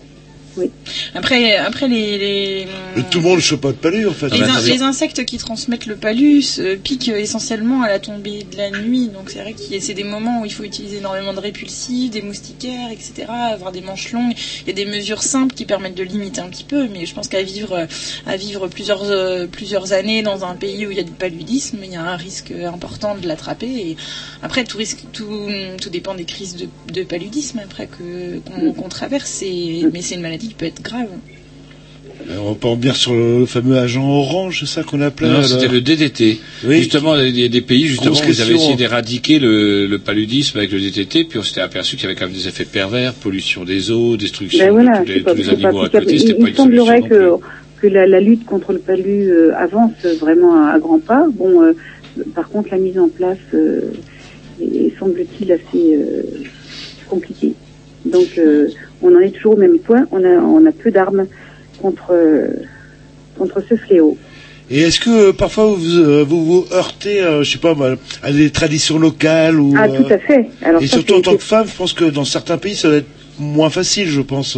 Après, 1.13 1.55
après 1.57 1.87
les, 1.87 2.17
les, 2.17 2.67
Tout 3.11 3.19
le 3.19 3.23
monde 3.25 3.35
ne 3.37 3.41
chope 3.41 3.61
pas 3.61 3.71
de 3.71 3.77
palu 3.77 4.07
en 4.07 4.13
fait. 4.13 4.29
les, 4.29 4.43
in- 4.43 4.61
les 4.73 4.81
insectes 4.81 5.25
qui 5.25 5.37
transmettent 5.37 5.85
le 5.85 5.95
palus 5.95 6.59
euh, 6.59 6.75
piquent 6.77 7.09
essentiellement 7.09 7.81
à 7.83 7.87
la 7.87 7.99
tombée 7.99 8.43
de 8.49 8.57
la 8.57 8.71
nuit, 8.71 9.07
donc 9.07 9.29
c'est 9.31 9.39
vrai 9.41 9.53
que 9.53 9.59
c'est 9.79 9.93
des 9.93 10.03
moments 10.03 10.41
où 10.41 10.45
il 10.45 10.53
faut 10.53 10.63
utiliser 10.63 10.97
énormément 10.97 11.33
de 11.33 11.39
répulsifs, 11.39 12.11
des 12.11 12.21
moustiquaires, 12.21 12.89
etc., 12.91 13.27
avoir 13.29 13.71
des 13.71 13.81
manches 13.81 14.11
longues. 14.11 14.33
Il 14.65 14.67
y 14.67 14.71
a 14.71 14.73
des 14.73 14.85
mesures 14.85 15.23
simples 15.23 15.53
qui 15.55 15.65
permettent 15.65 15.95
de 15.95 16.03
limiter 16.03 16.41
un 16.41 16.47
petit 16.49 16.63
peu, 16.63 16.87
mais 16.87 17.05
je 17.05 17.13
pense 17.13 17.27
qu'à 17.27 17.43
vivre, 17.43 17.73
euh, 17.73 17.85
à 18.25 18.37
vivre 18.37 18.67
plusieurs, 18.67 19.03
euh, 19.03 19.47
plusieurs 19.47 19.93
années 19.93 20.21
dans 20.21 20.43
un 20.45 20.55
pays 20.55 20.85
où 20.85 20.91
il 20.91 20.97
y 20.97 20.99
a 20.99 21.03
du 21.03 21.11
paludisme, 21.11 21.77
il 21.83 21.91
y 21.91 21.95
a 21.95 22.03
un 22.03 22.15
risque 22.15 22.51
important 22.51 23.15
de 23.15 23.27
l'attraper. 23.27 23.67
Et 23.67 23.97
après, 24.41 24.63
tout, 24.63 24.77
risque, 24.77 24.99
tout, 25.13 25.49
tout 25.81 25.89
dépend 25.89 26.13
des 26.15 26.25
crises 26.25 26.55
de, 26.55 26.67
de 26.93 27.03
paludisme 27.03 27.59
après 27.63 27.87
qu'on 27.87 28.89
traverse, 28.89 29.41
et- 29.41 29.85
mais 29.91 30.01
c'est 30.01 30.15
une 30.15 30.21
maladie 30.21 30.44
qui 30.47 30.53
peut 30.53 30.65
être 30.65 30.81
grave. 30.81 31.07
Euh, 32.29 32.37
On 32.39 32.55
peut 32.55 32.67
en 32.67 32.75
venir 32.75 32.95
sur 32.95 33.13
le, 33.13 33.45
fameux 33.45 33.77
agent 33.77 34.07
orange, 34.07 34.61
c'est 34.61 34.65
ça 34.65 34.83
qu'on 34.83 35.01
appelait 35.01 35.27
Non, 35.27 35.35
alors 35.35 35.47
c'était 35.47 35.67
le 35.67 35.81
DDT. 35.81 36.39
Oui. 36.65 36.77
Justement, 36.79 37.15
il 37.19 37.37
y 37.39 37.43
a 37.43 37.49
des 37.49 37.61
pays 37.61 37.85
justement 37.87 38.15
où 38.15 38.29
ils 38.29 38.41
avaient 38.41 38.55
essayé 38.55 38.75
d'éradiquer 38.75 39.37
le, 39.39 39.85
le 39.85 39.99
paludisme 39.99 40.57
avec 40.57 40.71
le 40.71 40.79
DDT, 40.79 41.25
puis 41.25 41.37
on 41.39 41.43
s'était 41.43 41.61
aperçu 41.61 41.97
qu'il 41.97 42.05
y 42.05 42.07
avait 42.07 42.15
quand 42.15 42.25
même 42.25 42.33
des 42.35 42.47
effets 42.47 42.65
pervers, 42.65 43.13
pollution 43.13 43.63
des 43.63 43.91
eaux, 43.91 44.17
destruction 44.17 44.65
Ben 44.65 44.71
voilà, 44.71 44.99
de 45.01 45.03
tous 45.03 45.09
les, 45.09 45.13
c'est 45.15 45.21
pas- 45.23 45.31
tous 45.33 45.37
les 45.37 45.43
c'est 45.43 45.51
pas 45.61 45.67
animaux 45.67 45.83
à 45.83 45.89
côté. 45.89 46.13
Il, 46.13 46.19
C'était 46.19 46.31
il 46.37 46.41
pas 46.43 46.49
une 46.49 46.55
semblerait 46.55 47.01
que, 47.01 47.31
que 47.81 47.87
la, 47.87 48.07
la 48.07 48.19
lutte 48.21 48.45
contre 48.45 48.71
le 48.73 48.79
palu 48.79 49.29
euh, 49.29 49.51
avance 49.57 49.91
vraiment 50.19 50.65
à, 50.65 50.71
à 50.71 50.79
grands 50.79 50.99
pas. 50.99 51.27
Bon, 51.31 51.61
euh, 51.61 51.73
par 52.33 52.47
contre, 52.49 52.69
la 52.71 52.77
mise 52.77 52.97
en 52.97 53.09
place 53.09 53.37
euh, 53.53 53.81
est, 54.61 54.97
semble-t-il, 54.97 55.51
assez 55.51 55.95
euh, 55.95 56.23
compliquée. 57.09 57.53
Donc, 58.05 58.27
euh, 58.37 58.67
on 59.01 59.15
en 59.15 59.19
est 59.19 59.31
toujours 59.31 59.53
au 59.53 59.57
même 59.57 59.79
point. 59.79 60.05
On 60.11 60.23
a, 60.23 60.37
on 60.39 60.65
a 60.65 60.71
peu 60.71 60.91
d'armes 60.91 61.25
contre, 61.81 62.13
contre 63.37 63.61
ce 63.67 63.75
fléau. 63.75 64.17
Et 64.71 64.81
est-ce 64.81 64.99
que 64.99 65.29
euh, 65.29 65.33
parfois 65.33 65.65
vous 65.65 65.97
euh, 65.99 66.23
vous, 66.27 66.43
vous 66.43 66.65
heurtez, 66.71 67.21
euh, 67.21 67.43
je 67.43 67.51
sais 67.51 67.57
pas, 67.59 67.75
à 68.23 68.31
des 68.31 68.49
traditions 68.49 68.97
locales 68.97 69.59
ou 69.59 69.75
Ah, 69.77 69.87
tout 69.87 70.07
à 70.09 70.17
fait. 70.17 70.47
Alors, 70.63 70.81
et 70.81 70.87
ça, 70.87 70.97
surtout 70.97 71.15
en 71.15 71.21
tant 71.21 71.35
que 71.35 71.43
femme, 71.43 71.67
je 71.67 71.77
pense 71.77 71.93
que 71.93 72.05
dans 72.05 72.25
certains 72.25 72.57
pays, 72.57 72.75
ça 72.75 72.87
doit 72.87 72.97
être 72.97 73.05
moins 73.37 73.69
facile, 73.69 74.07
je 74.07 74.21
pense. 74.21 74.57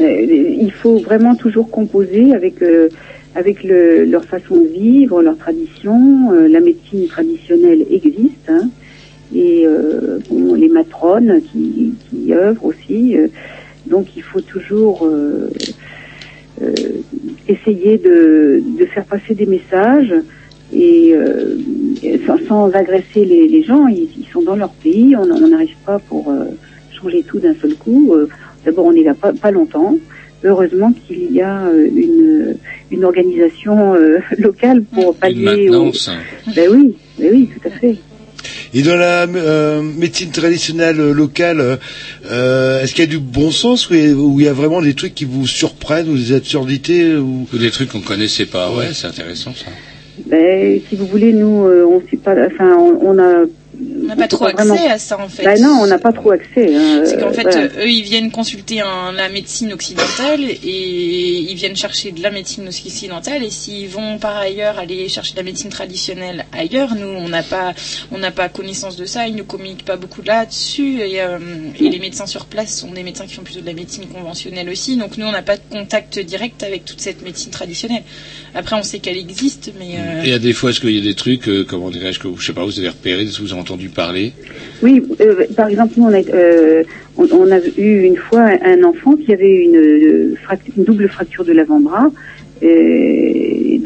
Il 0.00 0.72
faut 0.72 0.98
vraiment 0.98 1.36
toujours 1.36 1.70
composer 1.70 2.34
avec 2.34 2.60
avec 3.38 3.62
le, 3.62 4.04
leur 4.04 4.24
façon 4.24 4.56
de 4.56 4.66
vivre, 4.66 5.22
leur 5.22 5.36
tradition. 5.38 6.32
Euh, 6.32 6.48
la 6.48 6.60
médecine 6.60 7.06
traditionnelle 7.06 7.86
existe, 7.90 8.48
hein, 8.48 8.68
et 9.34 9.66
euh, 9.66 10.20
bon, 10.28 10.54
les 10.54 10.68
matrones 10.68 11.40
qui, 11.42 11.94
qui 12.08 12.32
œuvrent 12.34 12.64
aussi. 12.64 13.16
euh, 13.16 13.28
donc 13.86 14.14
il 14.16 14.22
faut 14.22 14.40
toujours 14.42 15.06
euh, 15.06 15.48
euh, 16.60 17.02
essayer 17.46 17.98
de, 17.98 18.62
de 18.78 18.86
faire 18.86 19.06
passer 19.06 19.34
des 19.34 19.46
messages 19.46 20.12
et, 20.72 21.14
euh, 21.14 21.56
sans, 22.26 22.38
sans 22.48 22.70
agresser 22.72 23.24
les, 23.24 23.48
les 23.48 23.62
gens. 23.62 23.86
Ils, 23.86 24.10
ils 24.18 24.26
sont 24.32 24.42
dans 24.42 24.56
leur 24.56 24.74
pays, 24.74 25.14
on 25.16 25.24
n'arrive 25.48 25.76
pas 25.86 25.98
pour 26.00 26.30
euh, 26.30 26.44
changer 27.00 27.22
tout 27.28 27.38
d'un 27.38 27.54
seul 27.62 27.74
coup. 27.76 28.14
D'abord, 28.64 28.86
on 28.86 28.92
est 28.92 29.04
là 29.04 29.14
pas, 29.14 29.32
pas 29.32 29.50
longtemps. 29.50 29.94
Heureusement 30.44 30.92
qu'il 30.92 31.32
y 31.32 31.40
a 31.40 31.68
une, 31.72 32.56
une 32.90 33.04
organisation 33.04 33.94
euh, 33.94 34.18
locale 34.38 34.82
pour 34.92 35.16
pallier. 35.16 35.44
au- 35.68 35.72
Maintenance. 35.72 36.54
Ben 36.54 36.68
oui, 36.70 36.96
ben 37.18 37.30
oui, 37.32 37.48
tout 37.54 37.68
à 37.68 37.70
fait. 37.70 37.96
Et 38.74 38.82
dans 38.82 38.96
la 38.96 39.22
euh, 39.24 39.82
médecine 39.82 40.30
traditionnelle 40.30 41.00
euh, 41.00 41.12
locale, 41.12 41.78
euh, 42.30 42.82
est-ce 42.82 42.94
qu'il 42.94 43.04
y 43.04 43.08
a 43.08 43.10
du 43.10 43.18
bon 43.18 43.50
sens 43.50 43.90
ou 43.90 43.94
il 43.94 44.44
y 44.44 44.48
a 44.48 44.52
vraiment 44.52 44.82
des 44.82 44.94
trucs 44.94 45.14
qui 45.14 45.24
vous 45.24 45.46
surprennent 45.46 46.08
ou 46.08 46.16
des 46.16 46.32
absurdités 46.32 47.16
ou... 47.16 47.46
Ou 47.52 47.58
des 47.58 47.70
trucs 47.70 47.90
qu'on 47.90 48.00
connaissait 48.00 48.46
pas. 48.46 48.70
Ouais, 48.70 48.88
c'est 48.92 49.06
intéressant 49.06 49.54
ça. 49.54 49.70
Ben, 50.26 50.80
si 50.88 50.96
vous 50.96 51.06
voulez, 51.06 51.32
nous, 51.32 51.64
euh, 51.66 51.86
on 51.86 52.02
sait 52.10 52.16
pas. 52.16 52.34
Enfin, 52.46 52.76
on, 52.76 52.98
on 53.02 53.18
a. 53.18 53.44
On 54.10 54.12
n'a 54.12 54.16
pas 54.16 54.28
trop 54.28 54.46
accès 54.46 54.64
vraiment- 54.66 54.88
à 54.90 54.98
ça 54.98 55.20
en 55.20 55.28
fait. 55.28 55.44
Ben 55.44 55.60
non, 55.60 55.80
on 55.82 55.86
n'a 55.86 55.98
pas 55.98 56.12
trop 56.12 56.30
accès. 56.30 56.74
hein, 56.74 57.02
C'est 57.04 57.20
qu'en 57.20 57.30
fait, 57.30 57.42
voilà. 57.42 57.66
eux, 57.66 57.88
ils 57.90 58.02
viennent 58.02 58.30
consulter 58.30 58.80
un- 58.80 59.12
la 59.12 59.28
médecine 59.28 59.70
occidentale 59.72 60.40
et 60.42 61.40
ils 61.50 61.54
viennent 61.54 61.76
chercher 61.76 62.12
de 62.12 62.22
la 62.22 62.30
médecine 62.30 62.66
occidentale. 62.68 63.44
Et 63.44 63.50
s'ils 63.50 63.88
vont 63.88 64.18
par 64.18 64.36
ailleurs 64.38 64.78
aller 64.78 65.08
chercher 65.10 65.32
de 65.32 65.36
la 65.38 65.42
médecine 65.42 65.68
traditionnelle 65.68 66.46
ailleurs, 66.52 66.94
nous, 66.94 67.06
on 67.06 67.28
n'a 67.28 67.42
pas, 67.42 67.74
on 68.10 68.16
n'a 68.18 68.30
pas 68.30 68.48
connaissance 68.48 68.96
de 68.96 69.04
ça. 69.04 69.28
Ils 69.28 69.36
ne 69.36 69.42
communiquent 69.42 69.84
pas 69.84 69.96
beaucoup 69.96 70.22
là-dessus. 70.22 71.00
Et, 71.02 71.20
euh, 71.20 71.38
et 71.78 71.88
les 71.90 71.98
médecins 71.98 72.26
sur 72.26 72.46
place 72.46 72.78
sont 72.78 72.92
des 72.92 73.02
médecins 73.02 73.26
qui 73.26 73.34
font 73.34 73.42
plutôt 73.42 73.60
de 73.60 73.66
la 73.66 73.74
médecine 73.74 74.06
conventionnelle 74.06 74.70
aussi. 74.70 74.96
Donc 74.96 75.18
nous, 75.18 75.26
on 75.26 75.32
n'a 75.32 75.42
pas 75.42 75.56
de 75.56 75.62
contact 75.70 76.18
direct 76.18 76.62
avec 76.62 76.84
toute 76.86 77.00
cette 77.00 77.22
médecine 77.22 77.50
traditionnelle. 77.50 78.02
Après, 78.54 78.76
on 78.76 78.82
sait 78.82 79.00
qu'elle 79.00 79.18
existe, 79.18 79.72
mais 79.78 79.96
euh, 79.98 80.22
Et 80.24 80.32
à 80.32 80.38
des 80.38 80.52
fois, 80.52 80.70
est-ce 80.70 80.80
qu'il 80.80 80.90
y 80.96 80.98
a 80.98 81.02
des 81.02 81.14
trucs, 81.14 81.48
euh, 81.48 81.64
comment 81.68 81.90
dirais-je, 81.90 82.18
que 82.18 82.28
vous- 82.28 82.38
je 82.38 82.46
sais 82.46 82.52
pas, 82.52 82.64
vous 82.64 82.78
avez 82.78 82.88
repéré, 82.88 83.24
vous 83.26 83.52
avez 83.52 83.60
entendu 83.60 83.88
Oui, 84.82 85.02
euh, 85.20 85.44
par 85.56 85.68
exemple, 85.68 85.94
nous, 85.96 86.04
on 86.06 86.12
a, 86.14 86.20
euh, 86.20 86.84
on, 87.16 87.26
on 87.32 87.50
a 87.50 87.58
eu 87.76 88.02
une 88.02 88.16
fois 88.16 88.48
un 88.62 88.82
enfant 88.84 89.14
qui 89.14 89.32
avait 89.32 89.64
une, 89.64 89.76
euh, 89.76 90.34
une 90.76 90.84
double 90.84 91.08
fracture 91.08 91.44
de 91.44 91.52
l'avant-bras, 91.52 92.10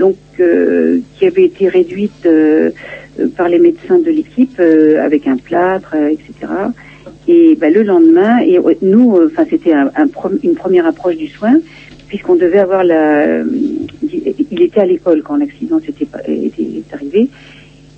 donc 0.03 0.17
euh, 0.41 0.99
qui 1.19 1.27
avait 1.27 1.45
été 1.45 1.69
réduite 1.69 2.27
euh, 2.27 2.71
euh, 3.21 3.29
par 3.37 3.49
les 3.49 3.59
médecins 3.59 3.99
de 3.99 4.11
l'équipe 4.11 4.57
euh, 4.59 5.05
avec 5.05 5.27
un 5.27 5.37
plâtre, 5.37 5.95
euh, 5.95 6.09
etc. 6.09 6.53
Et 7.29 7.57
ben, 7.61 7.73
le 7.73 7.83
lendemain, 7.83 8.39
et 8.41 8.59
nous, 8.83 9.17
euh, 9.17 9.31
enfin, 9.33 9.45
c'était 9.49 9.73
un, 9.73 9.91
une 10.43 10.55
première 10.55 10.87
approche 10.87 11.17
du 11.17 11.29
soin, 11.29 11.55
puisqu'on 12.09 12.35
devait 12.37 12.59
avoir 12.59 12.83
la. 12.85 13.23
euh, 13.23 13.45
Il 14.51 14.61
était 14.63 14.81
à 14.81 14.87
l'école 14.87 15.23
quand 15.23 15.37
l'accident 15.37 15.79
était 15.79 16.07
est 16.29 16.95
arrivé 16.95 17.29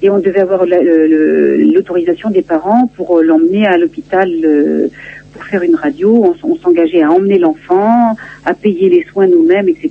et 0.05 0.10
on 0.10 0.18
devait 0.18 0.40
avoir 0.40 0.66
le- 0.66 1.56
l'autorisation 1.74 2.28
des 2.31 2.43
parents 2.43 2.86
pour 2.97 3.09
euh, 3.18 3.22
l'emmener 3.22 3.64
à 3.66 3.78
l'hôpital 3.78 4.28
euh, 4.44 4.89
pour 5.32 5.43
faire 5.44 5.62
une 5.62 5.76
radio. 5.76 6.35
On, 6.43 6.56
s'engageait 6.56 7.02
à 7.02 7.10
emmener 7.10 7.39
l'enfant, 7.39 8.14
à 8.44 8.52
payer 8.55 8.90
les 8.90 9.05
soins 9.10 9.26
nous-mêmes, 9.26 9.68
etc. 9.68 9.90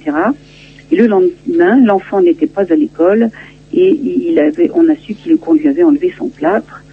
Et 0.91 0.95
le 0.95 1.07
lendemain, 1.07 1.84
l'enfant 1.84 2.22
n'était 2.22 2.45
pas 2.57 2.65
à 2.72 2.76
l'école 2.76 3.30
et 3.73 3.90
il 4.30 4.38
avait, 4.38 4.69
on 4.76 4.88
a 4.88 4.95
su 4.95 5.15
qu'on 5.41 5.53
lui 5.56 5.68
avait 5.68 5.81
enlevé 5.84 6.14
son 6.15 6.27
plâtre 6.27 6.84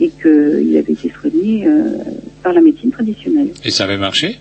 et 0.00 0.10
qu'il 0.22 0.76
avait 0.80 0.92
été 0.92 1.10
soigné 1.20 1.66
euh, 1.66 1.96
par 2.44 2.52
la 2.52 2.60
médecine 2.60 2.92
traditionnelle. 2.92 3.48
Et 3.64 3.70
ça 3.72 3.84
avait 3.84 3.96
marché? 3.98 4.38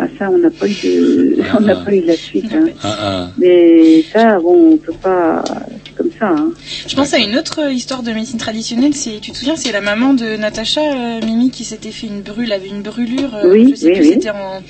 Ah 0.00 0.06
ça, 0.16 0.30
on 0.30 0.38
n'a 0.38 0.50
pas 0.50 0.66
eu 0.68 0.74
de, 0.84 1.38
on 1.58 1.60
n'a 1.60 1.74
pas 1.74 1.92
eu 1.92 2.02
la 2.04 2.16
suite. 2.16 2.44
hein. 2.52 2.66
Ah, 2.84 2.96
ah. 3.00 3.30
Mais 3.36 4.04
ça, 4.12 4.38
bon, 4.38 4.74
on 4.74 4.76
peut 4.76 4.92
pas, 4.92 5.42
c'est 5.84 5.94
comme 5.96 6.10
ça. 6.18 6.28
Hein. 6.28 6.52
Je 6.86 6.94
pense 6.94 7.12
à 7.14 7.18
une 7.18 7.36
autre 7.36 7.68
histoire 7.72 8.04
de 8.04 8.12
médecine 8.12 8.38
traditionnelle. 8.38 8.94
C'est, 8.94 9.18
tu 9.20 9.32
te 9.32 9.36
souviens, 9.36 9.56
c'est 9.56 9.72
la 9.72 9.80
maman 9.80 10.14
de 10.14 10.36
Natacha 10.36 10.80
euh, 10.82 11.20
Mimi 11.26 11.50
qui 11.50 11.64
s'était 11.64 11.90
fait 11.90 12.06
une 12.06 12.20
brûle, 12.22 12.52
avait 12.52 12.68
une 12.68 12.82
brûlure. 12.82 13.34
euh, 13.34 13.50
Oui, 13.50 13.70
je 13.70 13.74
sais 13.74 13.86
oui, 13.88 13.92
plus, 13.94 14.02
oui. 14.02 14.12
C'était 14.14 14.30
en, 14.30 14.62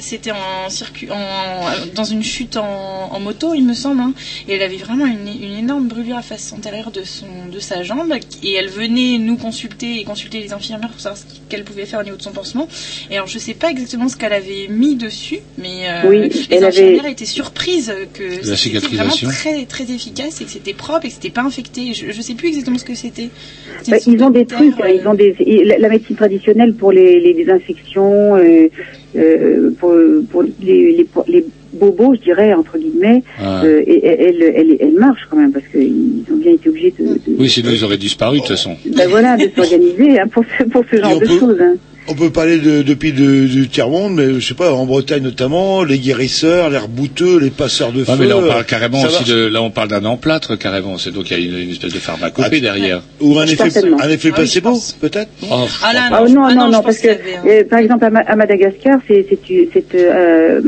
c'était 0.00 0.30
en 0.32 0.68
circuit, 0.70 1.08
en, 1.10 1.60
dans 1.94 2.04
une 2.04 2.22
chute 2.22 2.56
en, 2.56 3.10
en 3.12 3.20
moto, 3.20 3.54
il 3.54 3.64
me 3.64 3.74
semble. 3.74 4.00
hein. 4.00 4.12
et 4.48 4.54
elle 4.54 4.62
avait 4.62 4.76
vraiment 4.76 5.06
une, 5.06 5.28
une 5.28 5.56
énorme 5.58 5.88
brûlure 5.88 6.16
à 6.16 6.22
face 6.22 6.52
antérieure 6.52 6.90
de 6.90 7.02
son, 7.04 7.26
de 7.52 7.58
sa 7.58 7.82
jambe. 7.82 8.12
Et 8.42 8.54
elle 8.54 8.68
venait 8.68 9.18
nous 9.18 9.36
consulter 9.36 10.00
et 10.00 10.04
consulter 10.04 10.38
les 10.40 10.52
infirmières 10.52 10.90
pour 10.90 11.00
savoir 11.00 11.18
ce 11.18 11.24
qu'elle 11.48 11.64
pouvait 11.64 11.86
faire 11.86 12.00
au 12.00 12.04
niveau 12.04 12.16
de 12.16 12.22
son 12.22 12.32
pansement. 12.32 12.68
Et 13.10 13.14
alors, 13.16 13.26
je 13.26 13.38
sais 13.38 13.54
pas 13.54 13.70
exactement 13.70 14.08
ce 14.08 14.16
qu'elle 14.16 14.32
avait 14.32 14.68
mis 14.68 14.96
dessus, 14.96 15.40
mais 15.58 15.88
euh, 15.88 16.08
Oui, 16.08 16.28
les 16.28 16.46
elle 16.56 16.64
avait- 16.64 16.68
infirmières 16.82 17.06
étaient 17.06 17.24
surprises 17.26 17.92
que 18.14 18.42
c'était 18.56 18.78
vraiment 18.78 19.10
très, 19.14 19.64
très 19.66 19.90
efficace 19.90 20.40
et 20.40 20.44
que 20.44 20.50
c'était 20.50 20.72
propre 20.74 21.04
et 21.06 21.08
que 21.08 21.14
c'était 21.14 21.30
pas 21.30 21.42
infecté. 21.42 21.92
Je, 21.94 22.10
je 22.12 22.20
sais 22.22 22.34
plus 22.34 22.48
exactement 22.48 22.78
ce 22.78 22.84
que 22.84 22.94
c'était. 22.94 23.30
Bah, 23.88 23.96
une 24.06 24.12
ils 24.14 24.22
ont 24.22 24.30
des 24.30 24.46
trucs, 24.46 24.74
hein, 24.80 24.88
ils 24.88 25.06
ont 25.06 25.14
des 25.14 25.34
la, 25.64 25.78
la 25.78 25.88
médecine 25.88 26.16
traditionnelle 26.16 26.74
pour 26.74 26.92
les, 26.92 27.20
les 27.20 27.34
désinfections, 27.34 28.36
euh, 28.36 28.68
euh, 29.16 29.70
pour, 29.78 29.92
pour 30.30 30.42
les, 30.42 30.52
les, 30.62 31.06
les 31.28 31.44
bobos, 31.72 32.14
je 32.16 32.20
dirais 32.20 32.52
entre 32.54 32.78
guillemets, 32.78 33.22
Ah. 33.38 33.62
euh, 33.64 33.82
et, 33.86 34.04
elle, 34.06 34.42
elle, 34.42 34.76
elle 34.80 34.94
marche 34.94 35.26
quand 35.30 35.36
même 35.36 35.52
parce 35.52 35.66
qu'ils 35.68 36.24
ont 36.32 36.36
bien 36.36 36.52
été 36.52 36.68
obligés 36.68 36.94
de, 36.98 37.04
de- 37.14 37.20
Oui, 37.38 37.48
sinon 37.48 37.70
ils 37.72 37.84
auraient 37.84 37.96
disparu 37.96 38.36
de 38.38 38.40
toute 38.42 38.50
façon. 38.50 38.76
ben 38.96 39.08
voilà, 39.08 39.36
de 39.36 39.48
s'organiser 39.54 40.18
hein, 40.20 40.26
pour 40.30 40.44
ce, 40.58 40.64
pour 40.64 40.84
ce 40.90 40.96
genre 40.96 41.18
de 41.18 41.26
choses. 41.26 41.58
Hein. 41.60 41.74
On 42.08 42.14
peut 42.14 42.30
parler 42.30 42.58
de, 42.58 42.82
depuis 42.82 43.12
de- 43.12 43.46
du 43.46 43.68
tiers-monde, 43.68 44.14
mais 44.16 44.40
je 44.40 44.48
sais 44.48 44.54
pas, 44.54 44.72
en 44.72 44.84
Bretagne 44.84 45.22
notamment, 45.22 45.84
les 45.84 45.98
guérisseurs, 45.98 46.68
les 46.70 46.78
rebouteux, 46.78 47.38
les 47.38 47.50
passeurs 47.50 47.92
de 47.92 47.98
Ouais, 48.00 48.04
feu. 48.04 48.12
mais 48.18 48.26
là 48.26 48.36
on 48.38 48.46
parle 48.48 48.64
carrément 48.64 49.00
aussi 49.02 49.24
de, 49.30 49.46
là 49.46 49.62
on 49.62 49.70
parle 49.70 49.88
d'un 49.88 50.04
emplâtre 50.04 50.58
carrément. 50.58 50.98
C'est 50.98 51.12
donc 51.12 51.30
il 51.30 51.38
y 51.38 51.40
a 51.40 51.46
une, 51.58 51.64
une 51.64 51.70
espèce 51.70 51.92
de 51.92 51.98
pharmacopée 51.98 52.60
derrière. 52.60 53.02
Ou 53.20 53.38
un 53.38 53.44
effet, 53.46 53.70
un 54.02 54.08
effet 54.08 54.30
placebo, 54.32 54.76
peut-être 55.00 55.28
non 55.42 55.48
Oh, 55.52 55.66
Ah 55.84 55.92
là, 55.92 56.00
Ah, 56.10 56.22
non, 56.22 56.28
non, 56.34 56.44
ah 56.46 56.54
non, 56.54 56.68
non, 56.70 56.82
parce 56.82 56.98
que, 56.98 57.08
euh, 57.08 57.64
par 57.64 57.78
exemple, 57.78 58.04
à, 58.04 58.10
Ma- 58.10 58.20
à 58.20 58.34
Madagascar, 58.34 58.98
c'est 59.06 59.26
c'est 59.28 59.38
c'est, 59.72 59.84
euh, 59.94 60.60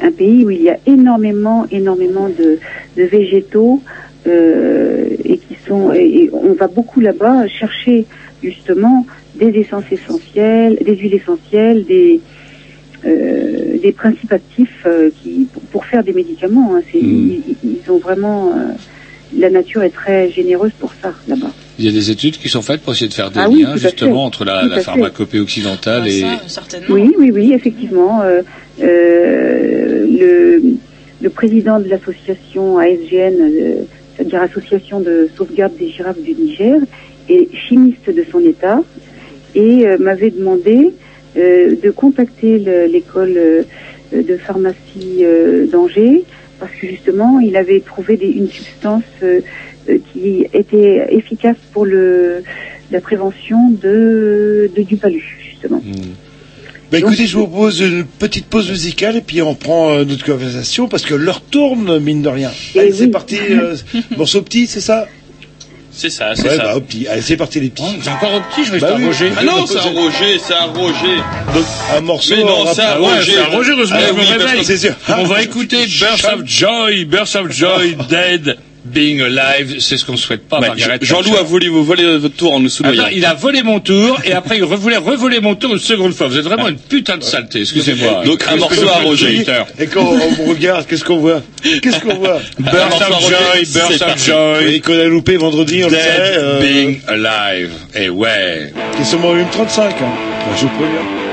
un 0.00 0.12
pays 0.12 0.44
où 0.44 0.50
il 0.50 0.62
y 0.62 0.70
a 0.70 0.76
énormément, 0.86 1.66
énormément 1.72 2.28
de, 2.28 2.58
de 2.96 3.02
végétaux 3.04 3.82
euh, 4.28 5.06
et 5.24 5.38
qui 5.38 5.56
sont, 5.66 5.92
et, 5.92 5.98
et 6.24 6.30
on 6.32 6.52
va 6.52 6.68
beaucoup 6.68 7.00
là-bas 7.00 7.48
chercher 7.48 8.04
justement 8.42 9.06
des 9.34 9.58
essences 9.60 9.84
essentielles, 9.90 10.78
des 10.84 10.96
huiles 10.96 11.14
essentielles, 11.14 11.84
des 11.84 12.20
euh, 13.06 13.76
des 13.82 13.92
principes 13.92 14.32
actifs 14.32 14.82
euh, 14.86 15.10
qui 15.22 15.46
pour, 15.52 15.62
pour 15.64 15.84
faire 15.84 16.02
des 16.02 16.12
médicaments. 16.12 16.74
hein. 16.76 16.80
C'est- 16.90 16.98
ils, 16.98 17.42
ils 17.62 17.90
ont 17.90 17.98
vraiment, 17.98 18.48
euh, 18.56 18.72
la 19.38 19.50
nature 19.50 19.82
est 19.82 19.90
très 19.90 20.30
généreuse 20.30 20.72
pour 20.80 20.92
ça 21.02 21.12
là-bas. 21.28 21.52
Il 21.78 21.84
y 21.84 21.88
a 21.88 21.92
des 21.92 22.10
études 22.10 22.38
qui 22.38 22.48
sont 22.48 22.62
faites 22.62 22.80
pour 22.80 22.92
essayer 22.94 23.08
de 23.08 23.14
faire 23.14 23.30
des 23.30 23.40
Ah 23.40 23.50
oui, 23.50 23.62
liens 23.62 23.76
justement 23.76 24.24
entre 24.24 24.44
la, 24.44 24.64
la 24.66 24.80
pharmacopée 24.80 25.40
occidentale 25.40 26.06
et 26.08 26.24
Oui, 26.88 27.10
oui, 27.18 27.30
oui, 27.32 27.52
effectivement. 27.52 28.22
Euh, 28.22 28.40
euh, 28.82 30.06
le, 30.06 30.62
le 31.20 31.30
président 31.30 31.80
de 31.80 31.88
l'association 31.88 32.78
ASGN, 32.78 33.34
euh, 33.40 33.74
c'est-à-dire 34.16 34.42
Association 34.42 35.00
de 35.00 35.28
sauvegarde 35.36 35.76
des 35.78 35.88
girafes 35.90 36.20
du 36.22 36.32
Niger, 36.34 36.76
est 37.28 37.48
chimiste 37.68 38.06
de 38.08 38.24
son 38.30 38.40
état 38.40 38.80
et 39.54 39.86
euh, 39.86 39.98
m'avait 39.98 40.30
demandé 40.30 40.92
euh, 41.36 41.76
de 41.82 41.90
contacter 41.90 42.58
le- 42.58 42.86
l'école 42.86 43.34
euh, 43.36 43.62
de 44.12 44.36
pharmacie 44.36 45.24
d'Angers 45.72 46.24
parce 46.60 46.72
que 46.80 46.86
justement 46.86 47.40
il 47.40 47.56
avait 47.56 47.80
trouvé 47.80 48.16
des- 48.16 48.26
une 48.26 48.48
substance 48.48 49.02
qui 50.12 50.46
était 50.52 51.06
efficace 51.10 51.56
pour 51.72 51.84
le, 51.84 52.42
la 52.90 53.00
prévention 53.00 53.70
de, 53.70 54.70
de 54.76 54.82
du 54.82 54.96
palu 54.96 55.22
justement. 55.50 55.82
Bah 56.92 56.98
écoutez, 56.98 57.26
je 57.26 57.36
vous 57.36 57.46
propose 57.48 57.80
une 57.80 58.04
petite 58.04 58.46
pause 58.46 58.70
musicale 58.70 59.16
et 59.16 59.20
puis 59.20 59.42
on 59.42 59.54
prend 59.54 59.90
euh, 59.90 60.04
notre 60.04 60.24
conversation 60.24 60.86
parce 60.86 61.04
que 61.04 61.14
l'heure 61.14 61.40
tourne, 61.42 61.98
mine 61.98 62.22
de 62.22 62.28
rien. 62.28 62.50
Eh 62.74 62.80
Allez, 62.80 62.92
c'est 62.92 63.08
parti. 63.08 63.36
euh, 63.50 63.74
morceau 64.16 64.42
petit, 64.42 64.66
c'est 64.66 64.80
ça? 64.80 65.08
C'est 65.96 66.10
ça, 66.10 66.34
c'est 66.34 66.42
Ouais, 66.48 66.56
ça. 66.56 66.64
bah, 66.64 66.76
au 66.76 66.80
petit. 66.80 67.06
Allez, 67.06 67.22
c'est 67.22 67.36
parti 67.36 67.60
les 67.60 67.70
petits. 67.70 67.84
C'est 68.02 68.10
encore 68.10 68.34
au 68.34 68.40
petit, 68.40 68.64
je 68.64 68.72
vais 68.72 68.80
Bah 68.80 68.88
faire 68.88 68.96
oui. 68.98 69.04
Roger. 69.06 69.30
Ah 69.38 69.44
non, 69.44 69.64
c'est 69.66 69.78
un 69.78 69.82
Roger, 69.82 70.40
c'est 70.44 70.54
un 70.54 70.64
Roger. 70.66 71.16
Donc, 71.54 71.64
un 71.96 72.00
morceau. 72.00 72.34
Mais 72.36 72.42
non, 72.44 72.66
c'est 72.74 72.82
un 72.82 72.84
Ah 72.88 72.96
Roger. 72.98 73.32
c'est 73.32 73.40
un 73.40 73.44
Roger, 73.56 73.72
heureusement 73.72 73.96
Ah 73.98 74.02
que 74.02 74.08
je 74.08 74.12
me 74.12 74.18
oui, 74.20 74.26
parce 74.26 74.42
réveille. 74.44 74.60
que 74.60 74.66
c'est 74.66 74.78
sûr. 74.78 74.94
On 75.16 75.24
va 75.24 75.42
écouter 75.42 75.86
Burst 76.00 76.24
of 76.24 76.40
Joy, 76.44 77.04
Burst 77.04 77.36
of 77.36 77.50
Joy, 77.52 77.96
Dead, 78.08 78.58
Being 78.84 79.20
Alive. 79.22 79.80
C'est 79.80 79.96
ce 79.96 80.04
qu'on 80.04 80.16
souhaite 80.16 80.46
pas, 80.48 80.60
Ouais, 80.60 80.68
Jean-Loup 81.00 81.36
a 81.36 81.42
volé, 81.42 81.68
volé 81.68 82.18
votre 82.18 82.36
tour 82.36 82.52
en 82.52 82.60
nous 82.60 82.68
soudoyant. 82.68 83.02
Attends, 83.04 83.12
il 83.14 83.24
a 83.24 83.34
volé 83.34 83.62
mon 83.62 83.80
tour 83.80 84.18
et 84.24 84.32
après 84.32 84.58
il 84.58 84.64
voulait 84.64 84.96
revoler 84.96 85.40
mon 85.40 85.54
tour 85.54 85.72
une 85.72 85.78
seconde 85.78 86.12
fois. 86.12 86.28
Vous 86.28 86.38
êtes 86.38 86.44
vraiment 86.44 86.68
une 86.68 86.76
putain 86.78 87.16
de 87.16 87.22
saleté, 87.22 87.60
excusez-moi. 87.60 88.22
Donc, 88.24 88.44
un 88.48 88.56
morceau 88.56 88.88
à 88.88 89.00
Roger. 89.00 89.44
Et 89.78 89.86
quand 89.86 90.04
on 90.04 90.28
vous 90.30 90.44
regarde, 90.44 90.86
qu'est-ce 90.86 91.04
qu'on 91.04 91.18
voit? 91.18 91.42
Qu'est-ce 91.82 92.00
qu'on 92.00 92.14
voit? 92.16 92.40
Burst 92.58 93.02
of 93.02 93.20
Joy, 93.20 93.64
Burst 93.72 94.02
of 94.02 94.26
Joy, 94.26 94.74
Et 94.74 94.80
qu'on 94.80 94.98
a 94.98 95.04
loupé 95.04 95.36
vendredi, 95.36 95.82
on 95.84 95.88
le 95.88 95.94
sait. 95.94 96.02
Dead, 96.02 96.38
euh, 96.38 96.60
Being 96.60 97.00
Alive. 97.08 97.70
Et 97.94 98.08
ouais. 98.10 98.72
Sur 99.02 99.18
mon 99.18 99.28
volume 99.28 99.48
35. 99.50 99.82
Hein. 99.84 99.94
Bah, 100.00 100.56
je 100.56 100.62
vous 100.62 100.68
préviens. 100.68 101.23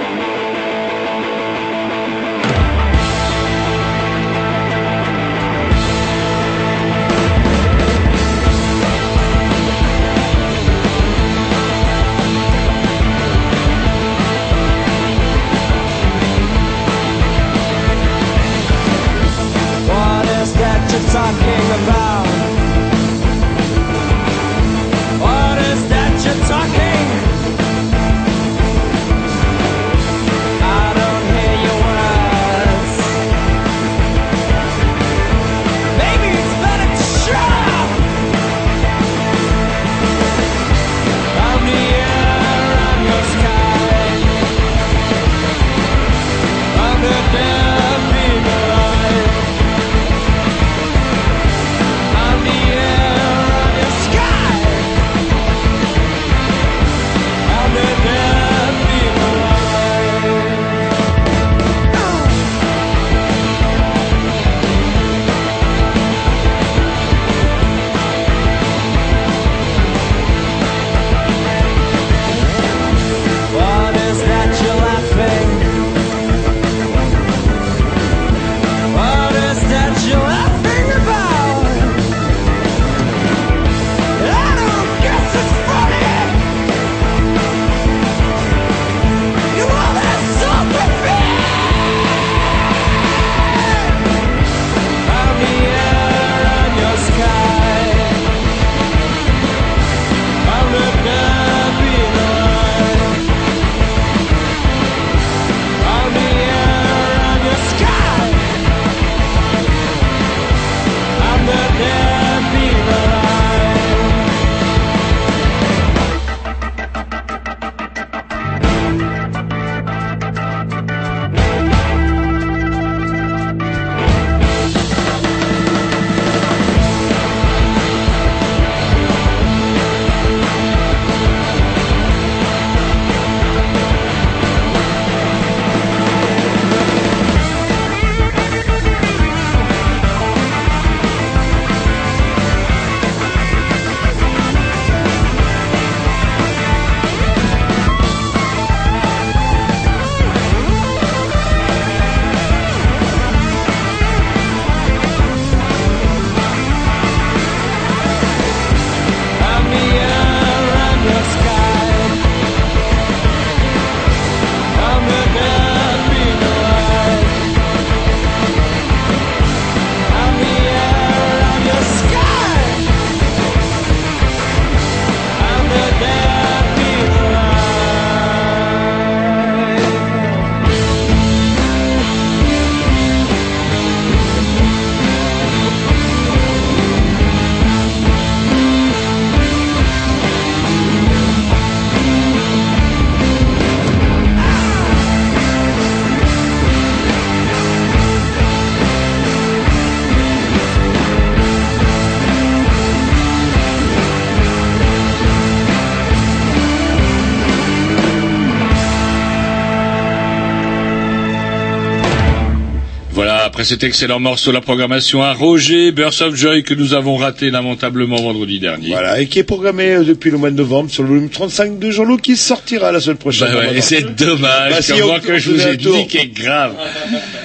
Après 213.52 213.66
cet 213.66 213.84
excellent 213.84 214.22
morceau, 214.22 214.54
la 214.54 214.62
programmation 214.62 215.22
à 215.22 215.34
Roger, 215.34 215.92
Burst 215.92 216.22
of 216.22 216.36
Joy, 216.36 216.64
que 216.64 216.74
nous 216.74 216.94
avons 216.94 217.18
raté 217.18 217.50
lamentablement 217.50 218.16
vendredi 218.16 218.60
dernier. 218.62 218.88
Voilà, 218.92 219.20
et 219.20 219.28
qui 219.28 219.40
est 219.40 219.44
programmé 219.44 219.90
euh, 219.92 220.04
depuis 220.06 220.32
le 220.32 220.38
mois 220.38 220.52
de 220.52 220.56
novembre 220.56 220.90
sur 220.90 221.04
le 221.04 221.10
volume 221.10 221.30
35 221.30 221.78
de 221.78 221.92
Jean-Loup 221.92 222.16
qui 222.16 222.38
sortira 222.38 222.94
la 222.94 223.02
semaine 223.02 223.18
prochaine. 223.18 223.50
Bah 223.50 223.56
ouais, 223.56 223.60
et 223.60 223.64
normalement. 223.66 223.82
c'est 223.84 224.16
dommage, 224.16 224.72
Bah, 224.72 224.82
si, 224.82 224.94
on- 225.04 225.20
que 225.20 225.38
je 225.38 225.52
vous 225.52 225.68
ai 225.68 225.76
dit 225.76 226.08
qu'est 226.08 226.28
grave. 226.28 226.76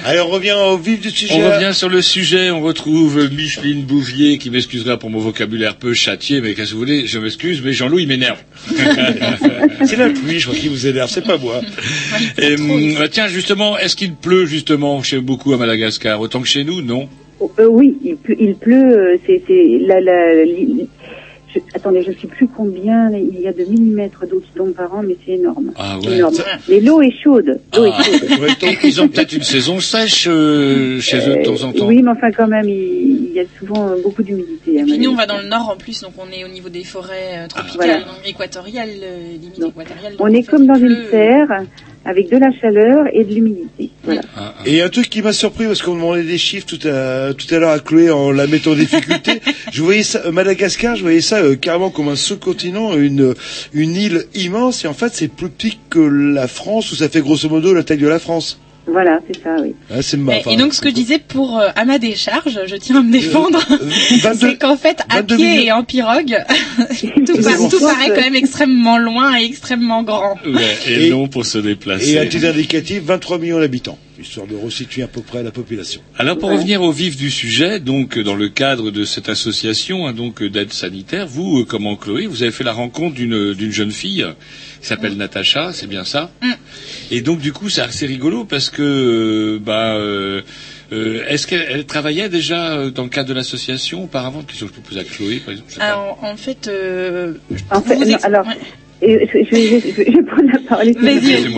Allez, 0.09 0.21
on 0.21 0.29
revient 0.29 0.53
au 0.53 0.79
vif 0.79 1.01
du 1.01 1.11
sujet. 1.11 1.35
On 1.35 1.51
revient 1.51 1.75
sur 1.75 1.89
le 1.89 2.01
sujet, 2.01 2.53
on 2.53 2.61
retrouve 2.61 3.29
Micheline 3.35 3.83
Bouvier, 3.83 4.39
qui 4.39 4.51
m'excusera 4.51 4.97
pour 4.97 5.11
mon 5.11 5.19
vocabulaire 5.19 5.75
peu 5.75 5.95
châtié, 5.95 6.41
mais 6.41 6.55
qu'est-ce 6.55 6.69
que 6.69 6.75
vous 6.75 6.79
voulez, 6.79 7.07
je 7.07 7.19
m'excuse, 7.19 7.61
mais 7.61 7.73
Jean-Loup, 7.73 7.99
il 7.99 8.07
m'énerve. 8.07 8.39
C'est 9.85 9.97
la 9.97 10.11
pluie, 10.11 10.39
je 10.39 10.47
crois, 10.47 10.57
qui 10.57 10.69
vous 10.69 10.87
énerve, 10.87 11.11
c'est 11.11 11.25
pas 11.25 11.39
moi. 11.39 11.61
Et, 12.39 12.55
bah, 12.97 13.09
tiens, 13.09 13.27
justement, 13.27 13.77
est-ce 13.79 13.97
qu'il 13.97 14.15
pleut 14.15 14.47
justement 14.47 15.03
chez 15.03 15.19
beaucoup 15.19 15.53
à 15.55 15.57
Madagascar? 15.57 16.21
Autant 16.21 16.41
que 16.41 16.47
chez 16.47 16.63
nous, 16.63 16.83
non? 16.83 17.09
Oh, 17.41 17.51
euh, 17.59 17.67
oui, 17.67 17.97
il 18.05 18.17
pleut, 18.17 18.37
il 18.39 18.55
pleut 18.55 18.97
euh, 18.97 19.17
c'est, 19.27 19.43
c'est 19.49 19.79
la, 19.81 20.01
la, 20.01 20.45
je, 21.57 21.61
attendez, 21.75 22.03
je 22.03 22.13
sais 22.13 22.27
plus 22.29 22.47
combien 22.47 23.11
il 23.11 23.41
y 23.41 23.49
a 23.49 23.53
de 23.53 23.65
millimètres 23.65 24.27
d'eau 24.29 24.41
qui 24.41 24.51
tombe 24.57 24.73
par 24.73 24.95
an, 24.95 25.03
mais 25.03 25.17
c'est 25.25 25.33
énorme. 25.33 25.73
Ah 25.77 25.97
C'est 26.03 26.09
ouais. 26.09 26.17
énorme. 26.17 26.35
Mais 26.69 26.81
l'eau 26.81 27.03
est 27.03 27.15
chaude. 27.23 27.59
L'eau 27.77 27.91
Ah, 27.93 28.01
est 28.01 28.29
chaude. 28.29 28.49
donc 28.61 28.79
ils 28.85 29.01
ont 29.01 29.09
peut-être 29.09 29.33
une 29.33 29.43
saison 29.43 29.81
sèche 29.81 30.27
euh, 30.29 31.01
chez 31.01 31.19
eux 31.29 31.39
de 31.39 31.45
temps 31.45 31.63
en 31.65 31.73
temps. 31.73 31.87
Oui, 31.87 32.03
mais 32.03 32.11
enfin 32.11 32.31
quand 32.31 32.47
même, 32.47 32.69
il, 32.69 33.29
il 33.31 33.33
y 33.33 33.41
a 33.41 33.45
souvent 33.59 33.89
euh, 33.89 33.97
beaucoup 34.03 34.23
d'humidité. 34.23 34.81
à 34.81 34.85
Puis 34.85 34.99
nous, 34.99 35.11
on 35.11 35.15
va 35.15 35.27
dans 35.27 35.39
le 35.39 35.49
nord 35.49 35.71
en 35.71 35.77
plus, 35.77 36.01
donc 36.03 36.13
on 36.19 36.31
est 36.33 36.45
au 36.45 36.49
niveau 36.49 36.69
des 36.69 36.85
forêts 36.85 37.39
euh, 37.45 37.49
tropicales, 37.49 37.77
Voilà. 37.77 37.99
donc 38.01 38.17
équatoriales, 38.27 38.89
euh, 39.03 39.33
limite 39.33 39.59
équatoriales. 39.59 40.13
donc 40.17 40.21
On 40.21 40.33
est 40.33 40.43
comme 40.43 40.67
dans 40.67 40.75
une 40.75 41.05
pleut. 41.09 41.47
Avec 42.07 42.31
de 42.31 42.37
la 42.37 42.53
chaleur 42.61 43.07
et 43.13 43.25
de 43.25 43.35
l'humidité. 43.35 43.91
Voilà. 44.05 44.23
Et 44.65 44.81
un 44.81 44.89
truc 44.89 45.11
qui 45.11 45.23
m'a 45.23 45.33
surpris 45.33 45.67
parce 45.67 45.83
qu'on 45.83 45.95
demandait 45.95 46.23
des 46.23 46.39
chiffres 46.39 46.67
tout 46.67 46.89
à 46.89 47.35
tout 47.35 47.53
à 47.53 47.59
l'heure 47.59 47.71
à 47.71 47.81
Chloé 47.81 48.11
en 48.11 48.31
la 48.31 48.47
mettant 48.47 48.71
en 48.71 48.75
difficulté. 48.75 49.41
je 49.73 49.83
voyais 49.83 50.05
ça 50.05 50.23
euh, 50.25 50.31
Madagascar, 50.31 50.95
je 50.95 51.03
voyais 51.03 51.21
ça 51.21 51.39
euh, 51.39 51.57
carrément 51.57 51.91
comme 51.91 52.09
un 52.09 52.17
sous-continent, 52.17 52.97
une 52.97 53.35
une 53.75 53.97
île 53.97 54.27
immense 54.35 54.85
et 54.85 54.89
en 54.89 54.95
fait 54.95 55.13
c'est 55.13 55.29
plus 55.29 55.51
petit 55.51 55.79
que 55.91 55.99
la 55.99 56.47
France 56.47 56.93
où 56.93 56.95
ça 56.95 57.09
fait 57.09 57.21
grosso 57.21 57.49
modo 57.49 57.75
la 57.75 57.83
taille 57.83 57.99
de 57.99 58.09
la 58.09 58.21
France. 58.21 58.61
Voilà, 58.89 59.19
c'est 59.27 59.43
ça, 59.43 59.57
oui. 59.61 59.75
Ah, 59.91 60.01
c'est 60.01 60.17
Et- 60.17 60.21
marrant. 60.21 60.51
et 60.51 60.57
donc 60.57 60.73
ce 60.73 60.81
que 60.81 60.89
je 60.91 60.95
disais 60.95 61.19
pour 61.19 61.59
euh, 61.59 61.69
à 61.75 61.85
ma 61.85 61.99
décharge, 61.99 62.61
je 62.67 62.77
tiens 62.77 62.97
à 62.97 63.03
me 63.03 63.11
défendre, 63.11 63.59
Euh, 63.71 64.33
c'est 64.39 64.59
qu'en 64.59 64.77
fait 64.77 65.01
à 65.09 65.17
22 65.17 65.37
pied 65.37 65.45
millions. 65.49 65.63
et 65.65 65.73
en 65.73 65.83
pirogue, 65.85 66.37
tout, 67.27 67.43
par- 67.43 67.69
tout 67.69 67.81
paraît 67.81 68.09
quand 68.11 68.21
même 68.23 68.37
extrêmement 68.37 68.99
loin 68.99 69.37
et 69.39 69.45
extrêmement 69.45 70.03
grand. 70.05 70.37
Ouais, 70.47 70.77
et, 70.89 71.11
non 71.11 71.27
pour 71.29 71.45
se 71.47 71.59
déplacer. 71.59 72.13
Et 72.13 72.19
à 72.19 72.27
titre 72.27 72.47
indicatif, 72.47 73.03
23 73.05 73.39
millions 73.39 73.59
d'habitants, 73.61 73.99
histoire 74.19 74.47
de 74.47 74.55
resituer 74.57 75.03
à 75.03 75.09
peu 75.09 75.21
près 75.21 75.43
la 75.43 75.51
population. 75.51 76.01
Alors 76.19 76.39
pour 76.39 76.49
Ouais. 76.49 76.57
revenir 76.57 76.83
au 76.83 76.93
vif 76.93 77.17
du 77.17 77.31
sujet, 77.31 77.81
donc 77.81 78.17
euh, 78.19 78.25
dans 78.25 78.35
le 78.35 78.49
cadre 78.49 78.91
de 78.91 79.05
cette 79.05 79.29
association 79.29 80.07
hein, 80.07 80.13
donc 80.13 80.43
euh, 80.43 80.49
d'aide 80.51 80.73
sanitaire, 80.73 81.27
vous, 81.27 81.61
euh, 81.61 81.65
comment 81.65 81.97
Chloé, 81.97 82.27
vous 82.27 82.43
avez 82.43 82.53
fait 82.53 82.65
la 82.65 82.73
rencontre 82.73 83.15
d'une 83.15 83.53
d'une 83.55 83.73
jeune 83.73 83.91
fille 83.93 84.23
euh, 84.23 84.33
qui 84.81 84.87
s'appelle 84.87 85.17
Natacha, 85.17 85.73
c'est 85.73 85.87
bien 85.89 86.05
ça 86.05 86.31
Mm. 86.43 86.53
Et 87.11 87.21
donc 87.21 87.41
du 87.41 87.53
coup 87.53 87.69
c'est 87.69 87.83
assez 87.83 88.07
rigolo 88.07 88.45
parce 88.45 88.71
que 88.71 88.83
euh, 88.83 89.59
bah 89.61 89.95
euh, 89.95 90.43
euh, 90.93 91.25
est-ce 91.29 91.47
qu'elle 91.47 91.67
elle 91.69 91.85
travaillait 91.87 92.29
déjà 92.29 92.73
euh, 92.73 92.91
dans 92.91 93.03
le 93.05 93.09
cadre 93.09 93.29
de 93.29 93.35
l'association 93.35 94.05
auparavant 94.05 94.43
Question 94.43 94.67
que 94.67 94.73
je 94.75 94.81
peux 94.81 94.89
poser 94.89 95.01
à 95.01 95.05
Chloé 95.05 95.37
par 95.41 95.53
exemple. 95.53 95.69
je 95.71 95.75
sais 95.75 95.81
pas. 95.81 95.87
Alors 95.87 96.19
en 96.23 96.37
fait, 96.37 96.69
euh, 96.69 97.35
En 97.71 97.81
fait, 97.83 97.97
vous 97.97 98.05
non, 98.05 98.11
ex- 98.15 98.25
alors, 98.25 98.47
ouais. 98.47 98.57
Et 99.03 99.27
je, 99.27 99.39
je, 99.45 99.57
je, 100.05 100.11
je 100.13 100.21
prendre 100.23 100.51
la 100.53 100.59
parole. 100.69 100.87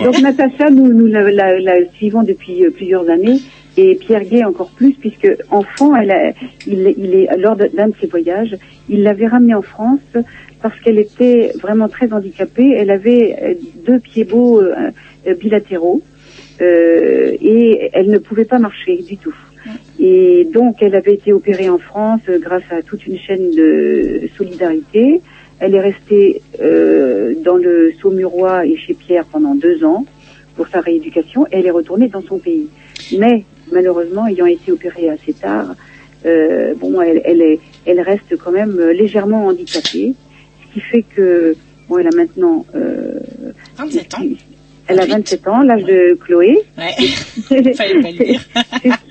Donc 0.03 0.21
Natacha, 0.21 0.69
nous, 0.69 0.91
nous 0.93 1.07
la, 1.07 1.29
la- 1.31 1.59
la 1.59 1.75
suivons 1.95 2.23
depuis 2.23 2.65
euh, 2.65 2.69
plusieurs 2.71 3.09
années. 3.09 3.39
Et 3.77 3.95
Pierre 3.95 4.25
Gay 4.25 4.43
encore 4.43 4.71
plus, 4.71 4.93
puisque 4.93 5.27
enfant, 5.51 5.95
elle 5.95 6.11
a, 6.11 6.31
il, 6.67 6.93
il 6.97 7.13
est 7.15 7.29
lors 7.37 7.55
d'un 7.55 7.87
de 7.89 7.93
ses 8.01 8.07
voyages, 8.07 8.57
il 8.89 9.03
l'avait 9.03 9.27
ramenée 9.27 9.53
en 9.53 9.61
France 9.61 9.99
parce 10.61 10.77
qu'elle 10.81 10.99
était 10.99 11.53
vraiment 11.61 11.87
très 11.87 12.11
handicapée. 12.11 12.73
Elle 12.75 12.89
avait 12.89 13.37
euh, 13.41 13.53
deux 13.87 13.99
pieds 13.99 14.25
beaux 14.25 14.59
euh, 14.59 14.73
euh, 15.27 15.33
bilatéraux 15.35 16.01
euh, 16.61 17.31
et 17.41 17.89
elle 17.93 18.09
ne 18.09 18.17
pouvait 18.17 18.43
pas 18.43 18.59
marcher 18.59 18.97
du 19.07 19.15
tout. 19.15 19.35
Et 19.99 20.47
donc, 20.53 20.77
elle 20.81 20.95
avait 20.95 21.13
été 21.13 21.31
opérée 21.31 21.69
en 21.69 21.77
France 21.77 22.21
grâce 22.41 22.63
à 22.71 22.81
toute 22.81 23.05
une 23.07 23.17
chaîne 23.19 23.51
de 23.55 24.21
solidarité. 24.37 25.21
Elle 25.59 25.75
est 25.75 25.81
restée 25.81 26.41
euh, 26.61 27.33
dans 27.43 27.57
le 27.57 27.93
Saumurois 28.01 28.65
et 28.65 28.77
chez 28.77 28.93
Pierre 28.93 29.25
pendant 29.25 29.55
deux 29.55 29.83
ans 29.83 30.05
pour 30.55 30.67
sa 30.67 30.79
rééducation 30.81 31.45
et 31.47 31.57
elle 31.59 31.65
est 31.65 31.71
retournée 31.71 32.07
dans 32.07 32.21
son 32.21 32.37
pays. 32.37 32.67
Mais 33.17 33.43
malheureusement, 33.71 34.27
ayant 34.27 34.45
été 34.45 34.71
opérée 34.71 35.09
assez 35.09 35.33
tard, 35.33 35.75
euh, 36.25 36.73
bon, 36.75 37.01
elle, 37.01 37.21
elle, 37.25 37.41
est, 37.41 37.59
elle 37.85 38.01
reste 38.01 38.37
quand 38.37 38.51
même 38.51 38.77
euh, 38.79 38.93
légèrement 38.93 39.47
handicapée, 39.47 40.13
ce 40.67 40.73
qui 40.73 40.79
fait 40.79 41.03
que 41.03 41.55
bon, 41.87 41.97
elle 41.97 42.07
a 42.07 42.15
maintenant 42.15 42.65
euh, 42.75 43.19
27 43.77 44.15
ans. 44.15 44.17
Elle 44.89 44.99
a 44.99 45.05
27 45.05 45.47
ans, 45.47 45.61
l'âge 45.61 45.83
de 45.83 46.17
Chloé. 46.25 46.57
Ouais. 46.77 46.95
Fallait 47.75 48.01
pas 48.01 48.11
le 48.11 48.25
dire. 48.25 48.41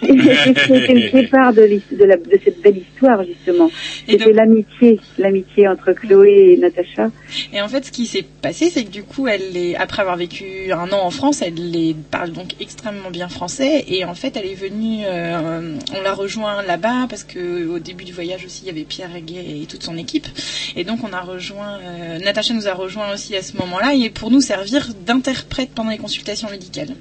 C'était 0.00 0.94
le 0.94 1.10
départ 1.10 1.52
de, 1.52 1.62
l'his- 1.62 1.82
de, 1.96 2.04
la- 2.04 2.16
de 2.16 2.38
cette 2.44 2.60
belle 2.60 2.78
histoire, 2.78 3.22
justement. 3.24 3.70
C'était 4.08 4.32
l'amitié, 4.32 5.00
l'amitié 5.18 5.68
entre 5.68 5.92
Chloé 5.92 6.54
et 6.54 6.56
Natacha. 6.58 7.10
Et 7.52 7.60
en 7.60 7.68
fait, 7.68 7.84
ce 7.84 7.90
qui 7.92 8.06
s'est 8.06 8.24
passé, 8.42 8.70
c'est 8.70 8.84
que 8.84 8.90
du 8.90 9.02
coup, 9.04 9.28
elle 9.28 9.56
est, 9.56 9.76
après 9.76 10.02
avoir 10.02 10.16
vécu 10.16 10.72
un 10.72 10.90
an 10.92 11.00
en 11.04 11.10
France, 11.10 11.42
elle 11.42 11.54
les 11.70 11.94
parle 12.10 12.30
donc 12.32 12.54
extrêmement 12.60 13.10
bien 13.10 13.28
français. 13.28 13.84
Et 13.88 14.04
en 14.04 14.14
fait, 14.14 14.36
elle 14.36 14.46
est 14.50 14.54
venue, 14.54 15.02
euh, 15.06 15.76
on 15.96 16.02
l'a 16.02 16.12
rejoint 16.14 16.62
là-bas 16.62 17.06
parce 17.08 17.24
que 17.24 17.66
au 17.68 17.78
début 17.78 18.04
du 18.04 18.12
voyage 18.12 18.44
aussi, 18.44 18.62
il 18.64 18.66
y 18.66 18.70
avait 18.70 18.82
Pierre 18.84 19.12
Reguet 19.12 19.62
et 19.62 19.66
toute 19.66 19.82
son 19.82 19.96
équipe. 19.96 20.26
Et 20.76 20.84
donc, 20.84 21.00
on 21.08 21.12
a 21.12 21.20
rejoint, 21.20 21.78
euh, 21.82 22.18
Natacha 22.18 22.54
nous 22.54 22.68
a 22.68 22.74
rejoint 22.74 23.12
aussi 23.12 23.36
à 23.36 23.42
ce 23.42 23.56
moment-là, 23.58 23.94
et 23.94 24.10
pour 24.10 24.30
nous 24.30 24.40
servir 24.40 24.88
d'interprète 25.06 25.67
pendant 25.74 25.90
les 25.90 25.98
consultations 25.98 26.50
médicales. 26.50 26.94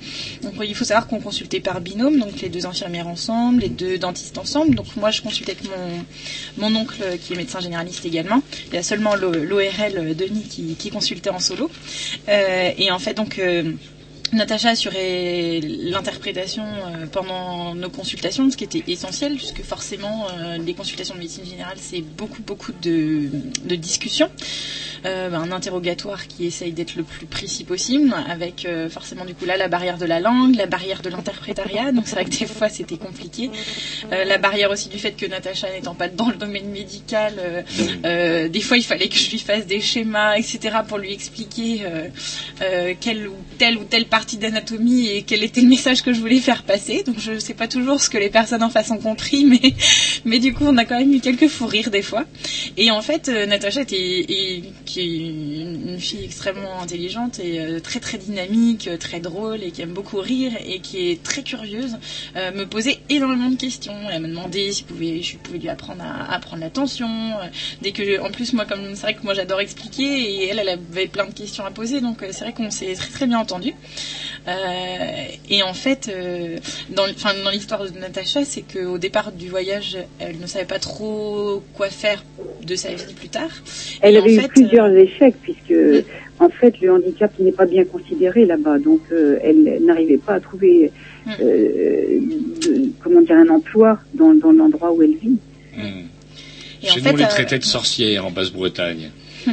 Donc, 0.43 0.53
il 0.63 0.75
faut 0.75 0.85
savoir 0.85 1.07
qu'on 1.07 1.19
consultait 1.19 1.59
par 1.59 1.81
binôme, 1.81 2.19
donc 2.19 2.41
les 2.41 2.49
deux 2.49 2.65
infirmières 2.65 3.07
ensemble, 3.07 3.61
les 3.61 3.69
deux 3.69 3.97
dentistes 3.97 4.37
ensemble. 4.37 4.75
Donc, 4.75 4.95
moi, 4.95 5.11
je 5.11 5.21
consultais 5.21 5.53
avec 5.53 5.63
mon, 5.65 6.69
mon 6.69 6.79
oncle 6.79 7.03
qui 7.21 7.33
est 7.33 7.35
médecin 7.35 7.59
généraliste 7.59 8.05
également. 8.05 8.41
Il 8.69 8.75
y 8.75 8.77
a 8.77 8.83
seulement 8.83 9.15
l'O- 9.15 9.31
l'ORL 9.31 10.15
Denis 10.15 10.43
qui, 10.49 10.75
qui 10.75 10.89
consultait 10.89 11.29
en 11.29 11.39
solo. 11.39 11.69
Euh, 12.29 12.71
et 12.77 12.91
en 12.91 12.99
fait, 12.99 13.13
donc. 13.13 13.39
euh, 13.39 13.73
Natacha 14.33 14.71
assurait 14.71 15.61
l'interprétation 15.61 16.65
euh, 16.65 17.05
pendant 17.09 17.73
nos 17.75 17.89
consultations, 17.89 18.51
ce 18.51 18.57
qui 18.57 18.65
était 18.65 18.83
essentiel, 18.91 19.35
puisque 19.37 19.63
forcément, 19.63 20.27
euh, 20.29 20.57
les 20.57 20.73
consultations 20.73 21.15
de 21.15 21.19
médecine 21.21 21.45
générale, 21.45 21.77
c'est 21.79 22.01
beaucoup, 22.01 22.41
beaucoup 22.41 22.73
de 22.83 23.29
discussions. 23.77 24.29
Euh, 25.05 25.31
un 25.33 25.51
interrogatoire 25.51 26.27
qui 26.27 26.45
essaye 26.45 26.71
d'être 26.71 26.95
le 26.95 27.03
plus 27.03 27.27
précis 27.27 27.63
possible, 27.63 28.13
avec 28.27 28.65
euh, 28.65 28.89
forcément 28.89 29.25
du 29.25 29.35
coup 29.35 29.45
là 29.45 29.55
la 29.55 29.67
barrière 29.67 29.97
de 29.97 30.05
la 30.05 30.19
langue, 30.19 30.55
la 30.55 30.65
barrière 30.65 31.01
de 31.01 31.09
l'interprétariat, 31.09 31.91
donc 31.91 32.07
c'est 32.07 32.15
vrai 32.15 32.25
que 32.25 32.37
des 32.37 32.45
fois 32.45 32.69
c'était 32.69 32.97
compliqué. 32.97 33.51
Euh, 34.11 34.25
la 34.25 34.37
barrière 34.37 34.71
aussi 34.71 34.89
du 34.89 34.97
fait 34.97 35.11
que 35.11 35.25
Natacha 35.25 35.71
n'étant 35.71 35.93
pas 35.93 36.07
dans 36.07 36.29
le 36.29 36.35
domaine 36.35 36.69
médical, 36.69 37.33
des 38.03 38.61
fois 38.61 38.77
il 38.77 38.83
fallait 38.83 39.07
que 39.07 39.17
je 39.17 39.29
lui 39.29 39.39
fasse 39.39 39.65
des 39.67 39.81
schémas, 39.81 40.35
etc. 40.37 40.77
pour 40.87 40.97
lui 40.97 41.13
expliquer 41.13 41.81
quelle 42.99 43.27
ou 43.27 43.35
telle 43.57 43.77
ou 43.77 43.83
telle 43.83 44.05
partie 44.05 44.37
d'anatomie 44.37 45.07
et 45.07 45.23
quel 45.23 45.43
était 45.43 45.61
le 45.61 45.67
message 45.67 46.01
que 46.01 46.13
je 46.13 46.19
voulais 46.19 46.39
faire 46.39 46.63
passer. 46.63 47.03
Donc 47.03 47.19
je 47.19 47.39
sais 47.39 47.53
pas 47.53 47.67
toujours 47.67 48.01
ce 48.01 48.09
que 48.09 48.17
les 48.17 48.29
personnes 48.29 48.63
en 48.63 48.69
face 48.69 48.89
ont 48.91 48.97
compris, 48.97 49.45
mais 49.45 49.73
mais 50.25 50.39
du 50.39 50.53
coup 50.53 50.65
on 50.65 50.77
a 50.77 50.85
quand 50.85 50.97
même 50.97 51.13
eu 51.13 51.19
quelques 51.19 51.47
fous 51.47 51.67
rires 51.67 51.91
des 51.91 52.01
fois. 52.01 52.25
Et 52.77 52.89
en 52.91 53.01
fait 53.01 53.27
Natacha 53.27 53.81
était 53.81 54.25
qui 54.87 55.01
est 55.01 55.17
une 55.27 55.99
fille 55.99 56.23
extrêmement 56.23 56.81
intelligente 56.81 57.39
et 57.39 57.59
euh, 57.59 57.79
très 57.79 57.99
très 57.99 58.17
dynamique, 58.17 58.87
euh, 58.87 58.97
très 58.97 59.19
drôle 59.19 59.61
et 59.61 59.71
qui 59.71 59.81
aime 59.81 59.93
beaucoup 59.93 60.17
rire 60.17 60.53
et 60.65 60.79
qui 60.79 61.11
est 61.11 61.21
très 61.21 61.43
curieuse, 61.43 61.97
euh, 62.35 62.51
me 62.53 62.65
posait 62.65 62.99
énormément 63.09 63.51
de 63.51 63.57
questions. 63.57 63.93
Elle 64.11 64.21
me 64.23 64.29
demandait 64.29 64.71
si 64.71 64.81
je 64.81 64.85
pouvais, 64.85 65.21
je 65.21 65.37
pouvais 65.37 65.59
lui 65.59 65.69
apprendre 65.69 66.03
à, 66.03 66.39
prendre 66.39 66.61
l'attention. 66.61 67.07
Dès 67.81 67.91
que, 67.91 68.21
en 68.21 68.31
plus 68.31 68.53
moi 68.53 68.65
comme 68.65 68.95
c'est 68.95 69.01
vrai 69.01 69.13
que 69.13 69.23
moi 69.23 69.33
j'adore 69.33 69.59
expliquer 69.59 70.03
et 70.03 70.47
elle 70.47 70.59
elle 70.59 70.69
avait 70.69 71.07
plein 71.07 71.25
de 71.25 71.33
questions 71.33 71.65
à 71.65 71.71
poser 71.71 72.01
donc 72.01 72.17
c'est 72.31 72.43
vrai 72.45 72.53
qu'on 72.53 72.71
s'est 72.71 72.93
très 72.95 73.09
très 73.09 73.27
bien 73.27 73.39
entendu. 73.39 73.73
Euh, 74.47 75.25
et 75.49 75.61
en 75.63 75.73
fait, 75.73 76.09
euh, 76.09 76.57
dans, 76.89 77.05
l'histoire 77.51 77.83
de 77.83 77.99
Natacha, 77.99 78.45
c'est 78.45 78.61
qu'au 78.61 78.97
départ 78.97 79.31
du 79.33 79.49
voyage, 79.49 79.97
elle 80.19 80.39
ne 80.39 80.47
savait 80.47 80.65
pas 80.65 80.79
trop 80.79 81.63
quoi 81.73 81.89
faire 81.89 82.23
de 82.63 82.75
sa 82.75 82.93
vie 82.93 83.13
plus 83.13 83.27
tard. 83.27 83.49
Elle 84.01 84.15
Et 84.15 84.17
avait 84.19 84.35
eu 84.35 84.39
fait, 84.41 84.47
plusieurs 84.47 84.89
échecs, 84.95 85.35
puisque 85.41 85.73
en 86.39 86.49
fait 86.49 86.79
le 86.81 86.93
handicap 86.93 87.31
n'est 87.39 87.51
pas 87.51 87.65
bien 87.65 87.83
considéré 87.83 88.45
là-bas, 88.45 88.79
donc 88.79 89.01
euh, 89.11 89.37
elle 89.43 89.83
n'arrivait 89.83 90.17
pas 90.17 90.35
à 90.35 90.39
trouver, 90.39 90.91
euh, 91.27 92.19
de- 92.61 92.91
comment 93.03 93.21
dire, 93.21 93.35
un 93.35 93.49
emploi 93.49 93.99
dans, 94.13 94.33
dans 94.33 94.51
l'endroit 94.51 94.91
où 94.93 95.03
elle 95.03 95.15
vit. 95.15 95.37
Et 95.77 96.89
en 96.89 96.93
Chez 96.93 97.01
fait, 97.01 97.09
nous, 97.09 97.15
on 97.15 97.17
les 97.17 97.23
euh, 97.23 97.27
traitait 97.27 97.59
de 97.59 97.63
sorcières 97.65 98.25
en 98.25 98.31
Basse-Bretagne. 98.31 99.11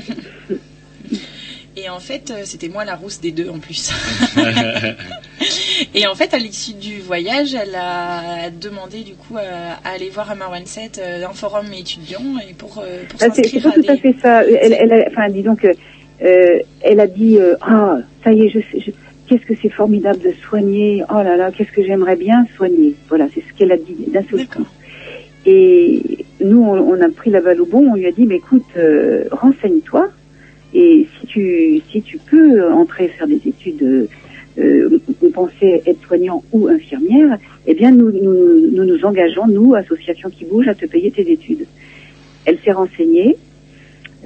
Et 1.84 1.90
en 1.90 1.98
fait, 2.00 2.30
euh, 2.30 2.42
c'était 2.44 2.68
moi 2.68 2.84
la 2.84 2.94
rousse 2.94 3.20
des 3.20 3.30
deux 3.32 3.48
en 3.50 3.58
plus. 3.58 3.92
Et 5.94 6.06
en 6.06 6.14
fait, 6.14 6.32
à 6.34 6.38
l'issue 6.38 6.74
du 6.74 7.00
voyage, 7.00 7.54
elle 7.54 7.74
a 7.74 8.48
demandé 8.50 9.02
du 9.02 9.14
coup 9.14 9.36
à, 9.36 9.86
à 9.88 9.92
aller 9.94 10.08
voir 10.10 10.30
à 10.30 10.34
Marwanset 10.34 10.92
euh, 10.98 11.26
un 11.26 11.32
forum 11.34 11.66
étudiant 11.76 12.22
et 12.48 12.54
pour, 12.54 12.78
euh, 12.78 13.02
pour 13.08 13.20
Ah, 13.22 13.26
c'est 13.34 13.60
pas 13.60 13.68
à 13.68 13.72
tout 13.72 13.84
à 13.88 13.96
fait 13.96 14.14
ça. 14.22 14.44
Elle, 14.44 14.72
elle 14.72 14.92
a, 14.92 15.04
enfin, 15.10 15.28
disons 15.28 15.56
que 15.56 15.68
euh, 16.22 16.58
elle 16.80 17.00
a 17.00 17.06
dit 17.06 17.38
euh, 17.38 17.56
ah 17.60 17.98
ça 18.22 18.32
y 18.32 18.42
est, 18.46 18.48
je, 18.48 18.60
sais- 18.60 18.80
je- 18.80 18.90
qu'est-ce 19.28 19.44
que 19.46 19.54
c'est 19.60 19.68
formidable 19.70 20.20
de 20.20 20.32
soigner. 20.48 21.02
Oh 21.10 21.22
là 21.22 21.36
là, 21.36 21.50
qu'est-ce 21.50 21.72
que 21.72 21.82
j'aimerais 21.84 22.16
bien 22.16 22.46
soigner. 22.56 22.94
Voilà, 23.08 23.26
c'est 23.34 23.40
ce 23.46 23.52
qu'elle 23.58 23.72
a 23.72 23.76
dit 23.76 23.96
d'un 24.08 24.22
seul 24.30 24.46
coup. 24.46 24.66
Et 25.46 26.24
nous, 26.42 26.62
on, 26.62 26.78
on 26.78 27.00
a 27.02 27.08
pris 27.10 27.30
la 27.30 27.40
balle 27.40 27.60
au 27.60 27.66
bon. 27.66 27.90
On 27.92 27.96
lui 27.96 28.06
a 28.06 28.12
dit, 28.12 28.24
mais 28.26 28.36
écoute, 28.36 28.64
euh, 28.76 29.24
renseigne-toi. 29.32 30.08
Et 30.74 31.06
si 31.20 31.26
tu 31.26 31.80
si 31.90 32.02
tu 32.02 32.18
peux 32.18 32.72
entrer 32.72 33.08
faire 33.08 33.28
des 33.28 33.40
études, 33.46 34.08
euh, 34.58 34.98
pensait 35.32 35.82
être 35.86 36.00
soignant 36.06 36.42
ou 36.52 36.68
infirmière, 36.68 37.38
eh 37.66 37.74
bien 37.74 37.90
nous 37.90 38.10
nous, 38.10 38.70
nous 38.70 38.84
nous 38.84 39.04
engageons, 39.04 39.46
nous, 39.46 39.74
association 39.74 40.30
qui 40.30 40.44
bouge, 40.44 40.68
à 40.68 40.74
te 40.74 40.86
payer 40.86 41.10
tes 41.10 41.30
études. 41.30 41.66
Elle 42.44 42.58
s'est 42.58 42.72
renseignée 42.72 43.36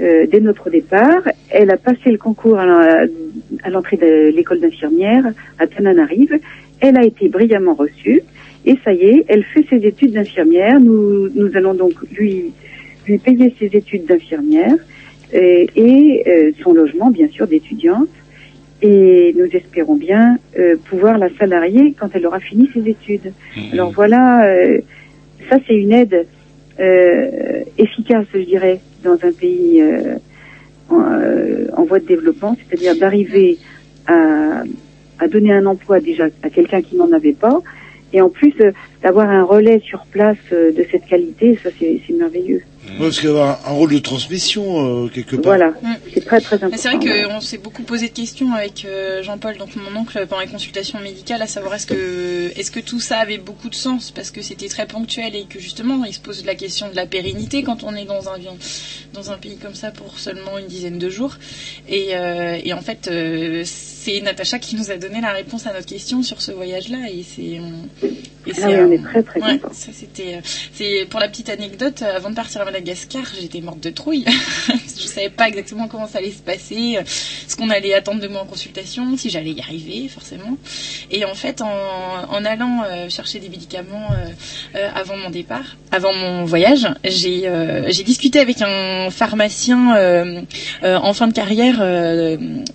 euh, 0.00 0.26
dès 0.26 0.40
notre 0.40 0.70
départ. 0.70 1.22
Elle 1.50 1.70
a 1.70 1.76
passé 1.76 2.10
le 2.10 2.18
concours 2.18 2.58
à 2.58 3.70
l'entrée 3.70 3.96
de 3.96 4.30
l'école 4.34 4.60
d'infirmière 4.60 5.24
à 5.58 5.66
Tananarive. 5.66 6.38
Elle 6.80 6.96
a 6.96 7.04
été 7.04 7.28
brillamment 7.28 7.74
reçue. 7.74 8.22
Et 8.64 8.76
ça 8.84 8.92
y 8.92 9.02
est, 9.02 9.24
elle 9.28 9.44
fait 9.44 9.64
ses 9.70 9.86
études 9.86 10.12
d'infirmière. 10.12 10.80
Nous, 10.80 11.28
nous 11.34 11.56
allons 11.56 11.74
donc 11.74 11.94
lui, 12.12 12.52
lui 13.06 13.18
payer 13.18 13.54
ses 13.58 13.66
études 13.66 14.04
d'infirmière 14.06 14.76
et, 15.32 15.68
et, 15.76 16.24
euh, 16.28 16.52
son 16.62 16.72
logement, 16.72 17.10
bien 17.10 17.28
sûr, 17.28 17.46
d'étudiante. 17.46 18.08
Et 18.80 19.34
nous 19.36 19.46
espérons 19.52 19.96
bien 19.96 20.38
euh, 20.56 20.76
pouvoir 20.88 21.18
la 21.18 21.28
salarier 21.36 21.94
quand 21.98 22.10
elle 22.14 22.26
aura 22.26 22.38
fini 22.38 22.68
ses 22.72 22.88
études. 22.88 23.32
Alors 23.72 23.90
voilà, 23.90 24.46
euh, 24.46 24.78
ça 25.50 25.58
c'est 25.66 25.74
une 25.74 25.92
aide 25.92 26.26
euh, 26.78 27.62
efficace, 27.76 28.26
je 28.32 28.38
dirais, 28.38 28.78
dans 29.02 29.18
un 29.24 29.32
pays 29.32 29.82
euh, 29.82 30.14
en, 30.90 31.00
euh, 31.02 31.66
en 31.76 31.82
voie 31.84 31.98
de 31.98 32.06
développement, 32.06 32.56
c'est-à-dire 32.56 32.94
d'arriver 32.96 33.58
à, 34.06 34.62
à 35.18 35.26
donner 35.26 35.52
un 35.52 35.66
emploi 35.66 35.98
déjà 35.98 36.26
à 36.44 36.48
quelqu'un 36.48 36.80
qui 36.80 36.94
n'en 36.94 37.10
avait 37.10 37.32
pas, 37.32 37.60
et 38.12 38.20
en 38.20 38.28
plus 38.28 38.54
euh, 38.60 38.70
d'avoir 39.02 39.28
un 39.28 39.42
relais 39.42 39.80
sur 39.80 40.06
place 40.06 40.38
euh, 40.52 40.70
de 40.70 40.84
cette 40.90 41.06
qualité, 41.06 41.58
ça 41.62 41.70
c'est 41.78 42.00
merveilleux. 42.16 42.62
Ouais, 42.92 42.98
parce 42.98 43.20
qu'il 43.20 43.30
y 43.30 43.36
a 43.38 43.60
un, 43.66 43.70
rôle 43.70 43.92
de 43.92 43.98
transmission 43.98 45.04
euh, 45.04 45.08
quelque 45.08 45.36
part. 45.36 45.56
Voilà, 45.56 45.74
c'est 46.12 46.24
très 46.24 46.40
très 46.40 46.56
important. 46.56 46.68
Mais 46.70 46.76
c'est 46.78 46.88
vrai 46.96 47.28
qu'on 47.28 47.40
s'est 47.40 47.58
beaucoup 47.58 47.82
posé 47.82 48.08
de 48.08 48.14
questions 48.14 48.52
avec 48.54 48.84
euh, 48.84 49.22
Jean-Paul, 49.22 49.56
donc 49.58 49.76
mon 49.76 50.00
oncle, 50.00 50.26
pendant 50.28 50.40
les 50.42 50.48
consultations 50.48 50.98
médicales, 51.00 51.42
à 51.42 51.46
savoir 51.46 51.74
est-ce 51.74 51.86
que, 51.86 52.52
est-ce 52.58 52.70
que 52.70 52.80
tout 52.80 53.00
ça 53.00 53.18
avait 53.18 53.38
beaucoup 53.38 53.68
de 53.68 53.74
sens? 53.74 54.10
Parce 54.10 54.30
que 54.30 54.42
c'était 54.42 54.68
très 54.68 54.86
ponctuel 54.86 55.34
et 55.36 55.44
que 55.44 55.58
justement 55.60 56.04
il 56.04 56.14
se 56.14 56.20
pose 56.20 56.44
la 56.44 56.54
question 56.54 56.88
de 56.90 56.96
la 56.96 57.06
pérennité 57.06 57.62
quand 57.62 57.84
on 57.84 57.94
est 57.94 58.04
dans 58.04 58.28
un 58.28 58.38
dans 59.14 59.30
un 59.30 59.36
pays 59.38 59.56
comme 59.56 59.74
ça 59.74 59.90
pour 59.90 60.18
seulement 60.18 60.58
une 60.58 60.66
dizaine 60.66 60.98
de 60.98 61.08
jours. 61.08 61.36
Et, 61.88 62.08
euh, 62.16 62.58
et 62.62 62.72
en 62.72 62.80
fait, 62.80 63.08
euh, 63.08 63.62
c'est 63.64 64.20
Natacha 64.20 64.58
qui 64.58 64.76
nous 64.76 64.90
a 64.90 64.96
donné 64.96 65.20
la 65.20 65.32
réponse 65.32 65.66
à 65.66 65.72
notre 65.72 65.86
question 65.86 66.22
sur 66.22 66.40
ce 66.40 66.52
voyage-là 66.52 67.10
et 67.10 67.22
c'est 67.24 67.58
on- 67.60 68.06
et 68.46 68.52
Ah 68.62 68.68
oui, 68.68 68.74
on 68.78 68.92
est 68.92 69.02
très 69.02 69.22
très 69.22 69.40
ouais, 69.42 69.60
ça 69.72 69.90
c'était 69.92 70.40
c'est 70.72 71.06
pour 71.10 71.20
la 71.20 71.28
petite 71.28 71.50
anecdote 71.50 72.00
avant 72.02 72.30
de 72.30 72.34
partir 72.34 72.62
à 72.62 72.64
Madagascar 72.64 72.77
j'étais 72.84 73.60
morte 73.60 73.80
de 73.80 73.90
trouille. 73.90 74.24
Je 74.98 75.06
savais 75.06 75.30
pas 75.30 75.48
exactement 75.48 75.88
comment 75.88 76.06
ça 76.06 76.18
allait 76.18 76.32
se 76.32 76.42
passer 76.42 76.96
euh, 76.96 77.02
ce 77.06 77.56
qu'on 77.56 77.70
allait 77.70 77.94
attendre 77.94 78.20
de 78.20 78.28
moi 78.28 78.42
en 78.42 78.46
consultation 78.46 79.16
si 79.16 79.30
j'allais 79.30 79.52
y 79.52 79.60
arriver 79.60 80.08
forcément. 80.08 80.56
Et 81.10 81.24
en 81.24 81.34
fait 81.34 81.62
en, 81.62 82.44
allant 82.44 82.82
euh, 82.84 83.08
chercher 83.08 83.38
des 83.38 83.48
médicaments 83.48 84.08
euh, 84.74 84.88
avant 84.94 85.16
mon 85.16 85.30
départ 85.30 85.76
avant 85.90 86.12
mon 86.12 86.44
voyage 86.44 86.86
j'ai 87.04 88.04
discuté 88.04 88.38
avec 88.38 88.62
un 88.62 89.10
pharmacien 89.10 90.44
en 90.82 91.12
fin 91.12 91.26
de 91.26 91.32
carrière 91.32 91.82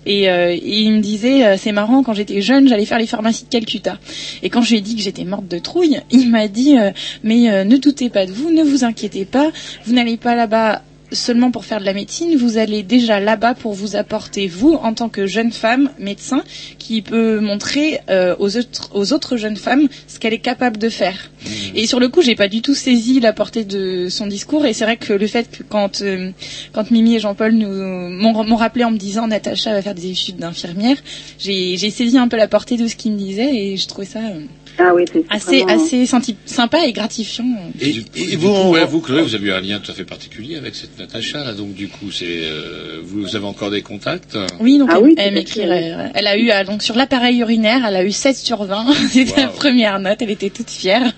et, 0.06 0.24
il 0.26 0.92
me 0.92 1.00
disait 1.00 1.56
c'est 1.56 1.72
marrant 1.72 2.02
quand 2.02 2.12
j'étais 2.12 2.42
jeune 2.42 2.68
j'allais 2.68 2.84
faire 2.84 2.98
les 2.98 3.06
pharmacies 3.06 3.44
de 3.44 3.48
Calcutta. 3.48 3.98
Et 4.42 4.50
quand 4.50 4.62
je 4.62 4.70
lui 4.70 4.78
ai 4.78 4.80
dit 4.80 4.96
que 4.96 5.02
j'étais 5.02 5.24
morte 5.24 5.48
de 5.48 5.58
trouille 5.58 6.00
il 6.10 6.30
m'a 6.30 6.48
dit 6.48 6.76
mais 7.22 7.64
ne 7.64 7.76
doutez 7.76 8.10
pas 8.10 8.26
de 8.26 8.32
vous 8.32 8.50
ne 8.50 8.62
vous 8.62 8.84
inquiétez 8.84 9.24
pas 9.24 9.50
vous 9.86 9.93
n'allez 9.94 10.16
pas 10.16 10.34
là-bas 10.34 10.82
seulement 11.14 11.50
pour 11.50 11.64
faire 11.64 11.80
de 11.80 11.84
la 11.84 11.92
médecine, 11.92 12.36
vous 12.36 12.58
allez 12.58 12.82
déjà 12.82 13.20
là-bas 13.20 13.54
pour 13.54 13.72
vous 13.72 13.96
apporter, 13.96 14.46
vous, 14.46 14.74
en 14.74 14.94
tant 14.94 15.08
que 15.08 15.26
jeune 15.26 15.52
femme 15.52 15.90
médecin, 15.98 16.42
qui 16.78 17.02
peut 17.02 17.40
montrer 17.40 18.00
euh, 18.10 18.34
aux, 18.38 18.56
autres, 18.56 18.90
aux 18.94 19.12
autres 19.12 19.36
jeunes 19.36 19.56
femmes 19.56 19.88
ce 20.06 20.18
qu'elle 20.18 20.34
est 20.34 20.38
capable 20.38 20.78
de 20.78 20.88
faire. 20.88 21.30
Et 21.74 21.86
sur 21.86 22.00
le 22.00 22.08
coup, 22.08 22.22
j'ai 22.22 22.34
pas 22.34 22.48
du 22.48 22.62
tout 22.62 22.74
saisi 22.74 23.20
la 23.20 23.32
portée 23.32 23.64
de 23.64 24.08
son 24.08 24.26
discours, 24.26 24.66
et 24.66 24.72
c'est 24.72 24.84
vrai 24.84 24.96
que 24.96 25.12
le 25.12 25.26
fait 25.26 25.50
que 25.50 25.62
quand, 25.62 26.02
euh, 26.02 26.30
quand 26.72 26.90
Mimi 26.90 27.16
et 27.16 27.20
Jean-Paul 27.20 27.52
nous 27.52 27.68
m'ont 27.68 28.56
rappelé 28.56 28.84
en 28.84 28.90
me 28.90 28.98
disant 28.98 29.28
Natacha 29.28 29.72
va 29.72 29.82
faire 29.82 29.94
des 29.94 30.10
études 30.10 30.36
d'infirmière, 30.36 30.96
j'ai 31.38 31.76
j'ai 31.76 31.90
saisi 31.90 32.18
un 32.18 32.28
peu 32.28 32.36
la 32.36 32.48
portée 32.48 32.76
de 32.76 32.86
ce 32.86 32.96
qu'il 32.96 33.12
me 33.12 33.18
disait, 33.18 33.54
et 33.54 33.76
je 33.76 33.86
trouvais 33.86 34.06
ça 34.06 34.20
euh, 34.20 34.40
Ah 34.78 34.92
oui, 34.94 35.04
c'est 35.12 35.24
assez, 35.30 35.62
vraiment- 35.62 35.82
assez 35.84 36.04
senti- 36.06 36.36
sympa 36.46 36.84
et 36.86 36.92
gratifiant. 36.92 37.44
Et, 37.80 37.94
et 38.16 38.36
vous, 38.36 38.70
ouais, 38.70 38.84
vous, 38.84 39.00
Chloé, 39.00 39.22
vous 39.22 39.34
avez 39.34 39.46
eu 39.48 39.52
un 39.52 39.60
lien 39.60 39.78
tout 39.78 39.90
à 39.90 39.94
fait 39.94 40.04
particulier 40.04 40.56
avec 40.56 40.74
cette 40.74 40.98
Natacha, 40.98 41.44
là, 41.44 41.52
donc 41.52 41.74
du 41.74 41.88
coup, 41.88 42.10
c'est, 42.10 42.26
euh, 42.44 43.00
vous 43.04 43.36
avez 43.36 43.46
encore 43.46 43.70
des 43.70 43.82
contacts? 43.82 44.36
Oui, 44.60 44.78
donc 44.78 44.88
Ah 44.92 44.96
elle, 44.98 45.04
oui, 45.04 45.14
elle 45.16 45.34
m'écrit, 45.34 45.60
euh, 45.62 46.08
a 46.12 46.36
eu 46.36 46.50
euh, 46.50 46.64
donc 46.64 46.82
sur 46.82 46.96
l'appareil 46.96 47.38
urinaire, 47.38 47.84
elle 47.86 47.96
a 47.96 48.04
eu 48.04 48.10
7 48.12 48.36
sur 48.36 48.64
20. 48.64 48.86
C'était 49.10 49.42
la 49.42 49.48
première 49.48 50.00
note, 50.00 50.20
elle 50.22 50.30
était 50.30 50.50
toute 50.50 50.70
fière. 50.70 51.12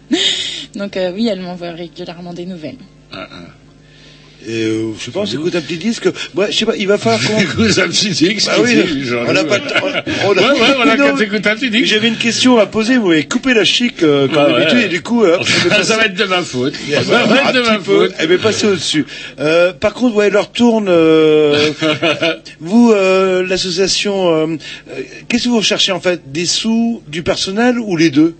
donc 0.74 0.96
euh, 0.96 1.12
oui, 1.14 1.28
elle 1.28 1.40
m'envoie 1.40 1.70
régulièrement 1.70 2.34
des 2.34 2.46
nouvelles. 2.46 2.76
Et 4.48 4.62
euh, 4.62 4.92
je 4.98 5.04
sais 5.06 5.10
pas, 5.10 5.20
on 5.20 5.26
s'écoute 5.26 5.56
un 5.56 5.60
petit 5.60 5.76
disque. 5.76 6.08
Ouais, 6.36 6.46
je 6.52 6.56
sais 6.56 6.66
pas, 6.66 6.76
il 6.76 6.86
va 6.86 6.98
falloir 6.98 7.20
qu'on. 7.20 7.40
écoute 7.40 7.78
un 7.78 7.88
petit 7.88 8.10
disque. 8.10 8.46
Bah 8.46 8.52
oui, 8.62 9.04
genre, 9.04 9.24
on 9.28 9.32
n'a 9.32 9.42
pas. 9.44 9.58
temps. 9.58 9.74
On 10.24 10.28
Ouais, 10.30 10.38
ouais, 10.40 10.76
on 10.78 10.88
a 10.88 10.96
Non, 10.96 11.10
qu'à 11.12 11.16
s'écouter 11.16 11.48
un 11.50 11.56
petit 11.56 11.70
disque. 11.70 11.86
J'avais 11.86 12.06
une 12.08 12.16
question 12.16 12.56
à 12.58 12.66
poser. 12.66 12.96
Vous 12.96 13.10
avez 13.10 13.24
coupé 13.24 13.54
la 13.54 13.64
chic 13.64 14.02
euh, 14.04 14.28
comme 14.28 14.44
ouais. 14.52 14.60
d'habitude 14.60 14.78
et 14.84 14.88
du 14.88 15.02
coup, 15.02 15.24
euh, 15.24 15.38
ça 15.68 15.68
passer- 15.68 15.94
va 15.96 16.04
être 16.06 16.14
de 16.14 16.24
ma 16.24 16.42
faute. 16.42 16.74
Ça 16.76 17.00
va 17.02 17.22
être 17.42 17.52
de 17.54 17.60
ma 17.60 17.80
faute. 17.80 18.12
Elle 18.18 18.28
va 18.28 18.38
passer 18.38 18.66
au-dessus. 18.68 19.04
Euh, 19.40 19.72
par 19.72 19.94
contre, 19.94 20.14
ouais, 20.14 20.30
leur 20.30 20.52
tourne. 20.52 20.86
euh, 20.88 21.70
vous, 22.60 22.92
euh, 22.92 23.44
l'association, 23.46 24.28
euh, 24.52 24.56
qu'est-ce 25.28 25.44
que 25.44 25.48
vous 25.48 25.56
recherchez 25.58 25.90
en 25.92 26.00
fait? 26.00 26.20
Des 26.30 26.46
sous, 26.46 27.02
du 27.08 27.22
personnel 27.24 27.78
ou 27.80 27.96
les 27.96 28.10
deux? 28.10 28.36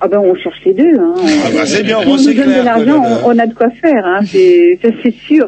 Ah 0.00 0.08
ben 0.08 0.18
on 0.18 0.34
cherche 0.34 0.60
les 0.64 0.72
deux. 0.72 0.98
Hein. 0.98 1.14
Ah 1.18 1.48
bah, 1.54 1.66
c'est 1.66 1.82
bien, 1.82 2.00
Si 2.00 2.08
on 2.08 2.16
nous 2.16 2.34
donne 2.34 2.58
de 2.58 2.64
l'argent, 2.64 3.02
on, 3.24 3.30
on 3.30 3.38
a 3.38 3.46
de 3.46 3.54
quoi 3.54 3.68
faire. 3.70 4.04
Hein. 4.06 4.20
C'est 4.24 4.78
ça 4.82 4.88
c'est 5.02 5.12
sûr. 5.14 5.46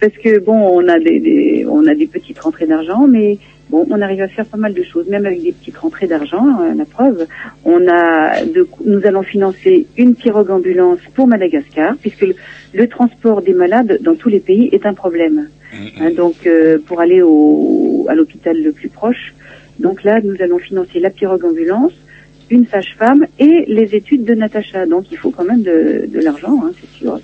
Parce 0.00 0.12
que 0.22 0.38
bon, 0.40 0.58
on 0.78 0.86
a 0.88 0.98
des, 0.98 1.20
des- 1.20 1.66
on 1.68 1.86
a 1.86 1.94
des 1.94 2.06
petites 2.06 2.38
rentrées 2.38 2.66
d'argent, 2.66 3.06
mais 3.08 3.38
bon, 3.70 3.86
on 3.90 4.00
arrive 4.02 4.20
à 4.20 4.28
faire 4.28 4.44
pas 4.46 4.58
mal 4.58 4.74
de 4.74 4.82
choses, 4.82 5.08
même 5.08 5.24
avec 5.26 5.42
des 5.42 5.52
petites 5.52 5.76
rentrées 5.78 6.06
d'argent. 6.06 6.44
euh, 6.60 6.74
la 6.76 6.84
preuve, 6.84 7.26
on 7.64 7.86
a, 7.88 8.44
de, 8.44 8.68
nous 8.84 9.04
allons 9.06 9.22
financer 9.22 9.86
une 9.96 10.14
pirogue 10.14 10.50
ambulance 10.50 10.98
pour 11.14 11.26
Madagascar, 11.26 11.94
puisque 12.00 12.22
le, 12.22 12.34
le 12.74 12.86
transport 12.88 13.40
des 13.42 13.54
malades 13.54 13.98
dans 14.02 14.14
tous 14.16 14.28
les 14.28 14.40
pays 14.40 14.68
est 14.72 14.84
un 14.84 14.94
problème. 14.94 15.48
Hein, 16.00 16.10
donc 16.16 16.46
euh, 16.46 16.78
pour 16.86 17.00
aller 17.00 17.20
au, 17.22 18.06
à 18.08 18.14
l'hôpital 18.14 18.56
le 18.62 18.72
plus 18.72 18.88
proche. 18.88 19.34
Donc 19.78 20.02
là, 20.02 20.20
nous 20.22 20.34
allons 20.42 20.58
financer 20.58 20.98
la 20.98 21.10
pirogue 21.10 21.44
ambulance, 21.44 21.92
une 22.50 22.66
sage-femme 22.66 23.26
et 23.38 23.64
les 23.68 23.94
études 23.94 24.24
de 24.24 24.34
Natacha. 24.34 24.86
Donc 24.86 25.04
il 25.10 25.16
faut 25.18 25.30
quand 25.30 25.44
même 25.44 25.62
de, 25.62 26.06
de 26.06 26.20
l'argent, 26.20 26.60
hein, 26.64 26.70
c'est 26.80 26.98
sûr. 26.98 27.20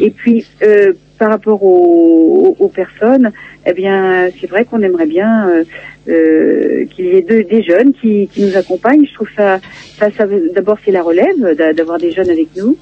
Et 0.00 0.10
puis 0.10 0.44
euh, 0.62 0.92
par 1.18 1.28
rapport 1.30 1.62
aux, 1.62 2.56
aux- 2.58 2.68
personnes, 2.68 3.30
eh 3.66 3.72
bien 3.72 4.28
c'est 4.40 4.48
vrai 4.48 4.64
qu'on 4.64 4.80
aimerait 4.82 5.06
bien 5.06 5.48
euh, 5.48 5.64
euh, 6.08 6.84
qu'il 6.86 7.04
y 7.06 7.10
ait 7.10 7.22
deux, 7.22 7.44
des 7.44 7.62
jeunes 7.62 7.92
qui, 7.92 8.28
qui 8.32 8.42
nous 8.42 8.56
accompagnent. 8.56 9.06
Je 9.06 9.14
trouve 9.14 9.28
ça, 9.36 9.60
ça, 9.98 10.10
ça 10.16 10.26
d'abord 10.54 10.78
c'est 10.84 10.90
la 10.92 11.02
relève 11.02 11.54
d'a- 11.56 11.72
d'avoir 11.72 11.98
des 11.98 12.10
jeunes 12.10 12.30
avec 12.30 12.48
nous. 12.56 12.76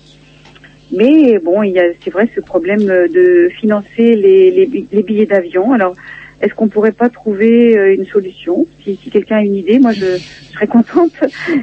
Mais 0.91 1.39
bon, 1.39 1.63
il 1.63 1.73
y 1.73 1.79
a, 1.79 1.85
c'est 2.03 2.11
vrai, 2.11 2.31
ce 2.35 2.41
problème 2.41 2.81
de 2.87 3.51
financer 3.61 4.17
les, 4.17 4.51
les, 4.51 4.87
les 4.91 5.03
billets 5.03 5.27
d'avion. 5.27 5.73
Alors, 5.73 5.93
est-ce 6.41 6.55
qu'on 6.55 6.69
pourrait 6.69 6.93
pas 6.93 7.09
trouver 7.09 7.77
euh, 7.77 7.95
une 7.95 8.07
solution? 8.07 8.67
Si, 8.85 8.99
si 9.03 9.11
quelqu'un 9.11 9.37
a 9.39 9.43
une 9.43 9.57
idée, 9.57 9.79
moi, 9.79 9.93
je, 9.93 10.19
je 10.49 10.53
serais 10.55 10.67
contente 10.67 11.13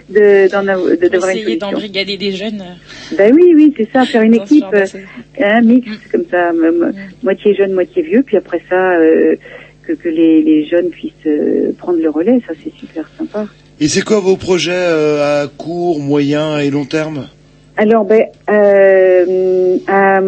de, 0.09 0.49
d'en 0.51 0.67
av- 0.67 0.89
de, 0.99 1.07
d'avoir 1.07 1.29
une 1.31 1.37
Essayer 1.37 1.43
solution. 1.45 1.71
d'embrigader 1.71 2.17
des 2.17 2.31
jeunes. 2.33 2.63
Ben 3.17 3.33
oui, 3.33 3.53
oui, 3.55 3.73
c'est 3.77 3.89
ça, 3.91 4.05
faire 4.05 4.23
une 4.23 4.35
équipe, 4.35 4.63
euh, 4.73 4.85
un 5.41 5.61
mix 5.61 5.87
comme 6.11 6.25
ça, 6.29 6.49
m- 6.49 6.63
m- 6.65 6.93
moitié 7.23 7.53
jeune, 7.55 7.71
moitié 7.73 8.01
vieux, 8.01 8.23
puis 8.25 8.35
après 8.37 8.61
ça, 8.69 8.93
euh, 8.97 9.35
que, 9.83 9.93
que 9.93 10.09
les, 10.09 10.41
les 10.41 10.65
jeunes 10.65 10.89
puissent 10.89 11.13
euh, 11.27 11.71
prendre 11.77 11.99
le 12.01 12.09
relais, 12.09 12.39
ça 12.47 12.53
c'est 12.63 12.73
super 12.77 13.09
sympa. 13.17 13.45
Et 13.79 13.87
c'est 13.87 14.01
quoi 14.03 14.19
vos 14.19 14.35
projets 14.37 14.71
euh, 14.73 15.43
à 15.43 15.47
court, 15.47 15.99
moyen 15.99 16.59
et 16.59 16.69
long 16.69 16.85
terme? 16.85 17.27
Alors, 17.77 18.05
ben, 18.05 18.23
euh, 18.49 19.77
à, 19.87 20.21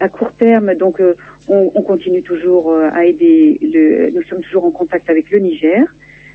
à 0.00 0.08
court 0.10 0.32
terme, 0.32 0.74
donc, 0.74 1.00
euh, 1.00 1.14
on, 1.48 1.72
on 1.74 1.82
continue 1.82 2.22
toujours 2.22 2.72
euh, 2.72 2.90
à 2.92 3.06
aider. 3.06 3.58
Le, 3.62 4.10
nous 4.10 4.22
sommes 4.24 4.42
toujours 4.42 4.66
en 4.66 4.70
contact 4.70 5.08
avec 5.08 5.30
le 5.30 5.38
Niger, 5.38 5.86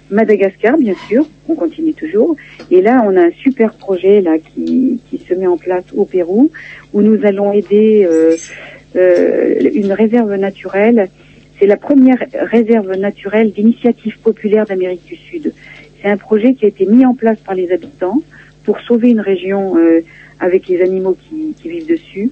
Madagascar, 0.10 0.78
bien 0.78 0.96
sûr, 1.08 1.28
on 1.48 1.54
continue 1.56 1.94
toujours. 1.94 2.36
Et 2.72 2.82
là, 2.82 3.04
on 3.06 3.16
a 3.16 3.22
un 3.26 3.32
super 3.32 3.74
projet 3.74 4.22
là 4.22 4.38
qui, 4.40 5.00
qui 5.10 5.18
se 5.20 5.36
met 5.36 5.48
en 5.48 5.58
place 5.58 5.84
au 5.96 6.06
Pérou, 6.06 6.50
où 6.94 7.02
nous 7.02 7.24
allons 7.26 7.54
aider 7.54 8.08
euh, 8.10 8.36
euh, 8.96 9.70
une 9.74 9.94
réserve 9.94 10.34
naturelle. 10.36 11.10
C'est 11.60 11.68
la 11.68 11.78
première 11.78 12.24
réserve 12.34 12.92
naturelle 12.98 13.52
d'initiative 13.52 14.18
populaire 14.20 14.66
d'Amérique 14.66 15.06
du 15.06 15.16
Sud. 15.16 15.54
C'est 16.02 16.10
un 16.10 16.18
projet 16.18 16.54
qui 16.56 16.66
a 16.66 16.68
été 16.68 16.88
mis 16.88 17.06
en 17.06 17.14
place 17.14 17.38
par 17.40 17.54
les 17.56 17.72
habitants 17.72 18.22
pour 18.64 18.80
sauver 18.82 19.10
une 19.10 19.22
région 19.22 19.76
avec 20.46 20.68
les 20.68 20.82
animaux 20.82 21.18
qui, 21.24 21.54
qui 21.60 21.70
vivent 21.70 21.88
dessus. 21.88 22.30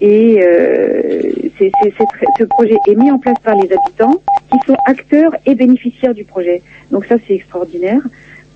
Et 0.00 0.42
euh, 0.42 1.30
ce 1.58 2.44
projet 2.44 2.76
est 2.88 2.94
mis 2.96 3.10
en 3.10 3.18
place 3.18 3.38
par 3.44 3.54
les 3.54 3.68
habitants 3.72 4.20
qui 4.50 4.58
sont 4.66 4.76
acteurs 4.86 5.32
et 5.46 5.54
bénéficiaires 5.54 6.14
du 6.14 6.24
projet. 6.24 6.62
Donc 6.90 7.04
ça, 7.06 7.16
c'est 7.24 7.34
extraordinaire. 7.34 8.02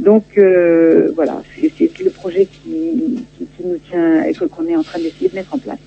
Donc 0.00 0.24
euh, 0.36 1.12
voilà, 1.14 1.42
c'est 1.78 1.98
le 2.02 2.10
projet 2.10 2.46
qui, 2.46 3.24
qui, 3.38 3.46
qui 3.46 3.66
nous 3.66 3.78
tient 3.88 4.24
et 4.24 4.34
qu'on 4.34 4.66
est 4.66 4.76
en 4.76 4.82
train 4.82 4.98
d'essayer 4.98 5.28
de 5.28 5.34
mettre 5.34 5.54
en 5.54 5.58
place. 5.58 5.78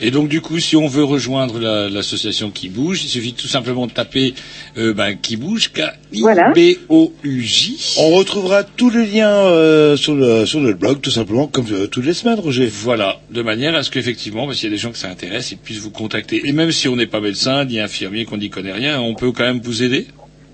Et 0.00 0.10
donc 0.10 0.28
du 0.28 0.40
coup, 0.40 0.58
si 0.58 0.76
on 0.76 0.86
veut 0.86 1.04
rejoindre 1.04 1.58
la- 1.58 1.88
l'association 1.88 2.50
qui 2.50 2.68
bouge, 2.68 3.04
il 3.04 3.08
suffit 3.08 3.32
tout 3.34 3.48
simplement 3.48 3.86
de 3.86 3.92
taper 3.92 4.34
euh, 4.78 4.92
ben, 4.94 5.16
qui 5.20 5.36
bouge, 5.36 5.70
K 5.72 5.82
I 6.12 6.22
B 6.54 6.78
O 6.88 7.12
U 7.22 7.40
J. 7.42 7.96
On 7.98 8.10
retrouvera 8.10 8.62
tous 8.64 8.90
les 8.90 9.06
liens 9.06 9.30
euh, 9.34 9.96
sur, 9.96 10.14
le, 10.14 10.46
sur 10.46 10.60
le 10.60 10.74
blog, 10.74 11.00
tout 11.00 11.10
simplement, 11.10 11.46
comme 11.46 11.66
euh, 11.72 11.86
toutes 11.86 12.06
les 12.06 12.14
semaines, 12.14 12.38
Roger. 12.40 12.66
Voilà, 12.66 13.20
de 13.30 13.42
manière 13.42 13.74
à 13.74 13.82
ce 13.82 13.90
qu'effectivement, 13.90 14.46
parce 14.46 14.58
qu'il 14.58 14.68
y 14.68 14.72
a 14.72 14.74
des 14.76 14.80
gens 14.80 14.90
que 14.92 14.98
ça 14.98 15.08
intéresse, 15.08 15.52
ils 15.52 15.58
puissent 15.58 15.80
vous 15.80 15.90
contacter. 15.90 16.42
Et 16.44 16.52
même 16.52 16.72
si 16.72 16.88
on 16.88 16.96
n'est 16.96 17.06
pas 17.06 17.20
médecin, 17.20 17.64
ni 17.64 17.80
infirmier, 17.80 18.24
qu'on 18.24 18.38
n'y 18.38 18.50
connaît 18.50 18.72
rien, 18.72 19.00
on 19.00 19.14
peut 19.14 19.32
quand 19.32 19.44
même 19.44 19.60
vous 19.62 19.82
aider. 19.82 20.06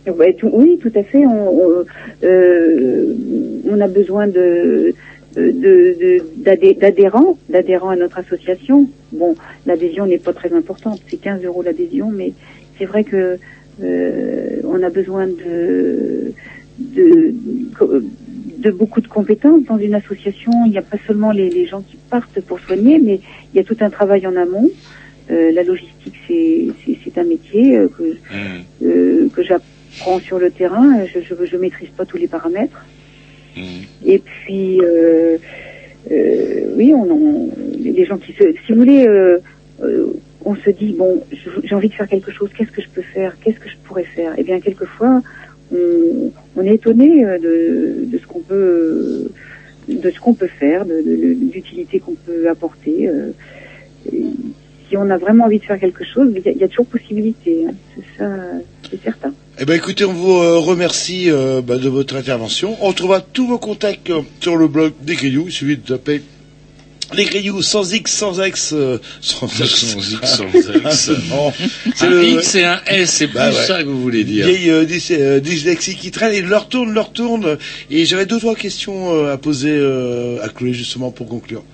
Ouais, 0.06 0.34
tout- 0.38 0.50
oui, 0.52 0.78
tout 0.82 0.90
à 0.98 1.02
fait. 1.02 1.24
On, 1.26 1.48
on, 1.48 1.84
euh, 2.24 3.14
on 3.68 3.80
a 3.80 3.88
besoin 3.88 4.26
de 4.26 4.94
de- 5.36 5.50
de- 5.52 6.22
d'adhé- 6.44 6.74
d'adhérents, 6.74 7.38
d'adhérents 7.48 7.90
à 7.90 7.96
notre 7.96 8.18
association. 8.18 8.88
Bon, 9.12 9.36
l'adhésion 9.66 10.06
n'est 10.06 10.18
pas 10.18 10.32
très 10.32 10.52
importante, 10.52 11.00
c'est 11.10 11.18
15 11.18 11.44
euros 11.44 11.62
l'adhésion, 11.62 12.10
mais 12.10 12.32
c'est 12.78 12.84
vrai 12.86 13.04
que 13.04 13.38
euh, 13.82 14.60
on 14.64 14.82
a 14.82 14.90
besoin 14.90 15.26
de, 15.26 16.32
de 16.78 17.34
de 18.58 18.70
beaucoup 18.70 19.00
de 19.00 19.06
compétences 19.08 19.62
dans 19.64 19.78
une 19.78 19.94
association. 19.94 20.52
Il 20.66 20.72
n'y 20.72 20.78
a 20.78 20.82
pas 20.82 20.98
seulement 21.06 21.32
les, 21.32 21.48
les 21.48 21.64
gens 21.66 21.80
qui 21.80 21.96
partent 22.10 22.40
pour 22.42 22.60
soigner, 22.60 22.98
mais 22.98 23.20
il 23.54 23.56
y 23.56 23.60
a 23.60 23.64
tout 23.64 23.76
un 23.80 23.88
travail 23.88 24.26
en 24.26 24.36
amont. 24.36 24.68
Euh, 25.30 25.50
la 25.52 25.62
logistique, 25.62 26.14
c'est 26.28 27.18
un 27.18 27.24
métier 27.24 27.78
euh, 27.78 27.88
que 27.88 28.16
euh, 28.84 29.28
que 29.34 29.42
j'apprends 29.42 30.18
sur 30.20 30.38
le 30.38 30.50
terrain. 30.50 31.06
Je, 31.06 31.20
je 31.20 31.34
je 31.46 31.56
maîtrise 31.56 31.88
pas 31.96 32.04
tous 32.04 32.18
les 32.18 32.28
paramètres. 32.28 32.84
Et 34.04 34.18
puis 34.18 34.80
euh, 34.82 35.38
euh, 36.10 36.72
oui, 36.76 36.92
on, 36.94 37.02
on- 37.10 37.50
les 37.78 38.04
gens 38.04 38.18
qui 38.18 38.32
se, 38.32 38.44
si 38.66 38.72
vous 38.72 38.78
voulez, 38.78 39.06
euh, 39.06 39.38
euh, 39.82 40.12
on 40.44 40.54
se 40.56 40.70
dit 40.70 40.94
bon, 40.94 41.22
j'ai 41.64 41.74
envie 41.74 41.88
de 41.88 41.94
faire 41.94 42.08
quelque 42.08 42.32
chose. 42.32 42.50
Qu'est-ce 42.56 42.70
que 42.70 42.82
je 42.82 42.88
peux 42.94 43.02
faire 43.14 43.36
Qu'est-ce 43.40 43.58
que 43.58 43.68
je 43.68 43.76
pourrais 43.84 44.04
faire? 44.04 44.32
Eh 44.38 44.42
bien, 44.44 44.60
quelquefois, 44.60 45.20
on, 45.72 46.32
on 46.56 46.62
est 46.62 46.74
étonné 46.74 47.24
euh, 47.24 47.38
de, 47.38 48.04
de 48.06 48.18
ce 48.18 48.26
qu'on 48.26 48.40
peut 48.40 49.30
de 49.88 50.10
ce 50.10 50.20
qu'on 50.20 50.34
peut 50.34 50.48
faire, 50.58 50.84
de, 50.86 50.94
de- 51.02 51.34
de 51.34 51.52
l'utilité 51.52 51.98
qu'on 52.00 52.14
peut 52.14 52.48
apporter. 52.48 53.08
euh, 53.08 53.32
si 54.88 54.96
on 54.96 55.08
a 55.10 55.18
vraiment 55.18 55.44
envie 55.44 55.58
de 55.58 55.64
faire 55.64 55.78
quelque 55.78 56.04
chose, 56.04 56.32
il 56.34 56.52
y 56.52 56.58
y 56.58 56.64
a 56.64 56.68
toujours 56.68 56.86
possibilité. 56.86 57.64
hein. 57.68 57.74
C'est 57.94 58.04
ça, 58.18 58.24
c'est 58.90 59.02
certain. 59.02 59.32
Eh 59.58 59.64
ben 59.64 59.74
écoutez, 59.74 60.04
on 60.04 60.12
vous 60.12 60.32
euh, 60.36 60.58
remercie 60.58 61.30
euh, 61.30 61.60
bah, 61.62 61.76
de 61.76 61.88
votre 61.88 62.16
intervention. 62.16 62.76
On 62.80 62.92
trouvera 62.92 63.20
tous 63.20 63.46
vos 63.46 63.58
contacts 63.58 64.10
euh, 64.10 64.22
sur 64.40 64.56
le 64.56 64.68
blog 64.68 64.92
des 65.02 65.14
Grillous. 65.16 65.44
Il 65.48 65.52
suffit 65.52 65.76
de 65.76 65.82
taper 65.96 66.22
les 67.12 67.24
Grillous 67.24 67.60
sans 67.62 67.92
X, 67.92 68.12
sans 68.12 68.40
X, 68.40 68.70
euh, 68.72 68.98
sans, 69.20 69.48
Sans 69.48 69.64
X, 69.64 69.96
sans 70.24 70.44
X. 70.48 71.10
Non. 71.28 71.52
C'est 71.96 72.06
Un 72.06 72.10
le- 72.10 72.24
X 72.24 72.54
et 72.54 72.64
un 72.64 72.80
S, 72.86 73.10
c'est 73.10 73.26
plus 73.26 73.34
Bah 73.34 73.50
ouais. 73.50 73.66
ça 73.66 73.82
que 73.82 73.88
vous 73.88 74.00
voulez 74.00 74.22
dire. 74.24 74.46
Vieille 74.46 74.70
euh, 74.70 74.84
dys- 74.84 75.10
euh, 75.10 75.40
dyslexie 75.40 75.96
qui 75.96 76.10
traîne 76.12 76.32
et 76.32 76.40
leur 76.40 76.68
tourne, 76.68 76.92
leur 76.94 77.12
tourne. 77.12 77.58
Et 77.90 78.04
j'avais 78.06 78.26
deux 78.26 78.38
trois 78.38 78.54
questions 78.54 79.12
euh, 79.12 79.32
à 79.32 79.38
poser 79.38 79.72
euh, 79.76 80.38
à 80.42 80.48
Chloé 80.48 80.72
justement 80.72 81.10
pour 81.10 81.26
conclure. 81.28 81.64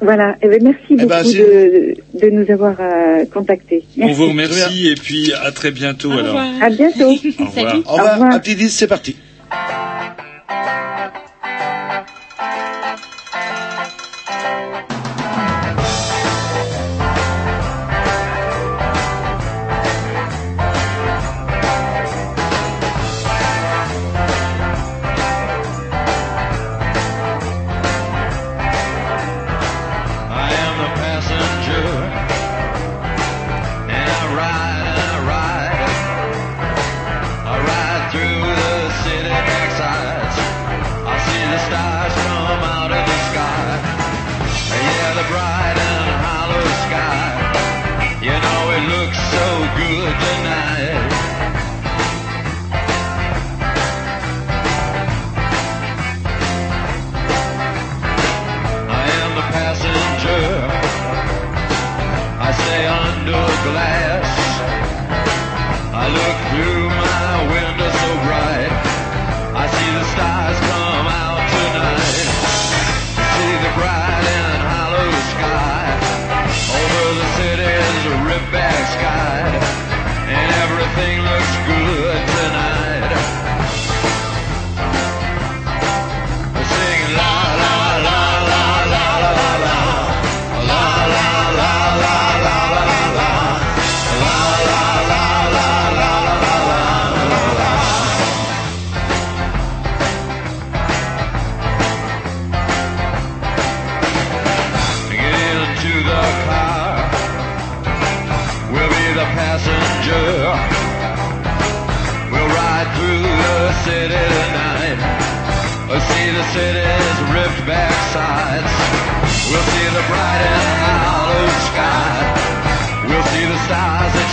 Voilà. 0.00 0.36
Eh 0.42 0.48
ben, 0.48 0.62
merci 0.62 0.94
beaucoup 0.94 1.08
ben, 1.08 1.22
de, 1.24 1.94
de 2.14 2.30
nous 2.30 2.50
avoir 2.50 2.76
euh, 2.80 3.24
contactés. 3.32 3.84
On 4.00 4.12
vous 4.12 4.28
remercie 4.28 4.88
et 4.88 4.94
puis 4.94 5.32
à 5.32 5.50
très 5.52 5.70
bientôt 5.70 6.12
alors. 6.12 6.38
À 6.38 6.70
bientôt. 6.70 7.10
Au 7.10 7.44
revoir. 7.44 7.76
Au 7.86 7.92
revoir. 7.92 8.22
Un 8.22 8.38
petit 8.38 8.54
disque, 8.54 8.78
c'est 8.78 8.86
parti. 8.86 9.16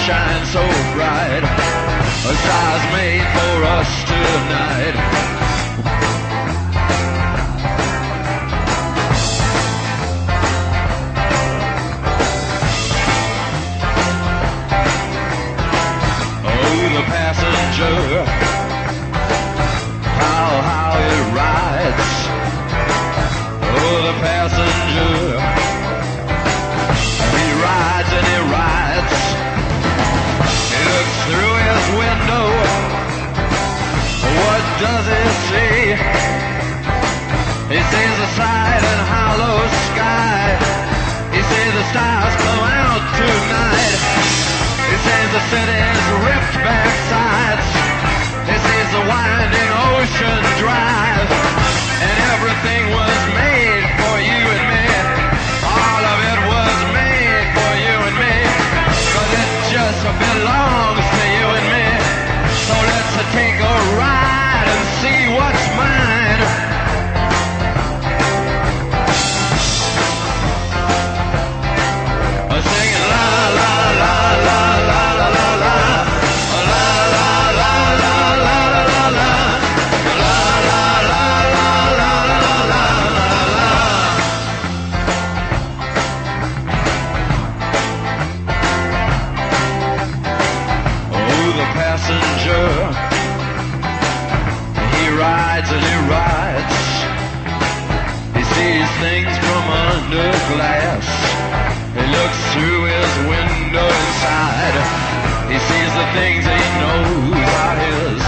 Shine 0.05 0.45
so 0.45 0.61
bright. 0.93 1.41
A 1.41 2.33
stars 2.43 2.83
made 2.93 3.25
for 3.33 3.63
us 3.63 4.04
does 34.79 35.07
he 35.07 35.23
see? 35.47 35.81
He 37.71 37.79
sees 37.79 38.15
the 38.19 38.29
side 38.35 38.83
and 38.83 39.01
hollow 39.07 39.57
sky. 39.87 40.43
He 41.31 41.41
sees 41.41 41.73
the 41.79 41.85
stars 41.91 42.35
come 42.43 42.63
out 42.83 43.03
tonight. 43.15 43.99
He 44.91 44.95
sees 44.99 45.29
the 45.31 45.43
city's 45.51 46.05
ripped 46.27 46.55
back 46.59 46.91
sides. 47.07 47.67
He 48.51 48.55
sees 48.67 48.89
the 48.91 49.03
winding 49.07 49.71
ocean 49.95 50.41
drive. 50.59 51.29
And 52.03 52.15
everything 52.35 52.83
was 52.91 53.19
made 53.33 53.54
things 106.15 106.43
he 106.47 106.61
knows 106.79 107.49
are 107.59 107.77
his. 107.85 108.23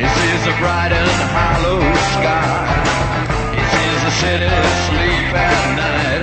He 0.00 0.06
sees 0.16 0.40
the 0.44 0.54
bright 0.60 0.92
and 0.92 1.20
hollow 1.32 1.80
sky. 2.14 2.68
He 3.56 3.62
sees 3.72 3.98
the 4.06 4.14
city 4.22 4.52
sleep 4.88 5.32
at 5.32 5.60
night. 5.80 6.22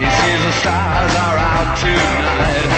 He 0.00 0.08
sees 0.18 0.40
the 0.48 0.54
stars 0.62 1.12
are 1.26 1.38
out 1.52 1.70
tonight. 1.84 2.70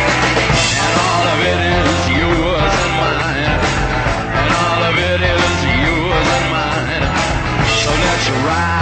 And 0.82 0.94
all 1.06 1.24
of 1.34 1.38
it 1.52 1.60
is 1.78 2.00
yours 2.20 2.74
and 2.84 2.94
mine. 3.00 3.60
And 4.42 4.50
all 4.66 4.82
of 4.90 4.96
it 5.10 5.20
is 5.36 5.54
yours 5.86 6.28
and 6.38 6.46
mine. 6.58 7.06
So 7.82 7.90
let's 8.04 8.28
ride 8.46 8.81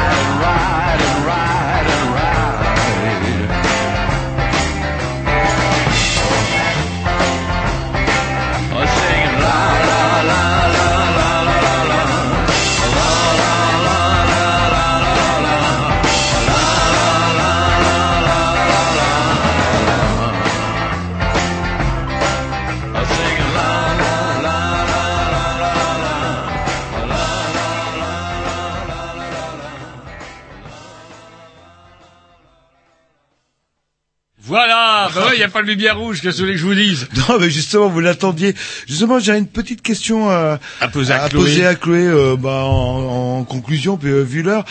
n'y 35.40 35.46
a 35.46 35.48
pas 35.48 35.62
de 35.62 35.66
lumière 35.68 35.98
rouge, 35.98 36.20
qu'est-ce 36.22 36.42
que 36.42 36.56
je 36.56 36.64
vous 36.64 36.74
dise? 36.74 37.08
Non, 37.28 37.38
mais 37.40 37.50
justement, 37.50 37.88
vous 37.88 38.00
l'attendiez. 38.00 38.54
Justement, 38.88 39.18
j'ai 39.18 39.36
une 39.36 39.46
petite 39.46 39.82
question 39.82 40.30
euh, 40.30 40.56
À 40.80 40.88
poser 40.88 41.12
à 41.12 41.24
à 41.24 41.28
Chloé. 41.28 41.42
poser 41.44 41.66
à 41.66 41.74
Chloé 41.74 42.06
euh, 42.06 42.36
bah, 42.36 42.62
en, 42.64 43.38
en 43.40 43.44
conclusion, 43.44 43.96
puis 43.96 44.10
euh, 44.10 44.22
vu 44.22 44.42
l'heure. 44.42 44.64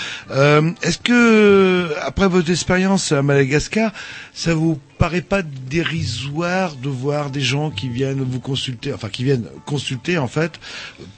Est-ce 0.81 0.97
que, 0.97 1.89
après 2.01 2.27
votre 2.27 2.49
expérience 2.49 3.11
à 3.11 3.21
Madagascar, 3.21 3.91
ça 4.33 4.53
vous 4.53 4.79
paraît 4.97 5.21
pas 5.21 5.41
dérisoire 5.43 6.75
de 6.75 6.89
voir 6.89 7.29
des 7.29 7.39
gens 7.41 7.71
qui 7.71 7.87
viennent 7.87 8.21
vous 8.21 8.39
consulter, 8.41 8.93
enfin 8.93 9.07
qui 9.09 9.23
viennent 9.23 9.45
consulter 9.65 10.17
en 10.17 10.27
fait 10.27 10.59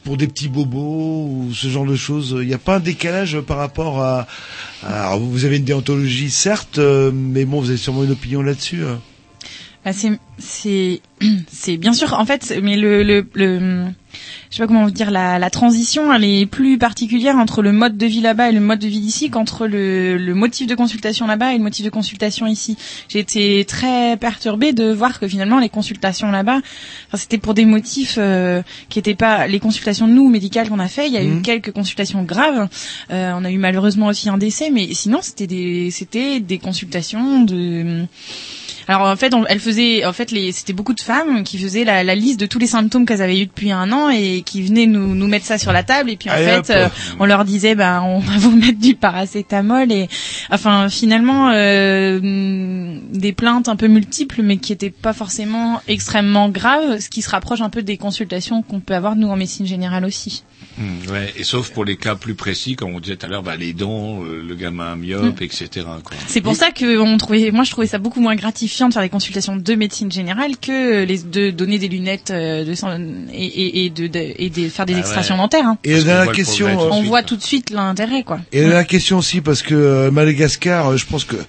pour 0.04 0.18
des 0.18 0.28
petits 0.28 0.50
bobos 0.50 1.26
ou 1.28 1.50
ce 1.54 1.68
genre 1.68 1.86
de 1.86 1.96
choses? 1.96 2.36
Il 2.42 2.48
n'y 2.48 2.54
a 2.54 2.58
pas 2.60 2.76
un 2.76 2.80
décalage 2.80 3.40
par 3.42 3.58
rapport 3.58 4.02
à, 4.04 4.28
à- 4.84 5.08
alors, 5.08 5.20
vous 5.20 5.46
avez 5.46 5.58
une 5.58 5.64
déontologie 5.64 6.30
certes, 6.30 6.80
mais 6.80 7.46
bon, 7.46 7.60
vous 7.62 7.70
avez 7.70 7.78
sûrement 7.78 8.04
une 8.04 8.12
opinion 8.12 8.42
là-dessus. 8.42 8.84
hein. 8.86 9.00
Bah, 9.84 9.94
c'est 11.48 11.78
bien 11.78 11.94
sûr 11.94 12.14
en 12.14 12.26
fait 12.26 12.54
mais 12.62 12.76
le 12.78 13.04
le, 13.04 13.26
le 13.34 13.86
je 14.52 14.58
sais 14.58 14.64
pas 14.64 14.68
comment 14.68 14.84
vous 14.84 14.92
dire 14.92 15.12
la, 15.12 15.40
la 15.40 15.50
transition 15.50 16.14
elle 16.14 16.26
est 16.26 16.46
plus 16.46 16.78
particulière 16.78 17.38
entre 17.38 17.62
le 17.62 17.72
mode 17.72 17.96
de 17.96 18.06
vie 18.06 18.20
là-bas 18.20 18.50
et 18.50 18.52
le 18.52 18.60
mode 18.60 18.80
de 18.80 18.88
vie 18.90 19.00
d'ici 19.00 19.30
qu'entre 19.30 19.66
le, 19.66 20.18
le 20.18 20.36
motif 20.36 20.68
de 20.68 20.76
consultation 20.76 21.26
là-bas 21.26 21.54
et 21.54 21.58
le 21.58 21.64
motif 21.64 21.86
de 21.86 21.90
consultation 21.90 22.48
ici. 22.48 22.76
J'ai 23.08 23.20
été 23.20 23.64
très 23.66 24.18
perturbée 24.18 24.74
de 24.74 24.92
voir 24.92 25.22
que 25.22 25.28
finalement 25.28 25.58
les 25.60 25.70
consultations 25.70 26.32
là-bas 26.32 26.58
enfin, 27.08 27.18
c'était 27.18 27.38
pour 27.38 27.54
des 27.54 27.64
motifs 27.64 28.16
euh, 28.18 28.62
qui 28.90 29.00
étaient 29.00 29.16
pas 29.16 29.48
les 29.48 29.62
consultations 29.62 30.08
nous 30.08 30.28
médicales 30.30 30.68
qu'on 30.68 30.80
a 30.80 30.90
fait, 30.90 31.08
il 31.08 31.14
y 31.14 31.18
a 31.18 31.24
eu 31.24 31.28
Mhm. 31.28 31.42
quelques 31.44 31.72
consultations 31.72 32.24
graves. 32.24 32.68
Euh, 33.12 33.32
on 33.34 33.46
a 33.46 33.52
eu 33.52 33.58
malheureusement 33.58 34.08
aussi 34.08 34.28
un 34.28 34.38
décès 34.38 34.70
mais 34.70 34.94
sinon 34.94 35.20
c'était 35.22 35.48
des 35.48 35.92
c'était 35.92 36.42
des 36.42 36.58
consultations 36.60 37.42
de 37.44 38.06
alors 38.88 39.04
en 39.08 39.16
fait, 39.16 39.34
on- 39.36 39.46
elle 39.46 39.60
faisait, 39.60 40.04
en 40.06 40.12
fait, 40.12 40.32
les, 40.32 40.52
c'était 40.52 40.74
beaucoup 40.74 40.96
de 40.96 41.00
femmes 41.02 41.44
qui 41.44 41.60
faisaient 41.60 41.84
la, 41.86 42.04
la 42.04 42.16
liste 42.16 42.40
de 42.40 42.48
tous 42.48 42.58
les 42.58 42.66
symptômes 42.68 43.06
qu'elles 43.06 43.22
avaient 43.22 43.40
eu 43.40 43.46
depuis 43.46 43.72
un 43.72 43.92
an 43.92 44.10
et 44.10 44.41
qui 44.44 44.62
venaient 44.62 44.86
nous, 44.86 45.16
nous 45.16 45.28
mettre 45.28 45.46
ça 45.46 45.58
sur 45.58 45.72
la 45.72 45.84
table. 45.84 46.10
Et 46.10 46.18
puis 46.18 46.30
en 46.30 46.34
Allez, 46.34 46.64
fait, 46.64 46.70
euh, 46.72 46.90
on 47.20 47.26
leur 47.26 47.46
disait, 47.46 47.76
ben, 47.76 48.02
on 48.04 48.20
va 48.20 48.38
vous 48.38 48.56
mettre 48.56 48.80
du 48.80 48.96
paracétamol 48.96 49.92
et, 49.92 50.08
enfin, 50.50 50.90
finalement, 50.90 51.52
euh, 51.54 53.00
des 53.14 53.34
plaintes 53.34 53.68
un 53.68 53.76
peu 53.76 53.88
multiples, 53.88 54.42
mais 54.42 54.58
qui 54.58 54.74
étaient 54.74 54.90
pas 54.90 55.14
forcément 55.14 55.82
extrêmement 55.88 56.50
graves, 56.50 57.00
ce 57.00 57.10
qui 57.10 57.22
se 57.22 57.30
rapproche 57.30 57.62
un 57.62 57.70
peu 57.70 57.82
des 57.82 57.98
consultations 57.98 58.62
qu'on 58.62 58.80
peut 58.80 58.96
avoir 58.96 59.16
nous 59.16 59.28
en 59.30 59.36
médecine 59.36 59.66
générale 59.66 60.06
aussi. 60.06 60.44
Hmm, 60.78 61.12
ouais, 61.12 61.34
et 61.38 61.44
sauf 61.44 61.72
pour 61.72 61.84
les 61.86 61.98
cas 61.98 62.16
plus 62.16 62.34
précis, 62.36 62.76
comme 62.76 62.94
on 62.96 63.00
disait 63.00 63.18
tout 63.18 63.26
à 63.26 63.30
l'heure, 63.30 63.44
bah, 63.44 63.56
les 63.58 63.74
dents, 63.74 64.24
euh, 64.24 64.42
le 64.48 64.56
gamin 64.56 64.96
myope, 64.96 65.40
Mm. 65.40 65.44
etc. 65.44 65.68
C'est 66.28 66.42
pour 66.42 66.56
ça 66.56 66.72
que 66.72 66.98
on 66.98 67.18
trouvait, 67.18 67.52
moi 67.52 67.64
je 67.66 67.72
trouvais 67.72 67.88
ça 67.88 67.98
beaucoup 67.98 68.22
moins 68.22 68.36
gratifiant 68.36 68.88
de 68.88 68.94
faire 68.94 69.04
des 69.04 69.10
consultations 69.10 69.56
de 69.58 69.76
médecine 69.76 70.12
générale 70.12 70.58
que 70.58 71.04
les 71.04 71.20
de 71.20 71.52
donner 71.52 71.78
des 71.78 71.88
lunettes 71.90 72.32
euh, 72.32 72.64
de 72.66 72.72
et, 73.34 73.46
et, 73.46 73.86
et 73.86 73.90
de, 73.90 74.08
de- 74.08 74.34
et 74.38 74.50
de 74.50 74.70
faire 74.70 74.86
des 74.86 74.96
Ah 74.96 75.00
extractions 75.00 75.36
ouais. 75.36 75.42
dentaires. 75.42 75.66
hein. 75.68 75.78
Et 75.84 76.00
la 76.02 76.28
question, 76.28 76.68
euh, 76.68 76.90
on 76.92 77.04
voit 77.04 77.24
tout 77.24 77.36
de 77.36 77.44
suite 77.44 77.70
l'intérêt 77.70 78.24
quoi. 78.24 78.40
Et 78.52 78.66
la 78.66 78.84
question 78.84 79.18
aussi, 79.18 79.42
parce 79.42 79.62
que 79.62 79.76
euh, 79.76 80.10
Madagascar, 80.12 80.88
euh, 80.92 80.98
je 80.98 81.06
pense 81.06 81.26
que 81.26 81.36
euh, 81.36 81.44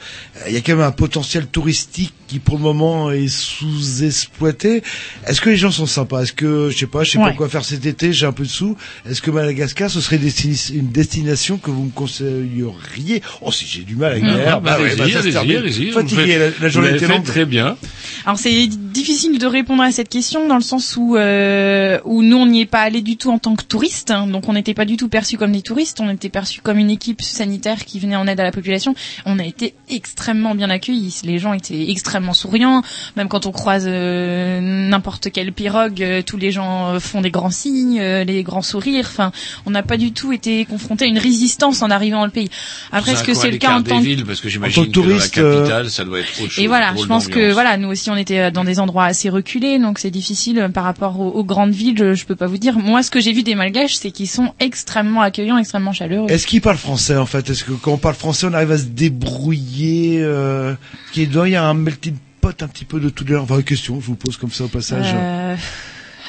il 0.48 0.54
y 0.54 0.56
a 0.56 0.60
quand 0.60 0.72
même 0.76 0.84
un 0.86 0.90
potentiel 0.92 1.46
touristique 1.46 2.12
qui 2.26 2.38
pour 2.38 2.56
le 2.56 2.62
moment 2.62 3.10
est 3.10 3.28
sous-exploité. 3.28 4.82
Est-ce 5.26 5.40
que 5.40 5.50
les 5.50 5.56
gens 5.56 5.70
sont 5.70 5.86
sympas? 5.86 6.22
Est-ce 6.22 6.32
que, 6.32 6.70
je 6.70 6.78
sais 6.78 6.86
pas, 6.86 7.04
je 7.04 7.12
sais 7.12 7.18
pas 7.18 7.32
quoi 7.32 7.48
faire 7.48 7.64
cet 7.64 7.86
été, 7.86 8.12
j'ai 8.12 8.26
un 8.26 8.32
peu 8.32 8.44
de 8.44 8.48
sous. 8.48 8.76
Est-ce 9.12 9.20
que 9.20 9.30
Madagascar, 9.30 9.90
ce 9.90 10.00
serait 10.00 10.16
une 10.16 10.88
destination 10.90 11.58
que 11.58 11.70
vous 11.70 11.82
me 11.84 11.90
conseilleriez? 11.90 13.20
Oh, 13.42 13.52
si 13.52 13.66
j'ai 13.66 13.82
du 13.82 13.94
mal 13.94 14.12
avec 14.12 14.24
Ah, 14.26 14.36
l'air, 14.38 14.60
bah, 14.62 14.78
ouais, 14.80 14.98
allez-y, 14.98 15.32
bah, 15.32 15.40
allez-y, 15.40 15.90
vous 15.90 15.92
Fatigué, 15.92 16.38
la, 16.38 16.48
la 16.58 16.68
journée 16.70 16.96
était 16.96 17.06
longue. 17.08 17.22
très 17.22 17.44
bien. 17.44 17.76
Alors 18.24 18.38
c'est 18.38 18.68
difficile 18.68 19.38
de 19.38 19.46
répondre 19.46 19.82
à 19.82 19.92
cette 19.92 20.08
question 20.08 20.48
dans 20.48 20.54
le 20.54 20.62
sens 20.62 20.96
où 20.96 21.16
euh, 21.16 21.98
où 22.04 22.22
nous 22.22 22.36
on 22.38 22.46
n'y 22.46 22.62
est 22.62 22.66
pas 22.66 22.80
allé 22.80 23.02
du 23.02 23.16
tout 23.18 23.30
en 23.30 23.38
tant 23.38 23.54
que 23.54 23.64
touristes, 23.64 24.10
hein. 24.12 24.26
donc 24.28 24.48
on 24.48 24.54
n'était 24.54 24.74
pas 24.74 24.84
du 24.86 24.96
tout 24.96 25.08
perçus 25.08 25.36
comme 25.36 25.52
des 25.52 25.60
touristes, 25.62 26.00
on 26.00 26.08
était 26.08 26.28
perçus 26.30 26.60
comme 26.62 26.78
une 26.78 26.90
équipe 26.90 27.20
sanitaire 27.20 27.84
qui 27.84 27.98
venait 27.98 28.16
en 28.16 28.26
aide 28.26 28.40
à 28.40 28.44
la 28.44 28.52
population. 28.52 28.94
On 29.26 29.38
a 29.38 29.44
été 29.44 29.74
extrêmement 29.90 30.54
bien 30.54 30.70
accueillis, 30.70 31.20
les 31.24 31.38
gens 31.38 31.52
étaient 31.52 31.90
extrêmement 31.90 32.32
souriants, 32.32 32.82
même 33.16 33.28
quand 33.28 33.44
on 33.44 33.52
croise 33.52 33.84
euh, 33.86 34.60
n'importe 34.60 35.30
quelle 35.32 35.52
pirogue, 35.52 36.00
euh, 36.02 36.22
tous 36.22 36.38
les 36.38 36.50
gens 36.52 36.98
font 37.00 37.20
des 37.20 37.30
grands 37.30 37.50
signes, 37.50 37.98
euh, 38.00 38.24
les 38.24 38.42
grands 38.42 38.62
sourires. 38.62 39.01
Enfin, 39.10 39.32
on 39.66 39.70
n'a 39.70 39.82
pas 39.82 39.96
du 39.96 40.12
tout 40.12 40.32
été 40.32 40.64
confronté 40.64 41.04
à 41.04 41.08
une 41.08 41.18
résistance 41.18 41.82
en 41.82 41.90
arrivant 41.90 42.20
dans 42.20 42.26
le 42.26 42.30
pays. 42.30 42.50
Après, 42.90 43.12
est-ce 43.12 43.24
que 43.24 43.34
c'est 43.34 43.50
le 43.50 43.58
cas 43.58 43.76
en 43.76 43.82
tant 43.82 43.98
que 43.98 44.04
villes, 44.04 44.24
parce 44.24 44.40
que 44.40 44.48
j'imagine 44.48 44.82
en 44.82 44.84
tant 44.84 44.90
que 44.90 44.94
que 44.94 45.00
touriste, 45.00 45.38
dans 45.38 45.48
la 45.48 45.56
capitale, 45.56 45.90
ça 45.90 46.04
doit 46.04 46.20
être 46.20 46.40
autre 46.40 46.52
chose. 46.52 46.64
et 46.64 46.66
voilà, 46.68 46.94
je 46.98 47.06
pense 47.06 47.28
que 47.28 47.52
voilà, 47.52 47.76
nous 47.76 47.88
aussi 47.88 48.10
on 48.10 48.16
était 48.16 48.38
euh, 48.38 48.50
dans 48.50 48.64
des 48.64 48.78
endroits 48.80 49.04
assez 49.04 49.28
reculés, 49.28 49.78
donc 49.78 49.98
c'est 49.98 50.10
difficile 50.10 50.58
euh, 50.58 50.68
par 50.68 50.84
rapport 50.84 51.20
aux, 51.20 51.30
aux 51.30 51.44
grandes 51.44 51.72
villes. 51.72 51.96
Je, 51.98 52.14
je 52.14 52.26
peux 52.26 52.36
pas 52.36 52.46
vous 52.46 52.58
dire. 52.58 52.78
Moi, 52.78 53.02
ce 53.02 53.10
que 53.10 53.20
j'ai 53.20 53.32
vu 53.32 53.42
des 53.42 53.54
Malgaches, 53.54 53.94
c'est 53.94 54.10
qu'ils 54.10 54.28
sont 54.28 54.54
extrêmement 54.60 55.22
accueillants, 55.22 55.58
extrêmement 55.58 55.92
chaleureux. 55.92 56.30
Est-ce 56.30 56.46
qu'ils 56.46 56.60
parlent 56.60 56.76
français 56.76 57.16
en 57.16 57.26
fait? 57.26 57.48
Est-ce 57.50 57.64
que 57.64 57.72
quand 57.72 57.92
on 57.92 57.98
parle 57.98 58.14
français, 58.14 58.46
on 58.48 58.54
arrive 58.54 58.72
à 58.72 58.78
se 58.78 58.84
débrouiller 58.84 60.20
euh, 60.20 60.74
qu'il 61.12 61.32
y 61.32 61.56
a 61.56 61.64
un 61.64 61.74
melting 61.74 62.14
pot 62.40 62.62
un 62.62 62.68
petit 62.68 62.84
peu 62.84 63.00
de 63.00 63.08
toutes 63.08 63.28
les 63.28 63.34
langues 63.34 63.44
Enfin, 63.44 63.56
une 63.56 63.64
question, 63.64 64.00
je 64.00 64.06
vous 64.06 64.16
pose 64.16 64.36
comme 64.36 64.50
ça 64.50 64.64
au 64.64 64.68
passage. 64.68 65.12
Euh, 65.14 65.56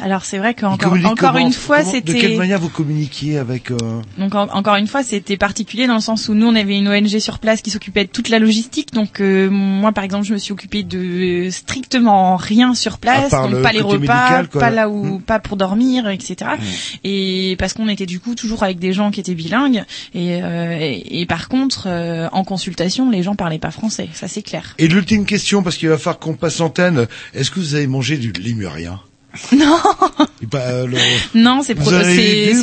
alors 0.01 0.25
c'est 0.25 0.37
vrai 0.37 0.53
qu'encore 0.53 0.93
encore 1.05 1.37
une 1.37 1.53
fois, 1.53 1.79
Comment- 1.79 1.91
De 1.91 1.99
quelle 2.13 2.21
c'était 2.21 2.35
manière 2.37 2.59
vous 2.59 2.69
communiquiez 2.69 3.37
avec 3.37 3.71
euh, 3.71 3.77
donc 4.17 4.35
en- 4.35 4.47
encore 4.49 4.75
une 4.75 4.87
fois, 4.87 5.03
c'était 5.03 5.37
particulier 5.37 5.87
dans 5.87 5.95
le 5.95 6.01
sens 6.01 6.29
où 6.29 6.33
nous 6.33 6.47
on 6.47 6.55
avait 6.55 6.77
une 6.77 6.87
ONG 6.87 7.19
sur 7.19 7.39
place 7.39 7.61
qui 7.61 7.69
s'occupait 7.69 8.05
de 8.05 8.09
toute 8.09 8.29
la 8.29 8.39
logistique. 8.39 8.93
Donc 8.93 9.19
euh, 9.21 9.49
moi 9.49 9.91
par 9.91 10.03
exemple, 10.03 10.25
je 10.25 10.33
me 10.33 10.37
suis 10.39 10.51
occupée 10.53 10.83
de 10.83 11.49
strictement 11.51 12.35
rien 12.35 12.73
sur 12.75 12.97
place, 12.97 13.31
donc 13.31 13.51
le 13.51 13.61
pas 13.61 13.71
les 13.71 13.81
repas, 13.81 13.97
médical, 13.97 14.47
pas 14.47 14.69
là 14.69 14.89
où 14.89 15.17
Mm. 15.17 15.21
pas 15.21 15.39
pour 15.39 15.57
dormir, 15.57 16.07
etc. 16.09 16.51
Et 17.03 17.55
parce 17.59 17.73
qu'on 17.73 17.87
était 17.87 18.05
du 18.05 18.19
coup 18.19 18.35
toujours 18.35 18.63
avec 18.63 18.79
des 18.79 18.93
gens 18.93 19.11
qui 19.11 19.19
étaient 19.19 19.33
bilingues 19.35 19.83
et, 20.13 20.41
euh, 20.43 20.77
et, 20.79 21.21
et 21.21 21.25
par 21.25 21.49
contre 21.49 21.85
euh, 21.87 22.27
en 22.31 22.43
consultation, 22.43 23.09
les 23.09 23.23
gens 23.23 23.35
parlaient 23.35 23.59
pas 23.59 23.71
français, 23.71 24.09
ça 24.13 24.27
c'est 24.27 24.41
clair. 24.41 24.75
Et 24.79 24.87
l'ultime 24.87 25.25
question, 25.25 25.63
parce 25.63 25.77
qu'il 25.77 25.89
va 25.89 25.97
falloir 25.97 26.19
qu'on 26.19 26.33
passe 26.35 26.59
l'antenne, 26.59 27.07
est-ce 27.33 27.51
que 27.51 27.59
vous 27.59 27.75
avez 27.75 27.87
mangé 27.87 28.17
du 28.17 28.31
lémurien 28.31 28.99
Non, 29.55 29.77
pas, 30.51 30.59
euh, 30.59 30.85
le- 30.87 30.97
non, 31.39 31.61
c'est 31.63 31.73
pro- 31.73 31.89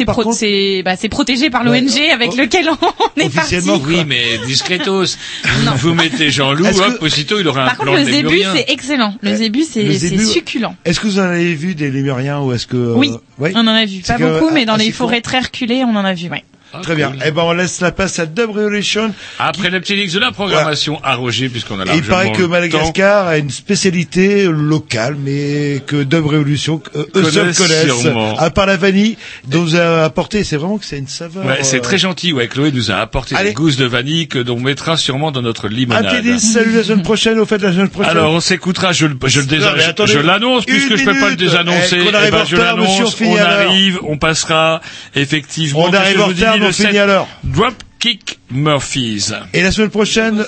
pro- 0.06 0.22
contre 0.22 0.36
c'est 0.36 0.82
bah, 0.84 0.94
c'est 0.96 1.08
protégé 1.08 1.50
par 1.50 1.64
Ouais. 1.66 1.80
l'ONG 1.80 1.98
avec 2.12 2.30
Oh. 2.32 2.36
lequel 2.40 2.68
on 2.70 2.74
est 3.20 3.28
parti. 3.34 3.56
Officiellement, 3.56 3.80
Oui, 3.86 4.04
mais 4.06 4.38
discretos. 4.46 5.16
vous 5.76 5.94
mettez 5.94 6.30
Jean-Loup, 6.30 6.66
hop, 6.66 6.98
que- 7.00 7.04
aussitôt 7.04 7.40
il 7.40 7.48
aura 7.48 7.62
un 7.64 7.66
Par 7.66 7.76
plan 7.78 7.92
contre, 7.96 8.06
le 8.06 8.12
zébu, 8.12 8.42
c'est 8.54 8.70
excellent. 8.72 9.14
Le 9.20 9.34
zébu, 9.34 9.60
Le 9.60 9.64
c'est 9.64 9.92
c'est 9.94 10.08
zébu, 10.08 10.24
succulent. 10.24 10.74
Est-ce 10.84 11.00
que 11.00 11.06
vous 11.08 11.18
en 11.18 11.22
avez 11.22 11.54
vu 11.54 11.74
des 11.74 11.90
lémuriens 11.90 12.40
ou 12.40 12.52
est-ce 12.52 12.66
que 12.68 12.76
euh, 12.76 12.94
Oui, 12.94 13.10
ouais 13.38 13.52
on 13.56 13.60
en 13.60 13.66
a 13.68 13.84
vu 13.84 14.00
pas 14.02 14.14
que- 14.14 14.38
beaucoup, 14.40 14.52
mais 14.54 14.64
dans 14.64 14.74
assez 14.74 14.84
les 14.86 14.92
forêts 14.92 15.20
très 15.22 15.40
reculées, 15.40 15.82
on 15.84 15.96
en 15.96 16.04
a 16.04 16.14
vu, 16.14 16.28
ouais. 16.28 16.44
Très 16.82 16.94
bien. 16.94 17.12
Eh 17.24 17.30
ben, 17.30 17.42
on 17.42 17.52
laisse 17.52 17.80
la 17.80 17.90
place 17.92 18.18
à 18.18 18.26
Dub 18.26 18.50
Revolution. 18.50 19.12
Après 19.38 19.70
le 19.70 19.80
petit 19.80 19.94
mix 19.96 20.12
de 20.12 20.20
la 20.20 20.30
programmation 20.32 21.00
à 21.02 21.14
Roger, 21.16 21.48
puisqu'on 21.48 21.80
a 21.80 21.84
largement 21.84 21.96
il 21.96 22.08
paraît 22.08 22.32
que 22.32 22.42
Madagascar 22.42 23.26
a 23.26 23.38
une 23.38 23.50
spécialité 23.50 24.44
locale, 24.44 25.16
mais 25.18 25.82
que 25.86 26.02
Dub 26.02 26.26
Revolution, 26.26 26.80
euh, 26.96 27.04
eux 27.16 27.24
seuls 27.30 27.54
Connaissent 27.54 27.98
sûrement. 28.00 28.36
À 28.38 28.50
part 28.50 28.66
la 28.66 28.76
vanille, 28.76 29.16
dont 29.48 29.62
vous 29.62 29.76
a 29.76 30.04
apporté, 30.04 30.44
c'est 30.44 30.56
vraiment 30.56 30.78
que 30.78 30.84
c'est 30.84 30.98
une 30.98 31.08
saveur. 31.08 31.44
Ouais, 31.44 31.58
c'est 31.62 31.78
euh, 31.78 31.80
très 31.80 31.98
gentil. 31.98 32.32
Ouais, 32.32 32.46
Chloé 32.48 32.70
nous 32.72 32.90
a 32.90 32.96
apporté 32.96 33.34
des 33.42 33.52
gousses 33.52 33.76
de 33.76 33.86
vanille 33.86 34.28
que 34.28 34.38
l'on 34.38 34.60
mettra 34.60 34.96
sûrement 34.96 35.32
dans 35.32 35.42
notre 35.42 35.66
Un 35.66 35.70
limonade. 35.70 36.08
petit 36.08 36.22
disque, 36.32 36.52
salut 36.52 36.72
la 36.76 36.84
semaine 36.84 37.02
prochaine, 37.02 37.38
au 37.38 37.46
fait 37.46 37.58
de 37.58 37.66
la 37.66 37.72
semaine 37.72 37.88
prochaine. 37.88 38.10
Alors, 38.10 38.32
on 38.32 38.40
s'écoutera, 38.40 38.92
je, 38.92 39.06
le- 39.06 39.16
je 39.26 39.40
je- 39.40 40.06
je 40.06 40.18
l'annonce, 40.18 40.64
puisque 40.64 40.96
je 40.96 41.04
peux 41.04 41.12
pas 41.12 41.12
le 41.12 41.24
minute. 41.24 41.38
désannoncer. 41.40 41.98
Eh, 42.00 42.10
Eh 42.10 42.14
arrive 42.14 42.30
ben, 42.32 42.40
en 42.40 42.44
je 42.44 42.56
retard, 42.56 42.74
on 42.74 42.80
l'annonce, 42.80 43.16
on 43.20 43.36
arrive, 43.36 43.98
on 44.04 44.16
passera, 44.18 44.80
effectivement. 45.14 45.80
On 45.84 45.92
arrive 45.92 46.20
en 46.20 46.26
retard, 46.26 46.59
le 46.60 46.68
on 46.68 46.72
finit 46.72 46.98
à 46.98 47.06
l'heure. 47.06 47.26
Dropkick 47.44 48.38
Murphys. 48.50 49.32
Et 49.52 49.62
la 49.62 49.72
semaine 49.72 49.90
prochaine, 49.90 50.44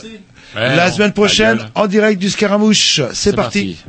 Ouais, 0.55 0.77
la 0.77 0.89
non, 0.89 0.95
semaine 0.95 1.13
prochaine, 1.13 1.59
en 1.75 1.87
direct 1.87 2.21
du 2.21 2.29
Scaramouche. 2.29 2.97
C'est 2.97 3.15
C'est 3.31 3.37
parti. 3.37 3.75
parti. 3.75 3.85